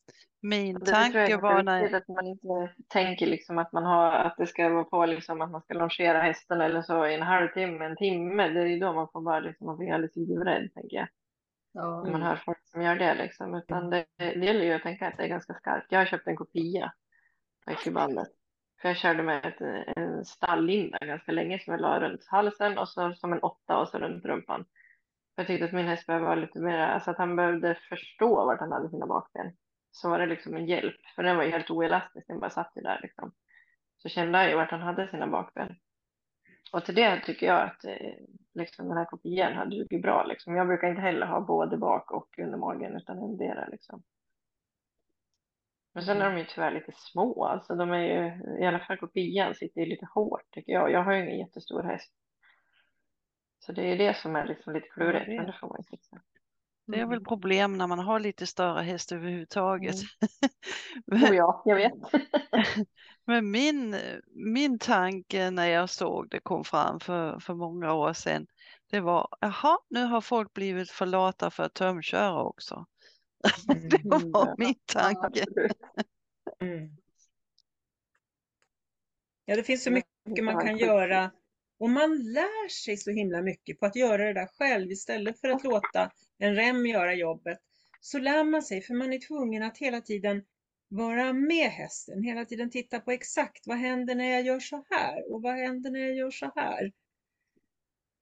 Min 0.40 0.80
tanke 0.80 1.36
var 1.36 1.62
när... 1.62 1.94
Att 1.94 2.08
man 2.08 2.26
inte 2.26 2.74
tänker 2.88 3.26
liksom 3.26 3.58
att 3.58 3.72
man 3.72 3.84
har, 3.84 4.12
att 4.12 4.36
det 4.36 4.46
ska 4.46 4.68
vara 4.68 4.84
på 4.84 5.06
liksom 5.06 5.40
att 5.40 5.50
man 5.50 5.62
ska 5.62 5.74
longera 5.74 6.22
hästen 6.22 6.60
eller 6.60 6.82
så 6.82 7.06
i 7.06 7.14
en 7.14 7.22
halvtimme, 7.22 7.84
en 7.84 7.96
timme. 7.96 8.48
Det 8.48 8.60
är 8.60 8.66
ju 8.66 8.78
då 8.78 8.92
man 8.92 9.08
får 9.12 9.20
bara 9.20 9.40
liksom, 9.40 9.66
man 9.66 9.76
blir 9.76 9.92
alldeles 9.92 10.16
livrädd, 10.16 10.74
tänker 10.74 10.96
jag. 10.96 11.08
Ja. 11.72 12.02
När 12.04 12.12
man 12.12 12.22
hör 12.22 12.36
folk 12.36 12.58
som 12.64 12.82
gör 12.82 12.96
det 12.96 13.14
liksom. 13.14 13.54
Utan 13.54 13.90
det, 13.90 14.06
det 14.16 14.44
gäller 14.44 14.64
ju 14.64 14.72
att 14.72 14.82
tänka 14.82 15.08
att 15.08 15.16
det 15.16 15.22
är 15.22 15.28
ganska 15.28 15.54
skarpt. 15.54 15.86
Jag 15.90 15.98
har 15.98 16.06
köpt 16.06 16.26
en 16.26 16.36
kopia 16.36 16.92
på 17.64 17.72
ekibandet. 17.72 18.28
För 18.81 18.89
jag 18.89 18.97
körde 18.97 19.23
med 19.23 19.47
ett, 19.47 19.61
en 19.97 20.24
stalllinda 20.24 20.98
ganska 20.98 21.32
länge 21.32 21.59
som 21.59 21.73
jag 21.73 21.81
la 21.81 22.01
runt 22.01 22.27
halsen 22.27 22.78
och 22.78 22.89
så 22.89 23.15
som 23.15 23.32
en 23.32 23.43
åtta 23.43 23.78
och 23.78 23.89
så 23.89 23.98
runt 23.98 24.24
rumpan. 24.24 24.65
Jag 25.36 25.47
tyckte 25.47 25.65
att 25.65 25.73
min 25.73 25.86
häst 25.86 26.07
behövde 26.07 26.27
vara 26.27 26.40
lite 26.40 26.61
mer, 26.61 26.78
alltså 26.78 27.11
att 27.11 27.19
han 27.19 27.36
behövde 27.36 27.74
förstå 27.89 28.47
vart 28.47 28.61
han 28.61 28.73
hade 28.73 28.90
sina 28.90 29.07
bakben 29.07 29.53
så 29.90 30.11
var 30.11 30.19
det 30.19 30.27
liksom 30.27 30.57
en 30.57 30.66
hjälp, 30.66 31.01
för 31.15 31.23
den 31.23 31.36
var 31.36 31.44
ju 31.44 31.51
helt 31.51 31.70
oelastisk, 31.70 32.27
den 32.27 32.40
bara 32.40 32.51
satt 32.51 32.73
ju 32.77 32.82
där 32.82 33.01
liksom. 33.03 33.32
Så 33.97 34.09
kände 34.09 34.39
jag 34.39 34.51
ju 34.51 34.57
vart 34.57 34.70
han 34.70 34.81
hade 34.81 35.09
sina 35.09 35.27
bakben. 35.27 35.77
Och 36.73 36.85
till 36.85 36.94
det 36.94 37.20
tycker 37.20 37.47
jag 37.47 37.62
att 37.62 37.85
eh, 37.85 38.15
liksom, 38.55 38.89
den 38.89 38.97
här 38.97 39.05
kopian 39.05 39.53
hade 39.53 39.77
dugit 39.77 40.03
bra. 40.03 40.24
Liksom. 40.24 40.57
Jag 40.57 40.66
brukar 40.66 40.89
inte 40.89 41.03
heller 41.03 41.27
ha 41.27 41.40
både 41.40 41.77
bak 41.77 42.11
och 42.11 42.39
under 42.39 42.59
magen 42.59 42.97
utan 42.97 43.19
endera. 43.19 43.69
Liksom. 43.69 44.03
Men 45.97 46.05
sen 46.05 46.23
är 46.23 46.31
de 46.31 46.39
ju 46.39 46.44
tyvärr 46.44 46.70
lite 46.70 46.93
små. 46.93 47.44
Alltså, 47.44 47.74
de 47.74 47.90
är 47.90 47.98
ju, 47.98 48.43
I 48.62 48.66
alla 48.66 48.78
fall 48.78 48.97
kopian 48.97 49.55
sitter 49.55 49.81
ju 49.81 49.86
lite 49.86 50.06
hårt 50.14 50.51
tycker 50.51 50.73
jag. 50.73 50.90
Jag 50.90 51.05
har 51.05 51.12
ju 51.12 51.23
ingen 51.23 51.39
jättestor 51.39 51.82
häst. 51.82 52.12
Så 53.59 53.73
det 53.73 53.82
är 53.82 53.98
det 53.98 54.16
som 54.16 54.36
är 54.36 54.47
liksom 54.47 54.74
lite 54.74 54.89
klurigt, 54.89 55.28
men 55.28 55.47
det 55.47 55.56
får 55.60 55.68
man 55.68 55.77
ju 55.78 55.97
fixa. 55.97 56.20
Det 56.86 57.01
är 57.01 57.06
väl 57.06 57.18
mm. 57.18 57.24
problem 57.24 57.78
när 57.78 57.86
man 57.86 57.98
har 57.98 58.20
lite 58.20 58.47
större 58.47 58.82
häst 58.82 59.12
överhuvudtaget. 59.12 59.94
Mm. 61.12 61.23
oh 61.24 61.36
ja, 61.36 61.62
jag 61.64 61.77
vet. 61.77 61.93
Men 63.24 63.51
min, 63.51 63.97
min 64.31 64.78
tanke 64.78 65.51
när 65.51 65.66
jag 65.66 65.90
såg 65.90 66.28
det 66.31 66.40
kom 66.40 66.64
fram 66.64 67.01
för, 67.01 67.40
för 67.40 67.55
många 67.55 67.93
år 67.93 68.12
sedan, 68.12 68.47
det 68.90 69.01
var, 69.01 69.28
jaha, 69.40 69.78
nu 69.90 70.05
har 70.05 70.20
folk 70.20 70.52
blivit 70.52 70.90
för 70.90 71.06
lata 71.06 71.51
för 71.51 71.62
att 71.62 71.74
tömköra 71.74 72.43
också. 72.43 72.86
Mm. 73.68 73.89
det 73.89 74.01
var 74.05 74.55
min 74.59 74.74
tanke. 74.86 75.44
Mm. 76.60 76.97
Ja, 79.44 79.56
det 79.56 79.62
finns 79.62 79.85
så 79.85 79.90
mycket 79.90 80.44
man 80.44 80.66
kan 80.66 80.78
göra 80.78 81.31
och 81.78 81.90
man 81.90 82.32
lär 82.32 82.68
sig 82.68 82.97
så 82.97 83.10
himla 83.10 83.43
mycket 83.43 83.81
på 83.81 83.86
att 83.86 83.97
göra 83.97 84.24
det 84.24 84.32
där 84.32 84.47
själv 84.47 84.90
istället 84.90 85.40
för 85.40 85.48
att 85.48 85.64
låta 85.64 86.10
en 86.39 86.55
rem 86.55 86.86
göra 86.86 87.14
jobbet. 87.14 87.59
Så 88.01 88.18
lär 88.18 88.44
man 88.44 88.62
sig, 88.62 88.82
för 88.82 88.94
man 88.94 89.12
är 89.12 89.18
tvungen 89.18 89.62
att 89.62 89.78
hela 89.78 90.01
tiden 90.01 90.44
vara 90.89 91.32
med 91.32 91.70
hästen, 91.70 92.23
hela 92.23 92.44
tiden 92.44 92.70
titta 92.70 93.01
på 93.01 93.10
exakt 93.10 93.66
vad 93.66 93.77
händer 93.77 94.14
när 94.14 94.31
jag 94.31 94.43
gör 94.43 94.60
så 94.60 94.85
här 94.90 95.32
och 95.32 95.43
vad 95.43 95.55
händer 95.55 95.90
när 95.90 96.01
jag 96.01 96.14
gör 96.14 96.31
så 96.31 96.52
här. 96.55 96.93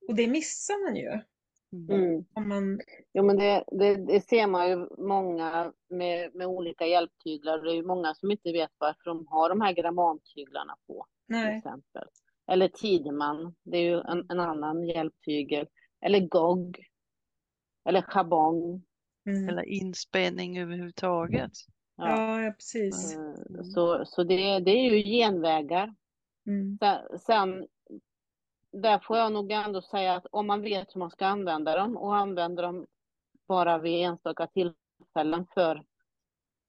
Och 0.09 0.15
det 0.15 0.27
missar 0.27 0.85
man 0.85 0.97
ju. 0.97 1.21
Mm. 1.75 2.25
Man... 2.49 2.81
Jo, 3.13 3.23
men 3.25 3.37
det, 3.37 3.65
det, 3.67 3.95
det, 3.97 4.21
ser 4.21 4.47
man 4.47 4.69
ju 4.69 4.89
många 4.99 5.73
med, 5.91 6.35
med 6.35 6.47
olika 6.47 6.87
hjälptyglar. 6.87 7.59
Det 7.59 7.71
är 7.71 7.75
ju 7.75 7.87
många 7.87 8.15
som 8.15 8.31
inte 8.31 8.53
vet 8.53 8.71
varför 8.79 9.05
de 9.05 9.27
har 9.29 9.49
de 9.49 9.61
här 9.61 9.73
grammantyglarna 9.73 10.77
på. 10.87 11.07
Nej. 11.27 11.47
Till 11.47 11.59
exempel. 11.59 12.05
Eller 12.47 12.69
Tideman, 12.69 13.55
det 13.63 13.77
är 13.77 13.83
ju 13.83 14.01
en, 14.01 14.27
en 14.31 14.41
annan 14.41 14.85
hjälptygel. 14.85 15.67
Eller 16.07 16.21
GOG. 16.21 16.79
Eller 17.89 18.03
Chabong. 18.03 18.83
Mm. 19.27 19.49
Eller 19.49 19.63
inspänning 19.63 20.59
överhuvudtaget. 20.59 21.53
Ja, 21.97 22.43
ja 22.43 22.53
precis. 22.53 23.17
Mm. 23.17 23.65
Så, 23.65 24.05
så 24.07 24.25
det, 24.25 24.59
det 24.59 24.71
är 24.71 24.91
ju 24.91 25.03
genvägar. 25.03 25.95
Mm. 26.47 26.79
Sen, 26.81 27.19
sen, 27.19 27.67
där 28.75 28.99
får 28.99 29.17
jag 29.17 29.33
nog 29.33 29.53
ändå 29.53 29.83
säga 29.83 30.15
att 30.15 30.27
om 30.31 30.47
man 30.47 30.63
vet 30.63 30.95
hur 30.95 30.99
man 30.99 31.11
ska 31.11 31.27
använda 31.27 31.77
dem 31.77 31.97
och 31.97 32.17
använder 32.17 32.63
dem 32.63 32.87
bara 33.49 33.79
vid 33.79 34.05
enstaka 34.05 34.47
tillfällen 34.47 35.47
för 35.55 35.85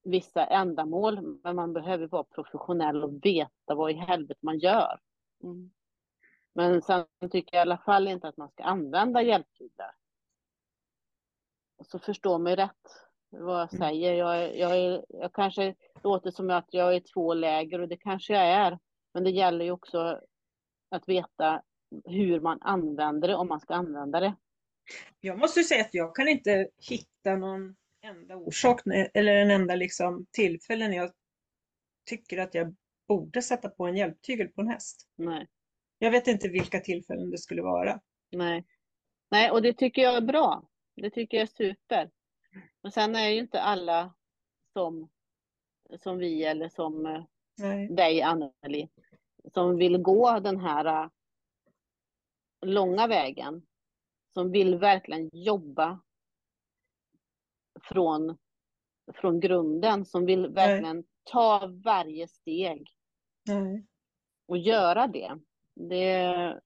vissa 0.03 0.45
ändamål, 0.45 1.39
men 1.43 1.55
man 1.55 1.73
behöver 1.73 2.07
vara 2.07 2.23
professionell 2.23 3.03
och 3.03 3.25
veta 3.25 3.75
vad 3.75 3.91
i 3.91 3.93
helvete 3.93 4.39
man 4.41 4.59
gör. 4.59 4.99
Mm. 5.43 5.71
Men 6.53 6.81
sen 6.81 7.05
tycker 7.31 7.57
jag 7.57 7.61
i 7.61 7.67
alla 7.67 7.77
fall 7.77 8.07
inte 8.07 8.27
att 8.27 8.37
man 8.37 8.49
ska 8.49 8.63
använda 8.63 9.21
hjälptyglar. 9.21 9.95
Så 11.85 11.99
förstå 11.99 12.37
mig 12.37 12.55
rätt 12.55 13.05
vad 13.29 13.61
jag 13.61 13.73
mm. 13.73 13.87
säger. 13.87 14.13
Jag, 14.13 14.57
jag, 14.57 14.77
är, 14.77 15.05
jag 15.09 15.33
kanske 15.33 15.75
låter 16.03 16.31
som 16.31 16.49
att 16.49 16.67
jag 16.69 16.93
är 16.93 16.97
i 16.97 17.01
två 17.01 17.33
läger 17.33 17.81
och 17.81 17.87
det 17.87 17.97
kanske 17.97 18.33
jag 18.33 18.45
är. 18.45 18.79
Men 19.13 19.23
det 19.23 19.31
gäller 19.31 19.65
ju 19.65 19.71
också 19.71 20.21
att 20.89 21.09
veta 21.09 21.61
hur 22.05 22.39
man 22.39 22.61
använder 22.61 23.27
det 23.27 23.35
om 23.35 23.47
man 23.47 23.59
ska 23.59 23.73
använda 23.73 24.19
det. 24.19 24.35
Jag 25.19 25.39
måste 25.39 25.63
säga 25.63 25.81
att 25.81 25.93
jag 25.93 26.15
kan 26.15 26.27
inte 26.27 26.69
hitta 26.89 27.35
någon 27.35 27.75
enda 28.01 28.35
orsak 28.35 28.81
eller 29.13 29.35
en 29.35 29.51
enda 29.51 29.75
liksom 29.75 30.25
tillfälle 30.31 30.87
när 30.87 30.97
jag 30.97 31.11
tycker 32.05 32.37
att 32.37 32.53
jag 32.53 32.75
borde 33.07 33.41
sätta 33.41 33.69
på 33.69 33.85
en 33.85 33.97
hjälptygel 33.97 34.47
på 34.47 34.61
en 34.61 34.67
häst. 34.67 35.07
Nej. 35.15 35.47
Jag 35.99 36.11
vet 36.11 36.27
inte 36.27 36.49
vilka 36.49 36.79
tillfällen 36.79 37.31
det 37.31 37.37
skulle 37.37 37.61
vara. 37.61 37.99
Nej. 38.31 38.65
Nej, 39.31 39.51
och 39.51 39.61
det 39.61 39.73
tycker 39.73 40.01
jag 40.01 40.15
är 40.15 40.21
bra. 40.21 40.69
Det 40.95 41.09
tycker 41.09 41.37
jag 41.37 41.43
är 41.43 41.55
super. 41.55 42.11
Men 42.81 42.91
sen 42.91 43.15
är 43.15 43.29
ju 43.29 43.39
inte 43.39 43.61
alla 43.61 44.13
som, 44.73 45.09
som 45.99 46.17
vi 46.17 46.43
eller 46.43 46.69
som 46.69 47.05
eh, 47.05 47.23
Nej. 47.57 47.87
dig, 47.87 48.21
Anneli, 48.21 48.89
som 49.53 49.77
vill 49.77 49.97
gå 49.97 50.39
den 50.39 50.59
här 50.59 50.85
äh, 50.85 51.09
långa 52.61 53.07
vägen. 53.07 53.65
Som 54.33 54.51
vill 54.51 54.77
verkligen 54.77 55.29
jobba 55.33 56.01
från, 57.81 58.37
från 59.13 59.39
grunden, 59.39 60.05
som 60.05 60.25
vill 60.25 60.47
verkligen 60.47 60.95
Nej. 60.95 61.05
ta 61.23 61.71
varje 61.83 62.27
steg. 62.27 62.89
Nej. 63.47 63.85
Och 64.47 64.57
göra 64.57 65.07
det. 65.07 65.39
det 65.73 66.61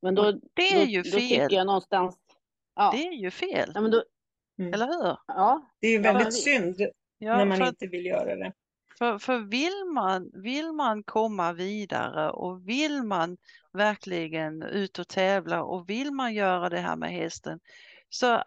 men 0.00 0.14
då, 0.14 0.32
det 0.54 0.72
är 0.72 0.86
ju 0.86 1.02
då, 1.02 1.10
fel. 1.10 1.20
Då 1.20 1.28
tycker 1.28 1.56
jag 1.56 1.66
någonstans... 1.66 2.18
Ja. 2.74 2.90
Det 2.94 3.06
är 3.06 3.12
ju 3.12 3.30
fel. 3.30 3.72
Ja, 3.74 3.80
men 3.80 3.90
då, 3.90 4.04
mm. 4.58 4.74
Eller 4.74 4.86
hur? 4.86 5.16
Ja. 5.26 5.70
Det 5.80 5.86
är 5.86 5.90
ju 5.90 5.98
väldigt 6.02 6.24
ja, 6.24 6.30
synd 6.30 6.76
ja, 7.18 7.36
när 7.36 7.44
man 7.44 7.68
inte 7.68 7.86
vill 7.86 8.06
göra 8.06 8.36
det. 8.36 8.52
För, 8.98 9.18
för 9.18 9.38
vill, 9.38 9.84
man, 9.94 10.30
vill 10.34 10.72
man 10.72 11.02
komma 11.02 11.52
vidare 11.52 12.30
och 12.30 12.68
vill 12.68 13.02
man 13.02 13.36
verkligen 13.72 14.62
ut 14.62 14.98
och 14.98 15.08
tävla 15.08 15.62
och 15.62 15.88
vill 15.88 16.12
man 16.12 16.34
göra 16.34 16.68
det 16.68 16.78
här 16.78 16.96
med 16.96 17.10
hästen 17.10 17.60
så 18.08 18.42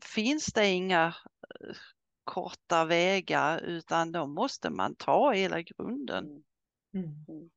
finns 0.00 0.46
det 0.46 0.68
inga 0.68 1.06
uh, 1.06 1.76
korta 2.24 2.84
vägar 2.84 3.60
utan 3.60 4.12
då 4.12 4.26
måste 4.26 4.70
man 4.70 4.94
ta 4.94 5.32
hela 5.32 5.62
grunden. 5.62 6.24
Mm. 6.94 7.24
Mm. 7.28 7.50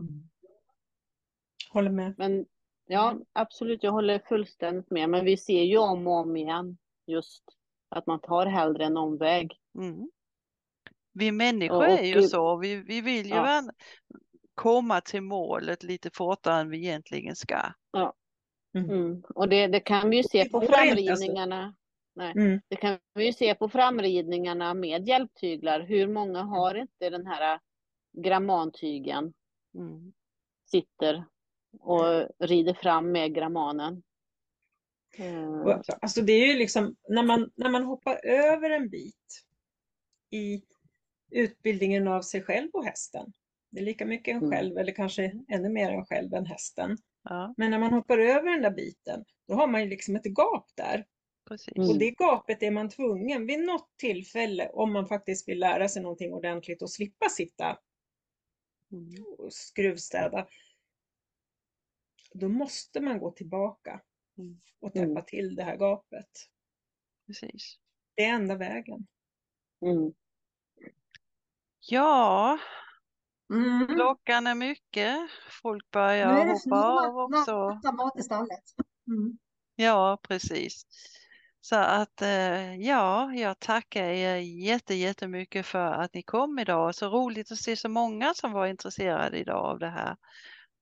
mm. 0.00 0.30
Håller 1.70 1.90
med. 1.90 2.14
Men, 2.18 2.46
ja, 2.86 3.18
absolut, 3.32 3.82
jag 3.82 3.92
håller 3.92 4.18
fullständigt 4.18 4.90
med. 4.90 5.10
Men 5.10 5.24
vi 5.24 5.36
ser 5.36 5.62
ju 5.62 5.78
om 5.78 6.06
och 6.06 6.12
om 6.12 6.36
igen 6.36 6.78
just 7.06 7.44
att 7.88 8.06
man 8.06 8.20
tar 8.20 8.46
hellre 8.46 8.84
en 8.84 8.96
omväg. 8.96 9.60
Mm. 9.78 10.10
Vi 11.12 11.32
människor 11.32 11.76
och, 11.76 11.88
är 11.88 12.02
ju 12.02 12.22
så, 12.22 12.56
vi, 12.56 12.76
vi 12.76 13.00
vill 13.00 13.26
ju 13.26 13.34
ja. 13.34 13.62
Komma 14.54 15.00
till 15.00 15.22
målet 15.22 15.82
lite 15.82 16.10
fortare 16.10 16.60
än 16.60 16.70
vi 16.70 16.78
egentligen 16.78 17.36
ska. 17.36 17.60
Ja. 17.90 18.14
Mm. 18.74 18.90
Mm. 18.90 19.22
Och 19.34 19.48
det, 19.48 19.66
det, 19.66 19.80
kan 19.80 20.10
vi 20.10 20.16
ju 20.16 20.22
se 20.22 20.48
på 20.48 20.60
framridningarna. 20.60 21.74
Nej, 22.14 22.32
mm. 22.36 22.60
Det 22.68 22.76
kan 22.76 22.98
vi 23.14 23.26
ju 23.26 23.32
se 23.32 23.54
på 23.54 23.68
framridningarna 23.68 24.74
med 24.74 25.08
hjälptyglar. 25.08 25.80
Hur 25.80 26.08
många 26.08 26.42
har 26.42 26.74
inte 26.74 27.10
den 27.10 27.26
här 27.26 27.60
grammantygen? 28.12 29.34
Mm. 29.74 30.12
Sitter 30.70 31.24
och 31.80 32.28
rider 32.38 32.74
fram 32.74 33.12
med 33.12 33.34
grammanen. 33.34 34.02
Mm. 35.18 35.80
Alltså 36.00 36.22
det 36.22 36.32
är 36.32 36.46
ju 36.46 36.58
liksom 36.58 36.96
när 37.08 37.22
man, 37.22 37.50
när 37.54 37.70
man 37.70 37.84
hoppar 37.84 38.26
över 38.26 38.70
en 38.70 38.88
bit 38.88 39.44
i 40.30 40.62
utbildningen 41.30 42.08
av 42.08 42.22
sig 42.22 42.42
själv 42.42 42.70
och 42.72 42.84
hästen. 42.84 43.32
Det 43.74 43.80
är 43.80 43.84
lika 43.84 44.06
mycket 44.06 44.32
en 44.32 44.38
mm. 44.38 44.50
själv 44.50 44.78
eller 44.78 44.92
kanske 44.92 45.32
ännu 45.48 45.68
mer 45.68 45.90
en 45.90 46.04
själv 46.04 46.34
än 46.34 46.46
hästen. 46.46 46.98
Ja. 47.22 47.54
Men 47.56 47.70
när 47.70 47.78
man 47.78 47.92
hoppar 47.92 48.18
över 48.18 48.50
den 48.50 48.62
där 48.62 48.70
biten, 48.70 49.24
då 49.48 49.54
har 49.54 49.66
man 49.66 49.82
ju 49.82 49.88
liksom 49.88 50.16
ett 50.16 50.26
gap 50.26 50.66
där. 50.74 51.06
Precis. 51.48 51.72
Och 51.76 51.98
det 51.98 52.10
gapet 52.10 52.62
är 52.62 52.70
man 52.70 52.88
tvungen 52.88 53.46
vid 53.46 53.60
något 53.60 53.96
tillfälle 53.96 54.68
om 54.68 54.92
man 54.92 55.06
faktiskt 55.06 55.48
vill 55.48 55.58
lära 55.58 55.88
sig 55.88 56.02
någonting 56.02 56.32
ordentligt 56.32 56.82
och 56.82 56.90
slippa 56.90 57.28
sitta 57.28 57.78
mm. 58.92 59.24
och 59.38 59.52
skruvstäda. 59.52 60.48
Då 62.34 62.48
måste 62.48 63.00
man 63.00 63.18
gå 63.18 63.30
tillbaka 63.30 64.00
mm. 64.38 64.58
och 64.80 64.92
täppa 64.92 65.04
mm. 65.04 65.24
till 65.26 65.54
det 65.54 65.62
här 65.62 65.76
gapet. 65.76 66.30
Precis. 67.26 67.78
Det 68.14 68.24
är 68.24 68.34
enda 68.34 68.56
vägen. 68.56 69.06
Mm. 69.80 70.12
Ja, 71.80 72.58
mm. 73.50 73.86
klockan 73.86 74.46
är 74.46 74.54
mycket. 74.54 75.16
Folk 75.62 75.90
börjar 75.90 76.46
hoppa 76.46 77.08
av 77.08 77.18
också. 77.18 77.80
mat 77.92 78.18
i 78.18 78.22
stallet. 78.22 78.64
Mm. 79.08 79.38
Ja, 79.76 80.18
precis. 80.22 80.86
Så 81.60 81.76
att 81.76 82.22
eh, 82.22 82.74
ja, 82.74 83.34
jag 83.34 83.58
tackar 83.58 84.04
er 84.04 84.36
jätte, 84.36 84.94
jättemycket 84.94 85.66
för 85.66 85.92
att 85.92 86.14
ni 86.14 86.22
kom 86.22 86.58
idag. 86.58 86.94
Så 86.94 87.08
roligt 87.08 87.52
att 87.52 87.58
se 87.58 87.76
så 87.76 87.88
många 87.88 88.34
som 88.34 88.52
var 88.52 88.66
intresserade 88.66 89.38
idag 89.38 89.64
av 89.64 89.78
det 89.78 89.90
här. 89.90 90.16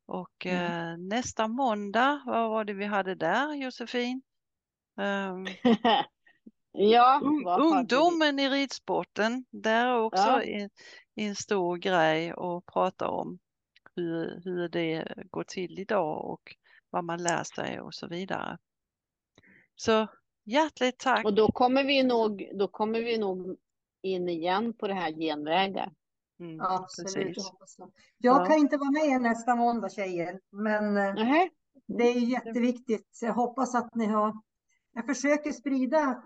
Och 0.06 0.46
mm. 0.46 0.92
eh, 0.92 0.98
nästa 0.98 1.48
måndag, 1.48 2.22
vad 2.26 2.50
var 2.50 2.64
det 2.64 2.72
vi 2.72 2.84
hade 2.84 3.14
där 3.14 3.54
Josefin? 3.54 4.22
Um, 4.96 5.46
ja, 6.72 7.20
ungdomen 7.58 8.38
i 8.38 8.48
ridsporten, 8.48 9.44
där 9.50 9.86
är 9.86 9.98
också 9.98 10.22
ja. 10.22 10.42
en, 10.42 10.70
en 11.14 11.36
stor 11.36 11.76
grej 11.76 12.30
att 12.30 12.66
prata 12.66 13.08
om 13.08 13.38
hur, 13.96 14.40
hur 14.44 14.68
det 14.68 15.14
går 15.30 15.44
till 15.44 15.78
idag 15.78 16.24
och 16.24 16.56
vad 16.90 17.04
man 17.04 17.22
lär 17.22 17.44
sig 17.44 17.80
och 17.80 17.94
så 17.94 18.08
vidare. 18.08 18.58
Så 19.74 20.06
hjärtligt 20.44 20.98
tack. 20.98 21.24
Och 21.24 21.34
då 21.34 21.52
kommer 21.52 21.84
vi 21.84 22.02
nog, 22.02 22.50
då 22.54 22.68
kommer 22.68 23.00
vi 23.00 23.18
nog 23.18 23.56
in 24.02 24.28
igen 24.28 24.74
på 24.74 24.88
det 24.88 24.94
här 24.94 25.12
genvägar. 25.12 25.92
Mm, 26.40 26.60
Absolut, 26.60 27.36
det. 27.36 27.84
Jag 28.18 28.40
ja. 28.40 28.46
kan 28.46 28.58
inte 28.58 28.76
vara 28.76 28.90
med 28.90 29.22
nästa 29.22 29.54
måndag 29.54 29.88
tjejer, 29.88 30.40
men 30.50 30.96
uh 30.96 31.46
det 31.86 32.04
är 32.04 32.20
jätteviktigt. 32.20 33.18
Jag 33.22 33.32
hoppas 33.32 33.74
att 33.74 33.94
ni 33.94 34.06
har... 34.06 34.42
Jag 34.92 35.06
försöker 35.06 35.52
sprida 35.52 36.22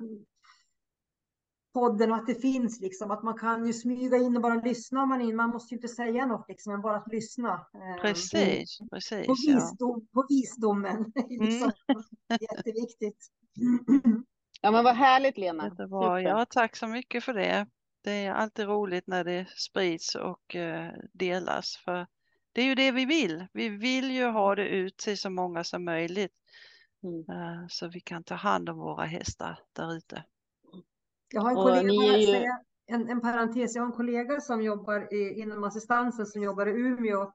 podden 1.77 2.11
och 2.11 2.17
att 2.17 2.27
det 2.27 2.35
finns 2.35 2.81
liksom 2.81 3.11
att 3.11 3.23
man 3.23 3.39
kan 3.39 3.67
ju 3.67 3.73
smyga 3.73 4.17
in 4.17 4.37
och 4.37 4.43
bara 4.43 4.55
lyssna 4.55 5.07
man 5.07 5.21
in. 5.21 5.37
Man 5.37 5.51
måste 5.51 5.75
ju 5.75 5.79
inte 5.79 5.89
säga 5.89 6.27
något 6.27 6.49
liksom, 6.49 6.73
men 6.73 6.83
bara 6.83 6.97
att 6.97 7.13
lyssna. 7.13 7.67
Eh, 7.75 8.03
precis, 8.03 8.79
på, 8.79 8.89
precis. 8.89 9.27
På, 9.27 9.35
visdom, 9.35 10.07
ja. 10.13 10.21
på 10.23 10.27
visdomen. 10.29 11.13
liksom. 11.29 11.73
Mm. 11.89 12.39
Jätteviktigt. 12.41 13.27
Ja 14.61 14.71
men 14.71 14.85
vad 14.85 14.97
härligt 14.97 15.39
Lena. 15.39 15.77
Ja 16.25 16.47
tack 16.51 16.77
så 16.77 16.87
mycket 16.87 17.25
för 17.25 17.33
det. 17.33 17.67
Det 18.05 18.11
är 18.11 18.33
alltid 18.33 18.67
roligt 18.67 19.07
när 19.07 19.25
det 19.25 19.47
sprids 19.57 20.15
och 20.15 20.55
uh, 20.55 20.91
delas. 21.13 21.77
För 21.85 22.07
det 22.53 22.61
är 22.61 22.65
ju 22.65 22.75
det 22.75 22.93
vi 22.93 23.05
vill. 23.05 23.47
Vi 23.53 23.69
vill 23.69 24.11
ju 24.11 24.25
ha 24.25 24.55
det 24.55 24.69
ut 24.69 24.97
till 24.97 25.19
så 25.19 25.31
många 25.31 25.65
som 25.65 25.85
möjligt. 25.85 26.33
Mm. 27.03 27.19
Uh, 27.19 27.67
så 27.69 27.89
vi 27.89 28.01
kan 28.01 28.25
ta 28.25 28.35
hand 28.35 28.69
om 28.69 28.79
våra 28.79 29.05
hästar 29.05 29.59
där 29.73 29.97
ute. 29.97 30.25
Jag 31.29 31.41
har 31.41 31.51
en 31.51 31.57
kollega, 31.57 32.17
ju... 32.17 32.47
en, 32.87 33.09
en 33.09 33.21
parentes, 33.21 33.75
jag 33.75 33.83
har 33.83 33.87
en 33.87 33.97
kollega 33.97 34.41
som 34.41 34.63
jobbar 34.63 35.15
i, 35.15 35.41
inom 35.41 35.65
assistansen 35.65 36.27
som 36.27 36.43
jobbar 36.43 36.67
i 36.67 36.71
Umeå 36.71 37.33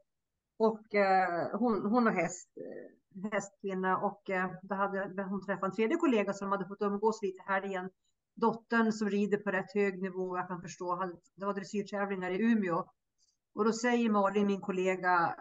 och 0.58 0.96
eh, 0.96 1.60
hon, 1.60 1.86
hon 1.86 2.06
har 2.06 2.14
häst, 2.14 2.50
eh, 2.58 3.32
hästkvinna 3.32 3.98
och 3.98 4.30
eh, 4.30 4.52
då 4.62 4.76
hade 4.76 5.24
hon 5.24 5.46
träffat 5.46 5.64
en 5.64 5.76
tredje 5.76 5.98
kollega 5.98 6.34
som 6.34 6.52
hade 6.52 6.68
fått 6.68 6.82
umgås 6.82 7.22
lite 7.22 7.44
här 7.46 7.66
igen. 7.66 7.90
Dottern 8.36 8.92
som 8.92 9.10
rider 9.10 9.38
på 9.38 9.52
rätt 9.52 9.74
hög 9.74 10.02
nivå, 10.02 10.38
jag 10.38 10.48
kan 10.48 10.62
förstå, 10.62 10.96
hade, 10.96 11.16
det 11.36 11.46
var 11.46 11.54
dressyrtävlingar 11.54 12.32
i 12.32 12.42
Umeå. 12.42 12.86
Och 13.54 13.66
då 13.66 13.74
säger 13.74 14.10
Malin, 14.10 14.48
min 14.48 14.62
kollega, 14.62 15.36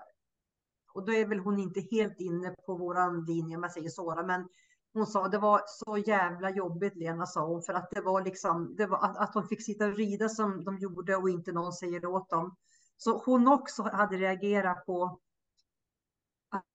och 0.94 1.06
då 1.06 1.12
är 1.12 1.26
väl 1.26 1.38
hon 1.38 1.58
inte 1.58 1.80
helt 1.80 2.20
inne 2.20 2.54
på 2.66 2.74
våran 2.74 3.24
linje 3.24 3.56
om 3.56 3.62
jag 3.62 3.72
säger 3.72 3.88
så, 3.88 4.22
men 4.26 4.48
hon 4.92 5.06
sa 5.06 5.28
det 5.28 5.38
var 5.38 5.62
så 5.66 5.98
jävla 5.98 6.50
jobbigt 6.50 6.96
Lena 6.96 7.26
sa 7.26 7.46
hon 7.46 7.62
för 7.62 7.74
att 7.74 7.90
det 7.90 8.00
var 8.00 8.24
liksom 8.24 8.74
det 8.76 8.86
var 8.86 8.98
att, 8.98 9.16
att 9.16 9.32
de 9.32 9.48
fick 9.48 9.64
sitta 9.64 9.86
och 9.86 9.96
rida 9.96 10.28
som 10.28 10.64
de 10.64 10.78
gjorde 10.78 11.16
och 11.16 11.30
inte 11.30 11.52
någon 11.52 11.72
säger 11.72 12.06
åt 12.06 12.30
dem. 12.30 12.56
Så 12.96 13.22
hon 13.24 13.48
också 13.48 13.82
hade 13.82 14.16
reagerat 14.16 14.86
på 14.86 15.20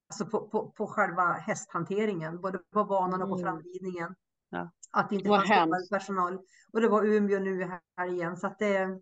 alltså 0.07 0.25
på, 0.25 0.47
på, 0.47 0.71
på 0.71 0.87
själva 0.87 1.33
hästhanteringen, 1.33 2.41
både 2.41 2.57
på 2.57 2.83
banan 2.83 3.21
och 3.21 3.29
på 3.29 3.35
mm. 3.35 3.45
framridningen. 3.45 4.15
Ja. 4.49 4.71
Att 4.91 5.09
det 5.09 5.15
inte 5.15 5.29
fanns 5.47 5.89
personal. 5.89 6.39
Och 6.73 6.81
det 6.81 6.87
var 6.87 7.05
Umeå 7.05 7.39
nu 7.39 7.79
här 7.97 8.13
igen. 8.13 8.37
Så 8.37 8.47
att 8.47 8.59
det, 8.59 8.77
mm. 8.77 9.01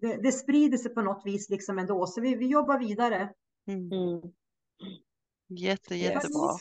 det, 0.00 0.16
det, 0.16 0.32
sprider 0.32 0.78
sig 0.78 0.94
på 0.94 1.02
något 1.02 1.22
vis 1.26 1.50
liksom 1.50 1.78
ändå. 1.78 2.06
Så 2.06 2.20
vi, 2.20 2.34
vi 2.34 2.46
jobbar 2.46 2.78
vidare. 2.78 3.32
Mm. 3.66 3.92
mm. 3.92 4.32
Jätte, 5.48 5.94
jättebra. 5.94 6.58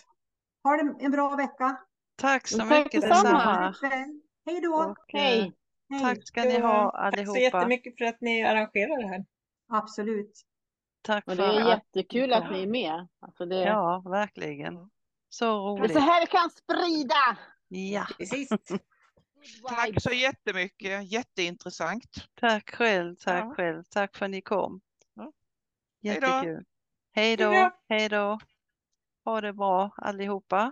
Ha 0.63 0.79
en 0.99 1.11
bra 1.11 1.35
vecka. 1.35 1.77
Tack 2.15 2.47
så 2.47 2.57
tack 2.57 2.69
mycket 2.69 3.01
detsamma. 3.01 3.75
Hej 4.45 4.61
då. 4.61 4.75
Och, 4.75 4.97
Hej. 5.07 5.53
Tack 6.01 6.27
ska 6.27 6.43
ni 6.43 6.59
ha 6.59 6.89
allihopa. 6.91 7.33
Tack 7.33 7.51
så 7.51 7.57
jättemycket 7.57 7.97
för 7.97 8.05
att 8.05 8.21
ni 8.21 8.43
arrangerar 8.43 9.01
det 9.01 9.07
här. 9.07 9.25
Absolut. 9.67 10.41
Tack 11.01 11.25
för 11.25 11.35
det 11.35 11.43
är 11.43 11.61
att... 11.61 11.67
jättekul 11.67 12.33
att 12.33 12.51
ni 12.51 12.63
är 12.63 12.67
med. 12.67 13.07
Alltså 13.19 13.45
det... 13.45 13.59
Ja, 13.59 14.03
verkligen. 14.05 14.89
Så 15.29 15.69
roligt. 15.69 15.93
Det 15.93 15.99
är 15.99 16.01
så 16.01 16.05
här 16.05 16.21
vi 16.21 16.27
kan 16.27 16.49
sprida. 16.49 17.37
Ja, 17.67 18.07
precis. 18.17 18.49
Tack 19.69 20.01
så 20.01 20.11
jättemycket, 20.11 21.11
jätteintressant. 21.11 22.15
Tack 22.35 22.75
själv, 22.75 23.15
tack 23.15 23.45
ja. 23.45 23.53
själv. 23.55 23.83
Tack 23.89 24.17
för 24.17 24.25
att 24.25 24.31
ni 24.31 24.41
kom. 24.41 24.81
Ja. 25.13 25.31
Jättekul. 26.01 26.65
Hej 27.11 27.37
då. 27.37 27.71
Hej 27.89 28.09
då. 28.09 28.39
Ha 29.25 29.41
det 29.41 29.53
bra 29.53 29.91
allihopa. 29.97 30.71